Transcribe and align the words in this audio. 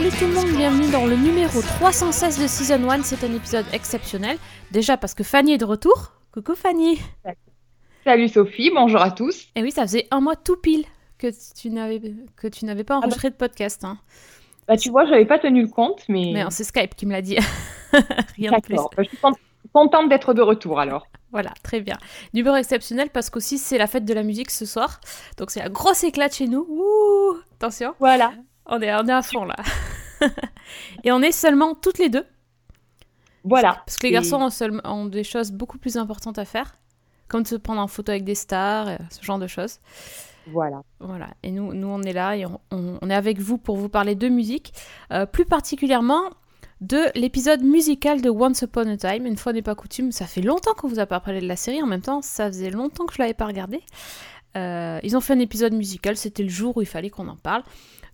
Salut 0.00 0.16
tout 0.18 0.26
le 0.28 0.32
monde, 0.32 0.56
bienvenue 0.56 0.90
dans 0.90 1.04
le 1.04 1.14
numéro 1.14 1.60
316 1.60 2.40
de 2.42 2.46
Season 2.46 2.88
1. 2.88 3.02
C'est 3.02 3.22
un 3.22 3.34
épisode 3.34 3.66
exceptionnel. 3.74 4.38
Déjà 4.70 4.96
parce 4.96 5.12
que 5.12 5.22
Fanny 5.22 5.52
est 5.52 5.58
de 5.58 5.66
retour. 5.66 6.12
Coucou 6.32 6.54
Fanny. 6.54 6.98
Salut 8.04 8.28
Sophie, 8.28 8.70
bonjour 8.74 9.02
à 9.02 9.10
tous. 9.10 9.48
Et 9.56 9.62
oui, 9.62 9.70
ça 9.72 9.82
faisait 9.82 10.08
un 10.10 10.22
mois 10.22 10.36
tout 10.36 10.56
pile 10.56 10.84
que 11.18 11.26
tu 11.54 11.68
n'avais 11.68 12.00
que 12.36 12.48
tu 12.48 12.64
n'avais 12.64 12.82
pas 12.82 12.96
enregistré 12.96 13.28
de 13.28 13.34
podcast. 13.34 13.84
hein. 13.84 13.98
Bah 14.66 14.78
tu 14.78 14.88
vois, 14.88 15.04
j'avais 15.04 15.26
pas 15.26 15.38
tenu 15.38 15.60
le 15.60 15.68
compte, 15.68 16.02
mais, 16.08 16.30
Mais 16.32 16.44
non, 16.44 16.50
c'est 16.50 16.64
Skype 16.64 16.94
qui 16.94 17.04
me 17.04 17.12
l'a 17.12 17.20
dit. 17.20 17.36
Rien 18.38 18.52
de 18.52 18.62
plus. 18.62 18.76
Bah, 18.76 18.88
je 19.02 19.02
suis 19.04 19.18
con- 19.18 19.32
contente 19.74 20.08
d'être 20.08 20.32
de 20.32 20.40
retour 20.40 20.80
alors. 20.80 21.08
Voilà, 21.30 21.52
très 21.62 21.82
bien. 21.82 21.96
Numéro 22.32 22.56
exceptionnel 22.56 23.10
parce 23.10 23.28
qu'aussi 23.28 23.58
c'est 23.58 23.76
la 23.76 23.86
fête 23.86 24.06
de 24.06 24.14
la 24.14 24.22
musique 24.22 24.50
ce 24.50 24.64
soir. 24.64 24.98
Donc 25.36 25.50
c'est 25.50 25.60
la 25.60 25.68
grosse 25.68 26.04
éclate 26.04 26.34
chez 26.34 26.46
nous. 26.46 26.64
Ouh, 26.70 27.36
attention, 27.56 27.92
Voilà. 28.00 28.32
On 28.70 28.80
est, 28.80 28.94
on 28.94 29.06
est 29.06 29.12
à 29.12 29.22
fond 29.22 29.44
là. 29.44 29.56
Et 31.04 31.12
on 31.12 31.20
est 31.22 31.32
seulement 31.32 31.74
toutes 31.74 31.98
les 31.98 32.08
deux. 32.08 32.26
Voilà. 33.44 33.82
Parce 33.86 33.96
que 33.96 34.04
les 34.04 34.10
Et- 34.10 34.12
garçons 34.12 34.36
ont, 34.36 34.50
seul- 34.50 34.80
ont 34.84 35.06
des 35.06 35.24
choses 35.24 35.50
beaucoup 35.50 35.78
plus 35.78 35.96
importantes 35.96 36.38
à 36.38 36.44
faire. 36.44 36.76
Comme 37.28 37.44
se 37.46 37.54
prendre 37.56 37.80
en 37.80 37.86
photo 37.86 38.10
avec 38.12 38.24
des 38.24 38.34
stars, 38.34 38.88
euh, 38.88 38.96
ce 39.10 39.24
genre 39.24 39.38
de 39.38 39.46
choses. 39.46 39.78
Voilà. 40.48 40.82
Voilà. 40.98 41.28
Et 41.42 41.50
nous, 41.52 41.72
nous 41.74 41.86
on 41.88 42.02
est 42.02 42.12
là 42.12 42.36
et 42.36 42.44
on, 42.44 42.60
on- 42.70 42.98
on 43.00 43.10
est 43.10 43.14
avec 43.14 43.38
vous 43.38 43.56
pour 43.56 43.76
vous 43.76 43.88
parler 43.88 44.14
de 44.14 44.28
musique. 44.28 44.72
Euh, 45.12 45.26
plus 45.26 45.44
particulièrement 45.44 46.22
de 46.80 46.98
l'épisode 47.14 47.62
musical 47.62 48.20
de 48.22 48.30
Once 48.30 48.62
Upon 48.62 48.88
a 48.88 48.96
Time. 48.96 49.26
Une 49.26 49.36
fois 49.36 49.52
n'est 49.52 49.62
pas 49.62 49.74
coutume, 49.74 50.12
ça 50.12 50.26
fait 50.26 50.40
longtemps 50.40 50.72
qu'on 50.74 50.88
vous 50.88 50.98
a 50.98 51.06
pas 51.06 51.20
parlé 51.20 51.40
de 51.40 51.46
la 51.46 51.56
série. 51.56 51.82
En 51.82 51.86
même 51.86 52.00
temps, 52.02 52.20
ça 52.22 52.46
faisait 52.48 52.70
longtemps 52.70 53.06
que 53.06 53.14
je 53.14 53.18
l'avais 53.22 53.34
pas 53.34 53.46
regardé. 53.46 53.80
Euh, 54.56 54.98
ils 55.04 55.16
ont 55.16 55.20
fait 55.20 55.34
un 55.34 55.38
épisode 55.38 55.72
musical, 55.74 56.16
c'était 56.16 56.42
le 56.42 56.48
jour 56.48 56.76
où 56.76 56.82
il 56.82 56.86
fallait 56.86 57.10
qu'on 57.10 57.28
en 57.28 57.36
parle. 57.36 57.62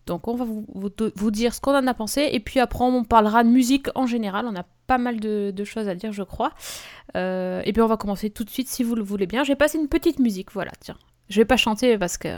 Donc 0.07 0.29
on 0.29 0.37
va 0.37 0.45
vous, 0.45 1.31
dire 1.31 1.53
ce 1.53 1.61
qu'on 1.61 1.75
en 1.75 1.87
a 1.87 1.95
pensé 1.95 2.29
et 2.33 2.39
puis 2.39 2.61
après 2.61 2.85
on 2.85 3.03
parlera 3.03 3.43
de 3.43 3.49
musique 3.49 3.89
en 3.97 4.07
général. 4.07 4.47
On 4.47 4.55
a 4.55 4.65
pas 4.87 4.99
mal 4.99 5.19
de, 5.19 5.65
choses 5.65 5.89
à 5.89 5.95
dire 5.95 6.13
je 6.13 6.23
crois. 6.23 6.53
Euh, 7.17 7.61
et 7.65 7.73
puis 7.73 7.83
on 7.83 7.89
va 7.89 7.97
commencer 7.97 8.31
tout 8.31 8.45
de 8.45 8.51
suite 8.51 8.69
si 8.69 8.85
vous 8.85 8.95
le 8.95 9.03
voulez 9.03 9.27
bien. 9.27 9.43
Je 9.43 9.49
vais 9.49 9.57
passer 9.57 9.79
une 9.79 9.89
petite 9.89 10.21
musique, 10.21 10.53
voilà, 10.53 10.71
tiens. 10.81 10.97
Je 11.29 11.41
vais 11.41 11.45
pas 11.45 11.57
chanter 11.57 11.99
parce 11.99 12.19
que 12.19 12.29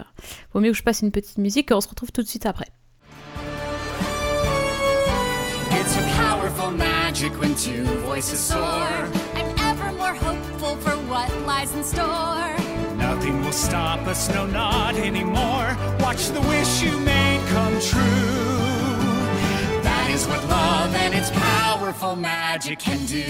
vaut 0.55 0.61
mieux 0.61 0.71
que 0.71 0.77
je 0.79 0.83
passe 0.83 1.03
une 1.03 1.11
petite 1.11 1.37
musique 1.37 1.71
et 1.71 1.75
on 1.75 1.81
se 1.81 1.89
retrouve 1.89 2.11
tout 2.11 2.23
de 2.23 2.29
suite 2.29 2.47
après. 2.47 2.69
I'm 9.35 9.55
ever 9.59 9.93
more 9.93 10.15
hopeful 10.15 10.77
for 10.77 10.97
what 11.09 11.29
lies 11.47 11.73
in 11.75 11.85
store. 11.85 12.48
Nothing 13.29 13.45
will 13.45 13.53
stop 13.53 14.07
us, 14.07 14.29
no, 14.35 14.47
not 14.47 14.95
anymore. 14.95 15.77
Watch 16.01 16.29
the 16.31 16.41
wish 16.49 16.83
you 16.83 16.99
made 17.01 17.41
come 17.49 17.79
true. 17.81 18.01
That 19.83 20.09
is 20.11 20.27
what 20.27 20.43
love 20.49 20.95
and 20.95 21.15
its 21.15 21.31
powerful 21.31 22.17
magic 22.17 22.79
can 22.79 23.05
do. 23.07 23.25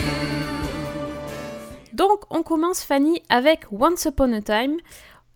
Donc 1.93 2.21
on 2.31 2.45
commence 2.45 2.85
Fanny 2.85 3.23
avec 3.29 3.67
Once 3.73 4.07
Upon 4.07 4.33
a 4.35 4.41
Time. 4.41 4.77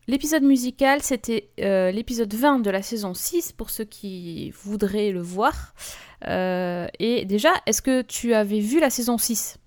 L'épisode 0.06 0.44
musical, 0.44 1.03
c'était 1.03 1.48
euh, 1.60 1.91
l'épisode 1.91 2.32
20 2.32 2.60
de 2.60 2.70
la 2.70 2.82
saison 2.82 3.15
6 3.15 3.53
pour 3.53 3.70
ceux 3.70 3.84
qui 3.84 4.53
voudraient 4.62 5.10
le 5.10 5.22
voir. 5.22 5.75
Euh, 6.28 6.86
et 7.00 7.25
déjà, 7.25 7.50
est-ce 7.66 7.82
que 7.82 8.03
tu 8.03 8.32
avais 8.32 8.60
vu 8.60 8.78
la 8.78 8.91
saison 8.91 9.19
6 9.19 9.59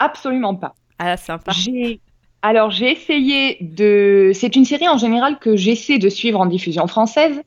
Absolument 0.00 0.56
pas. 0.56 0.74
Ah, 0.98 1.16
sympa. 1.16 1.52
J'ai 1.52 2.00
alors 2.42 2.70
j'ai 2.70 2.90
essayé 2.90 3.58
de. 3.60 4.32
C'est 4.34 4.56
une 4.56 4.64
série 4.64 4.88
en 4.88 4.98
général 4.98 5.38
que 5.38 5.56
j'essaie 5.56 5.98
de 5.98 6.08
suivre 6.08 6.40
en 6.40 6.46
diffusion 6.46 6.86
française. 6.86 7.40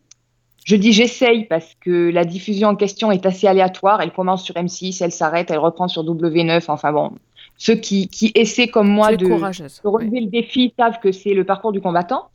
Je 0.66 0.76
dis 0.76 0.94
j'essaye 0.94 1.46
parce 1.46 1.76
que 1.80 2.10
la 2.10 2.26
diffusion 2.26 2.70
en 2.70 2.76
question 2.76 3.12
est 3.12 3.26
assez 3.26 3.46
aléatoire. 3.48 4.02
Elle 4.02 4.12
commence 4.12 4.44
sur 4.44 4.56
M6, 4.56 5.04
elle 5.04 5.12
s'arrête, 5.12 5.52
elle 5.52 5.60
reprend 5.60 5.88
sur 5.88 6.04
W9. 6.04 6.66
Enfin 6.70 6.92
bon, 6.92 7.12
ceux 7.58 7.76
qui, 7.76 8.08
qui 8.08 8.32
essaient 8.36 8.68
comme 8.68 8.90
moi 8.90 9.16
de, 9.16 9.26
de 9.28 9.88
relever 9.88 10.22
le 10.22 10.28
défi 10.28 10.74
savent 10.78 11.00
que 11.00 11.12
c'est 11.12 11.34
le 11.34 11.44
parcours 11.44 11.72
du 11.72 11.82
combattant. 11.82 12.30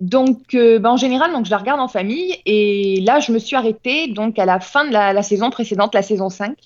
Donc, 0.00 0.54
euh, 0.54 0.78
ben, 0.78 0.90
en 0.90 0.96
général, 0.96 1.32
donc, 1.32 1.44
je 1.44 1.50
la 1.50 1.58
regarde 1.58 1.80
en 1.80 1.88
famille. 1.88 2.36
Et 2.46 3.00
là, 3.00 3.18
je 3.20 3.32
me 3.32 3.38
suis 3.38 3.56
arrêtée 3.56 4.08
donc, 4.08 4.38
à 4.38 4.44
la 4.44 4.60
fin 4.60 4.86
de 4.86 4.92
la, 4.92 5.12
la 5.12 5.22
saison 5.22 5.50
précédente, 5.50 5.94
la 5.94 6.02
saison 6.02 6.30
5. 6.30 6.56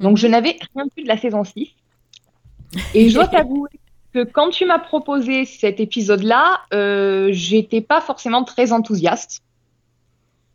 Donc, 0.00 0.12
Mhm. 0.12 0.16
je 0.16 0.26
n'avais 0.28 0.56
rien 0.74 0.84
vu 0.96 1.02
de 1.02 1.08
la 1.08 1.16
saison 1.16 1.42
6. 1.42 1.70
Et 2.94 3.08
je 3.08 3.14
dois 3.14 3.26
t'avouer 3.26 3.70
que 4.24 4.30
quand 4.30 4.50
tu 4.50 4.64
m'as 4.66 4.78
proposé 4.78 5.44
cet 5.44 5.80
épisode-là, 5.80 6.60
euh, 6.74 7.28
j'étais 7.32 7.80
pas 7.80 8.00
forcément 8.00 8.44
très 8.44 8.72
enthousiaste. 8.72 9.42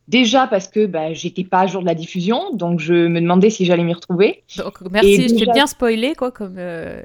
Déjà 0.10 0.48
parce 0.48 0.68
que 0.68 0.86
bah, 0.86 1.14
j'étais 1.14 1.46
pas 1.46 1.62
à 1.62 1.68
jour 1.68 1.82
de 1.82 1.86
la 1.88 1.96
diffusion, 1.96 2.52
donc 2.54 2.80
je 2.82 2.94
me 3.08 3.22
demandais 3.22 3.50
si 3.50 3.66
j'allais 3.66 3.84
m'y 3.84 3.94
retrouver. 3.94 4.44
Donc 4.58 4.82
merci, 4.92 5.14
Et 5.14 5.22
je 5.30 5.34
t'ai 5.34 5.40
déjà- 5.46 5.52
bien 5.54 5.68
spoilé 5.68 6.14
quoi, 6.14 6.30
comme 6.32 6.56
euh, 6.58 7.02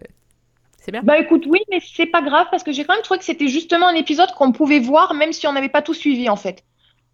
c'est 0.79 0.91
bien. 0.91 1.03
Bah 1.05 1.17
écoute, 1.19 1.45
oui, 1.49 1.61
mais 1.71 1.79
c'est 1.81 2.07
pas 2.07 2.23
grave 2.23 2.49
parce 2.51 2.65
que 2.65 2.73
j'ai 2.73 2.85
quand 2.85 2.95
même 2.95 3.03
trouvé 3.05 3.19
que 3.19 3.25
c'était 3.25 3.47
justement 3.47 3.87
un 3.87 3.95
épisode 3.95 4.31
qu'on 4.37 4.51
pouvait 4.51 4.81
voir 4.81 5.15
même 5.15 5.33
si 5.33 5.47
on 5.47 5.53
n'avait 5.53 5.69
pas 5.69 5.83
tout 5.83 5.95
suivi 5.95 6.29
en 6.29 6.37
fait. 6.37 6.65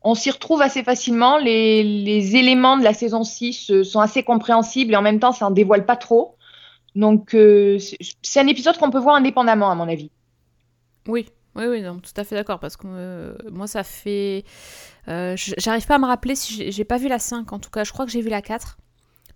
On 0.03 0.15
s'y 0.15 0.31
retrouve 0.31 0.63
assez 0.63 0.83
facilement, 0.83 1.37
les, 1.39 1.83
les 1.83 2.37
éléments 2.37 2.79
de 2.79 2.85
la 2.85 2.95
saison 2.95 3.23
6 3.25 3.71
euh, 3.71 3.85
sont 3.85 4.01
assez 4.01 4.23
compréhensibles 4.23 4.95
et 4.95 4.97
en 4.97 5.03
même 5.03 5.19
temps 5.21 5.33
ça 5.33 5.47
en 5.47 5.51
dévoile 5.51 5.85
pas 5.85 5.97
trop. 5.97 6.35
Donc 6.95 7.35
euh, 7.35 7.79
c'est 8.23 8.41
un 8.41 8.47
épisode 8.47 8.77
qu'on 8.79 8.91
peut 8.91 8.99
voir 9.01 9.17
indépendamment 9.17 9.71
à 9.71 9.75
mon 9.75 9.89
avis. 9.89 10.11
Oui, 11.09 11.27
oui, 11.57 11.65
oui, 11.67 11.83
non, 11.83 11.99
tout 11.99 12.13
à 12.17 12.25
fait 12.25 12.35
d'accord 12.37 12.59
parce 12.61 12.77
que 12.77 12.87
euh, 12.87 13.35
moi 13.51 13.67
ça 13.67 13.83
fait, 13.83 14.45
euh, 15.09 15.35
j'arrive 15.37 15.87
pas 15.87 15.97
à 15.97 15.99
me 15.99 16.07
rappeler 16.07 16.35
si 16.37 16.71
j'ai- 16.71 16.85
pas 16.85 16.99
vu 16.99 17.09
la 17.09 17.19
5 17.19 17.53
en 17.53 17.59
tout 17.59 17.71
cas, 17.71 17.85
je 17.85 17.93
crois 17.93 18.07
que 18.07 18.13
j'ai 18.13 18.21
vu 18.21 18.29
la 18.31 18.43
4. 18.43 18.79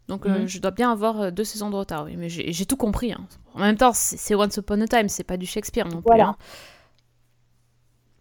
Donc 0.08 0.24
Mhm. 0.24 0.46
je 0.46 0.58
dois 0.60 0.70
bien 0.70 0.90
avoir 0.90 1.30
deux 1.32 1.44
saisons 1.44 1.68
de 1.68 1.76
retard, 1.76 2.04
oui, 2.06 2.16
mais 2.16 2.28
j'ai 2.30 2.64
tout 2.66 2.76
compris. 2.78 3.12
hein. 3.12 3.26
En 3.54 3.60
même 3.60 3.76
temps, 3.76 3.92
c'est 3.92 4.16
c'est 4.16 4.34
Once 4.34 4.56
Upon 4.56 4.80
a 4.80 4.86
Time, 4.86 5.08
c'est 5.08 5.24
pas 5.24 5.36
du 5.36 5.44
Shakespeare 5.46 5.84
non 5.86 5.96
plus. 6.00 6.06
Voilà. 6.06 6.28
hein. 6.28 6.36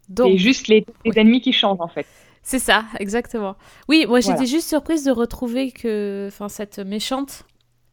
Donc 0.10 0.32
C'est 0.32 0.38
juste 0.38 0.68
les, 0.68 0.86
les 1.06 1.12
oui. 1.12 1.20
ennemis 1.20 1.42
qui 1.42 1.54
changent 1.54 1.82
en 1.82 1.88
fait. 1.88 2.06
c'est 2.44 2.60
ça, 2.60 2.86
exactement. 3.00 3.56
Oui, 3.90 4.06
moi 4.08 4.20
j'étais 4.22 4.34
Voilà. 4.34 4.50
juste 4.50 4.68
surprise 4.70 5.04
de 5.04 5.12
retrouver 5.12 5.72
que, 5.72 6.26
enfin 6.30 6.50
cette 6.50 6.80
méchante 6.80 7.44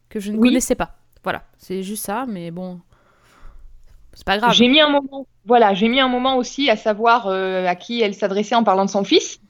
que 0.08 0.20
je 0.20 0.30
ne 0.32 0.38
Oui. 0.38 0.48
connaissais 0.48 0.74
pas. 0.76 0.96
Voilà, 1.24 1.42
c'est 1.58 1.82
juste 1.82 2.04
ça, 2.04 2.26
mais 2.28 2.50
bon, 2.50 2.80
c'est 4.12 4.26
pas 4.26 4.38
grave. 4.38 4.52
J'ai 4.52 4.68
mis 4.68 4.80
un 4.80 4.90
moment, 4.90 5.26
voilà, 5.44 5.74
j'ai 5.74 5.88
mis 5.88 6.00
un 6.00 6.08
moment 6.08 6.36
aussi 6.36 6.70
à 6.70 6.76
savoir 6.76 7.26
euh, 7.26 7.66
à 7.66 7.74
qui 7.74 8.00
elle 8.00 8.14
s'adressait 8.14 8.54
en 8.54 8.62
parlant 8.62 8.84
de 8.84 8.90
son 8.90 9.04
fils. 9.04 9.40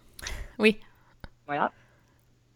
Oui. 0.59 0.79
Voilà. 1.47 1.73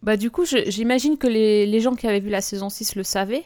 Bah 0.02 0.16
du 0.16 0.30
coup, 0.30 0.44
j'imagine 0.44 1.18
que 1.18 1.26
les, 1.26 1.66
les 1.66 1.80
gens 1.80 1.94
qui 1.94 2.06
avaient 2.06 2.20
vu 2.20 2.30
la 2.30 2.40
saison 2.40 2.70
6 2.70 2.94
le 2.94 3.02
savaient. 3.02 3.44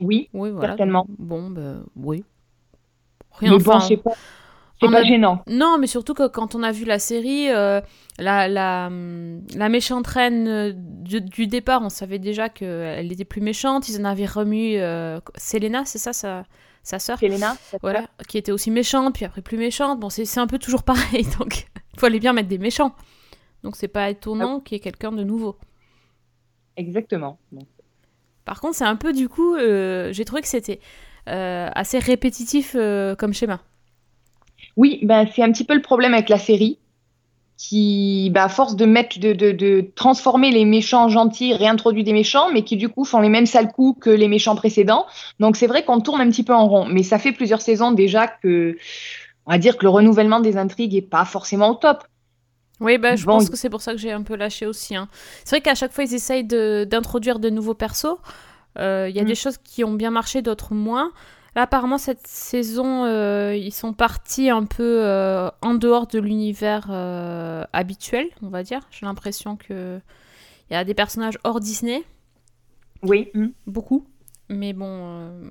Oui, 0.00 0.28
Oui, 0.32 0.50
voilà. 0.50 0.68
Certainement. 0.68 1.06
Bon, 1.18 1.50
bah 1.50 1.76
oui. 1.96 2.24
mais 3.42 3.48
Rien, 3.48 3.58
bon, 3.58 3.74
enfin, 3.74 3.80
c'est 3.80 3.96
pas, 3.96 4.12
c'est 4.80 4.90
pas 4.90 5.04
gênant. 5.04 5.42
Non, 5.46 5.78
mais 5.78 5.86
surtout 5.86 6.14
que 6.14 6.26
quand 6.26 6.54
on 6.54 6.62
a 6.62 6.72
vu 6.72 6.84
la 6.84 6.98
série, 6.98 7.50
euh, 7.50 7.80
la, 8.18 8.48
la, 8.48 8.86
hum, 8.88 9.42
la 9.54 9.68
méchante 9.68 10.06
reine 10.06 10.48
euh, 10.48 10.72
du, 10.74 11.20
du 11.20 11.46
départ, 11.46 11.82
on 11.82 11.88
savait 11.88 12.18
déjà 12.18 12.48
qu'elle 12.48 13.12
était 13.12 13.24
plus 13.24 13.40
méchante. 13.40 13.88
Ils 13.88 14.00
en 14.00 14.04
avaient 14.04 14.26
remis 14.26 14.76
euh, 14.76 15.20
Selena, 15.36 15.84
c'est 15.84 15.98
ça, 15.98 16.12
sa, 16.12 16.44
sa 16.82 16.98
sœur? 16.98 17.18
Selena, 17.18 17.56
ça 17.70 17.78
voilà, 17.82 18.06
qui 18.28 18.36
était 18.36 18.52
aussi 18.52 18.70
méchante, 18.70 19.14
puis 19.14 19.24
après 19.24 19.42
plus 19.42 19.58
méchante. 19.58 20.00
Bon, 20.00 20.10
c'est 20.10 20.38
un 20.38 20.46
peu 20.46 20.58
toujours 20.58 20.82
pareil, 20.84 21.26
donc 21.38 21.66
il 21.94 22.00
fallait 22.00 22.20
bien 22.20 22.32
mettre 22.32 22.48
des 22.48 22.58
méchants. 22.58 22.94
Donc 23.62 23.76
c'est 23.76 23.88
pas 23.88 24.10
étonnant 24.10 24.60
qu'il 24.60 24.76
y 24.76 24.78
ait 24.78 24.82
quelqu'un 24.82 25.12
de 25.12 25.22
nouveau. 25.22 25.56
Exactement. 26.76 27.38
Donc, 27.52 27.68
Par 28.44 28.60
contre, 28.60 28.74
c'est 28.74 28.84
un 28.84 28.96
peu 28.96 29.12
du 29.12 29.28
coup, 29.28 29.54
euh, 29.54 30.12
j'ai 30.12 30.24
trouvé 30.24 30.42
que 30.42 30.48
c'était 30.48 30.80
assez 31.26 31.98
répétitif 32.00 32.76
comme 33.16 33.32
schéma. 33.32 33.60
Oui, 34.76 35.00
ben, 35.02 35.26
c'est 35.34 35.42
un 35.42 35.52
petit 35.52 35.64
peu 35.64 35.74
le 35.74 35.82
problème 35.82 36.14
avec 36.14 36.28
la 36.28 36.38
série, 36.38 36.78
qui, 37.56 38.30
ben, 38.34 38.44
à 38.44 38.48
force 38.48 38.76
de 38.76 38.84
mettre, 38.86 39.18
de, 39.20 39.32
de, 39.32 39.52
de 39.52 39.90
transformer 39.94 40.50
les 40.50 40.64
méchants 40.64 41.08
gentils, 41.08 41.54
réintroduit 41.54 42.04
des 42.04 42.12
méchants, 42.12 42.50
mais 42.52 42.64
qui 42.64 42.76
du 42.76 42.88
coup 42.88 43.04
font 43.04 43.20
les 43.20 43.28
mêmes 43.28 43.46
sales 43.46 43.72
coups 43.72 44.00
que 44.00 44.10
les 44.10 44.28
méchants 44.28 44.56
précédents. 44.56 45.06
Donc 45.40 45.56
c'est 45.56 45.68
vrai 45.68 45.84
qu'on 45.84 46.00
tourne 46.00 46.20
un 46.20 46.30
petit 46.30 46.42
peu 46.44 46.54
en 46.54 46.66
rond, 46.68 46.86
mais 46.86 47.02
ça 47.04 47.18
fait 47.18 47.32
plusieurs 47.32 47.62
saisons 47.62 47.92
déjà 47.92 48.26
que, 48.28 48.76
on 49.46 49.52
va 49.52 49.58
dire 49.58 49.78
que 49.78 49.84
le 49.84 49.90
renouvellement 49.90 50.40
des 50.40 50.56
intrigues 50.56 50.94
est 50.96 51.02
pas 51.02 51.24
forcément 51.24 51.70
au 51.70 51.74
top. 51.74 52.04
Oui, 52.80 52.98
bah, 52.98 53.14
je 53.16 53.26
Bon, 53.26 53.26
pense 53.26 53.48
que 53.48 53.56
c'est 53.56 53.70
pour 53.70 53.80
ça 53.82 53.92
que 53.92 53.98
j'ai 53.98 54.10
un 54.12 54.22
peu 54.22 54.34
lâché 54.34 54.66
aussi. 54.66 54.96
hein. 54.96 55.08
C'est 55.44 55.50
vrai 55.56 55.60
qu'à 55.60 55.74
chaque 55.74 55.92
fois, 55.92 56.04
ils 56.04 56.14
essayent 56.14 56.44
d'introduire 56.44 57.38
de, 57.38 57.48
nouveaux 57.50 57.74
persos. 57.74 58.16
Euh, 58.78 59.08
Il 59.08 59.16
y 59.16 59.20
a 59.20 59.24
Mm. 59.24 59.26
des 59.26 59.36
choses 59.36 59.58
qui 59.58 59.84
ont 59.84 59.92
bien 59.94 60.10
marché, 60.10 60.42
d'autres 60.42 60.74
moins. 60.74 61.12
Là, 61.56 61.62
apparemment, 61.62 61.98
cette 61.98 62.26
saison, 62.26 63.04
euh, 63.04 63.54
ils 63.54 63.72
sont 63.72 63.92
partis 63.92 64.50
un 64.50 64.64
peu 64.64 65.04
euh, 65.04 65.48
en 65.62 65.74
dehors 65.74 66.06
de 66.08 66.18
l'univers 66.18 66.88
euh, 66.90 67.62
habituel, 67.72 68.26
on 68.42 68.48
va 68.48 68.62
dire. 68.64 68.80
J'ai 68.90 69.06
l'impression 69.06 69.56
que 69.56 70.00
il 70.70 70.74
y 70.74 70.76
a 70.76 70.84
des 70.84 70.94
personnages 70.94 71.38
hors 71.44 71.60
Disney, 71.60 72.02
Oui. 73.02 73.30
beaucoup. 73.66 74.06
Mais 74.48 74.72
bon, 74.72 74.88
euh, 74.90 75.50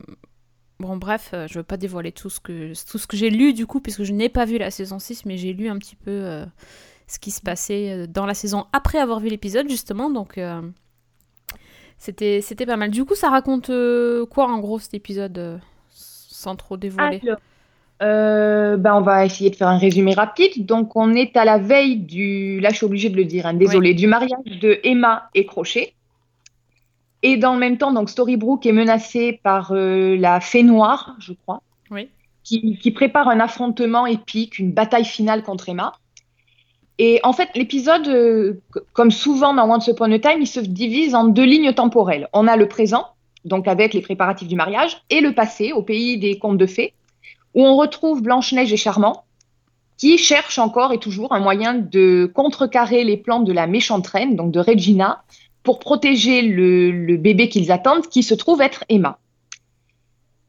bon 0.80 0.98
bref, 0.98 1.30
euh, 1.34 1.48
je 1.48 1.60
veux 1.60 1.64
pas 1.64 1.78
dévoiler 1.78 2.12
tout 2.12 2.30
ce 2.30 2.40
que, 2.40 2.74
tout 2.90 2.98
ce 2.98 3.08
que 3.08 3.16
j'ai 3.16 3.30
lu 3.30 3.54
du 3.54 3.66
coup, 3.66 3.80
puisque 3.80 4.04
je 4.04 4.12
n'ai 4.12 4.28
pas 4.30 4.46
vu 4.46 4.58
la 4.58 4.72
saison 4.72 5.00
6, 5.00 5.26
mais 5.26 5.38
j'ai 5.38 5.54
lu 5.54 5.70
un 5.70 5.78
petit 5.78 5.96
peu 5.96 6.12
euh, 6.12 6.46
ce 7.08 7.18
qui 7.20 7.32
se 7.32 7.42
passait 7.42 8.08
dans 8.08 8.26
la 8.26 8.34
saison 8.34 8.66
après 8.74 8.98
avoir 8.98 9.20
vu 9.22 9.30
l'épisode, 9.30 9.70
justement. 9.70 10.10
Donc, 10.10 10.38
euh, 10.38 10.62
c'était 11.98 12.42
c'était 12.42 12.66
pas 12.66 12.76
mal. 12.76 12.92
Du 12.92 13.06
coup, 13.06 13.16
ça 13.16 13.30
raconte 13.30 13.70
euh, 13.70 14.26
quoi 14.26 14.48
en 14.52 14.60
gros 14.60 14.80
cet 14.80 14.94
épisode, 14.96 15.38
euh, 15.38 15.58
sans 16.44 16.56
trop 16.56 16.78
dévoiler 16.78 17.22
Alors, 17.24 17.38
euh, 18.02 18.76
ben, 18.78 18.96
on 18.96 19.02
va 19.02 19.26
essayer 19.26 19.50
de 19.50 19.56
faire 19.56 19.70
un 19.70 19.78
résumé 19.78 20.14
rapide. 20.14 20.66
Donc, 20.66 20.96
on 20.96 21.14
est 21.14 21.38
à 21.38 21.46
la 21.46 21.58
veille 21.58 21.98
du, 21.98 22.60
là, 22.60 22.70
je 22.70 22.76
suis 22.76 22.86
obligée 22.86 23.10
de 23.10 23.16
le 23.16 23.26
dire, 23.26 23.46
hein, 23.46 23.54
désolé, 23.54 23.94
du 23.94 24.08
mariage 24.08 24.60
de 24.62 24.80
Emma 24.84 25.30
et 25.34 25.46
Crochet. 25.46 25.94
Et 27.22 27.38
dans 27.38 27.54
le 27.54 27.60
même 27.60 27.78
temps, 27.78 27.94
donc 27.94 28.10
Storybrooke 28.10 28.66
est 28.66 28.74
menacée 28.74 29.40
par 29.44 29.72
euh, 29.72 30.18
la 30.18 30.42
Fée 30.42 30.64
Noire, 30.64 31.16
je 31.20 31.32
crois, 31.32 31.62
Oui. 31.90 32.10
qui, 32.44 32.78
qui 32.78 32.92
prépare 32.92 33.30
un 33.30 33.40
affrontement 33.40 34.06
épique, 34.06 34.60
une 34.60 34.74
bataille 34.74 35.06
finale 35.06 35.42
contre 35.42 35.70
Emma. 35.70 35.94
Et 37.00 37.22
en 37.24 37.32
fait, 37.32 37.50
l'épisode, 37.56 38.08
euh, 38.10 38.62
comme 38.92 39.12
souvent 39.12 39.54
dans 39.54 39.70
Once 39.74 39.88
Upon 39.88 40.12
a 40.12 40.20
Time, 40.20 40.42
il 40.42 40.48
se 40.48 40.60
divise 40.60 41.16
en 41.16 41.24
deux 41.24 41.46
lignes 41.46 41.74
temporelles. 41.74 42.28
On 42.34 42.48
a 42.48 42.58
le 42.58 42.68
présent, 42.68 43.08
donc 43.46 43.68
avec 43.68 43.94
les 43.94 44.02
préparatifs 44.02 44.48
du 44.48 44.56
mariage, 44.56 45.02
et 45.10 45.22
le 45.22 45.34
passé, 45.34 45.72
au 45.74 45.82
pays 45.82 46.18
des 46.18 46.38
contes 46.38 46.58
de 46.58 46.66
fées, 46.66 46.94
où 47.54 47.64
on 47.66 47.76
retrouve 47.76 48.22
Blanche-Neige 48.22 48.74
et 48.74 48.78
Charmant, 48.78 49.26
qui 49.98 50.18
cherchent 50.18 50.60
encore 50.60 50.92
et 50.92 50.98
toujours 50.98 51.34
un 51.34 51.40
moyen 51.40 51.74
de 51.76 52.32
contrecarrer 52.34 53.04
les 53.04 53.18
plans 53.18 53.42
de 53.42 53.54
la 53.54 53.68
méchante 53.68 54.08
reine, 54.08 54.36
donc 54.36 54.52
de 54.52 54.60
Regina, 54.60 55.24
pour 55.64 55.80
protéger 55.80 56.42
le, 56.42 57.18
bébé 57.18 57.50
qu'ils 57.50 57.72
attendent, 57.72 58.08
qui 58.08 58.24
se 58.24 58.34
trouve 58.34 58.62
être 58.62 58.84
Emma. 58.90 59.20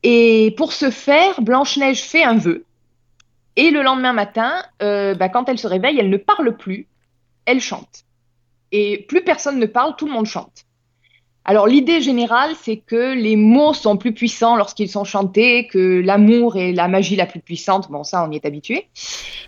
Et 0.02 0.55
pour 0.56 0.73
ce 0.73 0.90
faire, 0.90 1.40
Blanche-Neige 1.40 2.02
fait 2.02 2.25
un 2.25 2.37
vœu. 2.37 2.64
Et 3.56 3.70
le 3.70 3.82
lendemain 3.82 4.12
matin, 4.12 4.52
euh, 4.82 5.14
bah, 5.14 5.29
quand 5.29 5.49
elle 5.49 5.58
se 5.58 5.69
réveille, 5.69 5.99
elle 5.99 6.11
ne 6.11 6.17
parle 6.17 6.56
plus, 6.56 6.88
elle 7.47 7.61
chante. 7.61 8.05
Et 8.73 9.05
plus 9.08 9.23
personne 9.23 9.61
ne 9.61 9.67
parle, 9.67 9.94
tout 9.97 10.06
le 10.06 10.12
monde 10.12 10.26
chante. 10.26 10.67
Alors 11.46 11.67
l'idée 11.67 12.00
générale, 12.00 12.52
c'est 12.62 12.79
que 12.79 13.12
les 13.12 13.37
mots 13.37 13.75
sont 13.75 13.99
plus 13.99 14.14
puissants 14.14 14.56
lorsqu'ils 14.56 14.88
sont 14.88 15.05
chantés, 15.05 15.67
que 15.67 16.00
l'amour 16.00 16.56
est 16.56 16.73
la 16.73 16.88
magie 16.88 17.17
la 17.17 17.26
plus 17.26 17.41
puissante. 17.41 17.91
Bon, 17.91 18.02
ça, 18.02 18.25
on 18.26 18.31
y 18.31 18.37
est 18.37 18.46
habitué. 18.46 18.88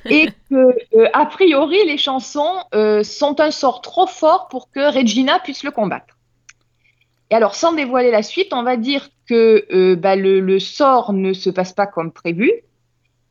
Et 0.04 0.28
que, 0.50 0.76
euh, 0.94 1.08
a 1.14 1.24
priori, 1.24 1.78
les 1.86 1.96
chansons 1.96 2.52
euh, 2.74 3.02
sont 3.02 3.40
un 3.40 3.50
sort 3.50 3.80
trop 3.80 4.06
fort 4.06 4.48
pour 4.48 4.70
que 4.70 4.94
Regina 4.94 5.38
puisse 5.38 5.64
le 5.64 5.70
combattre. 5.70 6.18
Et 7.30 7.34
alors, 7.34 7.54
sans 7.54 7.72
dévoiler 7.72 8.10
la 8.10 8.22
suite, 8.22 8.52
on 8.52 8.62
va 8.62 8.76
dire 8.76 9.08
que 9.26 9.66
euh, 9.72 9.96
bah, 9.96 10.16
le, 10.16 10.40
le 10.40 10.58
sort 10.60 11.14
ne 11.14 11.32
se 11.32 11.48
passe 11.48 11.72
pas 11.72 11.86
comme 11.86 12.12
prévu, 12.12 12.52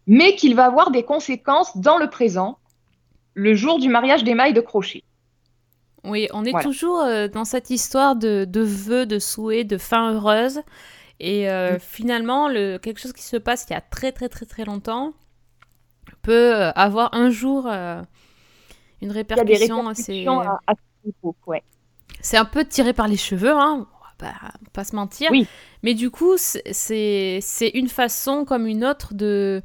mais 0.08 0.36
qu'il 0.36 0.56
va 0.56 0.66
avoir 0.66 0.90
des 0.90 1.04
conséquences 1.04 1.78
dans 1.78 1.98
le 1.98 2.10
présent, 2.10 2.58
le 3.36 3.54
jour 3.54 3.80
du 3.80 3.90
mariage 3.90 4.24
d'Emma 4.24 4.50
et 4.50 4.54
de 4.54 4.62
Crochet. 4.62 5.04
Oui, 6.06 6.28
on 6.34 6.46
est 6.46 6.52
Voilà. 6.52 6.64
toujours 6.66 7.00
euh, 7.02 7.28
dans 7.28 7.46
cette 7.46 7.70
histoire 7.70 8.16
de, 8.16 8.46
de 8.48 8.62
vœux, 8.62 9.06
de 9.06 9.20
souhaits, 9.20 9.68
de 9.68 9.78
fin 9.78 10.14
heureuse. 10.14 10.62
Et 11.20 11.50
euh, 11.50 11.76
Mm. 11.76 11.80
finalement, 11.80 12.48
le, 12.50 12.78
quelque 12.78 13.00
chose 13.00 13.14
qui 13.14 13.24
se 13.24 13.38
passe 13.38 13.66
il 13.70 13.74
y 13.74 13.76
a 13.76 13.82
très 13.82 14.12
très 14.12 14.28
très 14.30 14.46
très 14.46 14.66
longtemps 14.66 15.14
peut 16.22 16.54
euh, 16.56 16.72
avoir 16.72 17.14
un 17.14 17.30
jour 17.30 17.68
euh, 17.68 18.02
une 19.02 19.12
répercussion 19.12 19.88
assez... 19.88 20.26
à, 20.28 20.60
à 20.68 20.74
ouais. 21.48 21.64
C'est 22.22 22.38
un 22.38 22.46
peu 22.46 22.66
tiré 22.66 22.94
par 22.94 23.08
les 23.08 23.18
cheveux, 23.18 23.54
hein. 23.54 23.88
On 24.22 24.26
va 24.26 24.52
pas, 24.74 24.84
se 24.84 24.96
mentir. 24.96 25.30
Oui. 25.32 25.48
Mais 25.84 25.94
du 25.94 26.10
coup, 26.10 26.36
c'est 26.38 27.42
une 27.74 27.90
façon 27.90 28.46
comme 28.46 28.66
une 28.66 28.86
autre 28.86 29.14
de... 29.14 29.62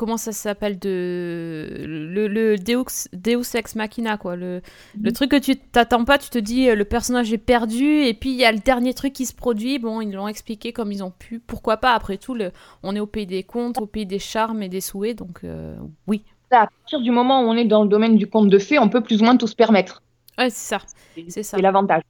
Comment 0.00 0.16
ça 0.16 0.32
s'appelle 0.32 0.78
de 0.78 1.68
le, 1.86 2.26
le 2.28 2.56
Deus, 2.56 3.08
Deus 3.12 3.54
ex 3.54 3.74
machina 3.76 4.16
quoi. 4.16 4.34
Le, 4.34 4.62
le 5.02 5.10
Mhm. 5.10 5.12
truc 5.12 5.30
que 5.30 5.36
tu 5.38 5.56
t'attends 5.58 6.04
pas 6.06 6.16
tu 6.18 6.30
te 6.30 6.38
dis 6.38 6.70
euh, 6.70 6.74
le 6.74 6.84
personnage 6.86 7.32
est 7.32 7.38
perdu 7.38 7.84
et 7.84 8.14
puis 8.14 8.30
il 8.30 8.36
y 8.36 8.44
a 8.46 8.52
le 8.52 8.58
dernier 8.60 8.94
truc 8.94 9.12
qui 9.12 9.26
se 9.26 9.34
produit. 9.34 9.78
Bon 9.78 10.00
ils 10.00 10.10
l'ont 10.12 10.28
expliqué 10.28 10.72
comme 10.72 10.90
ils 10.90 11.04
ont 11.04 11.10
pu. 11.10 11.38
Pourquoi 11.38 11.76
pas? 11.76 11.92
Après 11.94 12.16
tout 12.16 12.34
le, 12.34 12.50
on 12.82 12.96
est 12.96 13.00
au 13.00 13.06
pays 13.06 13.26
des 13.26 13.42
contes 13.42 13.78
au 13.80 13.86
pays 13.86 14.06
des 14.06 14.18
charmes 14.18 14.62
et 14.62 14.70
des 14.70 14.80
souhaits 14.80 15.18
donc 15.18 15.40
euh, 15.44 15.76
oui. 16.06 16.24
À 16.52 16.66
partir 16.68 17.00
du 17.00 17.10
moment 17.10 17.42
où 17.42 17.46
on 17.48 17.56
est 17.56 17.64
dans 17.64 17.82
le 17.82 17.88
domaine 17.88 18.16
du 18.16 18.28
conte 18.28 18.48
de 18.50 18.58
fées, 18.60 18.78
on 18.78 18.88
peut 18.88 19.02
plus 19.02 19.20
ou 19.20 19.24
moins 19.24 19.36
tout 19.36 19.48
se 19.48 19.56
permettre. 19.56 20.02
ouais 20.38 20.50
c'est 20.50 20.68
ça. 20.76 20.80
C'est 21.28 21.42
ça. 21.42 21.58
C'est 21.58 21.62
l'avantage. 21.62 22.02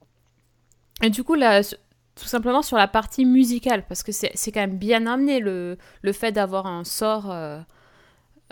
Et 1.03 1.09
du 1.09 1.23
coup, 1.23 1.35
là, 1.35 1.61
tout 2.15 2.25
simplement 2.25 2.61
sur 2.61 2.77
la 2.77 2.87
partie 2.87 3.25
musicale, 3.25 3.85
parce 3.87 4.03
que 4.03 4.11
c'est 4.11 4.31
c'est 4.35 4.51
quand 4.51 4.59
même 4.61 4.77
bien 4.77 5.07
amené 5.07 5.39
le, 5.39 5.77
le 6.01 6.13
fait 6.13 6.31
d'avoir 6.31 6.67
un 6.67 6.83
sort, 6.83 7.31
euh, 7.31 7.59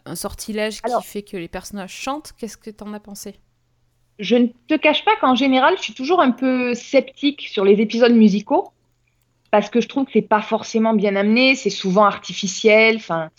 un 0.09 0.15
sortilège 0.15 0.79
Alors- 0.83 1.01
qui 1.01 1.07
fait 1.07 1.21
que 1.21 1.37
les 1.37 1.47
personnages 1.47 1.93
chantent. 1.93 2.33
Qu'est-ce 2.37 2.57
que 2.57 2.69
t'en 2.69 2.93
as 2.93 2.99
pensé? 2.99 3.35
Je 4.17 4.35
ne 4.35 4.47
te 4.67 4.75
cache 4.75 5.05
pas 5.05 5.15
qu'en 5.21 5.35
général, 5.35 5.75
je 5.77 5.83
suis 5.83 5.93
toujours 5.93 6.21
un 6.21 6.31
peu 6.31 6.73
sceptique 6.73 7.47
sur 7.47 7.63
les 7.63 7.79
épisodes 7.79 8.11
musicaux 8.13 8.71
parce 9.51 9.69
que 9.69 9.79
je 9.81 9.87
trouve 9.87 10.05
que 10.05 10.11
c'est 10.13 10.21
pas 10.21 10.41
forcément 10.41 10.93
bien 10.93 11.15
amené, 11.15 11.55
c'est 11.55 11.69
souvent 11.69 12.03
artificiel. 12.03 12.97
Enfin, 12.97 13.29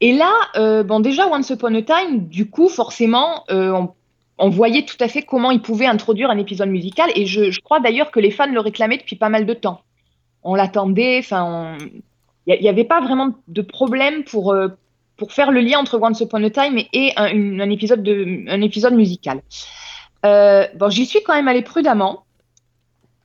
et 0.00 0.12
là, 0.12 0.32
euh, 0.56 0.82
bon, 0.82 1.00
déjà 1.00 1.28
Once 1.28 1.48
Upon 1.50 1.74
a 1.76 1.82
Time, 1.82 2.26
du 2.26 2.50
coup, 2.50 2.68
forcément, 2.68 3.44
euh, 3.50 3.70
on, 3.70 3.94
on 4.38 4.48
voyait 4.50 4.84
tout 4.84 4.98
à 5.00 5.08
fait 5.08 5.22
comment 5.22 5.50
ils 5.50 5.62
pouvaient 5.62 5.86
introduire 5.86 6.28
un 6.28 6.38
épisode 6.38 6.68
musical, 6.68 7.10
et 7.14 7.24
je, 7.24 7.50
je 7.50 7.60
crois 7.60 7.80
d'ailleurs 7.80 8.10
que 8.10 8.20
les 8.20 8.30
fans 8.30 8.52
le 8.52 8.60
réclamaient 8.60 8.98
depuis 8.98 9.16
pas 9.16 9.28
mal 9.30 9.46
de 9.46 9.54
temps. 9.54 9.80
On 10.42 10.54
l'attendait, 10.54 11.20
enfin, 11.20 11.76
on- 11.80 11.86
il 12.48 12.60
n'y 12.60 12.68
avait 12.68 12.84
pas 12.84 13.00
vraiment 13.00 13.30
de 13.48 13.62
problème 13.62 14.24
pour 14.24 14.52
euh, 14.52 14.68
pour 15.16 15.32
faire 15.32 15.50
le 15.50 15.60
lien 15.60 15.78
entre 15.78 15.98
Once 16.00 16.20
Upon 16.20 16.42
a 16.44 16.50
Time 16.50 16.78
et, 16.78 16.88
et 16.92 17.12
un, 17.16 17.28
une- 17.28 17.60
un 17.60 17.70
épisode 17.70 18.02
de 18.02 18.44
un 18.48 18.60
épisode 18.60 18.94
musical. 18.94 19.42
Euh, 20.24 20.66
bon, 20.76 20.90
j'y 20.90 21.06
suis 21.06 21.22
quand 21.22 21.34
même 21.34 21.48
allée 21.48 21.62
prudemment. 21.62 22.24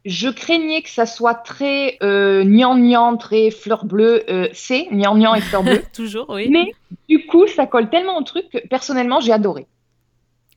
Je 0.03 0.29
craignais 0.29 0.81
que 0.81 0.89
ça 0.89 1.05
soit 1.05 1.35
très 1.35 1.97
euh, 2.01 2.43
gnangnan, 2.43 3.17
très 3.17 3.51
fleur 3.51 3.85
bleue. 3.85 4.23
Euh, 4.29 4.47
c'est 4.53 4.87
gnangnan 4.91 5.35
et 5.35 5.41
fleur 5.41 5.61
bleue. 5.63 5.83
Toujours, 5.93 6.25
oui. 6.29 6.49
Mais 6.49 6.73
du 7.07 7.25
coup, 7.27 7.45
ça 7.47 7.67
colle 7.67 7.89
tellement 7.89 8.17
au 8.17 8.23
truc 8.23 8.49
que 8.49 8.57
personnellement, 8.67 9.19
j'ai 9.19 9.31
adoré. 9.31 9.67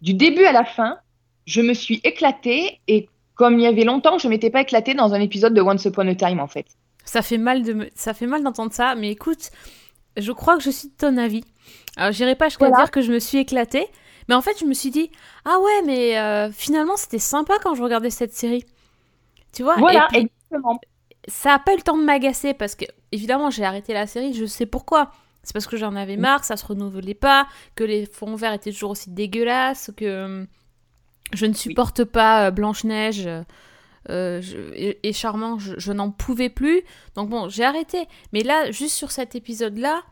Du 0.01 0.15
début 0.15 0.45
à 0.45 0.53
la 0.53 0.65
fin, 0.65 0.97
je 1.47 1.61
me 1.61 1.75
suis 1.75 2.01
éclatée 2.05 2.81
et 2.89 3.09
comme 3.35 3.59
il 3.59 3.63
y 3.63 3.67
avait 3.67 3.85
longtemps 3.85 4.17
je 4.19 4.29
m'étais 4.29 4.49
pas 4.51 4.61
éclatée 4.63 4.95
dans 4.95 5.13
un 5.13 5.21
épisode 5.21 5.53
de 5.55 5.61
Once 5.61 5.85
Upon 5.85 6.07
a 6.09 6.15
Time 6.15 6.41
en 6.41 6.47
fait. 6.47 6.67
Ça 7.05 7.21
fait 7.21 7.37
mal 7.39 7.63
de 7.65 7.73
me- 7.75 7.91
ça 7.95 8.15
fait 8.15 8.27
mal 8.27 8.43
d'entendre 8.43 8.73
ça, 8.73 8.95
mais 8.95 9.11
écoute, 9.11 9.51
je 10.17 10.33
crois 10.33 10.57
que 10.57 10.63
je 10.63 10.71
suis 10.71 10.89
de 10.89 10.95
ton 10.97 11.17
avis. 11.17 11.45
Alors, 11.97 12.13
j'irai 12.13 12.35
pas 12.35 12.49
jusqu'à 12.49 12.69
Voilà. 12.69 12.85
dire 12.85 12.91
que 12.91 13.01
je 13.03 13.13
me 13.13 13.19
suis 13.19 13.39
éclatée, 13.39 13.87
mais 14.29 14.35
en 14.35 14.41
fait, 14.43 14.59
je 14.59 14.65
me 14.65 14.75
suis 14.75 14.91
dit, 14.91 15.11
ah 15.45 15.59
ouais, 15.61 15.83
mais 15.87 16.19
euh, 16.19 16.51
finalement, 16.53 16.97
c'était 16.97 17.19
sympa 17.19 17.55
quand 17.63 17.75
je 17.75 17.83
regardais 17.83 18.11
cette 18.11 18.35
série. 18.35 18.65
Tu 19.53 19.63
vois 19.63 19.77
Voilà, 19.77 20.07
Et 20.07 20.09
puis, 20.09 20.31
exactement. 20.51 20.81
ça 21.29 21.55
a 21.55 21.59
pas 21.59 21.73
eu 21.75 21.77
le 21.77 21.83
temps 21.83 21.97
de 21.97 22.03
m'agacer 22.05 22.55
parce 22.55 22.75
que 22.75 22.85
évidemment 23.13 23.51
j'ai 23.51 23.65
arrêté 23.65 23.93
la 23.95 24.07
série, 24.07 24.35
je 24.35 24.45
sais 24.47 24.67
pourquoi. 24.67 25.11
C'est 25.45 25.53
parce 25.53 25.67
que 25.67 25.77
j'en 25.77 25.95
avais 25.95 26.17
marre, 26.17 26.43
ça 26.45 26.57
se 26.57 26.67
renouvelait 26.67 27.15
pas, 27.15 27.47
que 27.77 27.85
les 27.85 28.07
fonds 28.07 28.35
verts 28.35 28.53
étaient 28.55 28.73
toujours 28.73 28.91
aussi 28.91 29.11
dégueulasses, 29.11 29.91
que 29.97 30.05
euh, 30.05 30.45
je 31.33 31.47
ne 31.47 31.53
supporte 31.53 32.03
pas 32.05 32.47
euh, 32.47 32.51
Blanche-Neige 32.51 33.29
euh, 34.11 34.43
et, 34.75 35.13
Charmant, 35.13 35.59
je, 35.59 35.93
n'en 35.93 36.11
pouvais 36.11 36.49
plus. 36.49 36.83
Donc 37.15 37.29
bon, 37.29 37.49
j'ai 37.49 37.65
arrêté. 37.65 38.07
Mais 38.33 38.43
là, 38.43 38.71
juste 38.71 38.95
sur 38.95 39.11
cet 39.11 39.35
épisode-là, 39.35 40.03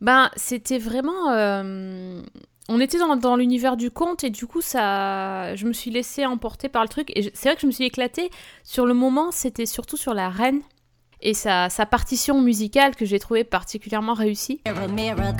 ben 0.00 0.30
c'était 0.36 0.78
vraiment... 0.78 1.30
euh, 1.30 2.22
on 2.68 2.80
était 2.80 2.98
dans, 2.98 3.36
l'univers 3.36 3.76
du 3.76 3.90
conte 3.90 4.24
et 4.24 4.30
du 4.30 4.46
coup 4.46 4.60
ça, 4.60 5.54
je 5.54 5.66
me 5.66 5.72
suis 5.72 5.90
laissée 5.90 6.26
emporter 6.26 6.68
par 6.68 6.82
le 6.82 6.88
truc 6.88 7.12
et 7.14 7.30
c'est 7.32 7.48
vrai 7.48 7.54
que 7.54 7.60
je 7.60 7.66
me 7.66 7.72
suis 7.72 7.84
éclatée 7.84 8.28
sur 8.64 8.86
le 8.86 8.94
moment, 8.94 9.30
c'était 9.30 9.66
surtout 9.66 9.96
sur 9.96 10.14
la 10.14 10.28
reine 10.30 10.62
et 11.20 11.32
sa, 11.32 11.70
sa 11.70 11.86
partition 11.86 12.40
musicale 12.40 12.96
que 12.96 13.04
j'ai 13.04 13.20
trouvée 13.20 13.44
particulièrement 13.44 14.14
réussie. 14.14 14.60
Mirror 14.94 15.34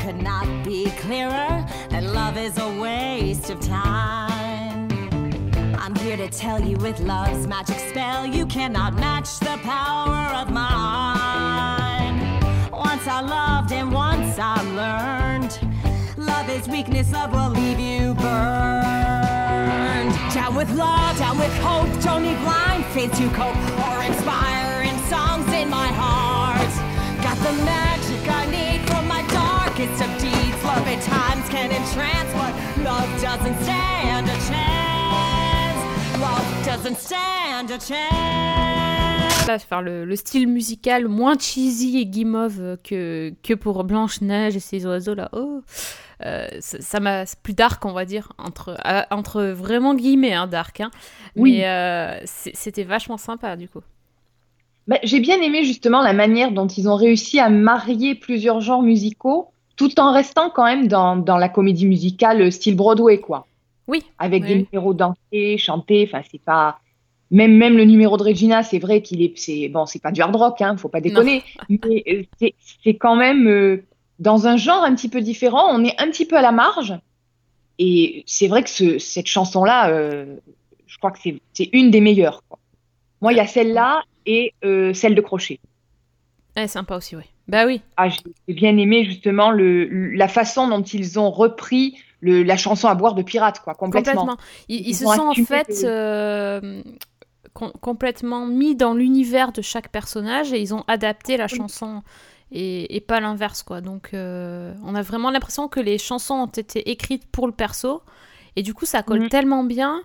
I'm 5.87 5.95
here 5.95 6.17
to 6.17 6.29
tell 6.29 6.61
you 6.61 6.77
with 6.79 6.99
love's 6.99 7.47
magic 7.47 7.79
spell, 7.79 8.27
you 8.27 8.45
cannot 8.47 8.95
match 8.95 9.39
the 9.39 9.57
power 9.63 10.35
of 10.35 10.51
mine. 10.51 12.19
Once 12.73 13.07
I 13.07 13.21
loved 13.21 13.71
and 13.71 13.93
once 13.93 14.37
I 14.37 14.61
learned, 14.75 15.57
love 16.17 16.51
is 16.51 16.67
weakness, 16.67 17.13
love 17.13 17.31
will 17.31 17.51
leave 17.51 17.79
you 17.79 18.15
burned. 18.15 18.25
Down 20.35 20.57
with 20.57 20.73
love, 20.75 21.19
down 21.19 21.39
with 21.39 21.57
hope, 21.59 21.87
don't 22.03 22.25
need 22.25 22.41
blind 22.41 22.85
faith 22.87 23.13
to 23.19 23.29
cope 23.31 23.55
or 23.87 24.03
inspiring 24.03 24.99
songs 25.07 25.47
in 25.53 25.71
my 25.71 25.87
heart. 25.87 26.75
Got 27.23 27.39
the 27.47 27.53
magic 27.63 28.29
I 28.29 28.45
need 28.51 28.81
from 28.91 29.07
my 29.07 29.23
darkest 29.29 30.03
of 30.03 30.11
deeds. 30.19 30.65
Love 30.65 30.89
at 30.89 31.01
times 31.03 31.49
can 31.49 31.71
entrance, 31.71 32.33
but 32.35 32.83
love 32.83 33.09
doesn't 33.23 33.63
stand 33.63 34.06
enfin, 39.49 39.81
le, 39.81 40.05
le 40.05 40.17
style 40.17 40.49
musical 40.49 41.09
moins 41.09 41.39
cheesy 41.39 41.99
et 41.99 42.07
guimauve 42.07 42.77
que, 42.83 43.33
que 43.43 43.55
pour 43.55 43.85
Blanche-Neige 43.85 44.57
et 44.57 44.61
ses 44.61 44.87
oiseaux 44.87 45.15
là. 45.15 45.29
Oh. 45.33 45.63
Euh, 46.25 46.47
ça 46.61 46.99
m'a 46.99 47.27
c'est 47.27 47.39
plus 47.41 47.53
dark, 47.53 47.85
on 47.85 47.93
va 47.93 48.07
dire, 48.07 48.33
entre, 48.39 48.77
euh, 48.87 49.03
entre 49.11 49.43
vraiment 49.43 49.95
guillemets, 49.95 50.33
hein, 50.33 50.47
dark. 50.47 50.81
Hein. 50.81 50.91
Oui. 51.37 51.59
Mais 51.59 51.67
euh, 51.67 52.19
c'était 52.25 52.85
vachement 52.85 53.19
sympa 53.19 53.57
du 53.57 53.69
coup. 53.69 53.83
Bah, 54.89 54.99
j'ai 55.03 55.21
bien 55.21 55.41
aimé 55.41 55.65
justement 55.65 56.01
la 56.01 56.13
manière 56.13 56.53
dont 56.53 56.69
ils 56.69 56.89
ont 56.89 56.97
réussi 56.97 57.41
à 57.41 57.49
marier 57.51 58.15
plusieurs 58.15 58.61
genres 58.61 58.83
musicaux 58.83 59.51
tout 59.77 60.01
en 60.01 60.13
restant 60.13 60.51
quand 60.51 60.65
même 60.65 60.89
dans, 60.89 61.17
dans 61.17 61.37
la 61.37 61.49
comédie 61.49 61.87
musicale 61.87 62.41
euh, 62.41 62.51
style 62.51 62.77
Broadway, 62.77 63.19
quoi. 63.19 63.47
Oui. 63.89 64.03
Avec 64.19 64.43
Oui, 64.43 64.49
des 64.49 64.55
numéros 64.71 64.95
dansés, 64.95 65.59
chantés, 65.59 66.09
enfin, 66.09 66.23
c'est 66.31 66.41
pas. 66.43 66.81
Même, 67.31 67.57
même 67.57 67.77
le 67.77 67.85
numéro 67.85 68.17
de 68.17 68.23
Regina, 68.23 68.63
c'est 68.63 68.79
vrai 68.79 69.03
qu'il 69.03 69.21
est. 69.23 69.37
C'est, 69.37 69.69
bon, 69.69 69.85
c'est 69.87 70.01
pas 70.01 70.13
du 70.13 70.21
hard 70.23 70.35
rock, 70.37 70.61
hein, 70.61 70.77
faut 70.77 70.89
pas 70.89 71.01
déconner. 71.01 71.43
Mais 71.69 72.05
euh, 72.09 72.23
c'est, 72.39 72.55
c'est 72.85 72.95
quand 72.95 73.17
même 73.17 73.49
euh, 73.49 73.83
dans 74.21 74.47
un 74.47 74.57
genre 74.57 74.85
un 74.85 74.95
petit 74.95 75.09
peu 75.09 75.21
différent. 75.21 75.65
On 75.71 75.85
est 75.85 76.01
un 76.01 76.09
petit 76.11 76.25
peu 76.25 76.37
à 76.37 76.43
la 76.43 76.53
marge. 76.53 76.95
Et 77.79 78.23
c'est 78.27 78.47
vrai 78.49 78.63
que 78.63 78.71
ce- 78.71 78.99
cette 78.99 79.27
chanson-là, 79.27 79.91
euh, 79.91 80.37
je 80.87 80.99
crois 80.99 81.11
que 81.11 81.19
c'est, 81.23 81.41
c'est 81.53 81.69
une 81.73 81.91
des 81.91 82.01
meilleures. 82.01 82.43
quoi. 82.49 82.59
Moi, 83.21 83.33
il 83.33 83.37
y 83.37 83.41
a 83.41 83.47
celle-là 83.47 84.03
et 84.25 84.55
euh, 84.65 84.93
celle 84.95 85.15
de 85.15 85.21
Crochet. 85.21 85.59
Ouais, 86.57 86.69
sympa 86.69 86.97
aussi, 86.97 87.17
oui. 87.17 87.25
Bah 87.49 87.67
oui. 87.67 87.81
Ah, 87.97 88.09
j'ai 88.09 88.19
j'ai 88.49 88.55
bien 88.55 88.77
aimé 88.77 89.05
justement 89.05 89.51
le, 89.51 89.85
la 90.15 90.27
façon 90.29 90.69
dont 90.69 90.83
ils 90.83 91.19
ont 91.19 91.31
repris 91.31 91.97
le, 92.21 92.43
la 92.43 92.57
chanson 92.57 92.89
à 92.89 92.95
boire 92.95 93.15
de 93.15 93.23
Pirate, 93.23 93.61
quoi, 93.61 93.75
complètement. 93.75 94.27
Complètement. 94.27 94.37
Ils, 94.69 94.95
se 94.95 95.05
ont 95.05 95.13
sont 95.15 95.23
en 95.29 95.35
fait 95.35 95.83
euh, 95.85 96.83
com- 97.55 97.73
complètement 97.81 98.47
mis 98.47 98.75
dans 98.75 98.95
l'univers 98.95 99.53
de 99.53 99.63
chaque 99.63 99.89
personnage 99.91 100.53
et 100.53 100.61
ils 100.61 100.75
ont 100.75 100.85
adapté 100.89 101.37
la 101.37 101.49
chanson 101.49 102.03
et, 102.53 102.97
et 102.97 103.01
pas 103.01 103.21
l'inverse 103.21 103.63
quoi. 103.63 103.81
Donc 103.81 104.11
euh, 104.15 104.73
on 104.85 104.95
a 104.95 105.03
vraiment 105.03 105.31
l'impression 105.31 105.69
que 105.69 105.81
les 105.81 105.99
chansons 105.99 106.35
ont 106.35 106.47
été 106.47 106.91
écrites 106.91 107.27
pour 107.31 107.47
le 107.47 107.53
perso 107.53 108.03
et 108.57 108.63
du 108.63 108.73
coup 108.75 108.87
ça 108.87 109.03
colle 109.03 109.21
Mhm. 109.23 109.29
tellement 109.29 109.65
bien 109.65 110.01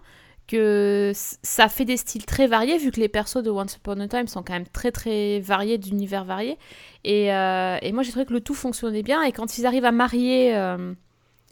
que 0.47 1.11
ça 1.15 1.69
fait 1.69 1.85
des 1.85 1.95
styles 1.97 2.25
très 2.25 2.47
variés 2.47 2.77
vu 2.77 2.91
que 2.91 2.99
les 2.99 3.07
persos 3.07 3.41
de 3.43 3.49
Once 3.49 3.75
Upon 3.77 3.99
a 4.01 4.07
Time 4.07 4.27
sont 4.27 4.43
quand 4.43 4.53
même 4.53 4.67
très 4.67 4.91
très 4.91 5.39
variés 5.39 5.77
d'univers 5.77 6.25
variés 6.25 6.57
et, 7.05 7.33
euh, 7.33 7.77
et 7.81 7.91
moi 7.93 8.03
j'ai 8.03 8.11
trouvé 8.11 8.25
que 8.25 8.33
le 8.33 8.41
tout 8.41 8.55
fonctionnait 8.55 9.03
bien 9.03 9.21
et 9.23 9.31
quand 9.31 9.57
ils 9.57 9.65
arrivent 9.65 9.85
à 9.85 9.91
marier 9.93 10.51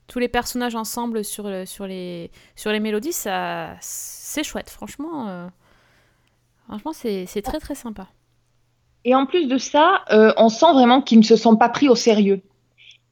tous 0.09 0.19
les 0.19 0.27
personnages 0.27 0.75
ensemble 0.75 1.23
sur, 1.23 1.47
le- 1.47 1.65
sur, 1.65 1.87
les, 1.87 2.31
sur 2.55 2.71
les 2.71 2.81
mélodies, 2.81 3.13
ça, 3.13 3.75
c'est 3.79 4.43
chouette. 4.43 4.69
Franchement, 4.69 5.29
euh, 5.29 5.47
franchement 6.67 6.93
c'est, 6.93 7.41
très 7.41 7.59
très 7.59 7.75
sympa. 7.75 8.07
Et 9.05 9.15
en 9.15 9.25
plus 9.25 9.47
de 9.47 9.57
ça, 9.57 10.01
euh, 10.11 10.33
on 10.37 10.49
sent 10.49 10.73
vraiment 10.73 11.01
qu'ils 11.01 11.19
ne 11.19 11.23
se 11.23 11.37
sont 11.37 11.55
pas 11.55 11.69
pris 11.69 11.87
au 11.87 11.95
sérieux. 11.95 12.41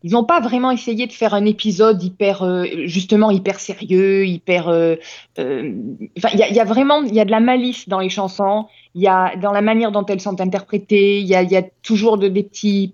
Ils 0.04 0.12
n'ont 0.12 0.25
pas 0.25 0.39
vraiment 0.39 0.70
essayé 0.72 1.08
de 1.08 1.12
faire 1.12 1.34
un 1.34 1.46
épisode 1.46 2.01
hyper, 2.04 2.44
euh, 2.44 2.66
justement, 2.86 3.32
hyper 3.32 3.60
sérieux, 3.60 4.27
hyper. 4.27 4.68
euh, 4.68 4.96
euh, 5.39 5.74
Enfin, 6.18 6.30
il 6.34 6.56
y 6.56 6.60
a, 6.60 6.63
vraiment, 6.66 7.01
y 7.04 7.20
a 7.20 7.25
de 7.25 7.32
la 7.32 7.39
malice 7.39 7.89
dans 7.89 8.00
les 8.00 8.10
chansons. 8.10 8.68
Y 8.96 9.08
a 9.08 9.36
dans 9.38 9.51
la 9.51 9.62
manière 9.62 9.92
dont 9.92 10.06
elles 10.06 10.22
sont 10.22 10.39
interprétées. 10.39 11.20
Il 11.20 11.27
y 11.27 11.36
a, 11.36 11.63
toujours 11.82 12.18
de, 12.18 12.27
des 12.27 12.44
petits, 12.44 12.94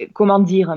euh, 0.00 0.06
comment 0.12 0.38
dire, 0.40 0.76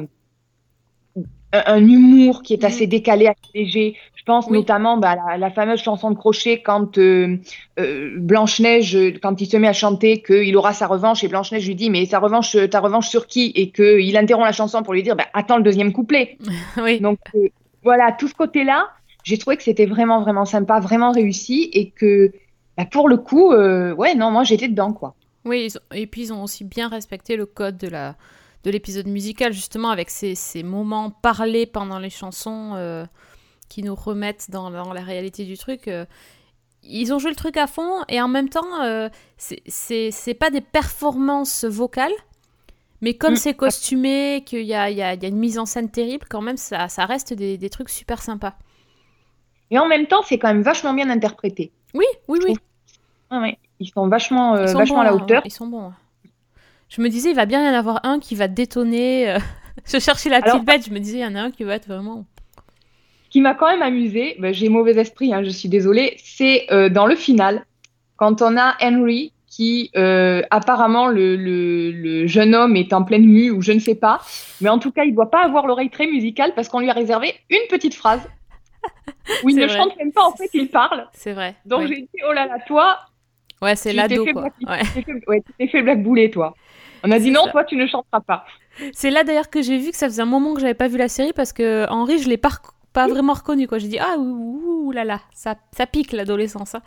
un, 1.53 1.63
un 1.65 1.87
humour 1.87 2.43
qui 2.43 2.53
est 2.53 2.63
assez 2.63 2.87
décalé, 2.87 3.27
assez 3.27 3.39
léger. 3.53 3.95
Je 4.15 4.23
pense 4.23 4.49
Oui. 4.49 4.57
notamment 4.57 4.97
bah, 4.97 5.11
à 5.11 5.15
la, 5.33 5.37
la 5.37 5.49
fameuse 5.51 5.81
chanson 5.81 6.11
de 6.11 6.15
Crochet 6.15 6.61
quand 6.61 6.97
euh, 6.97 7.37
euh, 7.79 8.13
Blanche-Neige, 8.19 8.97
quand 9.21 9.41
il 9.41 9.47
se 9.49 9.57
met 9.57 9.67
à 9.67 9.73
chanter 9.73 10.21
qu'il 10.21 10.55
aura 10.57 10.73
sa 10.73 10.87
revanche, 10.87 11.23
et 11.23 11.27
Blanche-Neige 11.27 11.65
lui 11.67 11.75
dit 11.75 11.89
Mais 11.89 12.05
sa 12.05 12.19
revanche, 12.19 12.55
euh, 12.55 12.67
ta 12.67 12.79
revanche 12.79 13.07
sur 13.09 13.25
qui? 13.27 13.51
Et 13.55 13.71
qu'il 13.71 14.15
interrompt 14.17 14.45
la 14.45 14.51
chanson 14.51 14.83
pour 14.83 14.93
lui 14.93 15.03
dire 15.03 15.15
bah, 15.15 15.25
Attends 15.33 15.57
le 15.57 15.63
deuxième 15.63 15.93
couplet. 15.93 16.37
oui, 16.77 16.99
Donc 16.99 17.19
euh, 17.35 17.47
voilà, 17.83 18.11
tout 18.11 18.27
ce 18.27 18.35
côté-là, 18.35 18.89
j'ai 19.23 19.37
trouvé 19.37 19.57
que 19.57 19.63
c'était 19.63 19.85
vraiment, 19.85 20.21
vraiment 20.21 20.45
sympa, 20.45 20.79
vraiment 20.79 21.11
réussi, 21.11 21.69
et 21.73 21.89
que 21.91 22.31
bah, 22.77 22.85
pour 22.85 23.09
le 23.09 23.17
coup, 23.17 23.51
ouais, 23.53 24.15
non, 24.15 24.31
moi 24.31 24.43
j'étais 24.43 24.67
dedans, 24.67 24.93
quoi. 24.93 25.15
oui 25.45 25.69
ont- 25.75 25.95
et 25.95 26.07
puis 26.07 26.23
ils 26.23 26.33
ont 26.33 26.43
aussi 26.43 26.63
bien 26.63 26.87
respecté 26.89 27.35
le 27.35 27.45
code 27.45 27.77
de, 27.77 27.87
la, 27.87 28.15
de 28.63 28.71
l'épisode 28.71 29.07
musical, 29.07 29.53
justement, 29.53 29.89
avec 29.89 30.09
ces, 30.09 30.35
ces 30.35 30.63
moments 30.63 31.11
parlés 31.11 31.65
pendant 31.65 31.99
les 31.99 32.09
chansons 32.09 32.73
euh, 32.75 33.05
qui 33.69 33.83
nous 33.83 33.95
remettent 33.95 34.51
dans, 34.51 34.69
dans 34.71 34.93
la 34.93 35.01
réalité 35.01 35.45
du 35.45 35.57
truc. 35.57 35.87
euh. 35.87 36.05
ils 36.83 37.13
ont 37.13 37.19
joué 37.19 37.29
le 37.31 37.35
truc 37.35 37.57
à 37.57 37.67
fond, 37.67 38.03
et 38.09 38.21
en 38.21 38.27
même 38.27 38.49
temps, 38.49 38.81
euh, 38.83 39.09
c'est, 39.37 40.33
pas 40.39 40.49
des 40.49 40.61
performances 40.61 41.63
vocales. 41.65 42.11
Mais 43.01 43.13
comme 43.13 43.33
Mm. 43.33 43.37
c'est 43.37 43.53
costumé, 43.53 44.43
qu'il 44.45 44.63
y 44.63 44.73
a, 44.73 44.89
y, 44.89 45.01
a, 45.01 45.13
il 45.13 45.23
y 45.23 45.25
a 45.25 45.29
une 45.29 45.37
mise 45.37 45.57
en 45.57 45.65
scène 45.65 45.89
terrible, 45.89 46.25
quand 46.29 46.41
même, 46.41 46.57
ça, 46.57 46.89
ça 46.89 47.05
reste 47.05 47.33
des, 47.33 47.57
des 47.57 47.69
trucs 47.69 47.89
super 47.89 48.21
sympas. 48.21 48.55
Et 49.71 49.79
en 49.79 49.87
même 49.87 50.07
temps, 50.07 50.21
c'est 50.23 50.37
quand 50.39 50.49
même 50.49 50.63
vachement 50.63 50.93
bien 50.93 51.09
interprété. 51.09 51.71
Oui, 51.93 52.05
oui, 52.27 52.39
oui. 52.43 52.55
Ouais. 53.31 53.57
Ils 53.79 53.89
sont 53.89 54.07
vachement, 54.09 54.55
euh, 54.55 54.65
Ils 54.65 54.69
sont 54.69 54.79
vachement 54.79 54.97
bons, 54.97 55.01
à 55.01 55.03
la 55.05 55.11
hein, 55.11 55.13
hauteur. 55.13 55.41
Ils 55.45 55.51
sont 55.51 55.67
bons. 55.67 55.93
Je 56.89 57.01
me 57.01 57.09
disais, 57.09 57.29
il 57.31 57.35
va 57.35 57.45
bien 57.45 57.63
y 57.65 57.69
en 57.69 57.77
avoir 57.77 57.99
un 58.05 58.19
qui 58.19 58.35
va 58.35 58.47
détonner. 58.47 59.29
euh, 59.29 59.39
Je 59.85 59.99
cherchais 59.99 60.29
la 60.29 60.37
Alors- 60.37 60.55
petite 60.55 60.65
bête, 60.65 60.85
je 60.87 60.91
me 60.91 60.99
disais, 60.99 61.19
il 61.19 61.21
y 61.21 61.25
en 61.25 61.35
a 61.35 61.41
un 61.41 61.51
qui 61.51 61.63
va 61.63 61.75
être 61.75 61.87
vraiment. 61.87 62.25
Ce 63.25 63.29
qui 63.29 63.41
m'a 63.41 63.53
quand 63.53 63.67
même 63.67 63.83
amusé, 63.83 64.35
ben, 64.39 64.51
j'ai 64.53 64.69
mauvais 64.69 64.97
esprit, 64.99 65.33
hein, 65.33 65.43
je 65.43 65.49
suis 65.51 65.69
désolée, 65.69 66.15
c'est 66.23 66.65
euh, 66.71 66.89
dans 66.89 67.05
le 67.05 67.15
final, 67.15 67.63
quand 68.17 68.41
on 68.41 68.57
a 68.57 68.75
Henry 68.81 69.33
qui, 69.45 69.91
euh, 69.95 70.41
apparemment, 70.49 71.07
le, 71.07 71.35
le, 71.35 71.91
le 71.91 72.25
jeune 72.27 72.55
homme 72.55 72.75
est 72.75 72.91
en 72.91 73.03
pleine 73.03 73.25
mue 73.25 73.51
ou 73.51 73.61
je 73.61 73.71
ne 73.71 73.79
sais 73.79 73.93
pas, 73.95 74.19
mais 74.61 74.69
en 74.69 74.79
tout 74.79 74.91
cas, 74.91 75.03
il 75.05 75.13
doit 75.13 75.29
pas 75.29 75.43
avoir 75.43 75.67
l'oreille 75.67 75.91
très 75.91 76.07
musicale 76.07 76.53
parce 76.55 76.69
qu'on 76.69 76.79
lui 76.79 76.89
a 76.89 76.93
réservé 76.93 77.33
une 77.51 77.67
petite 77.69 77.93
phrase 77.93 78.21
où 79.43 79.49
il 79.49 79.55
ne 79.57 79.65
vrai. 79.67 79.77
chante 79.77 79.95
même 79.97 80.11
pas, 80.11 80.23
en 80.23 80.31
fait, 80.35 80.49
il 80.53 80.67
parle. 80.69 81.07
C'est 81.13 81.33
vrai. 81.33 81.55
Donc 81.65 81.81
ouais. 81.81 81.87
j'ai 81.87 81.95
dit, 82.01 82.09
oh 82.27 82.33
là 82.33 82.47
là, 82.47 82.57
toi, 82.67 82.99
Ouais, 83.61 83.75
c'est 83.75 83.89
tu 83.91 83.95
l'ado, 83.97 84.15
t'es 84.23 84.25
fait 84.25 84.33
quoi. 84.33 84.41
black- 84.43 84.69
Ouais. 84.69 84.81
tu 84.85 84.91
t'es 84.93 85.01
fait, 85.03 85.27
ouais, 85.27 85.67
fait 85.67 85.81
black 85.83 86.01
boulet, 86.03 86.29
toi. 86.31 86.55
On 87.03 87.11
a 87.11 87.19
dit 87.19 87.31
non, 87.31 87.45
ça. 87.45 87.51
toi, 87.51 87.63
tu 87.63 87.75
ne 87.75 87.87
chanteras 87.87 88.21
pas. 88.21 88.45
C'est 88.93 89.09
là 89.11 89.23
d'ailleurs 89.23 89.49
que 89.49 89.61
j'ai 89.61 89.77
vu 89.77 89.91
que 89.91 89.97
ça 89.97 90.07
faisait 90.07 90.21
un 90.21 90.25
moment 90.25 90.53
que 90.53 90.61
j'avais 90.61 90.73
pas 90.73 90.87
vu 90.87 90.97
la 90.97 91.07
série 91.09 91.33
parce 91.33 91.53
que 91.53 91.85
Henri, 91.89 92.19
je 92.19 92.29
l'ai 92.29 92.37
pas, 92.37 92.51
vraiment 92.93 93.33
reconnu, 93.33 93.67
quoi. 93.67 93.77
J'ai 93.77 93.87
dit, 93.87 93.99
ah, 93.99 94.17
ouh, 94.17 94.91
là 94.91 95.03
là, 95.03 95.21
ça, 95.33 95.55
ça 95.75 95.85
pique 95.85 96.11
l'adolescence. 96.11 96.75
hein. 96.75 96.81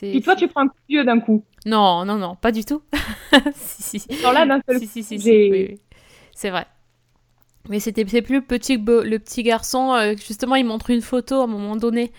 Puis 0.00 0.22
toi, 0.22 0.36
tu 0.36 0.48
prends 0.48 0.62
un 0.62 0.68
coup 0.68 0.74
de 0.88 0.94
vieux 0.94 1.04
d'un 1.04 1.20
coup. 1.20 1.44
Non, 1.66 2.04
non, 2.04 2.16
non, 2.16 2.34
pas 2.36 2.52
du 2.52 2.64
tout. 2.64 2.82
si, 3.54 4.00
si. 4.00 4.06
Alors 4.20 4.32
là, 4.32 4.46
d'un 4.46 4.60
seul 4.66 4.78
si, 4.78 4.86
si, 4.86 5.02
si, 5.02 5.18
si, 5.18 5.24
j'ai- 5.24 5.50
oui, 5.50 5.66
oui. 5.70 5.80
C'est 6.34 6.50
vrai. 6.50 6.66
Mais 7.68 7.80
c'était 7.80 8.04
c'est 8.08 8.22
plus 8.22 8.36
le 8.36 8.40
petit, 8.40 8.78
bo- 8.78 9.02
le 9.02 9.18
petit 9.18 9.42
garçon, 9.42 9.92
euh, 9.92 10.14
justement, 10.16 10.54
il 10.54 10.64
montre 10.64 10.90
une 10.90 11.02
photo 11.02 11.40
à 11.40 11.44
un 11.44 11.46
moment 11.46 11.76
donné 11.76 12.12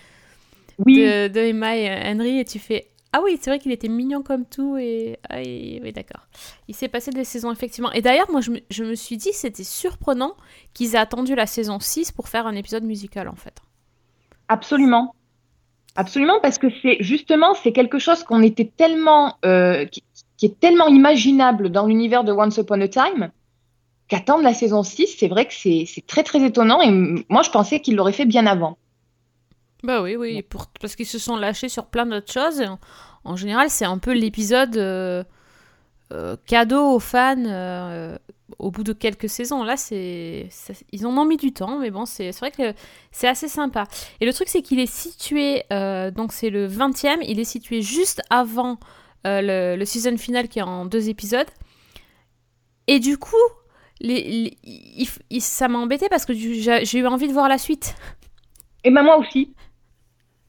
Oui, 0.86 0.98
de, 1.00 1.28
de 1.30 1.40
Emma 1.40 1.76
et 1.76 1.90
Henry 2.14 2.40
et 2.40 2.46
tu 2.46 2.60
fais 2.60 2.88
Ah 3.14 3.20
oui, 3.24 3.38
c'est 3.42 3.50
vrai 3.50 3.60
qu'il 3.60 3.72
était 3.74 3.90
mignon 3.90 4.24
comme 4.24 4.46
tout 4.46 4.78
et. 4.78 5.20
Ah, 5.30 5.38
oui, 5.38 5.92
d'accord. 5.94 6.28
Il 6.68 6.76
s'est 6.76 6.88
passé 6.88 7.12
des 7.12 7.26
saisons, 7.26 7.52
effectivement. 7.52 7.92
Et 7.92 8.02
d'ailleurs, 8.02 8.32
moi, 8.32 8.40
je 8.40 8.52
me, 8.52 8.60
je 8.70 8.84
me 8.86 8.96
suis 8.96 9.18
dit, 9.18 9.34
c'était 9.34 9.66
surprenant 9.66 10.36
qu'ils 10.74 10.96
aient 10.96 11.00
attendu 11.00 11.36
la 11.36 11.46
saison 11.46 11.80
6 11.80 12.14
pour 12.14 12.30
faire 12.30 12.48
un 12.48 12.56
épisode 12.56 12.84
musical, 12.84 13.28
en 13.28 13.36
fait. 13.36 13.62
Absolument. 14.48 15.14
Absolument, 15.96 16.40
parce 16.42 16.58
que 16.58 16.68
c'est 16.82 16.98
justement, 17.02 17.54
c'est 17.54 17.74
quelque 17.74 18.00
chose 18.00 18.24
qu'on 18.24 18.42
était 18.42 18.72
tellement, 18.78 19.36
euh, 19.44 19.86
qui, 19.86 20.04
qui 20.38 20.46
est 20.46 20.60
tellement 20.60 20.88
imaginable 20.88 21.70
dans 21.70 21.86
l'univers 21.86 22.24
de 22.24 22.32
Once 22.32 22.56
Upon 22.58 22.80
a 22.80 22.88
Time, 22.88 23.32
qu'attendre 24.08 24.44
la 24.44 24.54
saison 24.54 24.84
6, 24.84 25.16
c'est 25.20 25.28
vrai 25.28 25.46
que 25.46 25.54
c'est 25.54 25.86
très 26.08 26.24
très 26.24 26.44
étonnant 26.44 26.82
et 26.82 26.92
moi 27.30 27.44
je 27.44 27.50
pensais 27.50 27.80
qu'ils 27.80 27.96
l'auraient 27.96 28.12
fait 28.12 28.26
bien 28.26 28.46
avant. 28.46 28.78
Bah 29.84 30.02
oui, 30.04 30.16
oui, 30.16 30.42
pour, 30.44 30.68
parce 30.80 30.96
qu'ils 30.96 31.08
se 31.08 31.18
sont 31.20 31.36
lâchés 31.36 31.70
sur 31.70 31.88
plein 31.88 32.06
d'autres 32.06 32.32
choses. 32.32 32.62
en, 32.62 32.80
en 33.24 33.36
général, 33.36 33.70
c'est 33.70 33.86
un 33.86 33.98
peu 33.98 34.12
l'épisode 34.14 34.78
euh, 34.78 35.24
euh, 36.12 36.36
cadeau 36.46 36.84
aux 36.96 37.00
fans 37.00 37.36
euh, 37.46 38.18
au 38.60 38.70
bout 38.70 38.84
de 38.84 38.94
quelques 38.94 39.30
saisons. 39.30 39.64
Là, 39.64 39.78
c'est, 39.78 40.50
ils 40.92 41.08
en 41.08 41.18
ont 41.18 41.26
mis 41.26 41.38
du 41.38 41.52
temps, 41.52 41.80
mais 41.80 41.90
bon, 41.90 42.06
c'est, 42.06 42.30
vrai 42.40 42.52
que 42.52 42.74
c'est 43.12 43.28
assez 43.28 43.48
sympa. 43.48 43.86
Et 44.20 44.26
le 44.26 44.34
truc, 44.34 44.50
c'est 44.50 44.62
qu'il 44.62 44.80
est 44.80 44.92
situé, 44.92 45.64
donc 46.16 46.32
c'est 46.34 46.50
le 46.52 46.68
20e, 46.68 47.20
il 47.28 47.40
est 47.40 47.44
situé 47.46 47.82
juste 47.82 48.22
avant 48.30 48.78
le, 49.26 49.76
le 49.78 49.86
season 49.86 50.18
final 50.18 50.48
qui 50.48 50.60
est 50.60 50.64
en 50.64 50.86
deux 50.86 51.10
épisodes. 51.10 51.48
Et 52.88 53.00
du 53.00 53.18
coup, 53.18 53.36
les, 54.00 54.24
les- 54.24 54.58
il- 54.64 55.08
il- 55.30 55.42
ça 55.42 55.68
m'a 55.68 55.80
embêté 55.80 56.08
parce 56.10 56.26
que 56.26 56.34
j'ai 56.34 56.98
eu 57.00 57.08
envie 57.08 57.28
de 57.28 57.34
voir 57.34 57.48
la 57.48 57.58
suite. 57.58 57.96
Et 58.84 58.90
moi 58.90 59.18
aussi. 59.18 59.54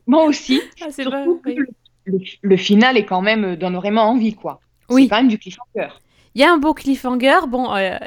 Moi 0.06 0.24
aussi. 0.24 0.60
Ah, 0.80 0.90
c'est 0.90 1.04
vrai, 1.04 1.24
que 1.44 1.50
oui. 1.50 1.54
le, 1.56 1.66
le- 2.06 2.18
le 2.42 2.56
final 2.56 2.96
est 2.96 3.04
quand 3.06 3.22
même, 3.22 3.44
euh, 3.44 3.56
donne 3.56 3.76
vraiment 3.76 4.02
envie, 4.10 4.34
quoi. 4.34 4.60
Oui. 4.88 5.04
C'est 5.04 5.08
quand 5.10 5.16
même 5.16 5.28
du 5.28 5.38
cliffhanger. 5.38 5.88
Il 6.34 6.40
y 6.40 6.44
a 6.44 6.52
un 6.52 6.58
beau 6.58 6.74
cliffhanger. 6.74 7.40
Bon, 7.48 7.74
euh, 7.74 7.98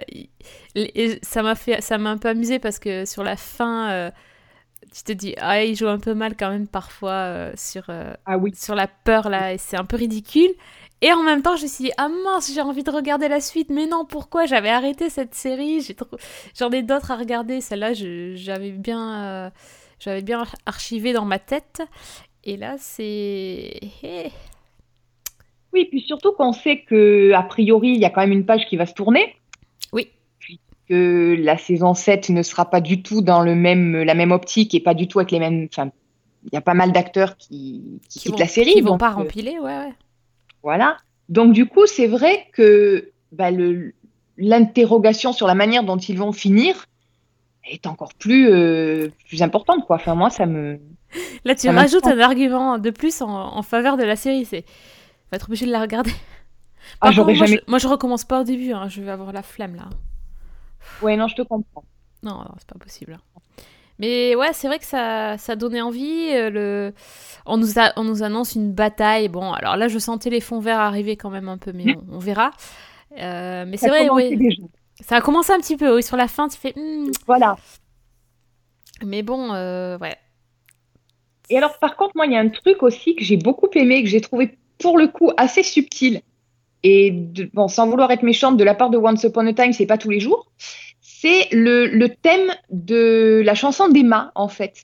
ça 1.22 1.44
m'a 1.44 1.56
fait, 1.56 1.82
ça 1.82 1.98
m'a 1.98 2.12
un 2.12 2.18
peu 2.18 2.30
amusé 2.30 2.60
parce 2.60 2.80
que 2.80 3.06
sur 3.06 3.24
la 3.24 3.38
fin, 3.38 3.90
euh, 3.92 4.12
tu 4.94 5.04
te 5.04 5.12
dis, 5.12 5.36
ah, 5.40 5.64
il 5.64 5.76
joue 5.76 5.88
un 5.88 6.00
peu 6.00 6.14
mal 6.14 6.36
quand 6.38 6.50
même 6.52 6.68
parfois 6.68 7.12
euh, 7.12 7.54
sur, 7.56 7.86
Ah 8.26 8.38
oui. 8.38 8.54
sur 8.56 8.76
la 8.76 8.88
peur 8.88 9.30
là, 9.30 9.54
et 9.54 9.58
c'est 9.58 9.78
un 9.78 9.86
peu 9.86 9.98
ridicule. 9.98 10.52
Et 11.02 11.12
en 11.14 11.24
même 11.24 11.42
temps, 11.42 11.56
je 11.58 11.64
me 11.64 11.68
suis 11.68 11.86
dit, 11.86 11.92
ah 11.98 12.10
mince, 12.10 12.52
j'ai 12.54 12.62
envie 12.62 12.84
de 12.84 12.92
regarder 12.92 13.28
la 13.28 13.42
suite. 13.42 13.70
Mais 13.70 13.86
non, 13.88 14.06
pourquoi? 14.06 14.46
J'avais 14.46 14.70
arrêté 14.70 15.10
cette 15.10 15.36
série. 15.36 15.82
j'ai 15.82 15.96
trop- 15.96 16.08
J'en 16.58 16.72
ai 16.72 16.84
d'autres 16.84 17.12
à 17.12 17.18
regarder. 17.18 17.62
Celle-là, 17.62 17.94
j'avais 17.94 18.72
bien, 18.72 19.52
j'avais 20.06 20.22
bien 20.22 20.46
archivé 20.68 21.14
dans 21.14 21.26
ma 21.26 21.40
tête. 21.40 21.82
Et 22.44 22.58
là, 22.58 22.76
c'est. 22.78 23.80
Eh. 24.04 24.30
Oui, 25.74 25.86
puis 25.86 26.02
surtout 26.02 26.32
qu'on 26.34 26.54
sait 26.54 26.84
que 26.88 27.32
a 27.34 27.42
priori, 27.42 27.90
il 27.90 28.00
y 28.00 28.06
a 28.06 28.12
quand 28.12 28.22
même 28.22 28.32
une 28.32 28.46
page 28.46 28.68
qui 28.68 28.78
va 28.78 28.86
se 28.86 28.94
tourner. 28.94 29.36
Oui. 29.92 30.10
Que 30.88 31.36
la 31.40 31.58
saison 31.58 31.96
7 31.96 32.30
ne 32.30 32.44
sera 32.44 32.70
pas 32.70 32.82
du 32.82 33.02
tout 33.02 33.22
dans 33.22 33.42
le 33.42 33.56
même, 33.56 34.04
la 34.04 34.14
même 34.14 34.32
optique 34.32 34.76
et 34.76 34.80
pas 34.80 34.94
du 34.94 35.08
tout 35.08 35.20
avec 35.20 35.32
les 35.32 35.40
mêmes. 35.40 35.68
Enfin, 35.72 35.90
il 36.44 36.54
y 36.54 36.58
a 36.58 36.62
pas 36.62 36.76
mal 36.76 36.92
d'acteurs 36.92 37.36
qui, 37.38 38.00
qui 38.08 38.20
Qui 38.20 38.20
quittent 38.20 38.32
vont, 38.34 38.38
la 38.38 38.48
série. 38.48 38.74
qui 38.74 38.82
vont 38.82 39.00
pas 39.00 39.10
euh, 39.10 39.16
rempiler, 39.16 39.58
ouais, 39.60 39.78
ouais. 39.78 39.94
Voilà. 40.62 40.98
Donc, 41.30 41.54
du 41.54 41.66
coup, 41.66 41.88
c'est 41.88 42.06
vrai 42.06 42.46
que 42.54 43.12
bah, 43.32 43.50
l'interrogation 44.38 45.34
sur 45.34 45.48
la 45.48 45.56
manière 45.56 45.84
dont 45.84 45.98
ils 45.98 46.18
vont 46.18 46.32
finir 46.32 46.86
est 47.70 47.88
encore 47.88 48.14
plus, 48.16 48.50
euh, 48.52 49.10
plus 49.28 49.42
importante. 49.44 49.86
Quoi. 49.86 49.98
Enfin, 49.98 50.16
moi, 50.16 50.30
ça 50.30 50.46
me. 50.46 50.80
Là, 51.46 51.56
tu 51.56 51.68
Ça 51.68 51.72
rajoutes 51.72 52.08
un 52.08 52.20
argument 52.20 52.78
de 52.78 52.90
plus 52.90 53.22
en, 53.22 53.30
en 53.30 53.62
faveur 53.64 53.98
de 53.98 54.04
la 54.04 54.16
série. 54.16 54.46
C'est, 54.46 54.66
va 55.32 55.38
être 55.38 55.48
obligé 55.48 55.66
de 55.66 55.72
la 55.72 55.82
regarder. 55.82 56.12
Ah, 57.02 57.12
contre, 57.12 57.34
moi, 57.34 57.34
jamais. 57.34 57.58
je, 57.58 57.58
moi, 57.68 57.80
je 57.80 57.88
recommence 57.88 58.26
pas 58.26 58.42
au 58.42 58.44
début. 58.44 58.72
hein. 58.74 58.88
Je 58.90 59.02
vais 59.02 59.12
avoir 59.12 59.34
la 59.34 59.42
flamme 59.42 59.76
là. 59.76 59.90
Ouais, 61.02 61.18
non, 61.18 61.28
je 61.28 61.36
te 61.36 61.42
comprends. 61.42 61.84
Non, 62.24 62.40
non, 62.40 62.52
c'est 62.58 62.68
pas 62.68 62.80
possible. 62.80 63.18
Mais 64.00 64.36
ouais, 64.36 64.54
c'est 64.54 64.68
vrai 64.68 64.80
que 64.80 64.86
ça, 64.86 65.38
ça 65.38 65.56
donnait 65.56 65.82
envie. 65.82 66.30
euh, 66.34 66.50
le... 66.50 66.94
on, 67.46 67.58
nous 67.58 67.80
a, 67.80 67.94
on 67.98 68.04
nous 68.04 68.24
annonce 68.24 68.56
une 68.56 68.74
bataille. 68.74 69.30
Bon, 69.30 69.54
alors 69.54 69.78
là, 69.78 69.88
je 69.88 70.00
sentais 70.00 70.30
les 70.30 70.42
fonds 70.42 70.60
verts 70.60 70.80
arriver 70.80 71.18
quand 71.18 71.30
même 71.30 71.50
un 71.50 71.58
peu, 71.58 71.72
mais 71.74 71.90
on, 71.92 72.04
on 72.16 72.20
verra. 72.20 72.52
Euh, 73.20 73.66
mais 73.68 73.78
c'est 73.78 73.90
vrai, 73.90 74.10
oui. 74.10 74.38
Ça 75.02 75.18
a 75.18 75.22
commencé 75.22 75.52
un 75.52 75.60
petit 75.60 75.78
peu. 75.78 75.96
Oui, 75.96 76.04
sur 76.04 76.18
la 76.18 76.28
fin, 76.28 76.48
tu 76.48 76.58
fais. 76.58 76.74
hmm. 76.76 77.12
Voilà. 77.28 77.58
Mais 79.06 79.24
bon, 79.24 79.54
euh, 79.54 79.98
ouais. 79.98 80.16
Et 81.50 81.58
alors, 81.58 81.78
par 81.80 81.96
contre, 81.98 82.14
moi, 82.16 82.26
il 82.26 82.32
y 82.34 82.36
a 82.38 82.40
un 82.40 82.50
truc 82.50 82.82
aussi 82.82 83.16
que 83.16 83.24
j'ai 83.24 83.38
beaucoup 83.38 83.68
aimé, 83.76 84.02
que 84.04 84.10
j'ai 84.10 84.22
trouvé 84.22 84.58
pour 84.80 84.98
le 84.98 85.08
coup 85.08 85.32
assez 85.38 85.64
subtil. 85.64 86.22
Et 86.84 87.12
de- 87.12 87.50
bon, 87.54 87.68
sans 87.68 87.88
vouloir 87.88 88.10
être 88.12 88.24
méchante, 88.24 88.58
de 88.58 88.64
la 88.64 88.74
part 88.74 88.90
de 88.90 88.98
Once 88.98 89.24
Upon 89.24 89.48
a 89.48 89.54
Time, 89.54 89.74
c'est 89.74 89.86
pas 89.86 89.98
tous 89.98 90.10
les 90.10 90.20
jours. 90.20 90.52
C'est 91.02 91.48
le, 91.52 91.88
le 91.88 92.10
thème 92.10 92.54
de 92.70 93.42
la 93.44 93.56
chanson 93.56 93.90
d'Emma, 93.90 94.32
en 94.36 94.48
fait, 94.48 94.84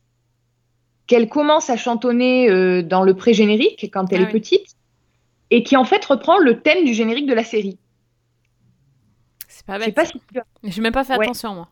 qu'elle 1.08 1.30
commence 1.30 1.70
à 1.70 1.78
chantonner 1.78 2.50
euh, 2.50 2.82
dans 2.82 3.04
le 3.04 3.14
pré-générique 3.16 3.90
quand 3.94 4.12
elle 4.12 4.22
Ah 4.22 4.24
est 4.24 4.34
oui. 4.34 4.40
petite, 4.40 4.66
et 5.52 5.64
qui 5.64 5.78
en 5.78 5.86
fait 5.86 6.04
reprend 6.06 6.38
le 6.38 6.62
thème 6.62 6.86
du 6.86 6.94
générique 6.94 7.28
de 7.28 7.34
la 7.34 7.44
série. 7.44 7.78
C'est 9.62 9.66
pas 9.68 9.80
Je 9.80 9.86
sais 9.86 9.92
pas 9.92 10.06
si 10.06 10.14
tu 10.34 10.40
as- 10.40 10.44
J'ai 10.64 10.82
même 10.82 10.92
pas 10.94 11.04
fait 11.04 11.18
Ouais. 11.18 11.26
attention, 11.26 11.54
moi. 11.56 11.68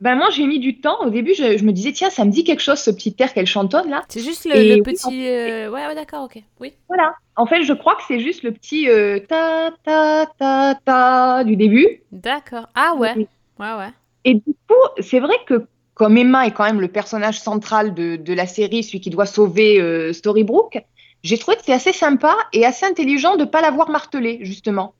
Ben 0.00 0.14
moi, 0.16 0.30
j'ai 0.30 0.46
mis 0.46 0.58
du 0.60 0.80
temps. 0.80 0.98
Au 1.04 1.10
début, 1.10 1.34
je, 1.34 1.58
je 1.58 1.64
me 1.64 1.72
disais, 1.72 1.92
tiens, 1.92 2.08
ça 2.08 2.24
me 2.24 2.30
dit 2.30 2.42
quelque 2.42 2.62
chose, 2.62 2.78
ce 2.78 2.90
petit 2.90 3.14
air 3.18 3.34
qu'elle 3.34 3.46
chantonne 3.46 3.90
là. 3.90 4.02
C'est 4.08 4.22
juste 4.22 4.46
le, 4.46 4.56
Et 4.56 4.68
le 4.70 4.74
oui, 4.76 4.82
petit. 4.82 5.28
euh, 5.28 5.70
Ouais, 5.70 5.86
ouais, 5.86 5.94
d'accord, 5.94 6.24
ok. 6.24 6.42
Oui. 6.58 6.72
Voilà. 6.88 7.14
En 7.36 7.44
fait, 7.44 7.64
je 7.64 7.74
crois 7.74 7.96
que 7.96 8.02
c'est 8.08 8.18
juste 8.20 8.42
le 8.42 8.52
petit 8.52 8.88
euh, 8.88 9.18
ta 9.20 9.72
ta 9.84 10.24
ta 10.38 10.74
ta 10.82 11.44
du 11.44 11.56
début. 11.56 12.00
D'accord. 12.12 12.66
Ah 12.74 12.94
ouais. 12.96 13.14
Ouais, 13.58 13.74
ouais. 13.74 13.90
Et 14.24 14.34
du 14.34 14.54
coup, 14.68 14.74
c'est 15.00 15.20
vrai 15.20 15.34
que 15.46 15.66
comme 15.94 16.16
Emma 16.16 16.46
est 16.46 16.52
quand 16.52 16.64
même 16.64 16.80
le 16.80 16.88
personnage 16.88 17.38
central 17.38 17.92
de, 17.92 18.16
de 18.16 18.32
la 18.32 18.46
série, 18.46 18.82
celui 18.82 19.00
qui 19.02 19.10
doit 19.10 19.26
sauver 19.26 19.78
euh, 19.82 20.14
Storybrooke, 20.14 20.78
j'ai 21.22 21.36
trouvé 21.36 21.58
que 21.58 21.62
c'est 21.64 21.74
assez 21.74 21.92
sympa 21.92 22.34
et 22.54 22.64
assez 22.64 22.86
intelligent 22.86 23.36
de 23.36 23.44
pas 23.44 23.60
l'avoir 23.60 23.90
martelé, 23.90 24.38
justement. 24.40 24.94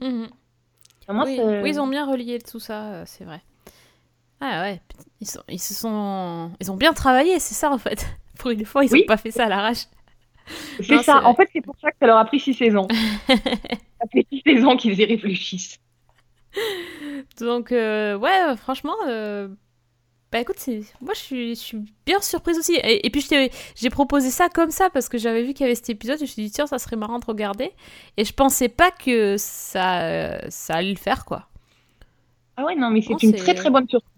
Mhm. 0.00 0.28
Moi, 1.08 1.24
oui, 1.26 1.70
ils 1.70 1.80
ont 1.80 1.86
bien 1.86 2.06
relié 2.06 2.38
tout 2.38 2.60
ça, 2.60 2.84
euh, 2.92 3.02
c'est 3.06 3.24
vrai. 3.24 3.40
Ah 4.40 4.62
ouais, 4.62 4.80
ils, 5.20 5.26
sont, 5.28 5.42
ils 5.48 5.58
se 5.58 5.74
sont, 5.74 6.52
ils 6.60 6.70
ont 6.70 6.76
bien 6.76 6.92
travaillé, 6.92 7.38
c'est 7.40 7.54
ça 7.54 7.70
en 7.70 7.78
fait. 7.78 8.06
Pour 8.38 8.50
une 8.50 8.64
fois, 8.64 8.84
ils 8.84 8.92
Oui. 8.92 9.02
ont 9.02 9.06
pas 9.06 9.16
fait 9.16 9.30
ça 9.32 9.46
à 9.46 9.48
l'arrache. 9.48 9.86
c'est 10.80 11.02
ça. 11.02 11.24
En 11.24 11.34
fait, 11.34 11.48
c'est 11.52 11.60
pour 11.60 11.74
ça 11.80 11.90
que 11.90 11.96
ça 12.00 12.06
leur 12.06 12.18
a 12.18 12.24
pris 12.24 12.38
six 12.38 12.54
saisons. 12.54 12.86
ça 13.28 14.06
fait 14.12 14.26
six 14.30 14.42
saisons 14.46 14.76
qu'ils 14.76 14.98
y 15.00 15.04
réfléchissent. 15.04 15.78
Donc 17.40 17.72
euh, 17.72 18.16
ouais, 18.16 18.56
franchement, 18.56 18.94
euh, 19.06 19.48
bah 20.30 20.40
écoute, 20.40 20.56
moi 21.00 21.14
je 21.14 21.18
suis, 21.20 21.54
je 21.54 21.60
suis 21.60 21.78
bien 22.04 22.20
surprise 22.20 22.58
aussi. 22.58 22.74
Et, 22.74 23.06
et 23.06 23.10
puis 23.10 23.26
j'ai 23.76 23.90
proposé 23.90 24.30
ça 24.30 24.48
comme 24.48 24.70
ça 24.70 24.90
parce 24.90 25.08
que 25.08 25.16
j'avais 25.18 25.42
vu 25.42 25.54
qu'il 25.54 25.64
y 25.64 25.64
avait 25.64 25.74
cet 25.74 25.90
épisode. 25.90 26.16
Et 26.16 26.18
je 26.18 26.22
me 26.24 26.26
suis 26.26 26.42
dit 26.44 26.50
tiens, 26.50 26.66
ça 26.66 26.78
serait 26.78 26.96
marrant 26.96 27.18
de 27.18 27.24
regarder. 27.24 27.72
Et 28.16 28.24
je 28.24 28.32
pensais 28.34 28.68
pas 28.68 28.90
que 28.90 29.36
ça, 29.38 30.38
ça 30.50 30.74
allait 30.74 30.90
le 30.92 30.98
faire 30.98 31.24
quoi. 31.24 31.48
Ah 32.56 32.64
ouais, 32.64 32.74
non, 32.76 32.90
mais 32.90 33.00
c'est 33.02 33.22
une 33.22 33.34
très 33.34 33.54
très 33.54 33.70
bonne 33.70 33.88
surprise. 33.88 34.12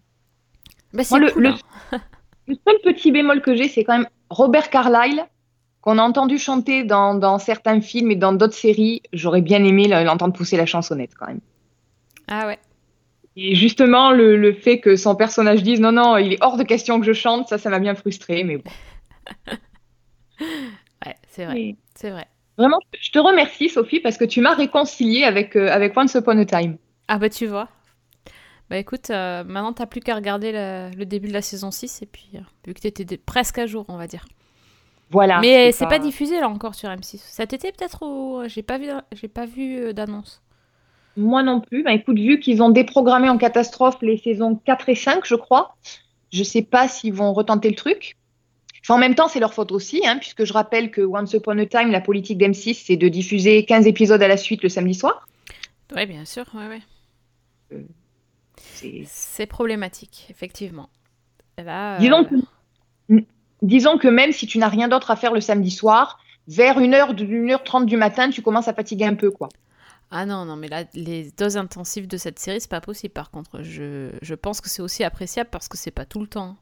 Bah 0.92 1.02
Moi, 1.10 1.18
le- 1.20 1.30
cool. 1.32 1.42
le- 1.42 1.48
hein. 1.92 2.00
Le 2.46 2.56
seul 2.66 2.76
petit 2.82 3.12
bémol 3.12 3.42
que 3.42 3.54
j'ai, 3.54 3.68
c'est 3.68 3.84
quand 3.84 3.96
même 3.96 4.08
Robert 4.28 4.70
Carlyle, 4.70 5.24
qu'on 5.82 5.98
a 5.98 6.02
entendu 6.02 6.36
chanter 6.36 6.82
dans, 6.82 7.14
dans 7.14 7.38
certains 7.38 7.80
films 7.80 8.10
et 8.10 8.16
dans 8.16 8.32
d'autres 8.32 8.54
séries. 8.54 9.02
J'aurais 9.12 9.40
bien 9.42 9.62
aimé 9.62 9.86
l'entendre 9.86 10.32
pousser 10.34 10.56
la 10.56 10.66
chansonnette 10.66 11.12
quand 11.16 11.28
même. 11.28 11.40
Ah 12.26 12.46
ouais. 12.48 12.58
Et 13.36 13.54
justement, 13.54 14.12
le, 14.12 14.36
le 14.36 14.52
fait 14.52 14.80
que 14.80 14.96
son 14.96 15.14
personnage 15.14 15.62
dise 15.62 15.80
non, 15.80 15.92
non, 15.92 16.16
il 16.16 16.32
est 16.34 16.42
hors 16.42 16.56
de 16.56 16.64
question 16.64 17.00
que 17.00 17.06
je 17.06 17.12
chante, 17.12 17.48
ça, 17.48 17.58
ça 17.58 17.70
m'a 17.70 17.78
bien 17.78 17.94
frustré. 17.94 18.44
Mais 18.44 18.58
bon. 18.58 18.70
Ouais, 21.06 21.16
c'est 21.28 21.44
vrai, 21.44 21.76
c'est 21.94 22.10
vrai. 22.10 22.26
Vraiment, 22.58 22.78
je 22.98 23.10
te 23.10 23.18
remercie, 23.18 23.68
Sophie, 23.68 24.00
parce 24.00 24.18
que 24.18 24.24
tu 24.24 24.40
m'as 24.40 24.54
réconcilié 24.54 25.24
avec, 25.24 25.56
euh, 25.56 25.70
avec 25.70 25.96
Once 25.96 26.14
Upon 26.14 26.38
a 26.38 26.44
Time. 26.44 26.76
Ah 27.08 27.18
bah 27.18 27.30
tu 27.30 27.46
vois. 27.46 27.68
Bah 28.68 28.78
écoute, 28.78 29.10
euh, 29.10 29.42
maintenant 29.44 29.72
t'as 29.72 29.86
plus 29.86 30.00
qu'à 30.00 30.14
regarder 30.14 30.52
le, 30.52 30.90
le 30.96 31.04
début 31.04 31.28
de 31.28 31.32
la 31.32 31.42
saison 31.42 31.70
6 31.70 32.02
et 32.02 32.06
puis 32.06 32.30
euh, 32.34 32.40
vu 32.66 32.74
que 32.74 32.80
t'étais 32.80 33.16
presque 33.16 33.58
à 33.58 33.66
jour 33.66 33.84
on 33.88 33.96
va 33.96 34.06
dire. 34.06 34.24
Voilà. 35.10 35.40
Mais 35.40 35.72
c'est 35.72 35.88
pas... 35.88 35.98
diffusé 35.98 36.38
là 36.38 36.48
encore 36.48 36.76
sur 36.76 36.88
M6. 36.88 37.18
Cet 37.18 37.52
été 37.52 37.72
peut-être 37.72 38.06
ou 38.06 38.42
j'ai 38.46 38.62
pas 38.62 38.78
vu 38.78 38.88
j'ai 39.12 39.26
pas 39.28 39.44
vu 39.46 39.76
euh, 39.86 39.92
d'annonce. 39.92 40.40
Moi 41.16 41.42
non 41.42 41.60
plus. 41.60 41.82
Bah, 41.82 41.92
écoute, 41.92 42.18
vu 42.18 42.38
qu'ils 42.40 42.62
ont 42.62 42.70
déprogrammé 42.70 43.28
en 43.28 43.36
catastrophe 43.38 43.96
les 44.02 44.16
saisons 44.16 44.54
4 44.64 44.88
et 44.88 44.94
5, 44.94 45.24
je 45.26 45.34
crois, 45.34 45.76
je 46.32 46.42
sais 46.42 46.62
pas 46.62 46.88
s'ils 46.88 47.12
vont 47.12 47.32
retenter 47.32 47.68
le 47.68 47.74
truc. 47.76 48.16
Enfin, 48.82 48.94
en 48.94 48.98
même 48.98 49.14
temps, 49.14 49.28
c'est 49.28 49.40
leur 49.40 49.52
faute 49.52 49.72
aussi, 49.72 50.06
hein, 50.06 50.16
puisque 50.18 50.44
je 50.44 50.52
rappelle 50.52 50.90
que 50.90 51.02
Once 51.02 51.32
Upon 51.34 51.58
a 51.58 51.66
Time, 51.66 51.90
la 51.90 52.00
politique 52.00 52.38
d'M6, 52.38 52.84
c'est 52.86 52.96
de 52.96 53.08
diffuser 53.08 53.64
15 53.66 53.86
épisodes 53.86 54.22
à 54.22 54.28
la 54.28 54.36
suite 54.38 54.62
le 54.62 54.68
samedi 54.70 54.94
soir. 54.94 55.28
Ouais, 55.94 56.06
bien 56.06 56.24
sûr, 56.24 56.44
ouais 56.54 56.68
ouais. 56.68 57.82
C'est- 58.56 59.02
C'est 59.06 59.46
problématique 59.46 60.26
effectivement. 60.30 60.88
Là, 61.58 61.96
euh, 61.96 61.98
Disons 61.98 62.24
que, 62.24 63.14
disons 63.62 63.98
que 63.98 64.08
même 64.08 64.32
si 64.32 64.46
tu 64.46 64.58
n'as 64.58 64.68
rien 64.68 64.88
d'autre 64.88 65.10
à 65.10 65.16
faire 65.16 65.32
le 65.34 65.40
samedi 65.40 65.70
soir, 65.70 66.18
vers 66.48 66.78
1h, 66.80 67.14
1h30 67.14 67.84
du 67.86 67.96
matin, 67.96 68.30
tu 68.30 68.40
commences 68.42 68.68
à 68.68 68.72
fatiguer 68.74 69.04
un 69.04 69.14
peu, 69.14 69.30
quoi. 69.30 69.48
Ah 70.10 70.26
non 70.26 70.44
non 70.44 70.56
mais 70.56 70.66
là 70.68 70.84
les 70.94 71.30
doses 71.30 71.56
intensives 71.56 72.08
de 72.08 72.16
cette 72.16 72.38
série 72.40 72.60
c'est 72.60 72.70
pas 72.70 72.80
possible 72.80 73.12
par 73.12 73.30
contre. 73.30 73.62
Je, 73.62 74.10
je 74.22 74.34
pense 74.34 74.60
que 74.60 74.68
c'est 74.68 74.82
aussi 74.82 75.04
appréciable 75.04 75.50
parce 75.50 75.68
que 75.68 75.76
c'est 75.76 75.90
pas 75.90 76.04
tout 76.04 76.20
le 76.20 76.26
temps. 76.26 76.56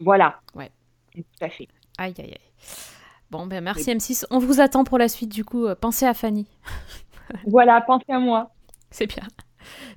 Voilà. 0.00 0.40
Ouais. 0.54 0.70
Tout 1.14 1.22
à 1.40 1.48
fait. 1.48 1.68
Aïe 1.98 2.14
aïe 2.18 2.32
aïe. 2.32 2.38
Bon 3.30 3.46
ben 3.46 3.62
merci 3.62 3.90
M6. 3.90 4.24
On 4.30 4.38
vous 4.38 4.60
attend 4.60 4.84
pour 4.84 4.98
la 4.98 5.08
suite 5.08 5.32
du 5.32 5.44
coup. 5.44 5.66
Euh, 5.66 5.74
Pensez 5.74 6.06
à 6.06 6.14
Fanny. 6.14 6.46
Voilà, 7.46 7.80
pensez 7.80 8.10
à 8.12 8.18
moi. 8.18 8.50
C'est 8.90 9.06
bien. 9.06 9.22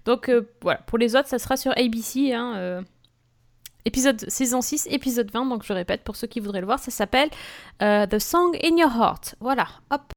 Donc 0.06 0.30
euh, 0.30 0.48
voilà, 0.62 0.80
pour 0.80 0.98
les 0.98 1.16
autres, 1.16 1.28
ça 1.28 1.40
sera 1.40 1.58
sur 1.58 1.72
ABC. 1.78 2.34
Hein, 2.34 2.54
euh, 2.58 2.82
épisode 3.86 4.30
saison 4.30 4.62
6, 4.62 4.88
épisode 4.92 5.32
20. 5.32 5.48
Donc 5.48 5.64
je 5.64 5.74
répète, 5.74 6.04
pour 6.04 6.16
ceux 6.16 6.28
qui 6.28 6.40
voudraient 6.40 6.60
le 6.62 6.68
voir, 6.68 6.80
ça 6.80 6.92
s'appelle 6.92 7.30
euh, 7.82 8.06
The 8.06 8.20
Song 8.20 8.56
in 8.64 8.78
Your 8.78 8.92
Heart. 8.96 9.36
Voilà, 9.40 9.68
hop. 9.90 10.14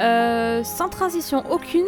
Euh, 0.00 0.62
sans 0.62 0.88
transition 0.88 1.42
aucune. 1.50 1.86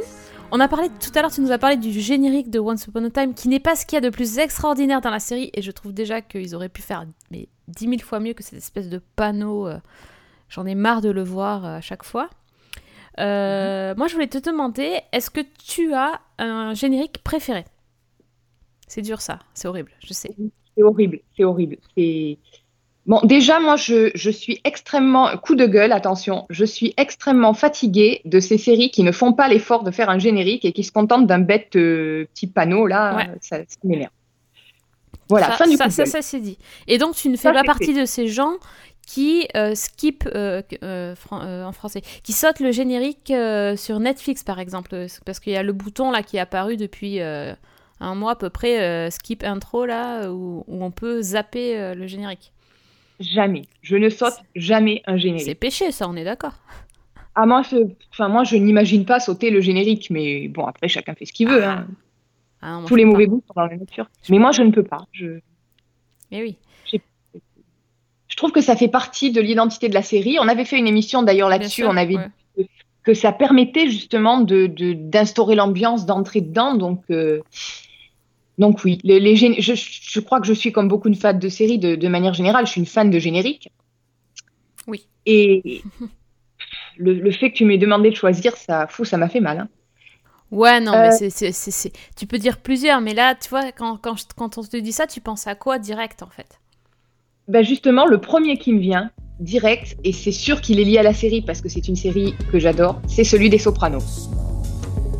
On 0.50 0.60
a 0.60 0.68
parlé 0.68 0.88
tout 0.88 1.10
à 1.14 1.20
l'heure, 1.20 1.30
tu 1.30 1.42
nous 1.42 1.52
as 1.52 1.58
parlé 1.58 1.76
du 1.76 1.92
générique 1.92 2.48
de 2.50 2.58
Once 2.58 2.86
Upon 2.86 3.04
a 3.04 3.10
Time, 3.10 3.34
qui 3.34 3.48
n'est 3.48 3.60
pas 3.60 3.76
ce 3.76 3.84
qu'il 3.84 3.96
y 3.96 3.98
a 3.98 4.00
de 4.00 4.08
plus 4.08 4.38
extraordinaire 4.38 5.02
dans 5.02 5.10
la 5.10 5.18
série, 5.18 5.50
et 5.52 5.60
je 5.60 5.70
trouve 5.70 5.92
déjà 5.92 6.22
qu'ils 6.22 6.54
auraient 6.54 6.70
pu 6.70 6.80
faire 6.80 7.04
mais 7.30 7.48
10 7.68 7.84
000 7.84 7.98
fois 7.98 8.18
mieux 8.18 8.32
que 8.32 8.42
cette 8.42 8.58
espèce 8.58 8.88
de 8.88 9.02
panneau. 9.16 9.66
euh, 9.68 9.78
J'en 10.48 10.64
ai 10.64 10.74
marre 10.74 11.02
de 11.02 11.10
le 11.10 11.22
voir 11.22 11.66
euh, 11.66 11.76
à 11.76 11.80
chaque 11.82 12.02
fois. 12.02 12.30
Euh, 13.20 13.94
Moi, 13.96 14.06
je 14.06 14.14
voulais 14.14 14.28
te 14.28 14.38
demander, 14.38 15.00
est-ce 15.12 15.30
que 15.30 15.42
tu 15.62 15.92
as 15.92 16.20
un 16.38 16.72
générique 16.72 17.22
préféré? 17.22 17.64
C'est 18.86 19.02
dur 19.02 19.20
ça, 19.20 19.38
c'est 19.52 19.68
horrible, 19.68 19.92
je 20.00 20.14
sais. 20.14 20.30
C'est 20.74 20.82
horrible, 20.82 21.20
c'est 21.36 21.44
horrible. 21.44 21.76
C'est 21.94 22.38
bon. 23.08 23.20
Déjà, 23.24 23.58
moi, 23.58 23.74
je, 23.74 24.12
je 24.14 24.30
suis 24.30 24.60
extrêmement 24.62 25.36
coup 25.38 25.56
de 25.56 25.66
gueule. 25.66 25.90
Attention, 25.90 26.46
je 26.50 26.64
suis 26.64 26.94
extrêmement 26.96 27.54
fatiguée 27.54 28.20
de 28.24 28.38
ces 28.38 28.58
séries 28.58 28.92
qui 28.92 29.02
ne 29.02 29.10
font 29.10 29.32
pas 29.32 29.48
l'effort 29.48 29.82
de 29.82 29.90
faire 29.90 30.10
un 30.10 30.20
générique 30.20 30.64
et 30.64 30.72
qui 30.72 30.84
se 30.84 30.92
contentent 30.92 31.26
d'un 31.26 31.40
bête 31.40 31.74
euh, 31.74 32.26
petit 32.32 32.46
panneau 32.46 32.86
là. 32.86 33.16
Ouais. 33.16 33.26
Ça, 33.40 33.56
ça 33.58 33.76
m'énerve. 33.82 34.12
Voilà, 35.28 35.48
ça, 35.48 35.52
fin 35.56 35.66
du 35.66 35.76
ça, 35.76 35.86
coup 35.86 35.90
ça, 35.90 36.06
ça, 36.06 36.22
c'est 36.22 36.40
dit. 36.40 36.56
Et 36.86 36.96
donc, 36.98 37.16
tu 37.16 37.28
ne 37.28 37.36
fais 37.36 37.52
pas 37.52 37.64
partie 37.64 37.92
de 37.92 38.04
ces 38.04 38.28
gens 38.28 38.54
qui 39.06 39.48
euh, 39.56 39.74
skip 39.74 40.28
euh, 40.34 40.60
euh, 40.82 41.14
fran- 41.14 41.64
en 41.66 41.72
français, 41.72 42.02
qui 42.22 42.32
sautent 42.32 42.60
le 42.60 42.72
générique 42.72 43.32
sur 43.76 44.00
Netflix 44.00 44.42
par 44.44 44.60
exemple, 44.60 45.06
parce 45.24 45.40
qu'il 45.40 45.54
y 45.54 45.56
a 45.56 45.62
le 45.62 45.72
bouton 45.72 46.10
là 46.10 46.22
qui 46.22 46.36
est 46.36 46.40
apparu 46.40 46.76
depuis 46.76 47.20
un 47.20 48.14
mois 48.14 48.32
à 48.32 48.36
peu 48.36 48.50
près, 48.50 49.10
skip 49.10 49.44
intro 49.44 49.86
là, 49.86 50.30
où, 50.30 50.62
où 50.66 50.84
on 50.84 50.90
peut 50.90 51.22
zapper 51.22 51.94
le 51.94 52.06
générique. 52.06 52.52
Jamais. 53.20 53.62
Je 53.82 53.96
ne 53.96 54.08
saute 54.08 54.34
jamais 54.54 55.02
un 55.06 55.14
C'est 55.14 55.18
générique. 55.20 55.60
péché 55.60 55.90
ça, 55.92 56.08
on 56.08 56.16
est 56.16 56.24
d'accord. 56.24 56.54
Ah 57.34 57.46
moi, 57.46 57.62
je, 57.62 57.76
enfin 58.10 58.28
moi, 58.28 58.44
je 58.44 58.56
n'imagine 58.56 59.04
pas 59.04 59.20
sauter 59.20 59.50
le 59.50 59.60
générique, 59.60 60.08
mais 60.10 60.48
bon, 60.48 60.64
après 60.66 60.88
chacun 60.88 61.14
fait 61.14 61.24
ce 61.24 61.32
qu'il 61.32 61.48
veut. 61.48 61.64
hein. 61.64 61.86
Ah 62.60 62.72
non, 62.72 62.80
moi, 62.80 62.88
Tous 62.88 62.96
les 62.96 63.04
mauvais 63.04 63.26
goûts 63.26 63.42
sont 63.46 63.54
dans 63.54 63.66
la 63.66 63.76
nature. 63.76 64.08
Mais 64.28 64.38
moi, 64.38 64.50
je 64.52 64.62
ne 64.62 64.70
peux 64.72 64.82
pas. 64.82 65.06
Je, 65.12 65.38
Mais 66.32 66.42
oui. 66.42 66.56
je 66.92 68.36
trouve 68.36 68.52
que 68.52 68.60
ça 68.60 68.76
fait 68.76 68.88
partie 68.88 69.30
de 69.32 69.40
l'identité 69.40 69.88
de 69.88 69.94
la 69.94 70.02
série. 70.02 70.38
On 70.40 70.48
avait 70.48 70.64
fait 70.64 70.78
une 70.78 70.86
émission 70.88 71.22
d'ailleurs 71.22 71.48
là-dessus. 71.48 71.84
On 71.84 71.96
avait 71.96 72.16
ouais. 72.16 72.28
dit 72.56 72.68
que 73.04 73.14
ça 73.14 73.32
permettait 73.32 73.88
justement 73.88 74.40
de 74.40 74.66
de- 74.66 74.92
d'instaurer 74.92 75.54
l'ambiance, 75.54 76.06
d'entrer 76.06 76.40
dedans. 76.40 76.74
Donc, 76.74 77.02
euh, 77.10 77.40
donc 78.58 78.84
oui, 78.84 78.98
les, 79.04 79.20
les 79.20 79.34
gén- 79.36 79.60
je, 79.60 79.72
je 79.74 80.20
crois 80.20 80.40
que 80.40 80.46
je 80.46 80.52
suis 80.52 80.72
comme 80.72 80.88
beaucoup 80.88 81.08
de 81.10 81.16
fans 81.16 81.32
de 81.32 81.48
séries 81.48 81.78
de, 81.78 81.94
de 81.94 82.08
manière 82.08 82.34
générale. 82.34 82.66
Je 82.66 82.72
suis 82.72 82.80
une 82.80 82.86
fan 82.86 83.10
de 83.10 83.18
générique. 83.18 83.70
Oui. 84.86 85.06
Et 85.26 85.82
le, 86.98 87.14
le 87.14 87.30
fait 87.30 87.50
que 87.52 87.56
tu 87.56 87.64
m'aies 87.64 87.78
demandé 87.78 88.10
de 88.10 88.14
choisir, 88.16 88.56
ça, 88.56 88.86
fou, 88.88 89.04
ça 89.04 89.16
m'a 89.16 89.28
fait 89.28 89.40
mal. 89.40 89.58
hein. 89.60 89.68
Ouais, 90.50 90.80
non, 90.80 90.94
Euh, 90.94 91.02
mais 91.02 91.10
c'est, 91.30 91.52
c'est, 91.52 91.92
Tu 92.16 92.26
peux 92.26 92.38
dire 92.38 92.56
plusieurs, 92.58 93.00
mais 93.02 93.12
là, 93.14 93.34
tu 93.34 93.50
vois, 93.50 93.70
quand, 93.72 93.98
quand, 93.98 94.16
je- 94.16 94.24
quand 94.34 94.56
on 94.58 94.62
te 94.62 94.76
dit 94.78 94.92
ça, 94.92 95.06
tu 95.06 95.20
penses 95.20 95.46
à 95.46 95.54
quoi 95.54 95.78
direct, 95.78 96.22
en 96.22 96.28
fait? 96.30 96.58
Ben 97.48 97.62
justement, 97.62 98.06
le 98.06 98.18
premier 98.18 98.56
qui 98.58 98.72
me 98.72 98.80
vient 98.80 99.10
direct, 99.40 99.96
et 100.04 100.12
c'est 100.12 100.32
sûr 100.32 100.60
qu'il 100.60 100.80
est 100.80 100.84
lié 100.84 100.98
à 100.98 101.02
la 101.02 101.14
série 101.14 101.42
parce 101.42 101.60
que 101.60 101.68
c'est 101.68 101.86
une 101.86 101.96
série 101.96 102.34
que 102.50 102.58
j'adore, 102.58 103.00
c'est 103.08 103.24
celui 103.24 103.50
des 103.50 103.58
Sopranos. 103.58 104.28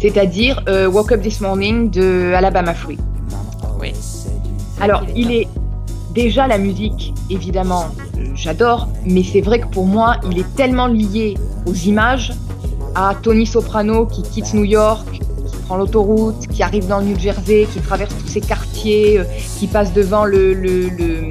C'est-à-dire 0.00 0.62
euh, 0.68 0.88
Woke 0.88 1.12
Up 1.12 1.22
This 1.22 1.40
Morning 1.40 1.90
de 1.90 2.32
Alabama 2.34 2.74
Free. 2.74 2.98
Oui. 3.80 3.92
Alors, 4.80 5.02
il 5.16 5.32
est 5.32 5.48
déjà 6.14 6.46
la 6.46 6.58
musique, 6.58 7.14
évidemment, 7.30 7.86
euh, 8.16 8.24
j'adore, 8.34 8.88
mais 9.04 9.22
c'est 9.22 9.40
vrai 9.40 9.60
que 9.60 9.66
pour 9.66 9.86
moi, 9.86 10.16
il 10.30 10.38
est 10.38 10.54
tellement 10.56 10.86
lié 10.86 11.36
aux 11.66 11.74
images, 11.74 12.32
à 12.94 13.14
Tony 13.22 13.46
Soprano 13.46 14.06
qui 14.06 14.22
quitte 14.22 14.54
New 14.54 14.64
York, 14.64 15.06
qui 15.12 15.56
prend 15.66 15.76
l'autoroute, 15.76 16.46
qui 16.48 16.62
arrive 16.62 16.86
dans 16.88 16.98
le 17.00 17.06
New 17.06 17.18
Jersey, 17.18 17.66
qui 17.72 17.80
traverse 17.80 18.14
tous 18.18 18.28
ces 18.28 18.40
quartiers, 18.40 19.18
euh, 19.18 19.24
qui 19.58 19.66
passe 19.66 19.92
devant 19.92 20.24
le, 20.24 20.54
le- 20.54 20.88
le- 20.88 21.28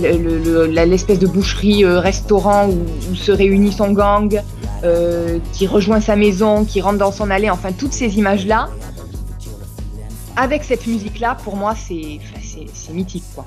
le- 0.00 0.16
le- 0.18 0.38
le- 0.38 0.66
la- 0.66 0.86
l'espèce 0.86 1.18
de 1.18 1.26
boucherie 1.26 1.84
euh, 1.84 2.00
restaurant 2.00 2.68
où, 2.68 2.78
où 3.12 3.14
se 3.14 3.30
réunit 3.30 3.72
son 3.72 3.92
gang, 3.92 4.40
euh, 4.84 5.38
qui 5.52 5.66
rejoint 5.66 6.00
sa 6.00 6.16
maison, 6.16 6.64
qui 6.64 6.80
rentre 6.80 6.98
dans 6.98 7.12
son 7.12 7.30
allée, 7.30 7.50
enfin 7.50 7.70
toutes 7.72 7.92
ces 7.92 8.16
images-là, 8.18 8.68
avec 10.36 10.64
cette 10.64 10.86
musique-là, 10.86 11.36
pour 11.44 11.56
moi, 11.56 11.74
c'est 11.74 12.18
mythique. 12.92 13.24
Quoi. 13.34 13.46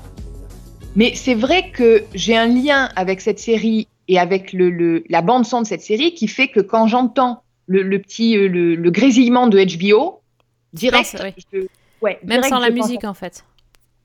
Mais 0.94 1.12
c'est 1.14 1.34
vrai 1.34 1.70
que 1.70 2.04
j'ai 2.14 2.36
un 2.36 2.46
lien 2.46 2.88
avec 2.96 3.20
cette 3.20 3.38
série 3.38 3.88
et 4.08 4.18
avec 4.18 4.52
le, 4.52 4.70
le- 4.70 5.04
la 5.08 5.20
bande-son 5.22 5.62
de 5.62 5.66
cette 5.66 5.82
série 5.82 6.14
qui 6.14 6.28
fait 6.28 6.48
que 6.48 6.60
quand 6.60 6.86
j'entends 6.86 7.42
le, 7.66 7.82
le 7.82 8.00
petit 8.00 8.36
euh, 8.38 8.48
le, 8.48 8.74
le 8.76 8.90
grésillement 8.90 9.48
de 9.48 9.58
HBO, 9.76 10.20
direct, 10.72 11.16
ouais. 11.20 11.34
je- 11.52 11.66
ouais, 12.02 12.18
Même 12.22 12.40
direct, 12.40 12.48
sans 12.48 12.60
la 12.60 12.70
musique, 12.70 13.04
en 13.04 13.14
fait. 13.14 13.44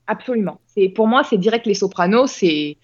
Absolument. 0.08 0.58
C'est 0.74 0.88
pour 0.88 1.06
moi, 1.06 1.22
c'est 1.28 1.38
direct 1.38 1.66
les 1.66 1.74
Sopranos. 1.74 2.26
C'est 2.26 2.76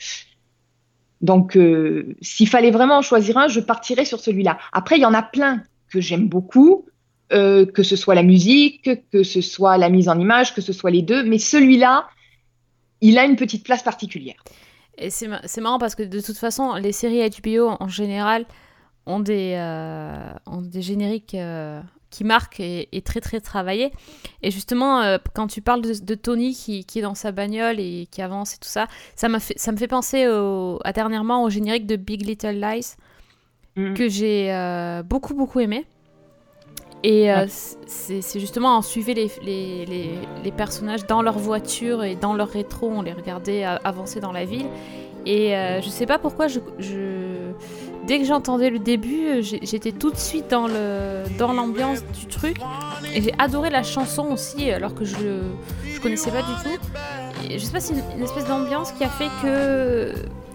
donc 1.21 1.57
euh, 1.57 2.15
s'il 2.23 2.49
fallait 2.49 2.71
vraiment 2.71 2.99
en 2.99 3.03
choisir 3.03 3.37
un, 3.37 3.49
je 3.49 3.59
partirais 3.61 4.05
sur 4.05 4.21
celui-là. 4.21 4.57
Après, 4.73 4.97
il 4.97 5.03
y 5.03 5.07
en 5.07 5.15
a 5.15 5.23
plein 5.23 5.63
que 5.91 6.01
j'aime 6.01 6.29
beaucoup, 6.29 6.87
euh, 7.33 7.67
que 7.67 7.83
ce 7.83 7.97
soit 7.97 8.15
la 8.15 8.23
musique, 8.23 8.91
que 9.13 9.23
ce 9.23 9.41
soit 9.41 9.77
la 9.79 9.89
mise 9.91 10.09
en 10.09 10.19
image, 10.19 10.55
que 10.55 10.61
ce 10.61 10.73
soit 10.73 10.91
les 10.91 11.03
deux. 11.03 11.23
Mais 11.25 11.39
celui-là, 11.39 12.09
il 13.01 13.19
a 13.19 13.25
une 13.25 13.37
petite 13.37 13.65
place 13.65 13.83
particulière. 13.83 14.43
Et 14.97 15.11
c'est, 15.11 15.29
ma- 15.29 15.41
c'est 15.45 15.61
marrant 15.61 15.79
parce 15.79 15.95
que 15.95 16.03
de 16.03 16.21
toute 16.21 16.37
façon, 16.39 16.75
les 16.75 16.93
séries 16.93 17.29
HBO 17.29 17.77
en 17.81 17.89
général 17.89 18.47
ont 19.07 19.21
des, 19.21 19.55
euh, 19.57 20.33
ont 20.47 20.61
des 20.63 20.83
génériques 20.83 21.35
euh, 21.35 21.81
qui 22.11 22.25
marquent 22.25 22.61
et, 22.61 22.89
et 22.93 23.03
très 23.03 23.21
très 23.21 23.41
travaillés. 23.41 23.93
Et 24.43 24.51
justement, 24.51 25.03
euh, 25.03 25.19
quand 25.35 25.47
tu 25.47 25.61
parles 25.63 25.83
de, 25.83 25.93
de 26.05 26.15
Tony 26.15 26.55
qui, 26.55 26.85
qui 26.85 26.99
est 26.99 27.03
dans 27.03 27.15
sa 27.15 27.31
bagnole 27.31 27.79
et 27.79 28.09
qui 28.11 28.23
avance 28.23 28.55
et 28.55 28.59
tout 28.59 28.69
ça, 28.69 28.89
ça, 29.15 29.29
m'a 29.29 29.39
fait, 29.39 29.57
ça 29.59 29.71
me 29.71 29.77
fait 29.77 29.87
penser 29.89 30.27
au- 30.27 30.81
à 30.85 30.93
dernièrement 30.93 31.45
au 31.45 31.51
générique 31.51 31.87
de 31.87 31.97
Big 31.97 32.27
Little 32.27 32.61
Lies 32.61 32.95
Mm. 33.77 33.95
que 33.95 34.09
j'ai 34.09 34.51
beaucoup 35.05 35.35
beaucoup 35.35 35.61
aimé. 35.61 35.85
Et 37.05 37.31
euh, 37.33 37.47
c'est 37.87 38.41
justement, 38.41 38.77
on 38.79 38.83
suivait 38.83 39.15
les, 39.15 39.31
les, 39.43 39.87
les, 39.87 40.11
les 40.43 40.51
personnages 40.53 41.07
dans 41.07 41.23
leur 41.23 41.39
voiture 41.39 42.03
et 42.03 42.17
dans 42.17 42.35
leur 42.35 42.49
rétro, 42.49 42.89
on 42.93 43.03
les 43.03 43.13
regardait 43.13 43.63
a- 43.63 43.77
avancer 43.85 44.19
dans 44.21 44.33
la 44.33 44.45
ville. 44.45 44.67
Et 45.27 45.55
euh, 45.57 45.81
je 45.81 45.89
sais 45.89 46.07
pas 46.07 46.19
pourquoi, 46.19 46.49
je, 46.49 46.59
je- 46.79 47.53
dès 48.07 48.19
que 48.19 48.25
j'entendais 48.25 48.71
le 48.71 48.79
début, 48.79 49.27
euh, 49.27 49.43
j'étais 49.43 49.93
tout 49.93 50.11
de 50.11 50.17
suite 50.17 50.49
dans 50.49 50.67
l'ambiance 51.53 52.03
du 52.19 52.27
truc. 52.27 52.57
Et 53.15 53.23
j'ai 53.23 53.33
adoré 53.39 53.71
la 53.71 53.83
chanson 53.85 54.27
aussi, 54.33 54.71
alors 54.71 54.95
que 54.95 55.05
je 55.05 55.17
je 55.95 56.01
connaissais 56.01 56.31
pas 56.31 56.43
du 56.43 56.53
tout. 56.63 57.51
Et 57.51 57.59
je 57.59 57.65
sais 57.65 57.73
pas, 57.73 57.81
c'est 57.81 57.95
une, 57.95 58.03
une 58.19 58.23
espèce 58.25 58.47
d'ambiance 58.47 58.93
qui 58.93 59.05
a 59.05 59.09
fait 59.09 59.29
que 59.43 60.13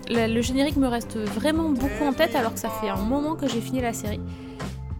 le 0.09 0.41
générique 0.41 0.75
me 0.77 0.87
reste 0.87 1.17
vraiment 1.17 1.69
beaucoup 1.69 2.03
en 2.05 2.13
tête, 2.13 2.35
alors 2.35 2.53
que 2.53 2.59
ça 2.59 2.69
fait 2.69 2.89
un 2.89 2.97
moment 2.97 3.35
que 3.35 3.47
j'ai 3.47 3.61
fini 3.61 3.79
la 3.81 3.93
série. 3.93 4.19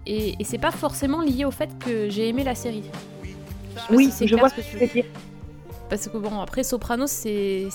Et, 0.06 0.36
et 0.42 0.44
c'est 0.44 0.58
pas 0.60 0.72
forcément 0.72 1.22
lié 1.22 1.46
au 1.46 1.52
fait 1.52 1.78
que 1.80 2.10
j'ai 2.10 2.28
aimé 2.30 2.44
la 2.44 2.56
série. 2.56 2.84
Oui, 3.90 4.12
si 4.12 4.28
je 4.28 4.36
vois 4.36 4.50
ce 4.50 4.56
que 4.56 4.62
tu 4.62 4.78
veux 4.78 4.88
dire. 4.88 5.06
parce 5.90 6.08
que 6.08 6.18
bon, 6.18 6.40
après 6.42 6.64
Sopranos, 6.64 7.12
c'est. 7.12 7.68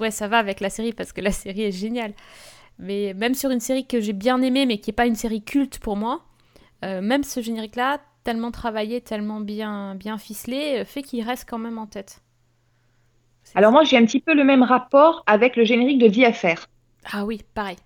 Ouais, 0.00 0.10
ça 0.10 0.28
va 0.28 0.38
avec 0.38 0.60
la 0.60 0.70
série 0.70 0.92
parce 0.92 1.12
que 1.12 1.20
la 1.20 1.32
série 1.32 1.62
est 1.64 1.72
géniale. 1.72 2.14
Mais 2.78 3.14
même 3.14 3.34
sur 3.34 3.50
une 3.50 3.60
série 3.60 3.86
que 3.86 4.00
j'ai 4.00 4.12
bien 4.12 4.40
aimée, 4.42 4.66
mais 4.66 4.78
qui 4.78 4.90
n'est 4.90 4.94
pas 4.94 5.06
une 5.06 5.16
série 5.16 5.42
culte 5.42 5.78
pour 5.80 5.96
moi, 5.96 6.24
euh, 6.84 7.00
même 7.02 7.24
ce 7.24 7.40
générique-là, 7.40 8.00
tellement 8.24 8.50
travaillé, 8.52 9.00
tellement 9.00 9.40
bien, 9.40 9.94
bien 9.96 10.18
ficelé, 10.18 10.80
euh, 10.80 10.84
fait 10.84 11.02
qu'il 11.02 11.22
reste 11.24 11.48
quand 11.48 11.58
même 11.58 11.78
en 11.78 11.86
tête. 11.86 12.22
Alors 13.54 13.72
moi, 13.72 13.84
j'ai 13.84 13.96
un 13.96 14.04
petit 14.04 14.20
peu 14.20 14.34
le 14.34 14.44
même 14.44 14.62
rapport 14.62 15.22
avec 15.26 15.56
le 15.56 15.64
générique 15.64 15.98
de 15.98 16.08
VFR. 16.08 16.66
Ah 17.12 17.24
oui, 17.24 17.42
pareil. 17.54 17.76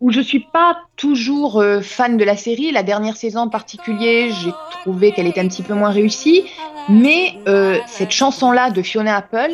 Où 0.00 0.12
je 0.12 0.20
suis 0.20 0.40
pas 0.40 0.78
toujours 0.96 1.60
euh, 1.60 1.80
fan 1.80 2.16
de 2.16 2.24
la 2.24 2.36
série. 2.36 2.70
La 2.70 2.82
dernière 2.82 3.16
saison 3.16 3.40
en 3.40 3.48
particulier, 3.48 4.30
j'ai 4.30 4.52
trouvé 4.82 5.12
qu'elle 5.12 5.26
était 5.26 5.40
un 5.40 5.48
petit 5.48 5.62
peu 5.62 5.74
moins 5.74 5.90
réussie. 5.90 6.44
Mais 6.88 7.34
euh, 7.48 7.78
cette 7.86 8.12
chanson-là 8.12 8.70
de 8.70 8.80
Fiona 8.82 9.16
Apple, 9.16 9.52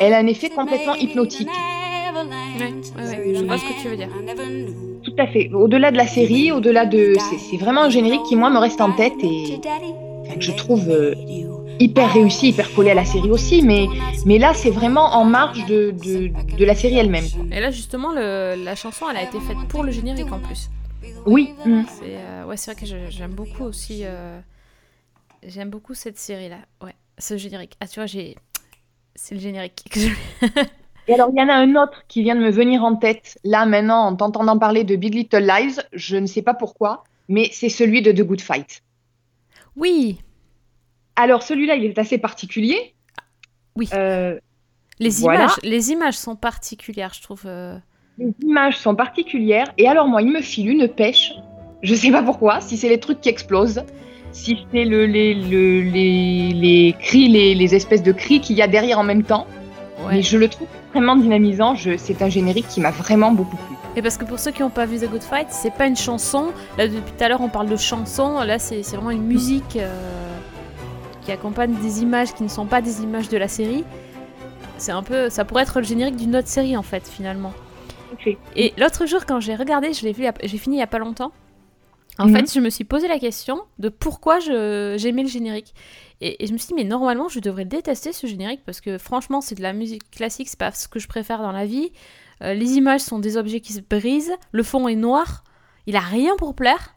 elle 0.00 0.12
a 0.12 0.18
un 0.18 0.26
effet 0.26 0.50
complètement 0.50 0.94
hypnotique. 0.94 1.48
Ouais, 1.48 2.22
ouais, 2.22 3.06
ouais, 3.06 3.34
je 3.34 3.44
vois 3.44 3.58
ce 3.58 3.64
que 3.64 3.82
tu 3.82 3.88
veux 3.88 3.96
dire. 3.96 4.08
Tout 5.02 5.14
à 5.18 5.26
fait. 5.26 5.50
Au-delà 5.52 5.90
de 5.90 5.96
la 5.96 6.06
série, 6.06 6.52
au-delà 6.52 6.84
de... 6.84 7.14
C'est 7.30 7.38
c'est 7.38 7.56
vraiment 7.56 7.82
un 7.82 7.90
générique 7.90 8.22
qui, 8.28 8.36
moi, 8.36 8.50
me 8.50 8.58
reste 8.58 8.80
en 8.80 8.92
tête 8.92 9.14
et 9.22 9.60
enfin, 10.22 10.34
que 10.34 10.40
je 10.40 10.52
trouve 10.52 10.88
euh, 10.88 11.14
hyper 11.80 12.12
réussi, 12.12 12.48
hyper 12.48 12.72
collé 12.74 12.90
à 12.90 12.94
la 12.94 13.04
série 13.04 13.30
aussi. 13.30 13.62
Mais, 13.62 13.86
mais 14.26 14.38
là, 14.38 14.52
c'est 14.54 14.70
vraiment 14.70 15.14
en 15.14 15.24
marge 15.24 15.64
de, 15.66 15.90
de, 15.90 16.30
de 16.56 16.64
la 16.64 16.74
série 16.74 16.98
elle-même. 16.98 17.26
Et 17.52 17.60
là, 17.60 17.70
justement, 17.70 18.12
le- 18.12 18.54
la 18.62 18.74
chanson, 18.74 19.06
elle 19.10 19.16
a 19.16 19.22
été 19.22 19.40
faite 19.40 19.58
pour 19.68 19.82
le 19.84 19.92
générique 19.92 20.32
en 20.32 20.40
plus. 20.40 20.70
Oui. 21.26 21.52
C'est 21.64 22.16
euh, 22.16 22.44
ouais, 22.46 22.56
vrai 22.56 22.74
que 22.74 22.86
j'aime 23.10 23.32
beaucoup 23.32 23.64
aussi. 23.64 24.02
euh, 24.04 24.40
J'aime 25.46 25.70
beaucoup 25.70 25.94
cette 25.94 26.18
série-là. 26.18 26.58
Ouais, 26.82 26.94
ce 27.18 27.36
générique. 27.36 27.76
Ah, 27.80 27.86
tu 27.86 28.00
vois, 28.00 28.06
j'ai. 28.06 28.36
C'est 29.14 29.34
le 29.34 29.40
générique 29.40 29.84
que 29.90 30.00
je. 30.00 30.08
Et 31.06 31.14
alors, 31.14 31.30
il 31.34 31.38
y 31.38 31.42
en 31.42 31.48
a 31.48 31.54
un 31.54 31.74
autre 31.76 32.02
qui 32.08 32.22
vient 32.22 32.34
de 32.34 32.40
me 32.40 32.50
venir 32.50 32.84
en 32.84 32.94
tête, 32.96 33.38
là, 33.42 33.64
maintenant, 33.66 34.00
en 34.06 34.14
t'entendant 34.16 34.58
parler 34.58 34.84
de 34.84 34.94
Big 34.96 35.14
Little 35.14 35.46
Lies. 35.46 35.76
Je 35.92 36.16
ne 36.16 36.26
sais 36.26 36.42
pas 36.42 36.54
pourquoi, 36.54 37.04
mais 37.28 37.48
c'est 37.52 37.68
celui 37.70 38.02
de 38.02 38.12
The 38.12 38.22
Good 38.22 38.40
Fight. 38.40 38.82
Oui, 39.76 40.18
Alors, 41.20 41.42
celui-là, 41.42 41.74
il 41.74 41.84
est 41.84 41.98
assez 41.98 42.16
particulier. 42.18 42.94
Oui. 43.76 43.88
Euh, 43.92 44.38
les 45.00 45.10
Voilà. 45.10 45.40
images, 45.40 45.56
les 45.62 45.90
images 45.90 46.16
sont 46.16 46.36
particulières, 46.36 47.12
je 47.14 47.22
trouve. 47.22 47.42
euh. 47.46 47.76
les 48.18 48.32
images 48.42 48.76
sont 48.78 48.94
particulières. 48.94 49.66
Et 49.78 49.86
alors, 49.88 50.06
moi, 50.08 50.22
il 50.22 50.30
me 50.32 50.40
file 50.40 50.68
une 50.70 50.88
pêche. 50.88 51.32
Je 51.82 51.94
sais 51.94 52.10
pas 52.10 52.22
pourquoi, 52.22 52.60
si 52.60 52.76
c'est 52.76 52.88
les 52.88 52.98
trucs 53.00 53.20
qui 53.20 53.28
explosent. 53.28 53.82
si 54.32 54.58
c'est 54.72 54.84
le, 54.84 55.06
les, 55.06 55.34
le- 55.34 55.80
les, 55.82 56.50
les 56.52 56.94
cris, 57.00 57.28
les, 57.28 57.54
les 57.54 57.74
espèces 57.74 58.02
de 58.02 58.12
cris 58.12 58.40
qu'il 58.40 58.56
y 58.56 58.62
a 58.62 58.68
derrière 58.68 58.98
en 58.98 59.04
même 59.04 59.22
temps. 59.22 59.46
Ouais. 60.04 60.14
Mais 60.16 60.22
je 60.22 60.36
le 60.36 60.48
trouve 60.48 60.68
extrêmement 60.84 61.16
dynamisant. 61.16 61.74
Je, 61.74 61.96
c'est 61.96 62.20
un 62.22 62.28
générique 62.28 62.68
qui 62.68 62.80
m'a 62.80 62.90
vraiment 62.90 63.32
beaucoup 63.32 63.56
plu. 63.56 63.74
Et 63.96 64.02
parce 64.02 64.16
que 64.16 64.24
pour 64.24 64.38
ceux 64.38 64.50
qui 64.52 64.62
n'ont 64.62 64.70
pas 64.70 64.86
vu 64.86 64.98
The 64.98 65.08
Good 65.10 65.22
Fight, 65.22 65.48
c'est 65.50 65.72
pas 65.74 65.86
une 65.86 65.96
chanson. 65.96 66.52
Là, 66.76 66.86
depuis 66.88 67.12
tout 67.16 67.24
à 67.24 67.28
l'heure, 67.28 67.40
on 67.40 67.48
parle 67.48 67.68
de 67.68 67.76
chanson. 67.76 68.34
Là, 68.50 68.58
c'est 68.58 68.82
c'est 68.82 68.96
vraiment 68.96 69.10
une 69.10 69.26
musique 69.26 69.76
euh, 69.76 69.88
qui 71.28 71.32
accompagne 71.32 71.74
des 71.82 72.00
images 72.00 72.32
qui 72.34 72.42
ne 72.42 72.48
sont 72.48 72.64
pas 72.64 72.80
des 72.80 73.02
images 73.02 73.28
de 73.28 73.36
la 73.36 73.48
série. 73.48 73.84
C'est 74.78 74.92
un 74.92 75.02
peu, 75.02 75.28
ça 75.28 75.44
pourrait 75.44 75.64
être 75.64 75.78
le 75.80 75.84
générique 75.84 76.16
d'une 76.16 76.34
autre 76.34 76.48
série 76.48 76.74
en 76.74 76.82
fait, 76.82 77.06
finalement. 77.06 77.52
Et 78.56 78.72
l'autre 78.78 79.04
jour, 79.04 79.26
quand 79.26 79.38
j'ai 79.38 79.54
regardé, 79.54 79.92
je 79.92 80.04
l'ai 80.06 80.12
vu, 80.12 80.24
j'ai 80.42 80.56
fini 80.56 80.76
il 80.76 80.78
y 80.78 80.82
a 80.82 80.86
pas 80.86 80.98
longtemps. 80.98 81.32
En 82.18 82.28
Mhm. 82.28 82.34
fait, 82.34 82.54
je 82.54 82.60
me 82.60 82.70
suis 82.70 82.84
posé 82.84 83.08
la 83.08 83.18
question 83.18 83.60
de 83.78 83.90
pourquoi 83.90 84.38
je- 84.40 84.94
j'aimais 84.98 85.22
le 85.22 85.28
générique. 85.28 85.74
Et, 86.22 86.42
et 86.42 86.46
je 86.46 86.52
me 86.54 86.56
suis 86.56 86.68
dit, 86.68 86.74
mais 86.74 86.84
normalement, 86.84 87.28
je 87.28 87.40
devrais 87.40 87.66
détester 87.66 88.14
ce 88.14 88.26
générique 88.26 88.62
parce 88.64 88.80
que 88.80 88.96
franchement, 88.96 89.42
c'est 89.42 89.54
de 89.54 89.62
la 89.62 89.74
musique 89.74 90.10
classique, 90.10 90.48
c'est 90.48 90.58
pas 90.58 90.72
ce 90.72 90.88
que 90.88 90.98
je 90.98 91.08
préfère 91.08 91.42
dans 91.42 91.52
la 91.52 91.66
vie. 91.66 91.92
Euh, 92.42 92.54
les 92.54 92.72
images 92.78 93.02
sont 93.02 93.18
des 93.18 93.36
objets 93.36 93.60
qui 93.60 93.74
se 93.74 93.80
brisent, 93.82 94.32
le 94.52 94.62
fond 94.62 94.88
est 94.88 94.96
noir, 94.96 95.44
il 95.86 95.94
a 95.94 96.00
rien 96.00 96.34
pour 96.38 96.54
plaire 96.54 96.94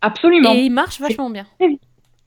Absolument. 0.00 0.54
et 0.54 0.62
il 0.62 0.70
marche 0.70 0.98
vachement 0.98 1.28
bien. 1.28 1.44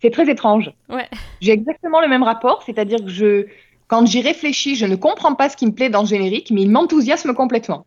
C'est 0.04 0.12
très 0.12 0.30
étrange. 0.30 0.70
Ouais. 0.90 1.10
J'ai 1.42 1.54
exactement 1.54 2.02
le 2.02 2.10
même 2.10 2.24
rapport, 2.24 2.62
c'est-à-dire 2.64 3.00
que 3.00 3.08
je, 3.08 3.48
quand 3.88 4.06
j'y 4.06 4.22
réfléchis, 4.22 4.76
je 4.76 4.86
ne 4.86 4.98
comprends 4.98 5.34
pas 5.34 5.48
ce 5.50 5.56
qui 5.56 5.66
me 5.66 5.72
plaît 5.72 5.90
dans 5.90 6.02
le 6.02 6.08
générique, 6.08 6.52
mais 6.52 6.62
il 6.64 6.70
m'enthousiasme 6.70 7.34
complètement. 7.34 7.86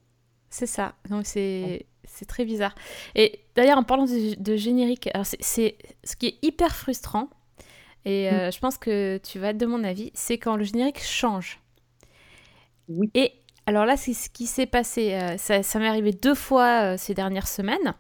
C'est 0.49 0.67
ça, 0.67 0.95
donc 1.11 1.27
c'est 1.27 1.87
c'est 2.05 2.25
très 2.25 2.47
bizarre. 2.47 2.75
Et 3.15 3.41
d'ailleurs, 3.55 3.77
en 3.77 3.83
parlant 3.83 4.05
de, 4.07 4.35
de 4.43 4.57
générique, 4.57 5.11
alors 5.13 5.27
c'est- 5.27 5.77
ce 6.05 6.17
qui 6.17 6.27
est 6.29 6.39
hyper 6.43 6.75
frustrant, 6.75 7.29
et 8.07 8.31
euh, 8.31 8.51
je 8.51 8.59
pense 8.61 8.79
que 8.79 9.19
tu 9.19 9.39
vas 9.39 9.49
être 9.51 9.59
de 9.59 9.67
mon 9.67 9.85
avis, 9.85 10.11
c'est 10.15 10.39
quand 10.39 10.57
le 10.57 10.65
générique 10.65 11.03
change. 11.03 11.61
Oui. 12.89 13.11
Et 13.15 13.33
alors 13.67 13.85
là, 13.85 13.97
c'est 13.99 14.15
ce 14.15 14.31
qui 14.31 14.47
s'est 14.47 14.67
passé. 14.67 15.13
euh, 15.15 15.37
ça 15.37 15.63
ça 15.63 15.79
m'est 15.79 15.89
arrivé 15.89 16.13
deux 16.13 16.35
fois 16.35 16.93
euh, 16.93 16.97
ces 16.97 17.13
dernières 17.13 17.49
semaines. 17.49 17.93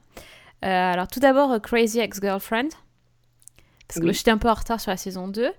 Alors 0.63 1.07
tout 1.09 1.21
d'abord, 1.21 1.61
Crazy 1.61 2.01
Ex-Girlfriend, 2.01 2.71
parce 3.89 4.01
que 4.01 4.07
Oui. 4.07 4.15
j'étais 4.15 4.31
un 4.31 4.39
peu 4.39 4.49
en 4.51 4.55
retard 4.55 4.81
sur 4.81 4.91
la 4.91 4.97
saison 4.97 5.29
2. 5.29 5.53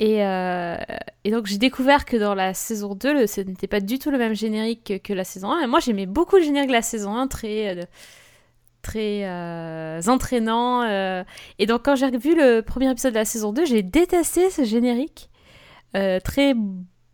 Et, 0.00 0.24
euh, 0.24 0.76
et 1.22 1.30
donc 1.30 1.46
j'ai 1.46 1.58
découvert 1.58 2.04
que 2.04 2.16
dans 2.16 2.34
la 2.34 2.52
saison 2.52 2.94
2, 2.96 3.14
le- 3.14 3.26
ce 3.28 3.40
n'était 3.40 3.68
pas 3.68 3.80
du 3.80 3.98
tout 4.00 4.10
le 4.10 4.18
même 4.18 4.34
générique 4.34 4.82
que, 4.84 4.96
que 4.98 5.12
la 5.12 5.22
saison 5.24 5.52
1. 5.52 5.60
Et 5.62 5.66
moi 5.68 5.78
j'aimais 5.80 6.06
beaucoup 6.06 6.36
le 6.36 6.42
générique 6.42 6.68
de 6.68 6.72
la 6.74 6.82
saison 6.82 7.14
1, 7.16 7.28
très, 7.28 7.76
euh, 7.76 7.82
très 8.82 9.24
euh, 9.24 10.00
entraînant. 10.08 10.82
Et 11.60 11.66
donc 11.66 11.84
quand 11.84 11.94
j'ai 11.94 12.10
vu 12.16 12.34
le 12.34 12.60
premier 12.62 12.90
épisode 12.90 13.12
de 13.12 13.18
la 13.18 13.24
saison 13.24 13.52
2, 13.52 13.64
j'ai 13.66 13.82
détesté 13.82 14.50
ce 14.50 14.64
générique. 14.64 15.30
très 15.92 16.54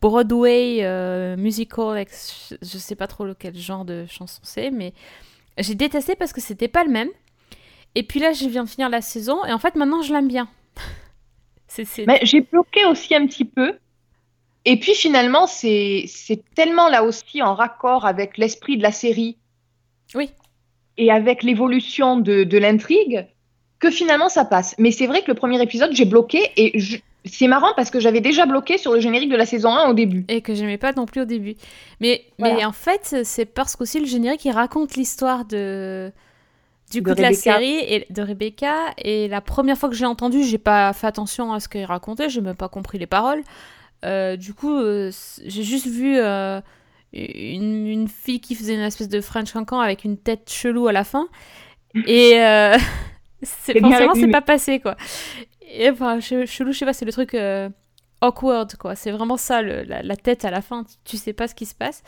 Broadway, 0.00 1.36
musical, 1.36 2.02
je 2.62 2.78
sais 2.78 2.94
pas 2.94 3.06
trop 3.06 3.26
lequel 3.26 3.54
genre 3.54 3.84
de 3.84 4.06
chanson 4.08 4.40
c'est, 4.42 4.70
mais 4.70 4.94
j'ai 5.58 5.74
détesté 5.74 6.16
parce 6.16 6.32
que 6.32 6.40
c'était 6.40 6.68
pas 6.68 6.84
le 6.84 6.90
même. 6.90 7.10
Et 7.94 8.02
puis 8.02 8.20
là, 8.20 8.32
je 8.32 8.46
viens 8.46 8.64
de 8.64 8.68
finir 8.68 8.88
la 8.88 9.00
saison, 9.00 9.44
et 9.44 9.52
en 9.52 9.58
fait, 9.58 9.74
maintenant, 9.74 10.02
je 10.02 10.12
l'aime 10.12 10.28
bien. 10.28 10.48
c'est, 11.68 11.84
c'est- 11.84 12.06
Mais 12.06 12.20
j'ai 12.22 12.40
bloqué 12.40 12.84
aussi 12.86 13.14
un 13.14 13.26
petit 13.26 13.44
peu. 13.44 13.74
Et 14.66 14.78
puis 14.78 14.94
finalement, 14.94 15.46
c'est 15.46 16.04
c'est 16.06 16.42
tellement 16.54 16.88
là 16.90 17.02
aussi 17.02 17.40
en 17.42 17.54
raccord 17.54 18.04
avec 18.04 18.36
l'esprit 18.36 18.76
de 18.76 18.82
la 18.82 18.92
série 18.92 19.38
Oui. 20.14 20.30
et 20.98 21.10
avec 21.10 21.42
l'évolution 21.42 22.18
de, 22.18 22.44
de 22.44 22.58
l'intrigue 22.58 23.26
que 23.78 23.90
finalement 23.90 24.28
ça 24.28 24.44
passe. 24.44 24.74
Mais 24.78 24.90
c'est 24.90 25.06
vrai 25.06 25.22
que 25.22 25.28
le 25.30 25.34
premier 25.34 25.62
épisode, 25.62 25.92
j'ai 25.94 26.04
bloqué 26.04 26.50
et 26.58 26.78
je- 26.78 26.98
c'est 27.24 27.48
marrant 27.48 27.72
parce 27.74 27.90
que 27.90 28.00
j'avais 28.00 28.20
déjà 28.20 28.44
bloqué 28.44 28.76
sur 28.76 28.92
le 28.92 29.00
générique 29.00 29.30
de 29.30 29.36
la 29.36 29.46
saison 29.46 29.70
1 29.74 29.88
au 29.88 29.94
début. 29.94 30.26
Et 30.28 30.42
que 30.42 30.54
j'aimais 30.54 30.76
pas 30.78 30.92
non 30.92 31.06
plus 31.06 31.22
au 31.22 31.26
début. 31.26 31.54
Mais, 32.00 32.24
mais 32.38 32.62
en 32.64 32.72
fait, 32.72 33.16
c'est 33.24 33.46
parce 33.46 33.76
qu'aussi 33.76 33.98
le 33.98 34.06
générique, 34.06 34.44
il 34.44 34.52
raconte 34.52 34.94
l'histoire 34.96 35.46
de 35.46 36.12
du 36.90 37.02
coup 37.02 37.14
de 37.14 37.22
la 37.22 37.32
série 37.32 37.78
et 37.78 38.06
de 38.10 38.22
Rebecca. 38.22 38.92
Et 38.98 39.28
la 39.28 39.40
première 39.40 39.78
fois 39.78 39.88
que 39.88 39.94
je 39.94 40.00
l'ai 40.00 40.06
entendu, 40.06 40.42
j'ai 40.44 40.58
pas 40.58 40.92
fait 40.92 41.06
attention 41.06 41.52
à 41.52 41.60
ce 41.60 41.68
qu'il 41.68 41.84
racontait, 41.84 42.28
j'ai 42.28 42.40
même 42.40 42.56
pas 42.56 42.68
compris 42.68 42.98
les 42.98 43.06
paroles. 43.06 43.42
Euh, 44.04 44.36
du 44.36 44.54
coup, 44.54 44.72
euh, 44.74 45.10
j'ai 45.46 45.62
juste 45.64 45.86
vu 45.86 46.16
euh, 46.18 46.60
une, 47.12 47.86
une 47.86 48.08
fille 48.08 48.40
qui 48.40 48.54
faisait 48.54 48.74
une 48.74 48.80
espèce 48.80 49.08
de 49.08 49.20
French 49.20 49.52
cancan 49.52 49.80
avec 49.80 50.04
une 50.04 50.18
tête 50.18 50.50
chelou 50.50 50.88
à 50.88 50.92
la 50.92 51.04
fin. 51.04 51.28
Et 52.06 52.34
c'est 53.42 53.78
forcément, 53.78 54.14
c'est 54.14 54.28
pas 54.28 54.42
passé, 54.42 54.80
quoi. 54.80 54.96
Et 55.72 55.90
enfin, 55.90 56.18
che- 56.20 56.46
chelou, 56.46 56.72
je 56.72 56.78
sais 56.78 56.84
pas, 56.86 56.92
c'est 56.94 57.04
le 57.06 57.12
truc 57.12 57.36
awkward, 58.20 58.76
quoi. 58.76 58.94
C'est 58.96 59.10
vraiment 59.12 59.36
ça, 59.36 59.62
le- 59.62 59.82
la, 59.84 60.02
la 60.02 60.16
tête 60.16 60.44
à 60.44 60.50
la 60.50 60.62
fin, 60.62 60.84
tu, 60.84 60.94
tu 61.04 61.16
sais 61.16 61.32
pas 61.32 61.48
ce 61.48 61.54
qui 61.54 61.66
se 61.66 61.74
passe. 61.74 62.02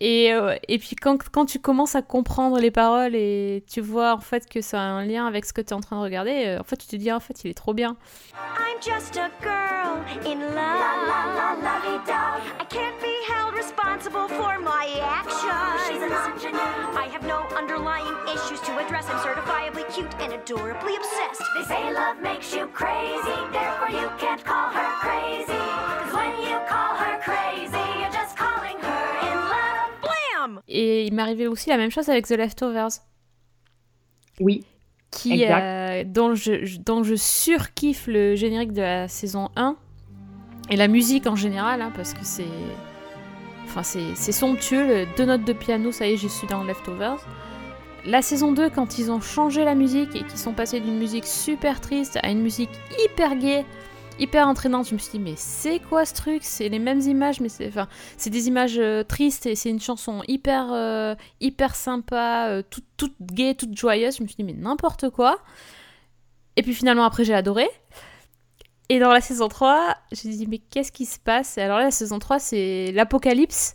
Et, 0.00 0.32
euh, 0.32 0.54
et 0.68 0.78
puis 0.78 0.94
quand, 0.94 1.18
quand 1.30 1.44
tu 1.44 1.58
commences 1.58 1.96
à 1.96 2.02
comprendre 2.02 2.60
les 2.60 2.70
paroles 2.70 3.16
et 3.16 3.64
tu 3.68 3.80
vois 3.80 4.14
en 4.14 4.20
fait 4.20 4.48
que 4.48 4.60
ça 4.60 4.80
a 4.80 4.84
un 4.84 5.04
lien 5.04 5.26
avec 5.26 5.44
ce 5.44 5.52
que 5.52 5.60
tu 5.60 5.70
es 5.70 5.72
en 5.72 5.80
train 5.80 5.96
de 5.96 6.02
regarder, 6.02 6.44
euh, 6.46 6.60
en 6.60 6.64
fait 6.64 6.76
tu 6.76 6.86
te 6.86 6.96
dis 6.96 7.10
en 7.10 7.20
fait 7.20 7.42
il 7.44 7.50
est 7.50 7.54
trop 7.54 7.74
bien. 7.74 7.96
I'm 8.56 8.78
just 8.80 9.16
a 9.16 9.28
girl 9.42 9.98
in 10.24 10.40
love. 10.54 10.88
I 12.60 12.64
can't 12.68 13.00
be 13.00 13.14
held 13.28 13.54
responsible 13.54 14.28
for 14.28 14.58
my 14.60 14.86
actions. 15.02 15.82
I 16.96 17.08
have 17.12 17.26
no 17.26 17.42
underlying 17.56 18.14
issues 18.32 18.60
to 18.66 18.78
address. 18.78 19.06
I'm 19.08 19.18
certifiably 19.18 19.84
cute 19.92 20.14
and 20.20 20.32
adorably 20.32 20.94
obsessed. 20.96 21.42
They 21.56 21.64
say 21.64 21.92
love 21.92 22.22
makes 22.22 22.54
you 22.54 22.68
crazy, 22.68 23.38
therefore 23.52 23.90
you 23.90 24.08
can't 24.18 24.44
call 24.44 24.70
her 24.70 24.90
crazy. 25.00 25.52
Cause 25.52 26.12
when 26.14 26.32
you 26.42 26.58
call 26.68 26.94
her 26.96 27.18
crazy, 27.20 27.77
Et 30.66 31.06
il 31.06 31.14
m'arrivait 31.14 31.46
aussi 31.46 31.68
la 31.70 31.76
même 31.76 31.90
chose 31.90 32.08
avec 32.08 32.26
The 32.26 32.32
Leftovers, 32.32 32.88
Oui. 34.40 34.64
qui, 35.10 35.44
euh, 35.48 36.04
dont, 36.04 36.34
je, 36.34 36.78
dont 36.78 37.02
je 37.02 37.14
surkiffe 37.14 38.06
le 38.06 38.34
générique 38.36 38.72
de 38.72 38.82
la 38.82 39.08
saison 39.08 39.48
1 39.56 39.76
et 40.70 40.76
la 40.76 40.88
musique 40.88 41.26
en 41.26 41.36
général, 41.36 41.80
hein, 41.82 41.92
parce 41.94 42.14
que 42.14 42.24
c'est. 42.24 42.44
Enfin, 43.64 43.82
c'est 43.82 44.14
c'est 44.14 44.32
somptueux, 44.32 44.86
le- 44.86 45.06
deux 45.16 45.24
notes 45.26 45.44
de 45.44 45.52
piano, 45.52 45.92
ça 45.92 46.06
y 46.06 46.12
est, 46.14 46.16
je 46.16 46.28
suis 46.28 46.46
dans 46.46 46.64
Leftovers. 46.64 47.18
La 48.06 48.22
saison 48.22 48.52
2, 48.52 48.70
quand 48.70 48.98
ils 48.98 49.10
ont 49.10 49.20
changé 49.20 49.64
la 49.64 49.74
musique 49.74 50.14
et 50.16 50.20
qu'ils 50.24 50.38
sont 50.38 50.52
passés 50.54 50.80
d'une 50.80 50.98
musique 50.98 51.26
super 51.26 51.80
triste 51.80 52.18
à 52.22 52.30
une 52.30 52.40
musique 52.40 52.70
hyper 53.04 53.36
gaie, 53.36 53.66
hyper 54.18 54.46
entraînante, 54.48 54.88
je 54.88 54.94
me 54.94 54.98
suis 54.98 55.12
dit, 55.12 55.18
mais 55.18 55.34
c'est 55.36 55.78
quoi 55.80 56.04
ce 56.04 56.14
truc? 56.14 56.40
C'est 56.44 56.68
les 56.68 56.78
mêmes 56.78 57.00
images, 57.00 57.40
mais 57.40 57.48
c'est 57.48 57.68
enfin, 57.68 57.88
c'est 58.16 58.30
des 58.30 58.48
images 58.48 58.78
euh, 58.78 59.02
tristes 59.04 59.46
et 59.46 59.54
c'est 59.54 59.70
une 59.70 59.80
chanson 59.80 60.22
hyper, 60.28 60.72
euh, 60.72 61.14
hyper 61.40 61.74
sympa, 61.74 62.48
euh, 62.48 62.62
toute, 62.68 62.84
toute 62.96 63.14
gaie, 63.20 63.54
toute 63.54 63.76
joyeuse. 63.76 64.16
Je 64.18 64.22
me 64.22 64.28
suis 64.28 64.36
dit, 64.36 64.44
mais 64.44 64.52
n'importe 64.52 65.10
quoi. 65.10 65.38
Et 66.56 66.62
puis 66.62 66.74
finalement, 66.74 67.04
après, 67.04 67.24
j'ai 67.24 67.34
adoré. 67.34 67.68
Et 68.88 68.98
dans 68.98 69.12
la 69.12 69.20
saison 69.20 69.48
3, 69.48 69.94
j'ai 70.12 70.30
dit, 70.30 70.46
mais 70.46 70.58
qu'est-ce 70.58 70.90
qui 70.92 71.04
se 71.06 71.18
passe? 71.18 71.58
Et 71.58 71.62
alors 71.62 71.78
là, 71.78 71.84
la 71.84 71.90
saison 71.90 72.18
3, 72.18 72.38
c'est 72.38 72.90
l'apocalypse, 72.92 73.74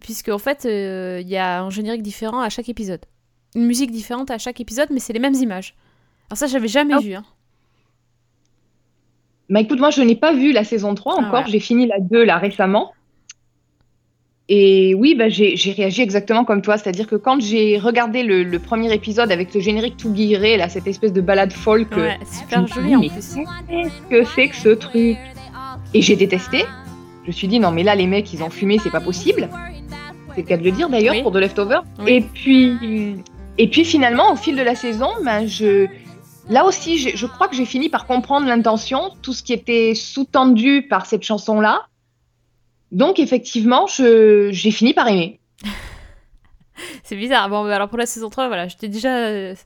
puisque 0.00 0.28
en 0.28 0.38
fait, 0.38 0.64
il 0.64 1.28
y 1.28 1.36
a 1.36 1.62
un 1.62 1.70
générique 1.70 2.02
différent 2.02 2.40
à 2.40 2.50
chaque 2.50 2.68
épisode. 2.68 3.04
Une 3.54 3.64
musique 3.64 3.90
différente 3.90 4.30
à 4.30 4.36
chaque 4.38 4.60
épisode, 4.60 4.88
mais 4.90 5.00
c'est 5.00 5.14
les 5.14 5.18
mêmes 5.18 5.34
images. 5.34 5.74
Alors 6.28 6.36
ça, 6.36 6.46
j'avais 6.46 6.68
jamais 6.68 6.92
Ah. 6.94 7.00
vu. 7.00 7.14
hein. 7.14 7.24
Bah 9.50 9.60
écoute, 9.60 9.80
moi 9.80 9.90
je 9.90 10.02
n'ai 10.02 10.16
pas 10.16 10.32
vu 10.32 10.52
la 10.52 10.64
saison 10.64 10.94
3 10.94 11.14
Ah 11.16 11.20
encore, 11.22 11.40
ouais. 11.44 11.50
j'ai 11.50 11.60
fini 11.60 11.86
la 11.86 12.00
2 12.00 12.22
là 12.24 12.38
récemment. 12.38 12.92
Et 14.50 14.94
oui, 14.94 15.14
bah, 15.14 15.28
j'ai 15.28 15.54
réagi 15.76 16.00
exactement 16.00 16.44
comme 16.46 16.62
toi, 16.62 16.78
c'est-à-dire 16.78 17.06
que 17.06 17.16
quand 17.16 17.38
j'ai 17.38 17.76
regardé 17.78 18.22
le, 18.22 18.44
le 18.44 18.58
premier 18.58 18.90
épisode 18.94 19.30
avec 19.30 19.50
ce 19.52 19.58
générique 19.60 19.98
tout 19.98 20.10
guiré, 20.10 20.56
là, 20.56 20.70
cette 20.70 20.86
espèce 20.86 21.12
de 21.12 21.20
balade 21.20 21.52
folk, 21.52 21.94
Ouais, 21.94 22.18
je 22.22 22.38
super 22.38 22.66
joli 22.66 22.96
en 22.96 23.00
plus. 23.00 23.10
qu'est-ce 23.10 24.08
que 24.08 24.24
c'est 24.24 24.48
que 24.48 24.56
ce 24.56 24.70
truc? 24.70 25.18
Et 25.92 26.00
j'ai 26.00 26.16
détesté. 26.16 26.64
Je 27.24 27.28
me 27.28 27.32
suis 27.32 27.46
dit, 27.46 27.60
non 27.60 27.70
mais 27.72 27.82
là 27.82 27.94
les 27.94 28.06
mecs, 28.06 28.32
ils 28.32 28.42
ont 28.42 28.48
fumé, 28.48 28.78
c'est 28.82 28.90
pas 28.90 29.00
possible. 29.02 29.50
C'est 30.34 30.40
le 30.42 30.46
cas 30.46 30.56
de 30.56 30.64
le 30.64 30.70
dire 30.70 30.88
d'ailleurs 30.88 31.14
Oui. 31.14 31.22
pour 31.22 31.32
The 31.32 31.36
Leftovers. 31.36 31.84
Oui. 32.00 32.12
Et 32.12 32.20
puis, 32.22 33.16
et 33.58 33.68
puis 33.68 33.84
finalement, 33.84 34.32
au 34.32 34.36
fil 34.36 34.56
de 34.56 34.62
la 34.62 34.74
saison, 34.74 35.08
ben, 35.24 35.46
je, 35.46 35.86
là 36.48 36.64
aussi, 36.64 36.98
je 36.98 37.26
crois 37.26 37.48
que 37.48 37.54
j'ai 37.56 37.64
fini 37.66 37.88
par 37.88 38.06
comprendre 38.06 38.46
l'intention, 38.46 39.10
tout 39.22 39.32
ce 39.32 39.42
qui 39.42 39.52
était 39.52 39.94
sous-tendu 39.94 40.86
par 40.88 41.06
cette 41.06 41.22
chanson-là. 41.22 41.86
Donc 42.92 43.18
effectivement, 43.18 43.86
j'ai 43.86 44.70
fini 44.70 44.94
par 44.94 45.08
aimer. 45.08 45.40
C'est 47.02 47.16
bizarre. 47.16 47.48
Bon, 47.48 47.64
bah, 47.64 47.74
alors 47.74 47.88
pour 47.88 47.98
la 47.98 48.06
saison 48.06 48.30
3, 48.30 48.46
voilà, 48.46 48.68
je 48.68 48.76
t'ai 48.76 48.88
déjà, 48.88 49.52
j'ai 49.52 49.56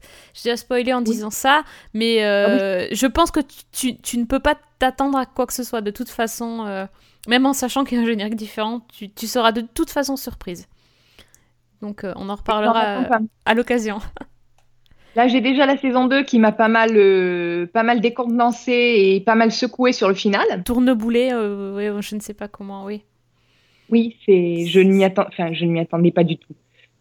déjà 0.44 0.56
spoilé 0.56 0.94
en 0.94 1.02
disant 1.02 1.30
ça, 1.30 1.62
mais 1.92 2.24
euh, 2.24 2.88
je 2.90 3.06
pense 3.06 3.30
que 3.30 3.40
tu, 3.40 3.56
tu- 3.70 3.96
tu 4.00 4.16
ne 4.18 4.24
peux 4.24 4.40
pas 4.40 4.54
t'attendre 4.78 5.18
à 5.18 5.26
quoi 5.26 5.46
que 5.46 5.52
ce 5.52 5.62
soit 5.62 5.82
de 5.82 5.90
toute 5.90 6.08
façon, 6.08 6.64
euh, 6.66 6.86
même 7.28 7.44
en 7.44 7.52
sachant 7.52 7.84
qu'il 7.84 7.98
y 7.98 8.00
a 8.00 8.04
un 8.04 8.06
générique 8.06 8.34
différent, 8.34 8.80
tu, 8.96 9.10
tu 9.10 9.26
seras 9.26 9.52
de 9.52 9.60
toute 9.60 9.90
façon 9.90 10.16
surprise. 10.16 10.66
Donc 11.82 12.02
euh, 12.04 12.12
on 12.16 12.28
en 12.30 12.34
reparlera 12.36 12.80
à 13.44 13.54
l'occasion. 13.54 13.98
Là, 15.14 15.28
j'ai 15.28 15.40
déjà 15.40 15.66
la 15.66 15.76
saison 15.76 16.06
2 16.06 16.22
qui 16.24 16.38
m'a 16.38 16.52
pas 16.52 16.68
mal, 16.68 16.90
euh, 16.96 17.66
pas 17.66 17.82
mal 17.82 18.00
décontenancé 18.00 18.72
et 18.72 19.20
pas 19.20 19.34
mal 19.34 19.52
secoué 19.52 19.92
sur 19.92 20.08
le 20.08 20.14
final. 20.14 20.62
Tourneboulet, 20.64 21.32
euh, 21.32 21.74
ouais, 21.74 22.02
je 22.02 22.14
ne 22.14 22.20
sais 22.20 22.32
pas 22.34 22.48
comment, 22.48 22.84
oui. 22.84 23.02
Oui, 23.90 24.16
c'est, 24.24 24.64
je 24.66 24.80
ne 24.80 24.90
m'y 24.90 25.04
attends, 25.04 25.26
enfin, 25.28 25.52
je 25.52 25.66
ne 25.66 25.72
m'y 25.72 25.80
attendais 25.80 26.12
pas 26.12 26.24
du 26.24 26.38
tout. 26.38 26.54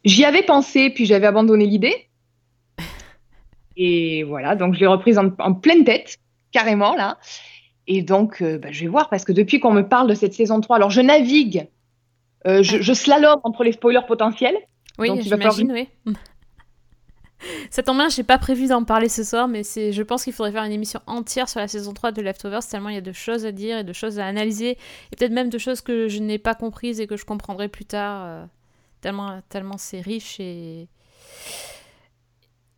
J'y 0.03 0.25
avais 0.25 0.43
pensé, 0.43 0.89
puis 0.89 1.05
j'avais 1.05 1.27
abandonné 1.27 1.65
l'idée. 1.65 1.95
Et 3.77 4.23
voilà, 4.23 4.55
donc 4.55 4.73
je 4.73 4.81
l'ai 4.81 4.87
reprise 4.87 5.17
en, 5.17 5.29
en 5.39 5.53
pleine 5.53 5.85
tête, 5.85 6.17
carrément 6.51 6.95
là. 6.95 7.17
Et 7.87 8.01
donc, 8.01 8.41
euh, 8.41 8.57
bah, 8.57 8.69
je 8.71 8.81
vais 8.81 8.87
voir 8.87 9.09
parce 9.09 9.23
que 9.23 9.31
depuis 9.31 9.61
qu'on 9.61 9.71
me 9.71 9.87
parle 9.87 10.09
de 10.09 10.15
cette 10.15 10.33
saison 10.33 10.59
3, 10.59 10.75
alors 10.75 10.91
je 10.91 11.01
navigue, 11.01 11.67
euh, 12.45 12.61
je, 12.61 12.81
je 12.81 12.93
slalome 12.93 13.39
entre 13.43 13.63
les 13.63 13.71
spoilers 13.71 14.05
potentiels. 14.05 14.57
Oui, 14.99 15.09
j'imagine, 15.21 15.71
oui. 15.71 15.87
Ça 17.69 17.83
tombe 17.83 17.97
bien, 17.97 18.09
j'ai 18.09 18.23
pas 18.23 18.37
prévu 18.37 18.67
d'en 18.67 18.83
parler 18.83 19.09
ce 19.09 19.23
soir, 19.23 19.47
mais 19.47 19.63
c'est, 19.63 19.91
je 19.93 20.03
pense 20.03 20.23
qu'il 20.23 20.33
faudrait 20.33 20.51
faire 20.51 20.63
une 20.63 20.71
émission 20.71 21.01
entière 21.07 21.49
sur 21.49 21.59
la 21.59 21.67
saison 21.67 21.93
3 21.93 22.11
de 22.11 22.21
Leftovers, 22.21 22.65
tellement 22.67 22.89
il 22.89 22.95
y 22.95 22.99
a 22.99 23.01
de 23.01 23.11
choses 23.11 23.45
à 23.45 23.51
dire 23.51 23.79
et 23.79 23.83
de 23.83 23.93
choses 23.93 24.19
à 24.19 24.27
analyser, 24.27 24.71
et 24.71 25.15
peut-être 25.15 25.31
même 25.31 25.49
de 25.49 25.57
choses 25.57 25.81
que 25.81 26.07
je 26.07 26.19
n'ai 26.19 26.37
pas 26.37 26.53
comprises 26.55 26.99
et 26.99 27.07
que 27.07 27.17
je 27.17 27.25
comprendrai 27.25 27.67
plus 27.67 27.85
tard, 27.85 28.23
euh, 28.25 28.45
tellement, 29.01 29.41
tellement 29.49 29.77
c'est 29.77 30.01
riche 30.01 30.39
et... 30.39 30.87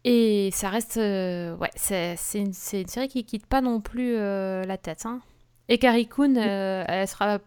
Et 0.06 0.50
ça 0.52 0.70
reste... 0.70 0.98
euh, 0.98 1.56
ouais, 1.56 1.72
c'est, 1.76 2.16
c'est, 2.18 2.40
une, 2.40 2.48
une 2.48 2.88
série 2.88 3.08
qui 3.08 3.24
quitte 3.24 3.46
pas 3.46 3.62
non 3.62 3.80
plus 3.80 4.16
euh, 4.18 4.64
la 4.66 4.78
tête. 4.78 5.06
Hein. 5.06 5.22
Et 5.70 5.78
Carrie 5.78 6.08
Coon, 6.08 6.36
elle 6.36 7.08
sera 7.08 7.40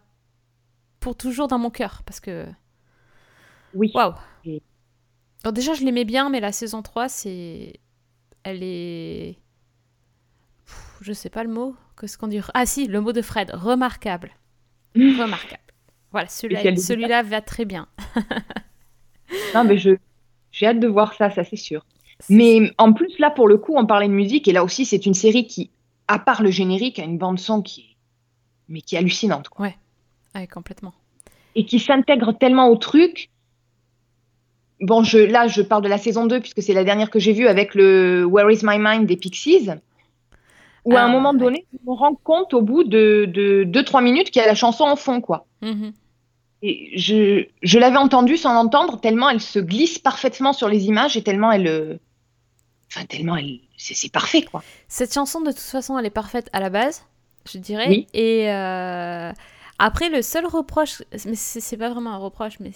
pour 0.99 1.15
toujours 1.15 1.47
dans 1.47 1.59
mon 1.59 1.69
cœur, 1.69 2.01
parce 2.03 2.19
que... 2.19 2.45
Oui. 3.75 3.91
Waouh 3.93 4.15
Donc 5.47 5.55
déjà, 5.55 5.73
je 5.73 5.85
l'aimais 5.85 6.03
bien, 6.03 6.29
mais 6.29 6.41
la 6.41 6.51
saison 6.51 6.81
3, 6.81 7.07
c'est... 7.07 7.79
Elle 8.43 8.63
est... 8.63 9.37
Pff, 10.65 10.97
Je 10.99 11.13
sais 11.13 11.29
pas 11.29 11.45
le 11.45 11.49
mot. 11.49 11.73
Qu'est-ce 11.97 12.17
qu'on 12.17 12.27
dit? 12.27 12.41
Ah 12.53 12.65
si, 12.65 12.85
le 12.85 12.99
mot 12.99 13.13
de 13.13 13.21
Fred. 13.21 13.51
Remarquable. 13.53 14.35
Remarquable. 14.95 15.61
Voilà, 16.11 16.27
celui-là, 16.27 16.75
celui-là 16.75 17.23
va 17.23 17.39
très 17.39 17.63
bien. 17.63 17.87
Non, 19.55 19.63
mais 19.63 19.77
je, 19.77 19.91
j'ai 20.51 20.67
hâte 20.67 20.81
de 20.81 20.87
voir 20.87 21.13
ça, 21.13 21.29
ça 21.29 21.45
c'est 21.45 21.55
sûr. 21.55 21.85
Mais 22.29 22.73
en 22.77 22.91
plus, 22.91 23.17
là, 23.17 23.29
pour 23.29 23.47
le 23.47 23.57
coup, 23.57 23.73
on 23.77 23.85
parlait 23.85 24.09
de 24.09 24.13
musique, 24.13 24.49
et 24.49 24.51
là 24.51 24.65
aussi, 24.65 24.83
c'est 24.83 25.05
une 25.05 25.13
série 25.13 25.47
qui, 25.47 25.71
à 26.09 26.19
part 26.19 26.43
le 26.43 26.51
générique, 26.51 26.99
a 26.99 27.03
une 27.03 27.17
bande-son 27.17 27.61
qui 27.61 27.81
est, 27.81 27.95
mais 28.67 28.81
qui 28.81 28.95
est 28.95 28.99
hallucinante, 28.99 29.47
quoi. 29.47 29.69
Ouais, 30.35 30.47
complètement. 30.47 30.93
Et 31.55 31.65
qui 31.65 31.79
s'intègre 31.79 32.33
tellement 32.33 32.67
au 32.67 32.75
truc. 32.75 33.29
Bon, 34.81 35.03
je, 35.03 35.17
là, 35.17 35.47
je 35.47 35.61
parle 35.61 35.81
de 35.83 35.89
la 35.89 35.97
saison 35.97 36.25
2, 36.27 36.39
puisque 36.39 36.61
c'est 36.61 36.73
la 36.73 36.83
dernière 36.83 37.09
que 37.09 37.19
j'ai 37.19 37.33
vue 37.33 37.47
avec 37.47 37.73
le 37.75 38.25
Where 38.25 38.51
is 38.51 38.59
My 38.63 38.77
Mind 38.79 39.05
des 39.07 39.17
Pixies. 39.17 39.69
Où 40.85 40.95
à 40.95 41.01
Ah, 41.01 41.05
un 41.05 41.09
moment 41.09 41.31
ouais. 41.33 41.39
donné, 41.39 41.65
me 41.85 41.93
rends 41.93 42.15
compte 42.15 42.53
au 42.53 42.61
bout 42.61 42.83
de 42.83 43.25
2-3 43.65 44.03
minutes 44.03 44.29
qu'il 44.31 44.41
y 44.41 44.45
a 44.45 44.47
la 44.47 44.55
chanson 44.55 44.83
en 44.85 44.95
fond, 44.95 45.19
quoi. 45.21 45.45
Mhm. 45.61 45.91
Et 46.63 46.91
je, 46.97 47.45
je 47.61 47.79
l'avais 47.79 47.97
entendue 47.97 48.37
sans 48.37 48.53
l'entendre, 48.53 48.99
tellement 48.99 49.29
elle 49.29 49.41
se 49.41 49.59
glisse 49.59 49.99
parfaitement 49.99 50.53
sur 50.53 50.67
les 50.69 50.85
images 50.85 51.15
et 51.17 51.21
tellement 51.23 51.51
elle. 51.51 51.67
euh, 51.67 51.97
Enfin, 52.89 53.05
tellement 53.05 53.35
elle. 53.35 53.59
C'est 53.75 53.93
c'est 53.95 54.11
parfait, 54.11 54.43
quoi. 54.43 54.63
Cette 54.87 55.13
chanson, 55.13 55.41
de 55.41 55.51
toute 55.51 55.59
façon, 55.59 55.99
elle 55.99 56.05
est 56.05 56.09
parfaite 56.09 56.49
à 56.53 56.59
la 56.61 56.69
base, 56.69 57.03
je 57.51 57.57
dirais. 57.57 57.87
Oui. 57.89 58.07
Et 58.13 58.49
euh, 58.49 59.31
après, 59.77 60.09
le 60.09 60.21
seul 60.21 60.45
reproche, 60.45 61.03
mais 61.25 61.35
c'est 61.35 61.77
pas 61.77 61.89
vraiment 61.89 62.13
un 62.13 62.17
reproche, 62.17 62.59
mais 62.61 62.71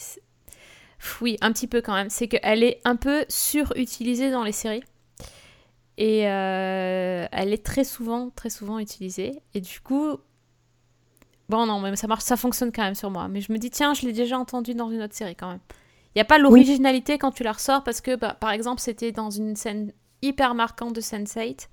oui, 1.22 1.38
un 1.42 1.52
petit 1.52 1.68
peu 1.68 1.82
quand 1.82 1.94
même, 1.94 2.10
c'est 2.10 2.28
qu'elle 2.28 2.64
est 2.64 2.80
un 2.86 2.96
peu 2.96 3.26
surutilisée 3.30 4.32
dans 4.32 4.44
les 4.44 4.52
séries. 4.52 4.84
Et 5.98 6.28
euh, 6.28 7.26
elle 7.32 7.54
est 7.54 7.64
très 7.64 7.84
souvent, 7.84 8.30
très 8.32 8.50
souvent 8.50 8.80
utilisée. 8.80 9.42
Et 9.54 9.62
du 9.62 9.80
coup, 9.82 10.18
bon, 11.50 11.66
non, 11.66 11.80
mais 11.80 11.96
ça 11.96 12.08
marche, 12.08 12.24
ça 12.24 12.38
fonctionne 12.38 12.72
quand 12.72 12.84
même 12.84 12.96
sur 12.96 13.10
moi. 13.12 13.28
Mais 13.28 13.42
je 13.42 13.52
me 13.52 13.58
dis, 13.58 13.70
tiens, 13.70 13.94
je 13.94 14.06
l'ai 14.06 14.14
déjà 14.14 14.38
entendu 14.38 14.74
dans 14.74 14.90
une 14.90 15.02
autre 15.02 15.16
série 15.16 15.36
quand 15.36 15.50
même. 15.50 15.60
Il 16.16 16.18
n'y 16.18 16.22
a 16.22 16.26
pas 16.26 16.38
l'originalité 16.38 17.18
quand 17.18 17.32
tu 17.32 17.44
la 17.44 17.54
ressors 17.54 17.84
parce 17.84 18.02
que, 18.02 18.16
bah, 18.16 18.36
par 18.40 18.52
exemple, 18.52 18.82
c'était 18.82 19.12
dans 19.12 19.30
une 19.30 19.56
scène 19.56 19.94
hyper 20.22 20.56
marquante 20.56 20.94
de 20.94 21.02
Sense8. 21.02 21.68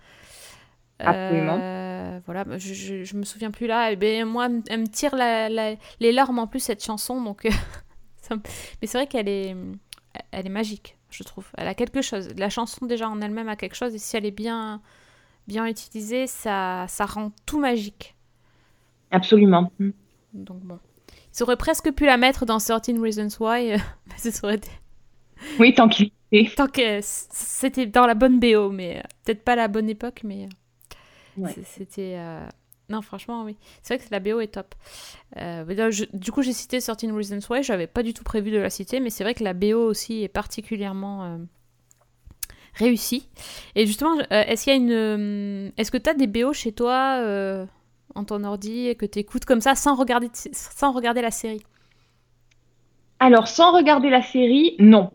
Absolument. 1.01 1.59
Euh, 1.61 2.21
voilà, 2.27 2.45
bah, 2.45 2.59
je, 2.59 2.75
je, 2.75 3.05
je 3.05 3.17
me 3.17 3.25
souviens 3.25 3.51
plus 3.51 3.67
là. 3.67 3.93
Et 3.93 3.97
ben, 3.97 4.25
moi, 4.25 4.49
elle 4.69 4.81
me- 4.81 4.87
tire 4.89 5.15
la- 5.15 5.49
la- 5.49 5.75
les 6.01 6.13
larmes 6.13 6.39
en 6.39 6.47
plus, 6.47 6.61
cette 6.61 6.85
chanson. 6.85 7.21
Donc, 7.23 7.47
euh, 7.47 7.51
Mais 8.37 8.87
c'est 8.87 8.99
vrai 8.99 9.07
qu'elle 9.07 9.29
est, 9.29 9.57
elle 10.31 10.47
est 10.47 10.51
magique, 10.51 10.97
je 11.11 11.23
trouve. 11.23 11.47
Elle 11.57 11.69
a 11.69 11.75
quelque 11.75 12.03
chose. 12.03 12.29
La 12.37 12.51
chanson, 12.51 12.87
déjà, 12.87 13.09
en 13.09 13.21
elle-même, 13.21 13.49
a 13.49 13.57
quelque 13.57 13.75
chose. 13.77 13.95
Et 13.95 13.99
si 13.99 14.17
elle 14.17 14.27
est 14.27 14.31
bien, 14.31 14.81
bien 15.47 15.67
utilisée, 15.67 16.27
ça, 16.27 16.87
ça 16.89 17.07
rend 17.07 17.33
tout 17.47 17.59
magique. 17.59 18.15
Absolument. 19.11 19.71
Mm. 19.79 19.91
Donc, 20.35 20.61
bon. 20.61 20.79
Ils 21.35 21.43
auraient 21.43 21.57
presque 21.57 21.93
pu 21.93 22.05
la 22.07 22.17
mettre 22.17 22.47
dans 22.47 22.59
13 22.59 22.81
Reasons 23.01 23.29
Why. 23.41 23.73
euh, 23.73 23.79
mais 24.25 24.45
aurait 24.45 24.57
été... 24.57 24.71
Oui, 25.59 25.75
tant 25.75 25.89
qu'il. 25.89 26.11
Tant 26.57 26.67
que 26.67 26.99
c'était 27.03 27.87
dans 27.87 28.07
la 28.07 28.15
bonne 28.15 28.39
BO, 28.41 28.71
mais 28.71 28.99
euh, 28.99 29.03
peut-être 29.25 29.45
pas 29.45 29.57
la 29.57 29.69
bonne 29.69 29.89
époque, 29.89 30.21
mais 30.25 30.45
euh, 30.45 30.49
Ouais. 31.43 31.55
c'était. 31.65 32.17
Non, 32.89 33.03
franchement, 33.03 33.45
oui. 33.45 33.57
C'est 33.83 33.97
vrai 33.97 34.05
que 34.07 34.11
la 34.11 34.19
BO 34.21 34.41
est 34.41 34.55
top. 34.55 34.75
Euh, 35.39 35.91
je- 35.91 36.05
Du 36.15 36.33
coup, 36.33 36.43
j'ai 36.43 36.55
cité 36.55 36.81
13 36.81 37.13
Reasons 37.13 37.41
Why, 37.51 37.63
j'avais 37.63 37.87
pas 37.87 38.03
du 38.03 38.15
tout 38.15 38.25
prévu 38.25 38.51
de 38.51 38.59
la 38.59 38.71
citer, 38.71 39.01
mais 39.01 39.11
c'est 39.11 39.25
vrai 39.25 39.35
que 39.35 39.45
la 39.45 39.55
BO 39.55 39.81
aussi 39.87 40.23
est 40.23 40.29
particulièrement 40.29 41.25
euh, 41.25 41.39
réussie. 42.75 43.29
Et 43.75 43.87
justement, 43.87 44.19
euh, 44.19 44.25
est-ce 44.31 44.65
qu'il 44.65 44.73
y 44.73 44.77
a 44.77 44.79
une. 44.79 45.73
Est-ce 45.77 45.91
que 45.91 45.99
tu 45.99 46.11
as 46.11 46.15
des 46.15 46.27
BO 46.27 46.53
chez 46.53 46.73
toi 46.73 47.21
en 48.15 48.25
ton 48.25 48.43
ordi 48.45 48.89
et 48.89 48.95
que 48.95 49.07
tu 49.07 49.19
écoutes 49.21 49.45
comme 49.45 49.61
ça 49.61 49.75
sans 49.75 49.95
regarder, 49.97 50.29
la 51.23 51.31
série? 51.31 51.63
Alors, 53.21 53.47
sans 53.47 53.71
regarder 53.73 54.11
la 54.11 54.23
série, 54.23 54.75
non. 54.81 55.13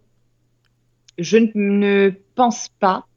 Je 1.17 1.37
ne 1.55 2.11
pense 2.35 2.69
pas. 2.79 3.07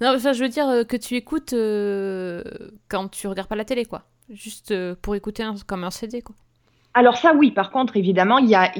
Non, 0.00 0.14
enfin, 0.14 0.32
je 0.32 0.42
veux 0.42 0.48
dire 0.48 0.68
euh, 0.68 0.84
que 0.84 0.96
tu 0.96 1.14
écoutes 1.14 1.52
euh, 1.52 2.42
quand 2.88 3.08
tu 3.08 3.26
regardes 3.28 3.48
pas 3.48 3.56
la 3.56 3.64
télé, 3.64 3.84
quoi. 3.84 4.02
Juste 4.30 4.70
euh, 4.72 4.94
pour 5.00 5.14
écouter 5.14 5.42
un- 5.42 5.54
comme 5.66 5.84
un 5.84 5.90
CD, 5.90 6.22
quoi. 6.22 6.34
Alors 6.94 7.16
ça, 7.16 7.32
oui, 7.34 7.50
par 7.50 7.70
contre, 7.70 7.96
évidemment, 7.96 8.38
il 8.38 8.48
y 8.48 8.54
a, 8.54 8.72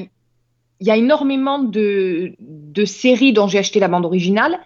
y 0.81 0.90
a 0.90 0.97
énormément 0.97 1.59
de, 1.59 2.35
de 2.40 2.85
séries 2.85 3.33
dont 3.33 3.47
j'ai 3.47 3.59
acheté 3.59 3.79
la 3.81 3.88
bande 3.88 4.05
originale. 4.07 4.59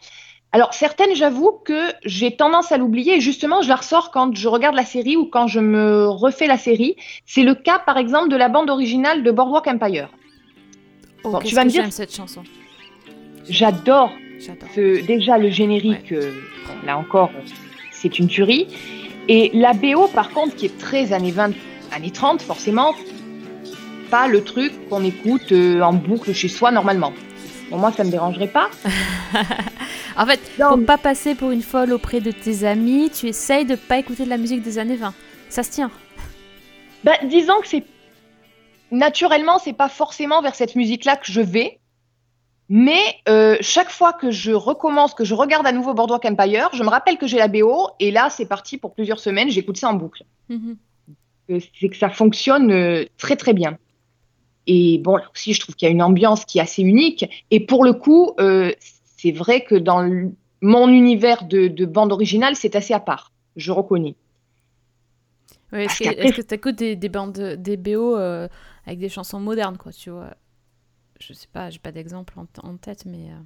Alors, 0.52 0.74
certaines, 0.74 1.14
j'avoue 1.14 1.52
que 1.64 1.92
j'ai 2.04 2.34
tendance 2.36 2.72
à 2.72 2.76
l'oublier. 2.78 3.16
Et 3.18 3.20
justement, 3.20 3.62
je 3.62 3.68
la 3.68 3.76
ressors 3.76 4.10
quand 4.10 4.34
je 4.34 4.48
regarde 4.48 4.74
la 4.74 4.84
série 4.84 5.16
ou 5.16 5.26
quand 5.26 5.46
je 5.46 5.60
me 5.60 6.08
refais 6.08 6.46
la 6.48 6.58
série. 6.58 6.96
C'est 7.24 7.44
le 7.44 7.54
cas, 7.54 7.78
par 7.78 7.98
exemple, 7.98 8.30
de 8.30 8.36
la 8.36 8.48
bande 8.48 8.68
originale 8.70 9.22
de 9.22 9.30
Boardwalk 9.30 9.66
Empire. 9.68 10.08
Oh, 11.22 11.30
Bon, 11.32 11.38
tu 11.38 11.54
vas 11.54 11.62
que 11.62 11.66
me 11.66 11.70
dire- 11.72 11.92
cette 11.92 12.12
chanson. 12.14 12.42
J'adore. 13.48 14.10
Ce- 14.74 15.04
déjà 15.04 15.38
le 15.38 15.50
générique. 15.50 16.12
euh, 16.12 16.32
là 16.84 16.96
encore, 16.98 17.30
c'est 17.92 18.18
une 18.18 18.28
tuerie. 18.28 18.66
Et 19.28 19.50
la 19.54 19.72
BO, 19.74 20.08
par 20.08 20.30
contre, 20.30 20.56
qui 20.56 20.66
est 20.66 20.78
très 20.78 21.12
années 21.12 21.30
20, 21.30 21.52
années 21.92 22.10
30, 22.10 22.42
forcément, 22.42 22.94
pas 24.10 24.26
le 24.28 24.42
truc 24.42 24.72
qu'on 24.88 25.04
écoute 25.04 25.52
euh, 25.52 25.80
en 25.82 25.92
boucle 25.92 26.32
chez 26.32 26.48
soi 26.48 26.70
normalement. 26.72 27.12
Bon, 27.70 27.78
moi, 27.78 27.92
ça 27.92 28.02
me 28.04 28.10
dérangerait 28.10 28.48
pas. 28.48 28.70
En 30.16 30.26
fait, 30.26 30.40
Non, 30.58 30.70
pour 30.76 30.84
pas 30.86 30.98
passer 30.98 31.34
pour 31.36 31.50
une 31.52 31.62
folle 31.62 31.92
auprès 31.92 32.20
de 32.20 32.30
tes 32.32 32.64
amis, 32.64 33.10
tu 33.10 33.28
essayes 33.28 33.64
de 33.64 33.76
pas 33.76 33.96
écouter 33.98 34.24
de 34.24 34.28
la 34.28 34.36
musique 34.36 34.60
des 34.60 34.76
années 34.78 34.96
20. 34.96 35.14
Ça 35.48 35.62
se 35.62 35.70
tient. 35.70 35.90
Bah, 37.04 37.12
disons 37.24 37.58
que 37.62 37.68
c'est 37.68 37.84
naturellement, 38.90 39.58
c'est 39.58 39.72
pas 39.72 39.88
forcément 39.88 40.42
vers 40.42 40.54
cette 40.54 40.74
musique-là 40.76 41.16
que 41.16 41.30
je 41.30 41.40
vais. 41.40 41.78
Mais 42.70 43.02
euh, 43.28 43.56
chaque 43.60 43.90
fois 43.90 44.12
que 44.14 44.30
je 44.30 44.52
recommence, 44.52 45.12
que 45.14 45.24
je 45.24 45.34
regarde 45.34 45.66
à 45.66 45.72
nouveau 45.72 45.92
Boardwalk 45.92 46.24
Empire, 46.24 46.70
je 46.72 46.82
me 46.84 46.88
rappelle 46.88 47.18
que 47.18 47.26
j'ai 47.26 47.38
la 47.38 47.48
BO 47.48 47.88
et 47.98 48.12
là, 48.12 48.30
c'est 48.30 48.46
parti 48.46 48.78
pour 48.78 48.94
plusieurs 48.94 49.18
semaines. 49.20 49.50
J'écoute 49.50 49.76
ça 49.76 49.90
en 49.90 49.94
boucle. 49.94 50.24
Mhm. 50.48 50.78
Euh, 51.50 51.60
C'est 51.80 51.88
que 51.88 51.96
ça 51.96 52.10
fonctionne 52.10 52.70
euh, 52.72 53.04
très 53.18 53.36
très 53.36 53.52
bien. 53.54 53.76
Et 54.66 54.98
bon, 54.98 55.16
là 55.16 55.24
aussi, 55.34 55.54
je 55.54 55.60
trouve 55.60 55.74
qu'il 55.76 55.86
y 55.86 55.90
a 55.90 55.92
une 55.92 56.02
ambiance 56.02 56.44
qui 56.44 56.58
est 56.58 56.62
assez 56.62 56.82
unique. 56.82 57.26
Et 57.50 57.60
pour 57.60 57.84
le 57.84 57.92
coup, 57.94 58.32
euh, 58.40 58.72
c'est 59.16 59.32
vrai 59.32 59.64
que 59.64 59.74
dans 59.74 60.02
le- 60.02 60.32
mon 60.62 60.88
univers 60.88 61.44
de, 61.44 61.68
de 61.68 61.86
bande 61.86 62.12
originale, 62.12 62.56
c'est 62.56 62.76
assez 62.76 62.94
à 62.94 63.00
part. 63.00 63.32
Je 63.56 63.72
reconnais. 63.72 64.14
Ouais, 65.72 65.84
Est-ce 65.86 66.32
que 66.32 66.36
que 66.36 66.42
t'écoutes 66.42 66.76
des, 66.76 66.96
des 66.96 67.08
bandes, 67.08 67.38
des 67.58 67.76
BO 67.76 68.14
avec 68.16 68.98
des 68.98 69.08
chansons 69.08 69.40
modernes, 69.40 69.76
quoi, 69.78 69.92
tu 69.92 70.10
vois? 70.10 70.34
Je 71.20 71.32
sais 71.32 71.48
pas, 71.52 71.70
j'ai 71.70 71.78
pas 71.78 71.92
d'exemple 71.92 72.34
en, 72.38 72.46
en 72.68 72.76
tête, 72.76 73.04
mais... 73.06 73.30
euh, 73.30 73.42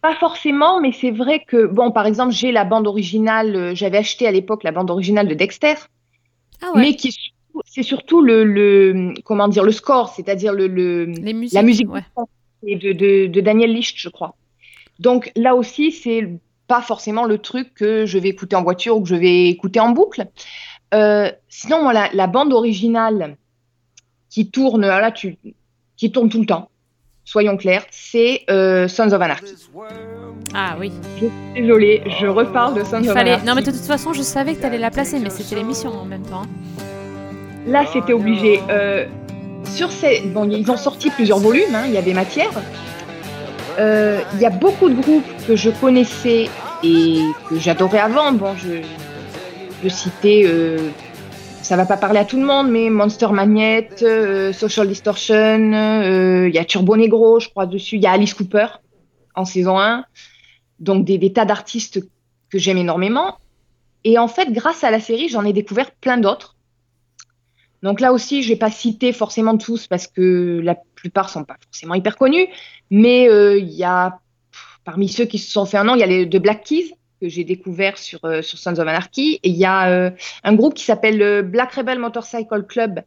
Pas 0.00 0.14
forcément, 0.16 0.80
mais 0.80 0.92
c'est 0.92 1.10
vrai 1.10 1.44
que, 1.44 1.66
bon, 1.66 1.92
par 1.92 2.06
exemple, 2.06 2.32
j'ai 2.32 2.50
la 2.52 2.64
bande 2.64 2.86
originale, 2.86 3.54
euh, 3.56 3.74
j'avais 3.74 3.98
acheté 3.98 4.26
à 4.26 4.32
l'époque 4.32 4.64
la 4.64 4.72
bande 4.72 4.90
originale 4.90 5.28
de 5.28 5.34
Dexter, 5.34 5.74
Ah 6.62 6.72
ouais, 6.74 6.80
mais 6.80 6.96
qui 6.96 7.14
c'est 7.66 7.84
surtout 7.84 8.20
le, 8.20 8.42
le, 8.44 9.14
comment 9.24 9.46
dire, 9.46 9.62
le 9.62 9.70
score, 9.70 10.08
c'est-à-dire 10.08 10.52
le, 10.52 10.66
le, 10.66 11.06
musiques, 11.06 11.52
la 11.54 11.62
musique 11.62 11.88
ouais. 11.88 12.02
de, 12.62 12.92
de, 12.92 13.26
de 13.28 13.40
Daniel 13.40 13.72
Licht, 13.72 13.94
je 13.96 14.08
crois. 14.08 14.34
Donc 14.98 15.30
là 15.36 15.54
aussi, 15.54 15.92
c'est 15.92 16.40
pas 16.66 16.82
forcément 16.82 17.24
le 17.24 17.38
truc 17.38 17.74
que 17.74 18.06
je 18.06 18.18
vais 18.18 18.30
écouter 18.30 18.56
en 18.56 18.64
voiture 18.64 18.96
ou 18.96 19.02
que 19.02 19.08
je 19.08 19.14
vais 19.14 19.48
écouter 19.48 19.78
en 19.78 19.90
boucle. 19.90 20.26
Euh, 20.94 21.30
sinon, 21.48 21.82
moi, 21.82 21.92
la, 21.92 22.10
la 22.12 22.26
bande 22.26 22.52
originale 22.52 23.36
qui 24.30 24.50
tourne, 24.50 24.82
là, 24.82 25.12
tu, 25.12 25.38
qui 25.96 26.10
tourne 26.10 26.28
tout 26.28 26.40
le 26.40 26.46
temps, 26.46 26.70
soyons 27.24 27.56
clairs, 27.56 27.84
c'est 27.90 28.42
euh, 28.50 28.88
Sons 28.88 29.12
of 29.12 29.20
Anarchy. 29.20 29.54
Ah 30.54 30.76
oui. 30.78 30.92
Désolée, 31.54 32.02
je 32.20 32.26
reparle 32.26 32.74
de 32.74 32.84
Sons 32.84 33.00
Il 33.02 33.08
of 33.08 33.14
fallait... 33.16 33.30
Anarchy. 33.30 33.46
Non 33.46 33.54
mais 33.54 33.62
de 33.62 33.70
toute 33.70 33.80
façon, 33.80 34.12
je 34.12 34.22
savais 34.22 34.54
que 34.54 34.62
t'allais 34.62 34.78
la 34.78 34.90
placer, 34.90 35.18
mais 35.18 35.30
c'était 35.30 35.56
l'émission 35.56 35.90
en 35.90 36.04
même 36.04 36.22
temps. 36.22 36.42
Là, 37.66 37.84
c'était 37.92 38.12
obligé. 38.12 38.60
Euh, 38.68 39.06
sur 39.64 39.90
ces... 39.90 40.20
bon, 40.26 40.48
ils 40.50 40.70
ont 40.70 40.76
sorti 40.76 41.10
plusieurs 41.10 41.38
volumes, 41.38 41.74
hein, 41.74 41.84
il 41.86 41.92
y 41.92 41.96
a 41.96 42.02
des 42.02 42.14
matières. 42.14 42.50
Euh, 43.78 44.20
Il 44.34 44.40
y 44.40 44.46
a 44.46 44.50
beaucoup 44.50 44.88
de 44.88 45.00
groupes 45.00 45.24
que 45.48 45.56
je 45.56 45.70
connaissais 45.70 46.48
et 46.82 47.18
que 47.48 47.58
j'adorais 47.58 47.98
avant. 47.98 48.30
Bon, 48.32 48.54
je, 48.56 48.76
je 48.76 49.82
peux 49.82 49.88
citer, 49.88 50.44
euh, 50.46 50.90
ça 51.64 51.76
va 51.76 51.86
pas 51.86 51.96
parler 51.96 52.18
à 52.18 52.24
tout 52.26 52.36
le 52.36 52.44
monde, 52.44 52.70
mais 52.70 52.90
Monster 52.90 53.28
Magnet, 53.32 53.88
euh, 54.02 54.52
Social 54.52 54.86
Distortion, 54.86 55.72
euh, 55.72 56.48
il 56.48 56.54
y 56.54 56.58
a 56.58 56.64
Turbo 56.64 56.96
Negro, 56.96 57.40
je 57.40 57.48
crois, 57.48 57.66
dessus. 57.66 57.96
Il 57.96 58.02
y 58.02 58.06
a 58.06 58.12
Alice 58.12 58.34
Cooper 58.34 58.66
en 59.34 59.46
saison 59.46 59.78
1. 59.80 60.04
Donc, 60.80 61.06
des, 61.06 61.16
des 61.16 61.32
tas 61.32 61.46
d'artistes 61.46 62.00
que 62.50 62.58
j'aime 62.58 62.76
énormément. 62.76 63.38
Et 64.04 64.18
en 64.18 64.28
fait, 64.28 64.52
grâce 64.52 64.84
à 64.84 64.90
la 64.90 65.00
série, 65.00 65.30
j'en 65.30 65.44
ai 65.44 65.54
découvert 65.54 65.90
plein 65.92 66.18
d'autres. 66.18 66.56
Donc 67.82 68.00
là 68.00 68.12
aussi, 68.12 68.42
je 68.42 68.48
vais 68.48 68.56
pas 68.56 68.70
citer 68.70 69.12
forcément 69.12 69.58
tous 69.58 69.86
parce 69.86 70.06
que 70.06 70.60
la 70.62 70.74
plupart 70.94 71.28
sont 71.28 71.44
pas 71.44 71.56
forcément 71.62 71.94
hyper 71.94 72.16
connus, 72.16 72.46
mais 72.90 73.28
euh, 73.28 73.58
il 73.58 73.72
y 73.72 73.84
a 73.84 74.20
pff, 74.50 74.80
parmi 74.84 75.06
ceux 75.06 75.26
qui 75.26 75.38
se 75.38 75.50
sont 75.50 75.66
fait 75.66 75.76
un 75.76 75.84
nom, 75.84 75.94
il 75.94 76.00
y 76.00 76.02
a 76.02 76.06
les 76.06 76.24
de 76.24 76.38
Black 76.38 76.64
Keys 76.64 76.94
que 77.20 77.28
j'ai 77.28 77.44
découvert 77.44 77.98
sur 77.98 78.24
euh, 78.24 78.42
sur 78.42 78.58
Sons 78.58 78.72
of 78.72 78.80
Anarchy 78.80 79.40
et 79.42 79.48
il 79.48 79.56
y 79.56 79.64
a 79.64 79.88
euh, 79.88 80.10
un 80.42 80.54
groupe 80.54 80.74
qui 80.74 80.84
s'appelle 80.84 81.18
le 81.18 81.42
Black 81.42 81.72
Rebel 81.72 81.98
Motorcycle 81.98 82.64
Club 82.64 83.02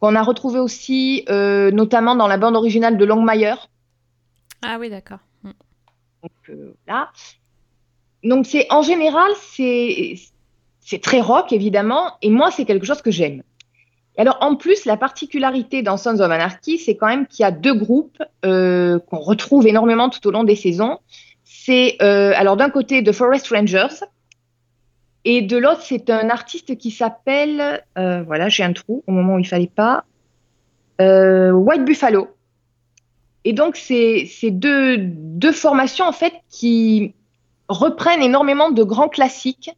qu'on 0.00 0.14
a 0.14 0.22
retrouvé 0.22 0.60
aussi 0.60 1.24
euh, 1.28 1.70
notamment 1.70 2.14
dans 2.14 2.28
la 2.28 2.36
bande 2.36 2.56
originale 2.56 2.96
de 2.96 3.04
Longmire. 3.04 3.68
Ah 4.62 4.76
oui, 4.78 4.90
d'accord. 4.90 5.18
Mm. 5.42 5.50
Donc 6.22 6.32
euh, 6.50 6.74
là. 6.86 7.10
Donc 8.24 8.46
c'est 8.46 8.66
en 8.70 8.82
général 8.82 9.30
c'est 9.36 10.14
c'est 10.80 11.00
très 11.00 11.20
rock 11.20 11.52
évidemment 11.52 12.14
et 12.22 12.30
moi 12.30 12.50
c'est 12.50 12.64
quelque 12.64 12.86
chose 12.86 13.02
que 13.02 13.10
j'aime. 13.10 13.42
Et 14.16 14.20
alors 14.20 14.38
en 14.40 14.56
plus 14.56 14.84
la 14.84 14.96
particularité 14.96 15.82
dans 15.82 15.96
Sons 15.96 16.20
of 16.20 16.30
Anarchy 16.30 16.78
c'est 16.78 16.96
quand 16.96 17.06
même 17.06 17.26
qu'il 17.26 17.42
y 17.42 17.46
a 17.46 17.52
deux 17.52 17.74
groupes 17.74 18.22
euh, 18.44 18.98
qu'on 18.98 19.18
retrouve 19.18 19.66
énormément 19.66 20.08
tout 20.08 20.26
au 20.26 20.30
long 20.30 20.44
des 20.44 20.56
saisons. 20.56 20.98
C'est 21.68 21.98
euh, 22.00 22.32
alors 22.34 22.56
d'un 22.56 22.70
côté 22.70 23.04
The 23.04 23.12
Forest 23.12 23.48
Rangers 23.48 24.06
et 25.26 25.42
de 25.42 25.58
l'autre 25.58 25.82
c'est 25.82 26.08
un 26.08 26.30
artiste 26.30 26.78
qui 26.78 26.90
s'appelle 26.90 27.84
euh, 27.98 28.22
voilà 28.22 28.48
j'ai 28.48 28.62
un 28.62 28.72
trou 28.72 29.04
au 29.06 29.12
moment 29.12 29.34
où 29.34 29.38
il 29.38 29.46
fallait 29.46 29.66
pas 29.66 30.06
euh, 31.02 31.50
White 31.50 31.84
Buffalo. 31.84 32.28
Et 33.44 33.52
donc, 33.52 33.76
c'est 33.76 34.26
deux, 34.50 34.96
deux 34.98 35.52
formations, 35.52 36.06
en 36.06 36.12
fait, 36.12 36.32
qui 36.50 37.14
reprennent 37.68 38.20
énormément 38.20 38.70
de 38.70 38.82
grands 38.82 39.08
classiques 39.08 39.70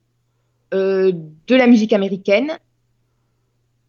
de 0.72 1.14
la 1.51 1.66
musique 1.66 1.93
américaine. 1.93 2.59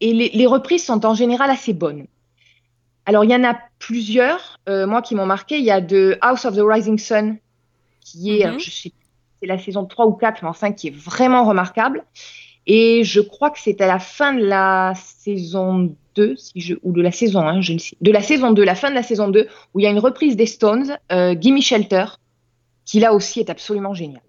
Et 0.00 0.12
les, 0.12 0.46
reprises 0.46 0.84
sont 0.84 1.06
en 1.06 1.14
général 1.14 1.50
assez 1.50 1.72
bonnes. 1.72 2.06
Alors, 3.06 3.24
il 3.24 3.30
y 3.30 3.34
en 3.34 3.44
a 3.44 3.58
plusieurs, 3.78 4.60
moi, 4.68 5.00
qui 5.00 5.14
m'ont 5.14 5.26
marqué. 5.26 5.58
Il 5.58 5.64
y 5.64 5.70
a 5.70 5.80
de 5.80 6.18
House 6.20 6.44
of 6.44 6.54
the 6.54 6.62
Rising 6.62 6.98
Sun, 6.98 7.38
qui 8.04 8.30
est, 8.36 8.40
Mhm. 8.40 8.46
alors, 8.48 8.58
je 8.58 8.70
sais, 8.70 8.92
c'est 9.40 9.46
la 9.46 9.58
saison 9.58 9.84
3 9.86 10.06
ou 10.06 10.12
4, 10.12 10.42
mais 10.42 10.48
enfin, 10.48 10.72
qui 10.72 10.88
est 10.88 10.94
vraiment 10.96 11.44
remarquable. 11.44 12.04
Et 12.66 13.02
je 13.04 13.20
crois 13.20 13.50
que 13.50 13.58
c'est 13.58 13.80
à 13.80 13.86
la 13.88 13.98
fin 13.98 14.34
de 14.34 14.44
la 14.44 14.92
saison 14.96 15.96
2, 16.14 16.36
si 16.36 16.60
je, 16.60 16.74
ou 16.82 16.92
de 16.92 17.02
la 17.02 17.10
saison 17.10 17.40
1, 17.40 17.60
je 17.60 17.72
ne 17.72 17.78
sais, 17.78 17.96
de 18.00 18.12
la 18.12 18.22
saison 18.22 18.52
2, 18.52 18.62
la 18.62 18.74
fin 18.76 18.88
de 18.90 18.94
la 18.94 19.02
saison 19.02 19.28
2, 19.28 19.48
où 19.74 19.80
il 19.80 19.82
y 19.82 19.86
a 19.86 19.90
une 19.90 19.98
reprise 19.98 20.36
des 20.36 20.46
Stones, 20.46 20.96
euh, 21.10 21.34
Gimme 21.40 21.60
Shelter, 21.60 22.04
qui 22.84 23.00
là 23.00 23.12
aussi 23.14 23.40
est 23.40 23.50
absolument 23.50 23.94
génial. 23.94 24.22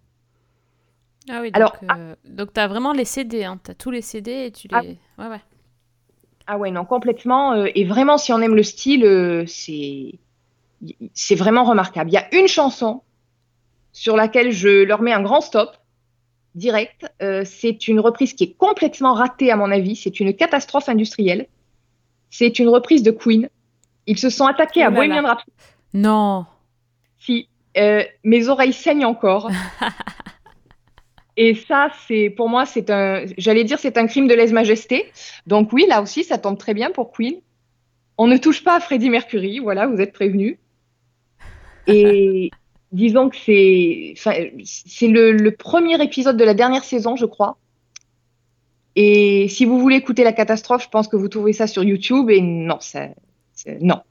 Ah 1.30 1.40
oui, 1.42 1.52
donc, 1.52 1.56
Alors, 1.56 1.76
euh, 1.98 2.16
donc 2.26 2.52
t'as 2.54 2.68
vraiment 2.68 2.92
les 2.92 3.06
CD, 3.06 3.44
hein. 3.44 3.60
t'as 3.64 3.74
tous 3.76 3.92
les 3.92 4.02
CD 4.02 4.48
et 4.48 4.52
tu 4.52 4.68
les... 4.68 4.98
Ah. 5.18 5.24
Ouais, 5.24 5.30
ouais. 5.30 5.42
Ah 6.48 6.58
ouais, 6.58 6.72
non, 6.72 6.84
complètement. 6.86 7.54
euh, 7.54 7.68
et 7.76 7.86
vraiment, 7.86 8.18
si 8.18 8.34
on 8.34 8.42
aime 8.42 8.56
le 8.56 8.64
style, 8.64 9.06
euh, 9.06 9.46
c'est 9.48 10.20
c'est 11.14 11.36
vraiment 11.36 11.64
remarquable. 11.64 12.10
Il 12.10 12.14
y 12.14 12.18
a 12.18 12.28
une 12.36 12.50
chanson 12.50 13.04
sur 13.94 14.18
laquelle 14.18 14.52
je 14.52 14.84
leur 14.84 15.02
mets 15.02 15.14
un 15.14 15.22
grand 15.22 15.42
stop, 15.42 15.78
direct. 16.56 17.06
Euh, 17.22 17.44
c'est 17.46 17.88
une 17.88 18.00
reprise 18.00 18.34
qui 18.34 18.44
est 18.44 18.58
complètement 18.58 19.14
ratée, 19.14 19.52
à 19.52 19.56
mon 19.56 19.72
avis. 19.72 19.96
C'est 19.96 20.20
une 20.20 20.36
catastrophe 20.36 20.90
industrielle. 20.90 21.48
C'est 22.30 22.60
une 22.60 22.70
reprise 22.70 23.04
de 23.04 23.12
Queen. 23.12 23.50
Ils 24.08 24.18
se 24.18 24.30
sont 24.30 24.46
attaqués 24.46 24.82
Oh 24.84 24.88
à 24.88 24.90
Bohemian. 24.90 25.24
Rhapsody. 25.24 25.52
Non 25.94 26.46
Si, 27.20 27.48
euh, 27.78 28.04
mes 28.24 28.50
oreilles 28.50 28.74
saignent 28.74 29.06
encore. 29.06 29.50
Et 31.38 31.56
ça, 31.56 31.90
c'est 32.08 32.30
pour 32.30 32.48
moi, 32.48 32.66
c'est 32.66 32.90
un, 32.92 33.26
j'allais 33.38 33.64
dire, 33.64 33.80
c'est 33.80 33.98
un 33.98 34.06
crime 34.06 34.28
de 34.28 34.36
lèse-majesté. 34.36 35.12
Donc 35.48 35.74
oui, 35.74 35.86
là 35.88 36.02
aussi, 36.02 36.24
ça 36.24 36.38
tombe 36.38 36.58
très 36.58 36.76
bien 36.76 36.92
pour 36.92 37.12
Queen. 37.12 37.36
On 38.18 38.28
ne 38.28 38.38
touche 38.38 38.64
pas 38.64 38.76
à 38.76 38.80
Freddie 38.80 39.10
Mercury, 39.10 39.60
voilà, 39.60 39.88
vous 39.88 40.00
êtes 40.00 40.14
prévenus. 40.14 40.58
Et 41.88 42.52
disons 42.94 43.30
que 43.30 43.36
c'est, 43.36 44.14
le, 45.08 45.32
le 45.32 45.52
premier 45.52 46.02
épisode 46.02 46.38
de 46.38 46.44
la 46.46 46.54
dernière 46.54 46.84
saison, 46.84 47.16
je 47.18 47.26
crois. 47.26 47.58
Et 48.96 49.48
si 49.50 49.66
vous 49.66 49.80
voulez 49.80 49.96
écouter 49.98 50.24
la 50.24 50.34
catastrophe, 50.34 50.84
je 50.84 50.90
pense 50.90 51.08
que 51.08 51.16
vous 51.16 51.28
trouvez 51.28 51.54
ça 51.54 51.68
sur 51.68 51.84
YouTube. 51.84 52.30
Et 52.30 52.42
non, 52.42 52.78
ça, 52.80 53.08
c'est- 53.54 53.80
non, 53.82 54.02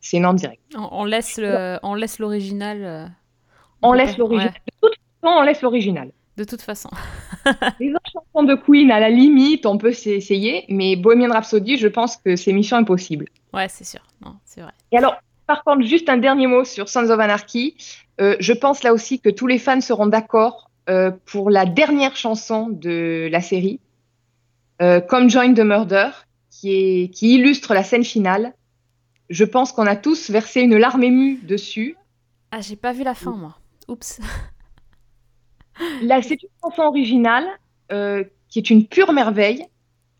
c'est 0.00 0.20
non 0.20 0.34
direct. 0.34 0.60
On, 0.76 1.04
laisse 1.04 1.38
le, 1.38 1.78
on 1.82 1.94
laisse 1.94 2.18
l'original. 2.18 2.84
euh, 2.84 3.06
On 3.80 3.92
laisse 3.94 4.16
l'original. 4.18 4.52
ouais, 4.52 4.72
De 4.82 4.88
toute 4.88 4.98
façon, 5.22 5.34
on 5.38 5.42
laisse 5.42 5.62
l'original. 5.62 6.10
de 6.36 6.44
toute 6.44 6.62
façon. 6.62 6.90
Les 7.80 7.90
autres 7.90 8.10
chansons 8.12 8.44
de 8.46 8.54
Queen, 8.54 8.90
à 8.90 9.00
la 9.00 9.08
limite, 9.10 9.64
on 9.66 9.78
peut 9.78 9.92
s'essayer, 9.92 10.64
mais 10.68 10.94
Bohemian 10.96 11.30
Rhapsody, 11.32 11.76
je 11.78 11.88
pense 11.88 12.16
que 12.18 12.36
c'est 12.36 12.52
mission 12.52 12.76
impossible. 12.76 13.26
Ouais, 13.54 13.68
c'est 13.68 13.84
sûr. 13.84 14.00
Non, 14.24 14.34
c'est 14.44 14.60
vrai. 14.60 14.72
Et 14.92 14.98
alors, 14.98 15.16
par 15.46 15.64
contre, 15.64 15.82
juste 15.82 16.08
un 16.08 16.16
dernier 16.16 16.46
mot 16.46 16.64
sur 16.64 16.88
Sons 16.88 17.10
of 17.10 17.18
Anarchy. 17.20 17.76
Euh, 18.20 18.36
je 18.40 18.52
pense 18.52 18.82
là 18.82 18.92
aussi 18.92 19.20
que 19.20 19.30
tous 19.30 19.46
les 19.46 19.58
fans 19.58 19.80
seront 19.80 20.06
d'accord 20.06 20.70
euh, 20.88 21.10
pour 21.26 21.50
la 21.50 21.64
dernière 21.64 22.16
chanson 22.16 22.68
de 22.68 23.28
la 23.30 23.40
série, 23.40 23.80
euh, 24.80 25.00
Come 25.00 25.30
Join 25.30 25.54
the 25.54 25.60
Murder, 25.60 26.10
qui, 26.50 26.72
est, 26.72 27.08
qui 27.08 27.34
illustre 27.34 27.72
la 27.72 27.84
scène 27.84 28.04
finale. 28.04 28.52
Je 29.30 29.44
pense 29.44 29.72
qu'on 29.72 29.86
a 29.86 29.96
tous 29.96 30.30
versé 30.30 30.60
une 30.60 30.76
larme 30.76 31.04
émue 31.04 31.38
dessus. 31.42 31.96
Ah, 32.50 32.60
j'ai 32.60 32.76
pas 32.76 32.92
vu 32.92 33.04
la 33.04 33.14
fin, 33.14 33.30
moi. 33.30 33.58
Oups. 33.88 34.20
Là, 36.02 36.20
c'est 36.20 36.42
une 36.42 36.48
chanson 36.62 36.82
originale 36.82 37.46
euh, 37.92 38.24
qui 38.48 38.58
est 38.58 38.70
une 38.70 38.86
pure 38.86 39.12
merveille. 39.12 39.64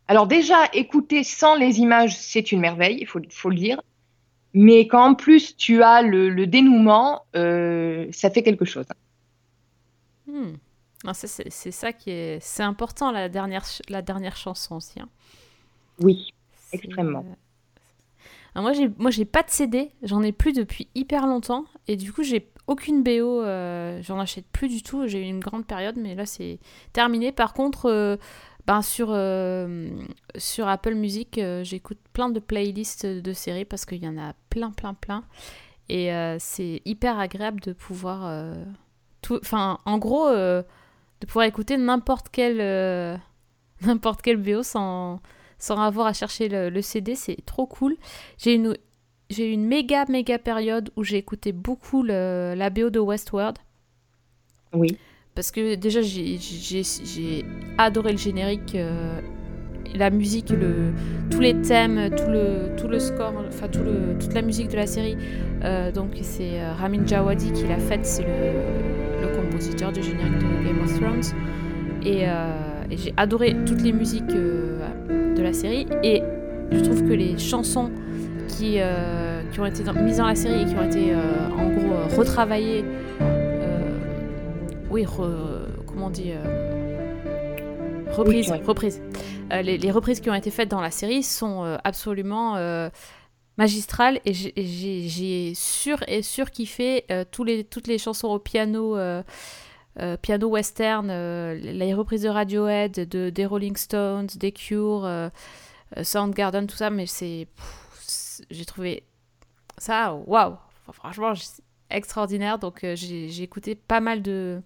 Alors 0.07 0.27
déjà, 0.27 0.57
écouter 0.73 1.23
sans 1.23 1.55
les 1.55 1.79
images, 1.79 2.17
c'est 2.17 2.51
une 2.51 2.59
merveille, 2.59 2.97
il 2.99 3.07
faut, 3.07 3.19
faut 3.29 3.49
le 3.49 3.55
dire. 3.55 3.81
Mais 4.53 4.87
quand 4.87 5.03
en 5.11 5.15
plus 5.15 5.55
tu 5.57 5.81
as 5.83 6.01
le, 6.03 6.29
le 6.29 6.47
dénouement, 6.47 7.25
euh, 7.35 8.07
ça 8.11 8.29
fait 8.29 8.43
quelque 8.43 8.65
chose. 8.65 8.85
Hmm. 10.27 10.53
Ça, 11.13 11.27
c'est 11.27 11.71
ça 11.71 11.91
qui 11.93 12.11
est... 12.11 12.39
C'est 12.41 12.63
important, 12.63 13.11
la 13.11 13.27
dernière, 13.29 13.65
la 13.89 14.01
dernière 14.01 14.37
chanson 14.37 14.77
aussi. 14.77 14.99
hein. 15.01 15.09
Oui. 15.99 16.33
Extrêmement. 16.71 17.25
euh, 17.25 17.35
Alors 18.55 18.63
moi, 18.63 18.73
j'ai, 18.73 18.89
moi, 18.97 19.11
j'ai 19.11 19.25
pas 19.25 19.43
de 19.43 19.49
CD. 19.49 19.91
J'en 20.03 20.21
ai 20.23 20.31
plus 20.31 20.53
depuis 20.53 20.87
hyper 20.95 21.27
longtemps. 21.27 21.65
Et 21.87 21.95
du 21.97 22.13
coup, 22.13 22.23
j'ai 22.23 22.49
aucune 22.67 23.03
BO. 23.03 23.41
euh, 23.41 24.01
j'en 24.01 24.19
achète 24.19 24.45
plus 24.51 24.69
du 24.69 24.83
tout. 24.83 25.07
J'ai 25.07 25.21
eu 25.21 25.29
une 25.29 25.39
grande 25.39 25.65
période, 25.67 25.97
mais 25.97 26.15
là, 26.15 26.25
c'est 26.25 26.59
terminé. 26.93 27.31
Par 27.31 27.53
contre, 27.53 27.87
euh, 27.89 28.17
ben, 28.65 28.81
sur, 28.81 29.09
euh, 29.11 29.89
sur 30.37 30.67
Apple 30.67 30.93
Music, 30.93 31.37
euh, 31.37 31.63
j'écoute 31.63 31.99
plein 32.13 32.29
de 32.29 32.39
playlists 32.39 33.05
de 33.05 33.33
séries 33.33 33.65
parce 33.65 33.85
qu'il 33.85 34.03
y 34.03 34.07
en 34.07 34.17
a 34.17 34.33
plein, 34.49 34.71
plein, 34.71 34.93
plein. 34.93 35.25
Et 35.89 36.13
euh, 36.13 36.37
c'est 36.39 36.81
hyper 36.85 37.19
agréable 37.19 37.59
de 37.59 37.73
pouvoir... 37.73 38.55
tout... 39.21 39.37
Enfin, 39.41 39.79
en 39.85 39.97
gros, 39.97 40.29
de 40.29 40.65
pouvoir 41.27 41.45
écouter 41.45 41.77
n'importe 41.77 42.27
quel... 42.31 42.57
n'importe 43.81 44.21
quel 44.21 44.37
BO 44.37 44.63
sans 44.63 45.19
sans 45.59 45.79
avoir 45.79 46.07
à 46.07 46.13
chercher 46.13 46.49
le, 46.49 46.81
CD, 46.81 47.15
c'est 47.15 47.37
trop 47.45 47.65
cool. 47.65 47.95
J'ai 48.37 48.53
une, 48.55 48.77
j'ai 49.29 49.49
une 49.49 49.65
méga, 49.65 50.03
méga 50.09 50.37
période 50.37 50.91
où 50.97 51.05
j'ai 51.05 51.15
écouté 51.15 51.53
beaucoup 51.53 52.03
la 52.03 52.69
BO 52.69 52.89
de 52.89 52.99
Westworld. 52.99 53.57
Oui. 54.73 54.97
Parce 55.35 55.49
que 55.49 55.73
déjà, 55.73 56.01
j'ai, 56.01 57.45
adoré 57.79 58.11
le 58.11 58.19
générique, 58.19 58.75
euh, 58.75 59.19
la 59.95 60.11
musique, 60.11 60.53
tous 61.31 61.39
les 61.39 61.55
thèmes, 61.55 62.11
tout 62.15 62.29
le, 62.29 62.75
tout 62.77 62.87
le 62.87 62.99
score, 62.99 63.33
enfin 63.47 63.67
toute 63.67 64.33
la 64.33 64.43
musique 64.43 64.69
de 64.69 64.75
la 64.75 64.85
série. 64.85 65.17
Euh, 65.63 65.91
donc 65.91 66.11
c'est 66.21 66.59
euh, 66.59 66.73
Ramin 66.73 67.05
Djawadi 67.05 67.51
qui 67.51 67.63
l'a 67.63 67.79
faite, 67.79 68.05
c'est 68.05 68.23
le, 68.23 69.35
compositeur 69.35 69.91
du 69.91 70.03
générique 70.03 70.37
de 70.37 70.67
Game 70.67 70.83
of 70.83 70.99
Thrones. 70.99 71.39
Et, 72.05 72.25
j'ai 72.95 73.13
adoré 73.17 73.55
toutes 73.65 73.81
les 73.81 73.91
musiques 73.91 74.27
de 74.27 75.41
la 75.41 75.53
série. 75.53 75.87
Et 76.03 76.21
je 76.71 76.79
trouve 76.81 77.01
que 77.01 77.13
les 77.13 77.39
chansons 77.39 77.89
qui, 78.47 78.77
qui 79.51 79.59
ont 79.59 79.65
été 79.65 79.83
mises 80.03 80.17
dans 80.17 80.27
la 80.27 80.35
série 80.35 80.61
et 80.61 80.65
qui 80.65 80.75
ont 80.75 80.83
été 80.83 81.15
en 81.15 81.69
gros 81.69 82.17
retravaillées, 82.17 82.83
oui, 84.93 85.03
re- 85.05 85.83
comment 85.87 86.05
on 86.07 86.09
dit, 86.09 86.31
euh, 86.31 88.05
Oui, 88.17 88.41
reprises. 88.67 89.01
Euh, 89.51 89.61
les, 89.61 89.77
les 89.77 89.91
reprises 89.91 90.19
qui 90.19 90.29
ont 90.29 90.33
été 90.35 90.51
faites 90.51 90.69
dans 90.69 90.81
la 90.81 90.91
série 90.91 91.23
sont 91.23 91.63
euh, 91.63 91.77
absolument 91.83 92.55
magistrales 93.57 94.19
et 94.25 94.33
j'ai- 94.33 95.53
sur 95.55 95.97
et 96.07 96.21
sur 96.21 96.51
kiffé 96.51 97.05
tous 97.31 97.43
les, 97.43 97.63
toutes 97.63 97.87
les 97.87 97.97
chansons 97.97 98.27
au 98.29 98.39
piano. 98.39 98.95
euh, 98.97 99.23
piano 100.23 100.47
western, 100.47 101.07
euh, 101.11 101.53
les 101.53 101.93
reprises 101.93 102.23
de 102.23 102.29
Radiohead, 102.29 103.07
de, 103.07 103.29
des 103.29 103.45
Rolling 103.45 103.75
Stones, 103.75 104.25
des 104.37 104.51
Cure, 104.51 105.05
euh, 105.05 105.29
Soundgarden, 106.01 106.65
tout 106.65 106.75
ça, 106.75 106.89
mais 106.89 107.05
c'est. 107.05 107.47
J'ai 108.49 108.65
trouvé 108.65 109.03
ça, 109.77 110.15
waouh! 110.25 110.55
Enfin, 110.87 110.93
franchement, 110.93 111.33
extraordinaire. 111.91 112.57
Donc, 112.57 112.79
j'ai 112.95 113.43
écouté 113.43 113.75
pas 113.75 113.99
mal 113.99 114.23
de. 114.23 114.61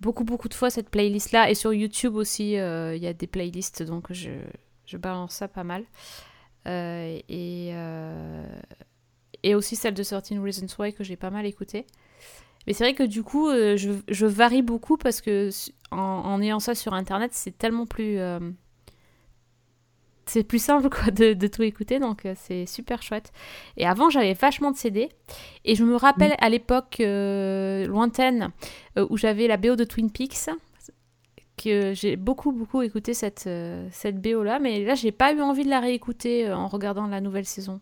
Beaucoup, 0.00 0.24
beaucoup 0.24 0.48
de 0.48 0.54
fois 0.54 0.70
cette 0.70 0.90
playlist-là. 0.90 1.50
Et 1.50 1.54
sur 1.54 1.72
YouTube 1.72 2.14
aussi, 2.14 2.56
euh, 2.56 2.94
il 2.94 3.02
y 3.02 3.06
a 3.06 3.12
des 3.12 3.26
playlists, 3.26 3.82
donc 3.82 4.12
je, 4.12 4.30
je 4.86 4.96
balance 4.96 5.34
ça 5.34 5.48
pas 5.48 5.64
mal. 5.64 5.84
Euh, 6.66 7.18
et, 7.28 7.70
euh, 7.72 8.46
et 9.42 9.54
aussi 9.54 9.76
celle 9.76 9.94
de 9.94 10.02
13 10.02 10.38
Reasons 10.38 10.66
Why 10.78 10.92
que 10.92 11.04
j'ai 11.04 11.16
pas 11.16 11.30
mal 11.30 11.46
écouté. 11.46 11.86
Mais 12.66 12.74
c'est 12.74 12.84
vrai 12.84 12.94
que 12.94 13.02
du 13.02 13.22
coup, 13.22 13.50
je, 13.50 13.98
je 14.08 14.26
varie 14.26 14.62
beaucoup 14.62 14.98
parce 14.98 15.22
que 15.22 15.48
en 15.90 16.42
ayant 16.42 16.60
ça 16.60 16.74
sur 16.74 16.92
internet, 16.92 17.30
c'est 17.32 17.56
tellement 17.56 17.86
plus. 17.86 18.18
C'est 20.28 20.44
plus 20.44 20.62
simple 20.62 20.88
quoi, 20.90 21.10
de, 21.10 21.32
de 21.34 21.46
tout 21.46 21.62
écouter, 21.62 21.98
donc 21.98 22.26
euh, 22.26 22.34
c'est 22.36 22.66
super 22.66 23.02
chouette. 23.02 23.32
Et 23.76 23.86
avant, 23.86 24.10
j'avais 24.10 24.34
vachement 24.34 24.70
de 24.70 24.76
CD. 24.76 25.08
Et 25.64 25.74
je 25.74 25.84
me 25.84 25.96
rappelle 25.96 26.34
à 26.40 26.48
l'époque 26.48 26.98
euh, 27.00 27.86
lointaine 27.86 28.50
euh, 28.96 29.06
où 29.10 29.16
j'avais 29.16 29.46
la 29.46 29.56
BO 29.56 29.76
de 29.76 29.84
Twin 29.84 30.10
Peaks, 30.10 30.48
que 31.56 31.92
j'ai 31.94 32.16
beaucoup, 32.16 32.52
beaucoup 32.52 32.82
écouté 32.82 33.14
cette, 33.14 33.48
cette 33.90 34.20
BO-là. 34.20 34.58
Mais 34.60 34.84
là, 34.84 34.94
j'ai 34.94 35.10
pas 35.12 35.32
eu 35.32 35.40
envie 35.40 35.64
de 35.64 35.70
la 35.70 35.80
réécouter 35.80 36.52
en 36.52 36.68
regardant 36.68 37.06
la 37.08 37.20
nouvelle 37.20 37.46
saison. 37.46 37.80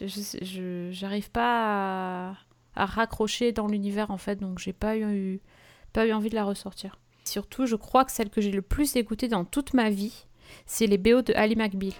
Je- 0.00 0.88
J'arrive 0.92 1.30
pas 1.30 2.30
à, 2.30 2.34
à 2.76 2.86
raccrocher 2.86 3.52
dans 3.52 3.66
l'univers 3.66 4.10
en 4.10 4.18
fait, 4.18 4.36
donc 4.36 4.58
j'ai 4.58 4.72
pas 4.72 4.96
eu, 4.96 5.40
pas 5.92 6.06
eu 6.06 6.12
envie 6.12 6.30
de 6.30 6.34
la 6.34 6.44
ressortir. 6.44 6.98
Surtout, 7.24 7.66
je 7.66 7.76
crois 7.76 8.04
que 8.04 8.12
celle 8.12 8.30
que 8.30 8.40
j'ai 8.40 8.50
le 8.52 8.62
plus 8.62 8.96
écoutée 8.96 9.28
dans 9.28 9.44
toute 9.44 9.74
ma 9.74 9.90
vie, 9.90 10.26
c'est 10.66 10.86
les 10.86 10.98
BO 10.98 11.22
de 11.22 11.32
Ali 11.34 11.56
McBeal. 11.56 11.92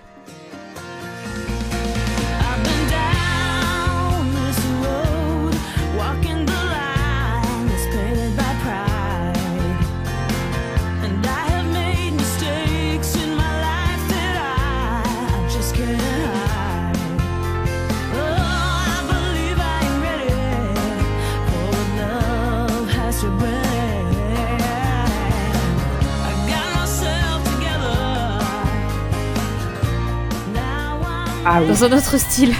Ah 31.45 31.61
oui. 31.63 31.69
Dans 31.69 31.85
un 31.85 31.93
autre 31.93 32.19
style. 32.19 32.53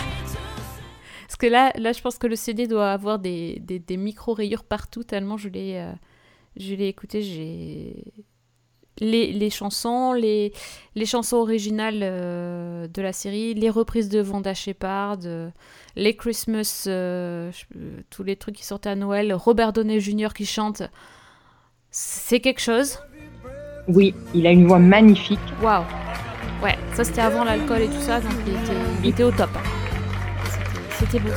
Parce 1.27 1.37
que 1.39 1.47
là, 1.47 1.73
là, 1.77 1.93
je 1.93 2.01
pense 2.01 2.19
que 2.19 2.27
le 2.27 2.37
CD 2.37 2.67
doit 2.67 2.91
avoir 2.91 3.19
des, 3.19 3.59
des, 3.61 3.79
des 3.79 3.97
micro-rayures 3.97 4.65
partout, 4.65 5.05
tellement 5.05 5.37
je 5.37 5.49
l'ai 5.49 5.77
euh, 5.77 5.93
je 6.57 6.75
l'ai 6.75 6.89
écouté. 6.89 7.23
J'ai. 7.23 8.05
Les, 9.03 9.33
les 9.33 9.49
chansons, 9.49 10.13
les, 10.13 10.53
les 10.95 11.07
chansons 11.07 11.39
originales 11.39 12.01
euh, 12.03 12.87
de 12.87 13.01
la 13.01 13.15
série, 13.15 13.55
les 13.55 13.71
reprises 13.71 14.11
de 14.11 14.21
Vanda 14.21 14.53
Shepard, 14.53 15.21
euh, 15.25 15.49
les 15.97 16.17
Christmas, 16.17 16.85
euh, 16.87 17.51
euh, 17.77 18.01
tous 18.11 18.25
les 18.25 18.37
trucs 18.37 18.57
qui 18.57 18.65
sortaient 18.65 18.91
à 18.91 18.97
Noël, 18.97 19.33
Robert 19.33 19.73
Downey 19.73 20.01
Jr. 20.01 20.35
qui 20.37 20.45
chante, 20.45 20.83
c'est 21.91 22.41
quelque 22.41 22.61
chose. 22.61 22.99
Oui, 23.89 24.15
il 24.35 24.47
a 24.47 24.51
une 24.51 24.67
voix 24.67 24.79
magnifique. 24.79 25.39
Waouh! 25.63 25.85
Ouais, 26.63 26.77
ça 26.95 27.05
c'était 27.05 27.21
avant 27.23 27.45
l'alcool 27.45 27.81
et 27.83 27.89
tout 27.89 28.01
ça, 28.01 28.21
donc 28.21 28.33
il 28.47 28.53
était, 28.55 28.81
il 29.03 29.09
était 29.11 29.23
au 29.25 29.31
top. 29.31 29.51
C'était- 30.45 30.69
C'était 30.99 31.19
beau. 31.21 31.31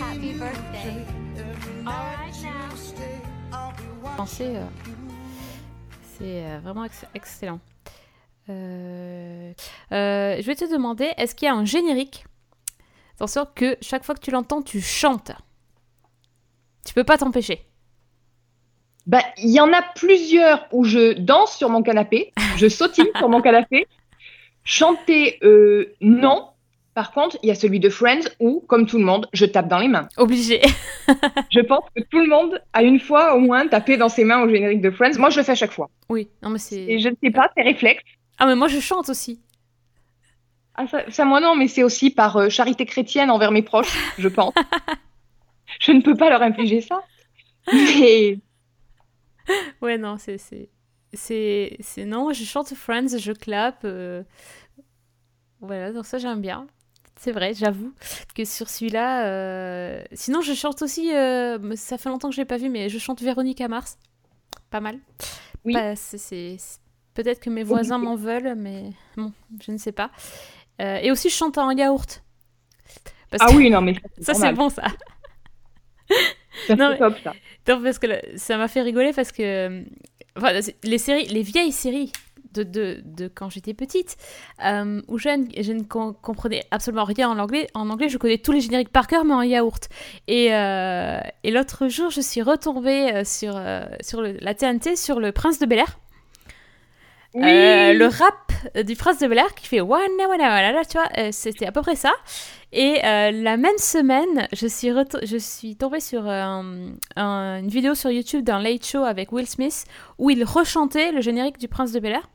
Happy 0.00 0.32
birthday. 0.38 1.06
All 1.86 2.04
night 2.16 2.34
right 2.34 2.34
you 2.34 4.02
now. 4.02 4.16
Penser, 4.16 4.56
euh, 4.56 4.64
c'est 6.22 6.44
euh, 6.44 6.60
vraiment 6.62 6.84
ex- 6.84 7.04
excellent. 7.14 7.60
Euh, 8.48 9.52
euh, 9.92 10.36
je 10.40 10.46
vais 10.46 10.54
te 10.54 10.70
demander, 10.70 11.12
est-ce 11.16 11.34
qu'il 11.34 11.46
y 11.46 11.48
a 11.48 11.54
un 11.54 11.64
générique 11.64 12.24
Attention 13.16 13.46
que 13.54 13.76
chaque 13.80 14.04
fois 14.04 14.14
que 14.14 14.20
tu 14.20 14.30
l'entends, 14.30 14.62
tu 14.62 14.80
chantes? 14.80 15.32
Tu 16.86 16.94
peux 16.94 17.04
pas 17.04 17.18
t'empêcher. 17.18 17.66
Bah, 19.06 19.22
il 19.36 19.50
y 19.50 19.60
en 19.60 19.72
a 19.72 19.82
plusieurs 19.82 20.66
où 20.72 20.84
je 20.84 21.12
danse 21.14 21.56
sur 21.56 21.68
mon 21.68 21.82
canapé, 21.82 22.32
je 22.56 22.68
sautille 22.68 23.10
sur 23.16 23.28
mon 23.28 23.40
canapé. 23.40 23.86
Chanter, 24.64 25.40
non. 26.00 26.51
Par 26.94 27.12
contre, 27.12 27.38
il 27.42 27.48
y 27.48 27.50
a 27.50 27.54
celui 27.54 27.80
de 27.80 27.88
Friends 27.88 28.28
où, 28.38 28.60
comme 28.68 28.86
tout 28.86 28.98
le 28.98 29.04
monde, 29.04 29.26
je 29.32 29.46
tape 29.46 29.66
dans 29.68 29.78
les 29.78 29.88
mains. 29.88 30.08
Obligé. 30.18 30.60
Je 31.50 31.60
pense 31.60 31.84
que 31.96 32.02
tout 32.02 32.18
le 32.20 32.26
monde 32.28 32.60
a 32.74 32.82
une 32.82 33.00
fois 33.00 33.34
au 33.34 33.40
moins 33.40 33.66
tapé 33.66 33.96
dans 33.96 34.10
ses 34.10 34.24
mains 34.24 34.42
au 34.42 34.48
générique 34.48 34.82
de 34.82 34.90
Friends. 34.90 35.18
Moi, 35.18 35.30
je 35.30 35.38
le 35.38 35.42
fais 35.44 35.52
à 35.52 35.56
chaque 35.56 35.72
fois. 35.72 35.88
oui, 36.10 36.28
non 36.42 36.50
mais 36.50 36.56
Et 36.56 36.58
c'est. 36.58 36.98
je 36.98 37.08
ne 37.08 37.14
sais 37.22 37.30
pas, 37.30 37.50
c'est 37.56 37.62
réflexe. 37.62 38.02
Ah 38.38 38.46
mais 38.46 38.54
moi 38.56 38.68
je 38.68 38.78
chante 38.80 39.08
aussi. 39.08 39.40
Ah, 40.74 40.86
ça, 40.86 41.10
ça, 41.10 41.24
moi 41.24 41.40
non, 41.40 41.54
mais 41.56 41.68
c'est 41.68 41.82
aussi 41.82 42.10
par 42.10 42.36
euh, 42.36 42.48
charité 42.48 42.84
chrétienne 42.86 43.30
envers 43.30 43.52
mes 43.52 43.62
proches, 43.62 43.94
je 44.18 44.28
pense. 44.28 44.54
je 45.80 45.92
ne 45.92 46.00
peux 46.02 46.14
pas 46.14 46.28
leur 46.30 46.42
infliger 46.42 46.80
ça. 46.82 47.02
Mais 47.72 48.38
Ouais, 49.82 49.96
non, 49.98 50.16
c'est. 50.18 50.38
c'est- 50.38 50.68
C'est. 51.14 51.76
c'est- 51.80 52.04
Non, 52.06 52.32
je 52.32 52.44
chante 52.44 52.72
Friends, 52.74 53.18
je 53.18 53.32
clappe. 53.32 53.82
euh, 53.84 54.22
Voilà, 55.60 55.92
donc 55.92 56.06
ça 56.06 56.18
j'aime 56.18 56.40
bien. 56.40 56.66
C'est 57.16 57.32
vrai, 57.32 57.54
j'avoue 57.54 57.92
que 58.34 58.44
sur 58.44 58.68
celui-là. 58.68 59.26
euh, 59.26 60.02
Sinon, 60.12 60.40
je 60.40 60.54
chante 60.54 60.82
aussi. 60.82 61.14
euh, 61.14 61.76
Ça 61.76 61.96
fait 61.98 62.08
longtemps 62.08 62.28
que 62.30 62.34
je 62.34 62.40
l'ai 62.40 62.46
pas 62.46 62.56
vu, 62.56 62.68
mais 62.68 62.88
je 62.88 62.98
chante 62.98 63.22
Véronique 63.22 63.60
Mars. 63.60 63.96
Pas 64.70 64.80
mal. 64.80 64.98
Oui. 65.64 65.74
Pas- 65.74 65.94
c'est- 65.96 66.56
Peut-être 67.14 67.40
que 67.40 67.50
mes 67.50 67.62
voisins 67.62 67.98
m'en 67.98 68.16
veulent, 68.16 68.54
mais 68.56 68.90
bon, 69.16 69.32
je 69.60 69.70
ne 69.70 69.76
sais 69.76 69.92
pas. 69.92 70.10
Euh, 70.80 70.96
Et 71.02 71.10
aussi, 71.10 71.28
je 71.28 71.34
chante 71.34 71.58
en 71.58 71.70
yaourt. 71.70 72.24
Parce 73.30 73.42
ah 73.46 73.52
que- 73.52 73.56
oui, 73.56 73.68
non, 73.70 73.82
mais 73.82 73.94
Ça, 74.20 74.32
c'est 74.34 74.52
bon, 74.52 74.68
ça. 74.70 74.84
Ça, 76.66 76.76
Non, 76.76 76.88
c'est 76.88 76.88
mais- 76.92 76.98
top, 76.98 77.14
ça. 77.22 77.32
Non, 77.68 77.82
parce 77.82 77.98
que 77.98 78.06
là, 78.06 78.20
ça 78.36 78.56
m'a 78.56 78.68
fait 78.68 78.82
rigoler 78.82 79.12
parce 79.12 79.32
que 79.32 79.84
enfin, 80.36 80.52
les 80.82 80.98
séries, 80.98 81.26
les 81.26 81.42
vieilles 81.42 81.72
séries 81.72 82.12
de, 82.54 83.02
quand 83.34 83.50
j'étais 83.50 83.74
petite 83.74 84.16
euh, 84.64 85.00
jeune, 85.16 85.48
je 85.58 85.72
ne 85.72 85.82
com- 85.82 86.14
comprenais 86.20 86.64
absolument 86.70 87.04
rien 87.04 87.30
en 87.30 87.38
anglais. 87.38 87.68
En 87.74 87.88
anglais, 87.90 88.08
je 88.08 88.18
connais 88.18 88.38
tous 88.38 88.52
les 88.52 88.60
génériques 88.60 88.90
par 88.90 89.06
cœur, 89.06 89.24
mais 89.24 89.34
en 89.34 89.42
yaourt. 89.42 89.88
Et, 90.28 90.54
euh, 90.54 91.20
l'autre 91.44 91.88
jour, 91.88 92.10
je 92.10 92.20
suis 92.20 92.42
retombée 92.42 93.12
euh, 93.12 93.24
sur, 93.24 93.54
la 93.54 94.54
TNT 94.54 94.96
sur 94.96 95.20
le 95.20 95.32
Prince 95.32 95.58
de 95.58 95.66
Bel 95.66 95.80
Air. 95.80 95.98
Oui. 97.34 97.42
Euh, 97.44 97.92
le 97.94 98.06
rap 98.06 98.84
du 98.84 98.94
Prince 98.94 99.18
de 99.18 99.26
Bel 99.26 99.38
Air 99.38 99.54
qui 99.54 99.66
fait 99.66 99.80
wana 99.80 100.28
wana 100.28 100.48
wana, 100.50 100.84
tu 100.84 100.98
vois, 100.98 101.08
euh, 101.18 101.28
c'était 101.32 101.66
à 101.66 101.72
peu 101.72 101.80
près 101.80 101.96
ça. 101.96 102.12
Et 102.72 103.00
euh, 103.04 103.30
la 103.30 103.56
même 103.56 103.76
semaine, 103.78 104.46
je 104.52 104.66
suis, 104.66 104.90
je 105.22 105.36
suis 105.38 105.76
tombée 105.76 106.00
sur 106.00 106.28
euh, 106.28 106.88
un- 107.16 107.58
une 107.58 107.68
vidéo 107.68 107.94
sur 107.94 108.10
YouTube 108.10 108.44
d'un 108.44 108.60
late 108.60 108.84
show 108.86 109.04
avec 109.04 109.32
Will 109.32 109.46
Smith 109.46 109.84
où 110.18 110.30
il 110.30 110.44
rechantait 110.44 111.10
le 111.12 111.20
générique 111.22 111.58
du 111.58 111.68
Prince 111.68 111.92
de 111.92 112.00
Bel 112.00 112.12
Air. 112.12 112.28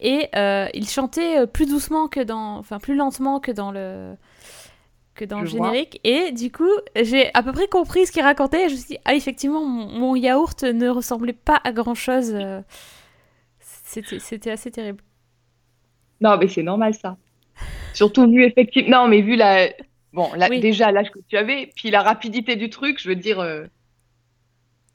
Et 0.00 0.28
euh, 0.36 0.66
il 0.74 0.88
chantait 0.88 1.38
euh, 1.40 1.46
plus 1.46 1.66
doucement 1.66 2.08
que 2.08 2.20
dans. 2.20 2.58
Enfin, 2.58 2.78
plus 2.78 2.96
lentement 2.96 3.38
que 3.40 3.52
dans 3.52 3.70
le. 3.70 4.14
que 5.14 5.24
dans 5.24 5.40
le 5.40 5.48
vois. 5.48 5.68
générique. 5.68 6.00
Et 6.04 6.32
du 6.32 6.50
coup, 6.50 6.68
j'ai 7.00 7.30
à 7.34 7.42
peu 7.44 7.52
près 7.52 7.68
compris 7.68 8.06
ce 8.06 8.12
qu'il 8.12 8.22
racontait. 8.22 8.66
Et 8.66 8.68
je 8.68 8.74
me 8.74 8.78
suis 8.78 8.88
dit, 8.88 8.98
ah, 9.04 9.14
effectivement, 9.14 9.64
mon, 9.64 9.86
mon 9.86 10.16
yaourt 10.16 10.64
ne 10.64 10.88
ressemblait 10.88 11.32
pas 11.32 11.60
à 11.62 11.70
grand 11.72 11.94
chose. 11.94 12.34
C'était 13.84 14.50
assez 14.50 14.70
terrible. 14.70 15.02
Non, 16.20 16.36
mais 16.38 16.48
c'est 16.48 16.62
normal 16.62 16.94
ça. 16.94 17.16
Surtout 17.92 18.28
vu 18.30 18.42
effectivement. 18.44 19.02
Non, 19.02 19.08
mais 19.08 19.20
vu 19.20 19.36
la. 19.36 19.68
Bon, 20.12 20.28
Oui. 20.50 20.60
déjà 20.60 20.90
l'âge 20.92 21.10
que 21.10 21.18
tu 21.28 21.36
avais, 21.36 21.70
puis 21.76 21.90
la 21.90 22.02
rapidité 22.02 22.56
du 22.56 22.70
truc, 22.70 23.00
je 23.00 23.08
veux 23.08 23.16
dire. 23.16 23.40
euh, 23.40 23.64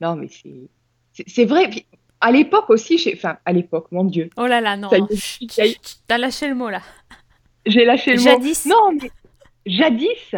Non, 0.01 0.15
mais 0.15 0.27
c'est. 0.29 1.23
c'est- 1.27 1.45
vrai. 1.45 1.69
Puis, 1.69 1.85
à 2.21 2.31
l'époque 2.31 2.69
aussi, 2.69 2.97
j'ai- 2.97 3.13
enfin, 3.15 3.37
à 3.45 3.51
l'époque, 3.53 3.87
mon 3.91 4.05
Dieu, 4.05 4.29
Oh 4.37 4.45
là 4.47 4.59
là, 4.61 4.75
non. 4.77 4.89
T'as 6.07 6.17
lâché 6.17 6.47
le 6.47 6.55
mot 6.55 6.69
là. 6.69 6.81
j'ai 7.65 7.85
lâché 7.85 8.11
le 8.13 8.17
mot. 8.17 8.23
Jadis. 8.23 8.65
Non, 8.65 8.93
mais 9.01 9.11
jadis, 9.65 10.35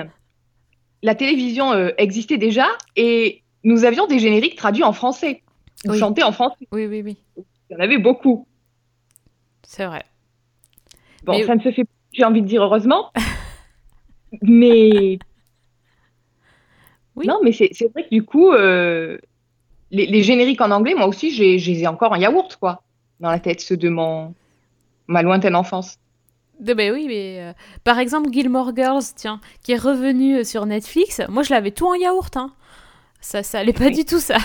la 1.04 1.16
télévision 1.16 1.72
euh, 1.74 1.92
existait 1.98 2.38
déjà 2.40 2.68
et 2.96 3.44
nous 3.64 3.86
avions 3.86 4.08
des 4.08 4.20
génériques 4.20 4.56
traduits 4.58 4.84
en 4.84 4.94
français 4.94 5.42
ou 5.86 5.92
Oui. 5.92 6.00
chantés 6.00 6.24
en 6.24 6.32
français. 6.32 6.68
Oui, 6.72 6.86
oui, 6.88 7.02
oui. 7.04 7.18
Il 7.72 7.76
y 7.76 7.78
en 7.78 7.80
avait 7.80 7.98
beaucoup. 8.00 8.46
C'est 9.64 9.86
vrai. 9.86 10.04
Bon, 11.24 11.38
Mais- 11.38 11.46
ça 11.46 11.56
ne 11.56 11.62
se 11.62 11.72
fait 11.72 11.86
plus, 11.86 11.94
j'ai 12.12 12.26
envie 12.26 12.42
de 12.42 12.48
dire 12.48 12.62
heureusement. 12.64 13.12
mais 14.42 15.18
Oui. 17.16 17.28
non, 17.28 17.40
mais 17.44 17.54
c'est 17.54 17.72
vrai 17.94 18.04
que 18.04 18.10
du 18.10 18.24
coup, 18.24 18.52
euh, 18.52 19.18
les, 19.90 20.06
les 20.06 20.22
génériques 20.22 20.60
en 20.60 20.72
anglais, 20.72 20.96
moi 20.96 21.08
aussi, 21.08 21.32
j'ai- 21.32 21.60
je 21.60 21.72
les 21.72 21.84
ai 21.84 21.88
encore 21.88 22.12
en 22.12 22.16
yaourt, 22.16 22.58
quoi, 22.58 22.84
dans 23.22 23.30
la 23.30 23.40
tête, 23.40 23.62
ceux 23.62 23.78
de 23.78 23.88
mon 23.90 24.34
ma 25.08 25.22
lointaine 25.22 25.56
enfance. 25.56 25.98
De- 26.60 26.74
ben 26.74 26.94
oui, 26.94 27.06
mais 27.08 27.40
euh, 27.42 27.54
par 27.84 28.00
exemple 28.00 28.32
Gilmore 28.34 28.74
Girls, 28.76 29.04
tiens, 29.16 29.40
qui 29.64 29.72
est 29.72 29.78
revenu 29.78 30.40
euh, 30.40 30.44
sur 30.44 30.66
Netflix. 30.66 31.22
Moi, 31.30 31.44
je 31.44 31.54
l'avais 31.54 31.72
tout 31.72 31.88
en 31.88 31.94
yaourt, 31.96 32.36
hein. 32.38 32.52
Ça, 33.22 33.44
ça 33.44 33.60
allait 33.60 33.72
pas 33.74 33.90
du 33.92 34.04
tout 34.04 34.20
ça. 34.20 34.38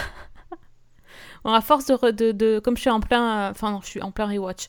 Bon, 1.47 1.53
à 1.55 1.61
force 1.61 1.87
de, 1.87 1.95
re- 1.95 2.13
de, 2.13 2.33
de- 2.33 2.59
comme 2.59 2.77
je 2.77 2.83
suis 2.83 2.91
en 2.91 3.01
plein, 3.01 3.49
euh, 3.49 3.51
enfin 3.53 3.71
non, 3.71 3.81
je 3.83 3.87
suis 3.87 4.03
en 4.03 4.11
plein 4.11 4.27
rewatch. 4.27 4.67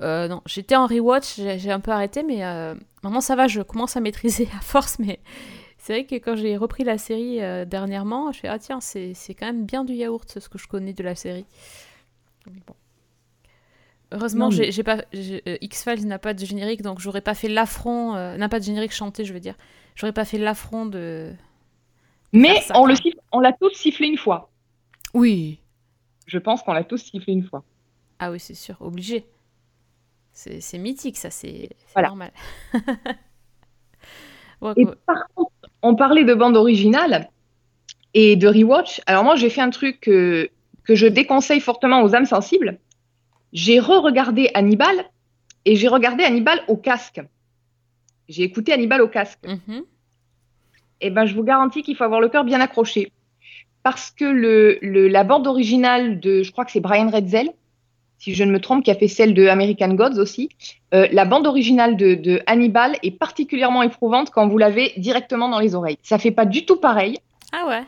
Euh, 0.00 0.26
non, 0.28 0.42
j'étais 0.46 0.74
en 0.76 0.86
rewatch, 0.86 1.36
j'ai 1.36 1.70
un 1.70 1.80
peu 1.80 1.92
arrêté, 1.92 2.22
mais 2.24 2.44
euh, 2.44 2.74
maintenant 3.02 3.20
ça 3.20 3.36
va, 3.36 3.46
je 3.46 3.62
commence 3.62 3.96
à 3.96 4.00
maîtriser 4.00 4.48
à 4.58 4.60
force. 4.60 4.98
Mais 4.98 5.20
c'est 5.78 5.92
vrai 5.92 6.04
que 6.06 6.14
quand 6.16 6.36
j'ai 6.36 6.56
repris 6.56 6.82
la 6.84 6.98
série 6.98 7.40
euh, 7.42 7.64
dernièrement, 7.64 8.32
je 8.32 8.40
fais 8.40 8.48
ah 8.48 8.58
tiens, 8.58 8.80
c'est 8.80 9.14
c'est 9.14 9.34
quand 9.34 9.46
même 9.46 9.64
bien 9.64 9.84
du 9.84 9.94
yaourt, 9.94 10.38
ce 10.40 10.48
que 10.48 10.58
je 10.58 10.66
connais 10.66 10.92
de 10.92 11.02
la 11.04 11.14
série. 11.14 11.46
Bon. 12.46 12.74
Heureusement, 14.10 14.50
mais- 14.50 14.70
j'ai 14.72 14.82
pas 14.82 14.98
X-Files 15.12 16.06
n'a 16.06 16.18
pas 16.18 16.34
de 16.34 16.44
générique, 16.44 16.82
donc 16.82 16.98
j'aurais 17.00 17.22
pas 17.22 17.34
fait 17.34 17.48
l'affront, 17.48 18.14
euh, 18.14 18.36
n'a 18.36 18.48
pas 18.48 18.58
de 18.60 18.64
générique 18.64 18.92
chanté, 18.92 19.24
je 19.24 19.32
veux 19.32 19.40
dire. 19.40 19.54
J'aurais 19.94 20.12
pas 20.12 20.24
fait 20.26 20.36
l'affront 20.38 20.84
de. 20.84 21.32
Mais 22.32 22.60
ça, 22.60 22.78
on 22.78 22.84
le 22.86 22.94
siffle- 22.94 23.20
on 23.30 23.40
l'a 23.40 23.52
tous 23.52 23.72
sifflé 23.72 24.08
une 24.08 24.18
fois. 24.18 24.50
Oui. 25.14 25.60
Je 26.32 26.38
pense 26.38 26.62
qu'on 26.62 26.72
l'a 26.72 26.82
tous 26.82 26.96
sifflé 26.96 27.34
une 27.34 27.44
fois. 27.44 27.62
Ah 28.18 28.30
oui, 28.30 28.40
c'est 28.40 28.54
sûr, 28.54 28.76
obligé. 28.80 29.26
C'est 30.32 30.78
mythique, 30.78 31.18
ça, 31.18 31.28
c'est 31.28 31.68
Voilà. 31.92 32.08
normal. 32.08 32.32
Ouais, 34.62 34.72
Et 34.76 34.84
quoi. 34.84 34.94
par 35.06 35.26
contre, 35.34 35.50
on 35.82 35.94
parlait 35.96 36.22
de 36.24 36.32
bande 36.34 36.56
originale 36.56 37.28
et 38.14 38.36
de 38.36 38.46
rewatch. 38.46 39.00
Alors 39.06 39.24
moi, 39.24 39.34
j'ai 39.34 39.50
fait 39.50 39.60
un 39.60 39.70
truc 39.70 39.98
que, 40.00 40.48
que 40.84 40.94
je 40.94 41.06
déconseille 41.08 41.58
fortement 41.60 42.00
aux 42.02 42.14
âmes 42.14 42.26
sensibles. 42.26 42.78
J'ai 43.52 43.80
re-regardé 43.80 44.50
Hannibal 44.54 45.04
et 45.64 45.74
j'ai 45.74 45.88
regardé 45.88 46.22
Hannibal 46.24 46.60
au 46.68 46.76
casque. 46.76 47.20
J'ai 48.28 48.44
écouté 48.44 48.72
Hannibal 48.72 49.02
au 49.02 49.08
casque. 49.08 49.44
Mhm. 49.46 49.82
Et 51.00 51.10
ben, 51.10 51.26
je 51.26 51.34
vous 51.34 51.42
garantis 51.42 51.82
qu'il 51.82 51.96
faut 51.96 52.04
avoir 52.04 52.20
le 52.20 52.28
cœur 52.28 52.44
bien 52.44 52.60
accroché. 52.60 53.12
Parce 53.82 54.10
que 54.10 54.24
le, 54.24 54.78
le- 54.82 55.08
la 55.08 55.24
bande 55.24 55.46
originale 55.46 56.20
de, 56.20 56.42
je 56.42 56.52
crois 56.52 56.64
que 56.64 56.70
c'est 56.72 56.80
Brian 56.80 57.10
Redzel, 57.10 57.50
si 58.18 58.34
je 58.34 58.44
ne 58.44 58.52
me 58.52 58.60
trompe, 58.60 58.84
qui 58.84 58.90
a 58.92 58.94
fait 58.94 59.08
celle 59.08 59.34
de 59.34 59.48
American 59.48 59.94
Gods 59.94 60.18
aussi, 60.20 60.48
euh, 60.94 61.08
la 61.10 61.24
bande 61.24 61.46
originale 61.46 61.96
de, 61.96 62.14
de 62.14 62.40
Hannibal 62.46 62.96
est 63.02 63.10
particulièrement 63.10 63.82
éprouvante 63.82 64.30
quand 64.30 64.46
vous 64.46 64.58
l'avez 64.58 64.92
directement 64.96 65.48
dans 65.48 65.58
les 65.58 65.74
oreilles. 65.74 65.98
Ça 66.02 66.18
fait 66.18 66.30
pas 66.30 66.46
du 66.46 66.64
tout 66.64 66.76
pareil. 66.76 67.18
Ah 67.50 67.66
ouais. 67.66 67.82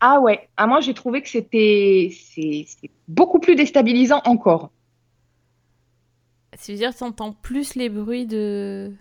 Ah 0.00 0.18
ouais, 0.18 0.48
ah, 0.56 0.66
moi 0.66 0.80
j'ai 0.80 0.94
trouvé 0.94 1.22
que 1.22 1.28
c'était 1.28 2.10
beaucoup 3.06 3.38
plus 3.38 3.54
déstabilisant 3.54 4.20
encore. 4.24 4.70
Ça 6.58 6.72
veut 6.72 6.78
dire 6.78 6.94
t'entends 6.94 7.32
plus 7.32 7.76
les 7.76 7.88
bruits 7.88 8.26
de. 8.26 8.92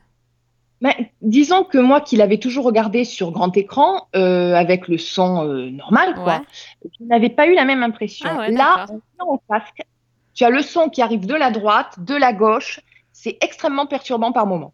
Mais 0.81 1.13
disons 1.21 1.63
que 1.63 1.77
moi 1.77 2.01
qui 2.01 2.17
l'avais 2.17 2.39
toujours 2.39 2.65
regardé 2.65 3.05
sur 3.05 3.31
grand 3.31 3.55
écran 3.55 4.07
euh, 4.15 4.55
avec 4.55 4.87
le 4.87 4.97
son 4.97 5.47
euh, 5.47 5.69
normal, 5.69 6.15
quoi, 6.15 6.37
Ouais. 6.37 6.89
je 6.99 7.05
n'avais 7.05 7.29
pas 7.29 7.45
eu 7.47 7.53
la 7.53 7.65
même 7.65 7.83
impression. 7.83 8.27
Ah 8.31 8.37
ouais, 8.39 8.51
Là, 8.51 8.87
au 9.27 9.37
casque, 9.47 9.83
tu 10.33 10.43
as 10.43 10.49
le 10.49 10.61
son 10.63 10.89
qui 10.89 11.01
arrive 11.03 11.27
de 11.27 11.35
la 11.35 11.51
droite, 11.51 11.99
de 12.03 12.15
la 12.15 12.33
gauche. 12.33 12.79
C'est 13.13 13.37
extrêmement 13.41 13.85
perturbant 13.85 14.31
par 14.31 14.47
moment. 14.47 14.73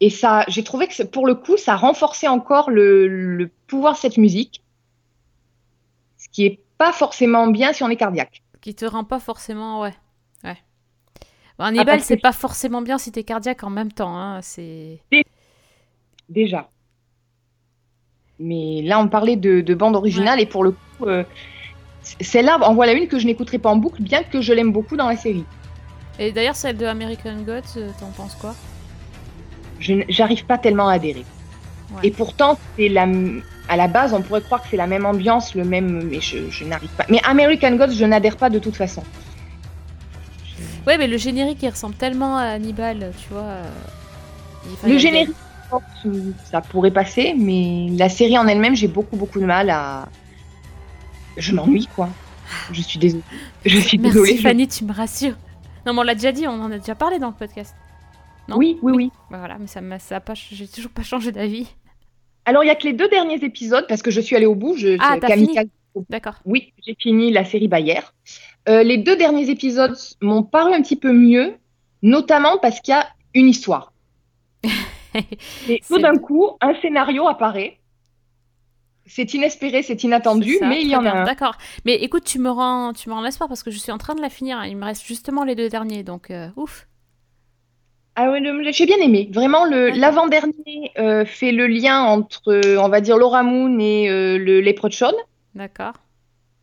Et 0.00 0.10
ça, 0.10 0.44
j'ai 0.48 0.62
trouvé 0.62 0.86
que 0.86 1.02
pour 1.04 1.26
le 1.26 1.34
coup, 1.34 1.56
ça 1.56 1.74
renforçait 1.74 2.28
encore 2.28 2.70
le, 2.70 3.08
le 3.08 3.50
pouvoir 3.66 3.94
de 3.94 3.98
cette 3.98 4.18
musique, 4.18 4.62
ce 6.18 6.28
qui 6.28 6.44
est 6.44 6.60
pas 6.76 6.92
forcément 6.92 7.46
bien 7.48 7.72
si 7.72 7.82
on 7.82 7.88
est 7.88 7.96
cardiaque. 7.96 8.42
Qui 8.60 8.74
te 8.74 8.84
rend 8.84 9.04
pas 9.04 9.18
forcément. 9.18 9.80
Ouais. 9.80 9.94
Hannibal, 11.64 11.98
Ah, 12.00 12.04
c'est 12.04 12.16
pas 12.16 12.32
forcément 12.32 12.82
bien 12.82 12.98
si 12.98 13.10
t'es 13.12 13.24
cardiaque 13.24 13.64
en 13.64 13.70
même 13.70 13.92
temps. 13.92 14.16
Hein. 14.16 14.40
C'est. 14.42 15.00
déjà. 16.28 16.68
Mais 18.38 18.82
là, 18.82 19.00
on 19.00 19.08
parlait 19.08 19.36
de, 19.36 19.60
de 19.60 19.74
bande 19.74 19.96
originale 19.96 20.40
et 20.40 20.46
pour 20.46 20.62
le 20.62 20.70
coup, 20.70 21.06
euh, 21.06 21.24
celle-là, 22.20 22.58
en 22.62 22.74
voilà 22.74 22.92
une 22.92 23.08
que 23.08 23.18
je 23.18 23.26
n'écouterai 23.26 23.58
pas 23.58 23.70
en 23.70 23.76
boucle, 23.76 24.00
bien 24.02 24.22
que 24.22 24.40
je 24.40 24.52
l'aime 24.52 24.72
beaucoup 24.72 24.96
dans 24.96 25.08
la 25.08 25.16
série. 25.16 25.44
Et 26.20 26.30
d'ailleurs, 26.32 26.56
celle 26.56 26.76
de 26.76 26.86
American 26.86 27.42
Gods, 27.42 27.76
euh, 27.78 27.90
t'en 27.98 28.10
penses 28.10 28.34
quoi? 28.36 28.54
Je 29.80 29.94
j'arrive 30.08 30.44
pas 30.46 30.58
tellement 30.58 30.88
à 30.88 30.94
adhérer. 30.94 31.24
Ouais. 31.90 32.00
Et 32.04 32.10
pourtant, 32.10 32.58
c'est 32.76 32.88
la, 32.88 33.06
à 33.68 33.76
la 33.76 33.88
base, 33.88 34.12
on 34.14 34.22
pourrait 34.22 34.42
croire 34.42 34.62
que 34.62 34.68
c'est 34.68 34.76
la 34.76 34.86
même 34.86 35.06
ambiance, 35.06 35.54
le 35.54 35.64
même, 35.64 36.04
mais 36.10 36.20
je, 36.20 36.50
je 36.50 36.64
n'arrive 36.64 36.90
pas. 36.90 37.06
Mais 37.08 37.20
American 37.24 37.76
Gods, 37.76 37.92
je 37.92 38.04
n'adhère 38.04 38.36
pas 38.36 38.50
de 38.50 38.58
toute 38.58 38.76
façon. 38.76 39.02
Ouais, 40.86 40.96
mais 40.98 41.06
le 41.06 41.16
générique, 41.16 41.62
il 41.62 41.68
ressemble 41.68 41.94
tellement 41.94 42.36
à 42.36 42.44
Hannibal, 42.44 43.12
tu 43.18 43.28
vois. 43.32 43.42
euh, 43.42 43.64
Le 44.86 44.98
générique, 44.98 45.36
ça 46.44 46.60
pourrait 46.60 46.90
passer, 46.90 47.34
mais 47.36 47.88
la 47.96 48.08
série 48.08 48.38
en 48.38 48.46
elle-même, 48.46 48.74
j'ai 48.74 48.88
beaucoup, 48.88 49.16
beaucoup 49.16 49.40
de 49.40 49.44
mal 49.44 49.70
à. 49.70 50.08
Je 51.36 51.54
m'ennuie, 51.54 51.88
quoi. 51.94 52.08
Je 52.72 52.80
suis 52.80 52.98
désolée. 52.98 53.22
Je 53.64 53.78
suis 53.78 53.98
Merci 53.98 54.14
désolée. 54.16 54.36
je- 54.36 54.42
Fanny, 54.42 54.66
tu 54.68 54.84
me 54.84 54.92
rassures. 54.92 55.34
Non, 55.86 55.92
mais 55.92 56.00
on 56.00 56.02
l'a 56.02 56.14
déjà 56.14 56.32
dit, 56.32 56.46
on 56.46 56.60
en 56.62 56.72
a 56.72 56.78
déjà 56.78 56.94
parlé 56.94 57.18
dans 57.18 57.28
le 57.28 57.34
podcast. 57.34 57.74
non 58.48 58.56
Oui, 58.56 58.78
oui, 58.82 58.92
oui. 58.94 59.10
Bah 59.30 59.38
voilà, 59.38 59.58
mais 59.58 59.66
ça 59.66 59.80
m'a, 59.80 59.98
ça 59.98 60.20
pas, 60.20 60.34
j'ai 60.34 60.66
toujours 60.66 60.90
pas 60.90 61.02
changé 61.02 61.30
d'avis. 61.32 61.68
Alors, 62.46 62.64
il 62.64 62.68
y 62.68 62.70
a 62.70 62.74
que 62.74 62.84
les 62.84 62.94
deux 62.94 63.08
derniers 63.08 63.42
épisodes, 63.44 63.84
parce 63.88 64.00
que 64.00 64.10
je 64.10 64.20
suis 64.22 64.34
allée 64.34 64.46
au 64.46 64.54
bout. 64.54 64.74
Je, 64.76 64.96
Ah, 65.00 65.16
t'as 65.20 65.36
D'accord. 66.08 66.34
Oui, 66.44 66.72
j'ai 66.86 66.96
fini 66.98 67.30
la 67.32 67.44
série 67.44 67.68
Bayer. 67.68 68.00
Euh, 68.68 68.82
les 68.82 68.98
deux 68.98 69.16
derniers 69.16 69.48
épisodes 69.50 69.96
m'ont 70.20 70.42
paru 70.42 70.72
un 70.74 70.82
petit 70.82 70.96
peu 70.96 71.12
mieux, 71.12 71.54
notamment 72.02 72.58
parce 72.58 72.80
qu'il 72.80 72.92
y 72.92 72.96
a 72.96 73.06
une 73.34 73.48
histoire. 73.48 73.92
Et 75.68 75.80
tout 75.86 75.98
d'un 75.98 76.16
coup, 76.18 76.50
un 76.60 76.74
scénario 76.80 77.26
apparaît. 77.26 77.78
C'est 79.06 79.32
inespéré, 79.32 79.82
c'est 79.82 80.04
inattendu, 80.04 80.56
ça, 80.58 80.68
mais 80.68 80.82
il 80.82 80.88
y 80.88 80.94
en 80.94 80.98
a 80.98 81.02
bien, 81.12 81.14
un. 81.22 81.24
D'accord. 81.24 81.54
Mais 81.86 81.94
écoute, 81.94 82.24
tu 82.24 82.38
me 82.38 82.50
rends, 82.50 82.92
tu 82.92 83.08
me 83.08 83.14
rends 83.14 83.22
l'espoir 83.22 83.48
parce 83.48 83.62
que 83.62 83.70
je 83.70 83.78
suis 83.78 83.90
en 83.90 83.96
train 83.96 84.14
de 84.14 84.20
la 84.20 84.28
finir. 84.28 84.58
hein. 84.58 84.66
Il 84.66 84.76
me 84.76 84.84
reste 84.84 85.06
justement 85.06 85.44
les 85.44 85.54
deux 85.54 85.70
derniers, 85.70 86.02
donc 86.02 86.30
euh, 86.30 86.48
ouf. 86.56 86.86
Ah 88.16 88.38
le- 88.38 88.70
j'ai 88.72 88.84
bien 88.84 88.98
aimé. 88.98 89.30
Vraiment, 89.32 89.64
l'avant-dernier 89.64 90.90
euh, 90.98 91.24
fait 91.24 91.52
le 91.52 91.66
lien 91.68 92.02
entre, 92.02 92.76
on 92.78 92.88
va 92.88 93.00
dire, 93.00 93.16
Laura 93.16 93.42
Moon 93.44 93.78
et 93.78 94.10
euh, 94.10 94.36
le 94.36 94.60
Leprechaun. 94.60 95.12
D'accord. 95.54 95.94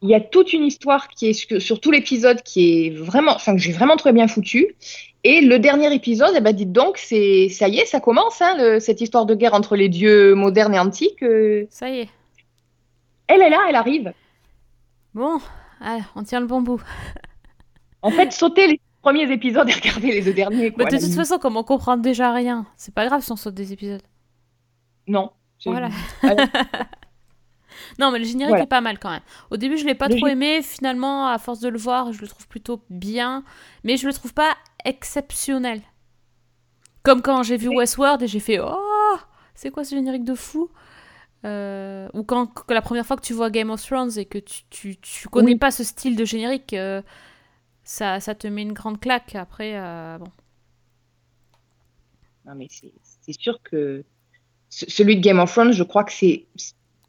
Il 0.06 0.12
y 0.12 0.14
a 0.16 0.20
toute 0.22 0.54
une 0.54 0.64
histoire 0.64 1.08
qui 1.08 1.30
est 1.30 1.60
sur, 1.60 1.80
tout 1.82 1.90
l'épisode 1.90 2.44
qui 2.44 2.86
est 2.86 2.90
vraiment, 2.92 3.34
enfin, 3.34 3.54
que 3.56 3.60
j'ai 3.60 3.72
vraiment 3.72 3.96
très 3.96 4.14
bien 4.14 4.28
foutu. 4.28 4.76
Et 5.24 5.42
le 5.42 5.58
dernier 5.58 5.92
épisode, 5.96 6.30
eh 6.38 6.42
ben, 6.42 6.54
dites 6.54 6.72
donc, 6.72 7.00
c'est, 7.00 7.50
ça 7.50 7.68
y 7.68 7.80
est, 7.80 7.86
ça 7.88 8.00
commence, 8.00 8.40
hein, 8.40 8.56
le- 8.58 8.80
cette 8.80 9.02
histoire 9.02 9.26
de 9.26 9.34
guerre 9.34 9.56
entre 9.56 9.76
les 9.76 9.90
dieux 9.90 10.36
modernes 10.36 10.76
et 10.76 10.80
antiques. 10.80 11.24
euh, 11.24 11.66
Ça 11.72 11.90
y 11.90 12.02
est. 12.02 12.10
elle 13.28 13.42
est 13.42 13.50
là, 13.50 13.58
elle 13.68 13.76
arrive. 13.76 14.14
Bon, 15.16 15.40
ah, 15.82 15.98
on 16.16 16.22
tient 16.24 16.40
le 16.40 16.46
bon 16.46 16.62
bout. 16.62 16.80
En 18.04 18.12
fait, 18.12 18.32
sauter 18.32 18.68
les 18.68 18.80
premiers 19.02 19.32
épisodes 19.32 19.68
et 19.68 19.74
regarder 19.74 20.12
les 20.12 20.22
deux 20.22 20.34
derniers. 20.34 20.70
De 20.70 20.84
toute 21.00 21.14
façon, 21.16 21.40
comme 21.40 21.58
on 21.58 21.64
comprend 21.64 21.98
déjà 21.98 22.32
rien, 22.32 22.68
c'est 22.78 22.94
pas 22.94 23.08
grave 23.08 23.22
si 23.24 23.32
on 23.32 23.36
saute 23.36 23.56
des 23.56 23.74
épisodes. 23.74 24.04
Non. 25.08 25.32
Voilà. 25.66 25.90
Non, 28.00 28.12
mais 28.12 28.20
le 28.20 28.26
générique 28.26 28.50
Voilà. 28.50 28.64
est 28.64 28.68
pas 28.68 28.82
mal 28.82 29.00
quand 29.00 29.10
même. 29.12 29.22
Au 29.52 29.58
début, 29.58 29.78
je 29.78 29.86
l'ai 29.86 29.96
pas 29.96 30.08
Le 30.08 30.16
trop 30.18 30.28
aimé. 30.28 30.62
Finalement, 30.62 31.28
à 31.28 31.38
force 31.38 31.60
de 31.60 31.70
le 31.70 31.78
voir, 31.78 32.12
je 32.14 32.22
le 32.22 32.28
trouve 32.28 32.48
plutôt 32.48 32.82
bien. 32.90 33.44
Mais 33.84 33.98
je 33.98 34.08
le 34.08 34.14
trouve 34.14 34.34
pas 34.34 34.56
exceptionnel. 34.86 35.82
Comme 37.04 37.22
quand 37.22 37.44
j'ai 37.44 37.58
vu 37.58 37.68
Westworld 37.70 38.22
et 38.24 38.28
j'ai 38.28 38.40
fait 38.40 38.60
Oh 38.60 39.18
c'est 39.54 39.72
quoi 39.72 39.84
ce 39.84 39.96
générique 39.96 40.24
de 40.26 40.36
fou? 40.36 40.70
Euh, 41.46 42.10
Ou 42.14 42.24
quand, 42.24 42.48
que 42.48 42.74
la 42.74 42.82
première 42.82 43.06
fois 43.06 43.16
que 43.16 43.22
tu 43.22 43.34
vois 43.34 43.50
Game 43.52 43.70
of 43.70 43.86
Thrones 43.86 44.18
et 44.18 44.26
que 44.26 44.40
tu, 44.40 44.64
tu, 44.70 44.98
tu 44.98 45.30
connais 45.30 45.52
Oui. 45.54 45.58
pas 45.58 45.70
ce 45.72 45.84
style 45.84 46.16
de 46.16 46.26
générique, 46.26 46.74
euh, 46.74 47.02
ça, 47.84 48.20
ça 48.20 48.34
te 48.36 48.48
met 48.48 48.64
une 48.64 48.74
grande 48.74 49.00
claque. 49.00 49.36
Après, 49.36 49.74
euh, 49.78 50.18
bon. 50.18 50.28
Non, 52.46 52.56
mais 52.56 52.68
c'est 52.70 53.40
sûr 53.40 53.62
que 53.64 54.04
ce- 54.70 54.90
celui 54.90 55.16
de 55.18 55.22
Game 55.22 55.40
of 55.40 55.52
Thrones, 55.52 55.72
je 55.72 55.84
crois 55.84 56.04
que 56.04 56.12
c'est 56.12 56.46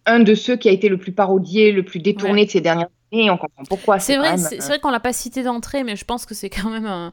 un 0.07 0.21
de 0.21 0.35
ceux 0.35 0.57
qui 0.57 0.69
a 0.69 0.73
été 0.73 0.89
le 0.89 0.99
plus 0.99 1.13
parodié, 1.13 1.73
le 1.73 1.85
plus 1.85 1.99
détourné 2.01 2.47
de 2.47 2.51
ces 2.51 2.61
dernières 2.61 2.89
années. 3.13 3.31
On 3.31 3.37
comprend 3.37 3.65
pourquoi. 3.69 3.99
C'est 3.99 4.17
vrai, 4.17 4.39
c'est 4.39 4.63
euh, 4.63 4.67
vrai 4.67 4.81
qu'on 4.81 4.91
l'a 4.91 5.01
pas 5.01 5.13
cité 5.13 5.43
d'entrée, 5.43 5.85
mais 5.85 5.97
je 5.97 6.05
pense 6.05 6.27
que 6.27 6.35
c'est 6.35 6.51
quand 6.51 6.71
même 6.71 6.87
un, 6.87 7.13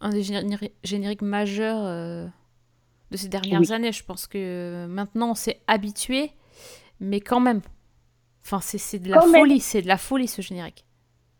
un 0.00 0.10
des 0.10 0.22
généri- 0.22 0.72
génériques 0.84 1.22
majeurs 1.22 1.80
euh, 1.82 2.26
de 3.10 3.16
ces 3.16 3.28
dernières 3.28 3.60
Oui. 3.60 3.72
années. 3.72 3.92
Je 3.92 4.04
pense 4.04 4.26
que 4.26 4.38
euh, 4.38 4.86
maintenant 4.86 5.30
on 5.30 5.34
s'est 5.34 5.60
habitué, 5.66 6.32
mais 7.00 7.20
quand 7.20 7.40
même. 7.40 7.62
Enfin, 8.44 8.60
c'est 8.60 8.98
de 9.00 9.10
la 9.10 9.18
Quand 9.18 9.26
folie, 9.26 9.58
c'est 9.60 9.82
de 9.82 9.88
la 9.88 9.96
folie 9.96 10.28
ce 10.28 10.40
générique. 10.42 10.84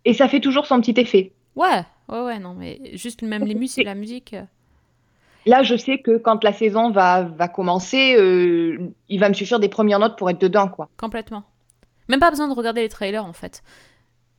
Et 0.05 0.15
ça 0.15 0.29
fait 0.29 0.41
toujours 0.41 0.67
son 0.67 0.81
petit 0.81 1.01
effet. 1.01 1.33
Ouais, 1.55 1.85
ouais, 2.09 2.21
ouais, 2.21 2.39
non, 2.39 2.55
mais 2.55 2.81
juste 2.95 3.23
même 3.23 3.45
les 3.45 3.55
musiques, 3.55 3.85
la 3.85 3.95
musique. 3.95 4.35
Là, 5.47 5.63
je 5.63 5.77
sais 5.77 5.99
que 5.99 6.19
quand 6.19 6.43
la 6.45 6.53
saison 6.53 6.91
va, 6.91 7.23
va 7.23 7.49
commencer, 7.49 8.17
euh, 8.19 8.79
il 9.09 9.21
va 9.21 9.29
me 9.29 9.35
suffire 9.35 9.61
des 9.61 9.69
premières 9.69 9.99
notes 10.01 10.19
pour 10.19 10.29
être 10.29 10.41
dedans, 10.41 10.69
quoi. 10.69 10.89
Complètement. 10.97 11.45
Même 12.09 12.21
pas 12.21 12.31
besoin 12.31 12.49
de 12.49 12.55
regarder 12.55 12.81
les 12.83 12.89
trailers 12.89 13.25
en 13.25 13.33
fait. 13.33 13.63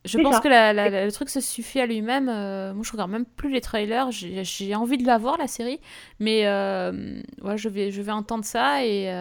Je 0.04 0.16
pense 0.18 0.36
ça. 0.36 0.40
que 0.40 0.48
la- 0.48 0.72
la- 0.72 0.88
la- 0.90 1.04
le 1.04 1.12
truc 1.12 1.28
se 1.28 1.40
suffit 1.40 1.80
à 1.80 1.86
lui-même. 1.86 2.28
euh, 2.28 2.72
moi, 2.72 2.82
je 2.86 2.92
regarde 2.92 3.10
même 3.10 3.24
plus 3.26 3.50
les 3.50 3.60
trailers. 3.60 4.10
J'ai 4.10 4.74
envie 4.74 4.96
de 4.96 5.06
la 5.06 5.18
voir 5.18 5.36
la 5.38 5.46
série, 5.48 5.80
mais 6.20 6.46
euh, 6.46 7.20
ouais, 7.42 7.58
je 7.58 7.68
vais, 7.68 7.90
je 7.90 8.00
vais 8.00 8.12
entendre 8.12 8.44
ça 8.44 8.84
et 8.84 9.12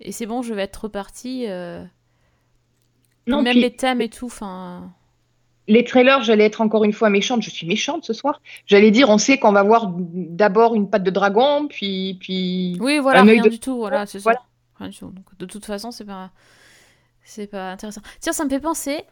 et 0.00 0.12
c'est 0.12 0.26
bon, 0.26 0.42
je 0.42 0.52
vais 0.54 0.62
être 0.62 0.76
reparti. 0.84 1.44
euh, 1.48 1.82
Non, 3.26 3.42
même 3.42 3.52
puis, 3.52 3.62
les 3.62 3.74
thèmes 3.74 4.00
et 4.00 4.08
tout. 4.08 4.26
Enfin, 4.26 4.92
les 5.68 5.84
trailers, 5.84 6.22
j'allais 6.22 6.44
être 6.44 6.60
encore 6.60 6.84
une 6.84 6.92
fois 6.92 7.08
méchante. 7.10 7.42
Je 7.42 7.50
suis 7.50 7.66
méchante 7.66 8.04
ce 8.04 8.12
soir. 8.12 8.40
J'allais 8.66 8.90
dire, 8.90 9.08
on 9.10 9.18
sait 9.18 9.38
qu'on 9.38 9.52
va 9.52 9.62
voir 9.62 9.86
d'abord 9.96 10.74
une 10.74 10.90
patte 10.90 11.02
de 11.04 11.10
dragon, 11.10 11.66
puis, 11.68 12.18
puis 12.20 12.76
oui, 12.80 12.98
voilà, 12.98 13.20
Un 13.20 13.24
rien 13.24 13.42
de- 13.42 13.48
du 13.48 13.58
tout. 13.60 13.76
Voilà, 13.78 14.06
c'est 14.06 14.18
Voilà. 14.18 14.38
ça. 14.38 14.44
Rien 14.80 14.88
du 14.88 14.98
tout. 14.98 15.06
Donc, 15.10 15.24
de 15.38 15.46
toute 15.46 15.64
façon, 15.64 15.90
c'est 15.90 16.04
pas, 16.04 16.30
c'est 17.24 17.46
pas 17.46 17.72
intéressant. 17.72 18.02
Tiens, 18.20 18.32
ça 18.32 18.44
me 18.44 18.50
fait 18.50 18.60
penser. 18.60 19.02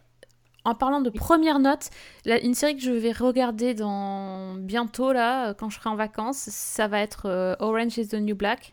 En 0.64 0.76
parlant 0.76 1.00
de 1.00 1.10
première 1.10 1.58
note, 1.58 1.90
une 2.24 2.54
série 2.54 2.76
que 2.76 2.82
je 2.82 2.92
vais 2.92 3.10
regarder 3.10 3.74
dans 3.74 4.54
bientôt 4.54 5.12
là, 5.12 5.54
quand 5.54 5.70
je 5.70 5.78
serai 5.80 5.90
en 5.90 5.96
vacances, 5.96 6.36
ça 6.36 6.86
va 6.86 7.00
être 7.00 7.26
euh, 7.26 7.56
Orange 7.58 7.98
is 7.98 8.06
the 8.08 8.14
New 8.14 8.36
Black. 8.36 8.72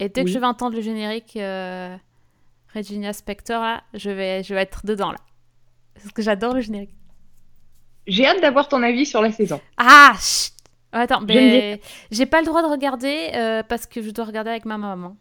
Et 0.00 0.10
dès 0.10 0.22
que 0.24 0.30
je 0.30 0.38
vais 0.38 0.44
entendre 0.46 0.76
le 0.76 0.82
générique 0.82 1.34
euh, 1.36 1.96
Regina 2.74 3.14
Spector 3.14 3.62
là, 3.62 3.82
je 3.94 4.10
vais, 4.10 4.42
je 4.42 4.54
vais 4.54 4.60
être 4.60 4.84
dedans 4.84 5.12
là. 5.12 5.18
Parce 5.94 6.12
que 6.12 6.22
j'adore 6.22 6.54
le 6.54 6.60
générique. 6.60 6.94
j'ai 8.06 8.26
hâte 8.26 8.40
d'avoir 8.40 8.68
ton 8.68 8.82
avis 8.82 9.06
sur 9.06 9.20
la 9.22 9.30
saison. 9.32 9.60
Ah 9.76 10.12
chut 10.20 10.52
Attends, 10.92 11.20
mais 11.20 11.80
j'ai 12.10 12.26
pas 12.26 12.40
le 12.40 12.46
droit 12.46 12.62
de 12.62 12.66
regarder 12.68 13.30
euh, 13.34 13.62
parce 13.62 13.86
que 13.86 14.02
je 14.02 14.10
dois 14.10 14.24
regarder 14.24 14.50
avec 14.50 14.64
ma 14.64 14.76
maman. 14.76 15.16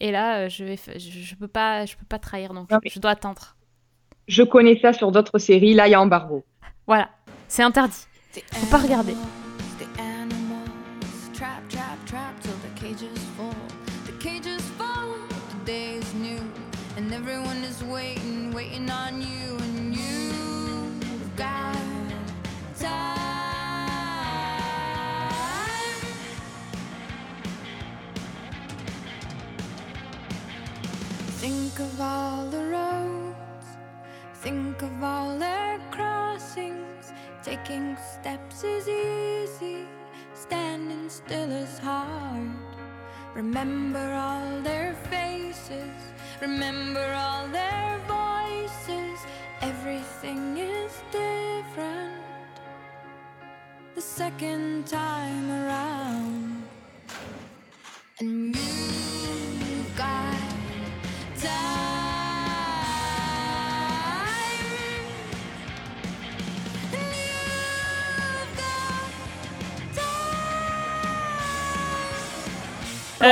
Et 0.00 0.10
là, 0.10 0.38
euh, 0.38 0.48
je 0.48 0.64
vais, 0.64 0.76
je, 0.96 1.20
je 1.20 1.34
peux 1.34 1.48
pas, 1.48 1.84
je 1.84 1.96
peux 1.96 2.06
pas 2.06 2.18
trahir 2.18 2.54
donc 2.54 2.70
Non, 2.70 2.78
je, 2.84 2.90
je 2.94 2.98
dois 2.98 3.10
attendre. 3.10 3.56
Je 4.26 4.42
connais 4.42 4.78
ça 4.80 4.94
sur 4.94 5.12
d'autres 5.12 5.38
séries. 5.38 5.74
Là, 5.74 5.86
il 5.86 5.90
y 5.90 5.94
a 5.94 6.00
embargo. 6.00 6.44
Voilà, 6.86 7.10
c'est 7.48 7.62
interdit. 7.62 8.06
Faut 8.52 8.66
pas 8.70 8.78
regarder. 8.78 9.14
The 9.78 10.00
animals 10.00 11.30
trap, 11.34 11.66
trap, 11.68 11.98
trap 12.06 12.40
till 12.40 12.52
the 12.52 12.80
cages 12.80 13.20
fall. 13.36 13.52
The 14.06 14.12
cages 14.22 14.62
fall, 14.78 15.08
the 15.50 15.66
day 15.66 15.98
is 15.98 16.14
new, 16.14 16.38
and 16.96 17.12
everyone 17.12 17.62
is 17.64 17.82
waiting, 17.84 18.52
waiting 18.54 18.88
on 18.90 19.20
you, 19.20 19.35
Think 31.76 31.92
of 31.92 32.00
all 32.00 32.46
the 32.46 32.64
roads, 32.68 33.66
think 34.36 34.80
of 34.80 35.04
all 35.04 35.38
their 35.38 35.78
crossings. 35.90 37.12
Taking 37.42 37.98
steps 37.98 38.64
is 38.64 38.88
easy, 38.88 39.86
standing 40.32 41.10
still 41.10 41.52
is 41.52 41.78
hard. 41.78 42.48
Remember 43.34 44.10
all 44.14 44.62
their 44.62 44.94
faces, 45.10 46.00
remember 46.40 47.12
all 47.12 47.46
their 47.48 48.00
voices. 48.08 49.18
Everything 49.60 50.56
is 50.56 50.92
different 51.12 52.24
the 53.94 54.00
second 54.00 54.86
time 54.86 55.50
around. 55.50 56.62
And 58.18 58.56
you've 58.56 58.85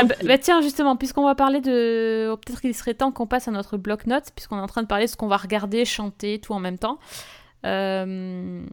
Euh, 0.02 0.04
bah, 0.04 0.14
bah, 0.24 0.38
tiens, 0.38 0.60
justement, 0.62 0.96
puisqu'on 0.96 1.24
va 1.24 1.34
parler 1.34 1.60
de. 1.60 2.30
oh, 2.32 2.36
Peut-être 2.36 2.60
qu'il 2.60 2.74
serait 2.74 2.94
temps 2.94 3.12
qu'on 3.12 3.26
passe 3.26 3.48
à 3.48 3.50
notre 3.50 3.76
bloc-notes, 3.76 4.30
puisqu'on 4.34 4.56
est 4.58 4.62
en 4.62 4.66
train 4.66 4.82
de 4.82 4.86
parler 4.88 5.06
de 5.06 5.10
ce 5.10 5.16
qu'on 5.16 5.28
va 5.28 5.36
regarder, 5.36 5.84
chanter, 5.84 6.38
tout 6.40 6.52
en 6.52 6.60
même 6.60 6.78
temps. 6.78 6.98
Euh, 7.64 8.64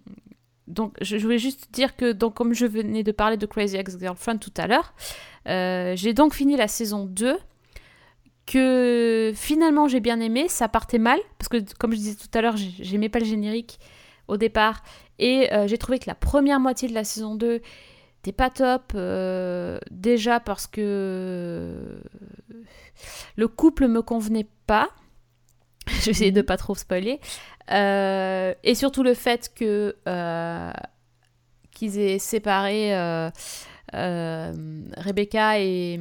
Donc, 0.68 0.96
je, 1.02 1.18
voulais 1.18 1.38
juste 1.38 1.70
dire 1.72 1.96
que, 1.96 2.12
donc, 2.14 2.34
comme 2.36 2.54
je 2.54 2.66
venais 2.66 3.04
de 3.04 3.12
parler 3.12 3.38
de 3.38 3.46
Crazy 3.46 3.78
Ex-Girlfriend 3.78 4.38
tout 4.40 4.54
à 4.58 4.68
l'heure, 4.68 4.94
euh, 5.48 5.94
j'ai 5.96 6.14
donc 6.14 6.34
fini 6.34 6.56
la 6.56 6.68
saison 6.68 7.06
2, 7.06 7.38
que 8.46 9.32
finalement 9.36 9.88
j'ai 9.88 10.00
bien 10.00 10.20
aimé. 10.20 10.48
Ça 10.48 10.68
partait 10.68 10.98
mal, 10.98 11.20
parce 11.38 11.48
que, 11.50 11.58
comme 11.78 11.92
je 11.92 11.98
disais 11.98 12.16
tout 12.16 12.36
à 12.38 12.42
l'heure, 12.42 12.58
j'ai- 12.58 12.72
j'aimais 12.84 13.10
pas 13.10 13.20
le 13.20 13.26
générique 13.26 13.80
au 14.28 14.38
départ, 14.38 14.84
et 15.20 15.52
euh, 15.54 15.68
j'ai 15.68 15.78
trouvé 15.78 16.00
que 16.00 16.06
la 16.08 16.16
première 16.16 16.60
moitié 16.60 16.88
de 16.88 16.94
la 16.94 17.04
saison 17.04 17.36
2 17.36 17.62
T'es 18.22 18.32
pas 18.32 18.52
top, 18.52 18.92
euh, 18.94 19.80
déjà 19.90 20.40
parce 20.40 20.68
que 20.68 22.04
le 23.36 23.48
couple 23.48 23.88
me 23.88 24.04
convenait 24.04 24.48
pas. 24.68 24.90
Je 25.88 26.12
essayer 26.12 26.32
de 26.32 26.44
pas 26.44 26.58
trop 26.58 26.76
spoiler. 26.76 27.20
Euh, 27.72 28.54
et 28.64 28.76
surtout 28.76 29.02
le 29.02 29.16
fait 29.16 29.52
que 29.56 29.96
euh, 30.08 30.72
qu'ils 31.72 31.98
aient 31.98 32.20
séparé 32.20 32.94
Rebecca 33.92 35.60
et, 35.60 36.00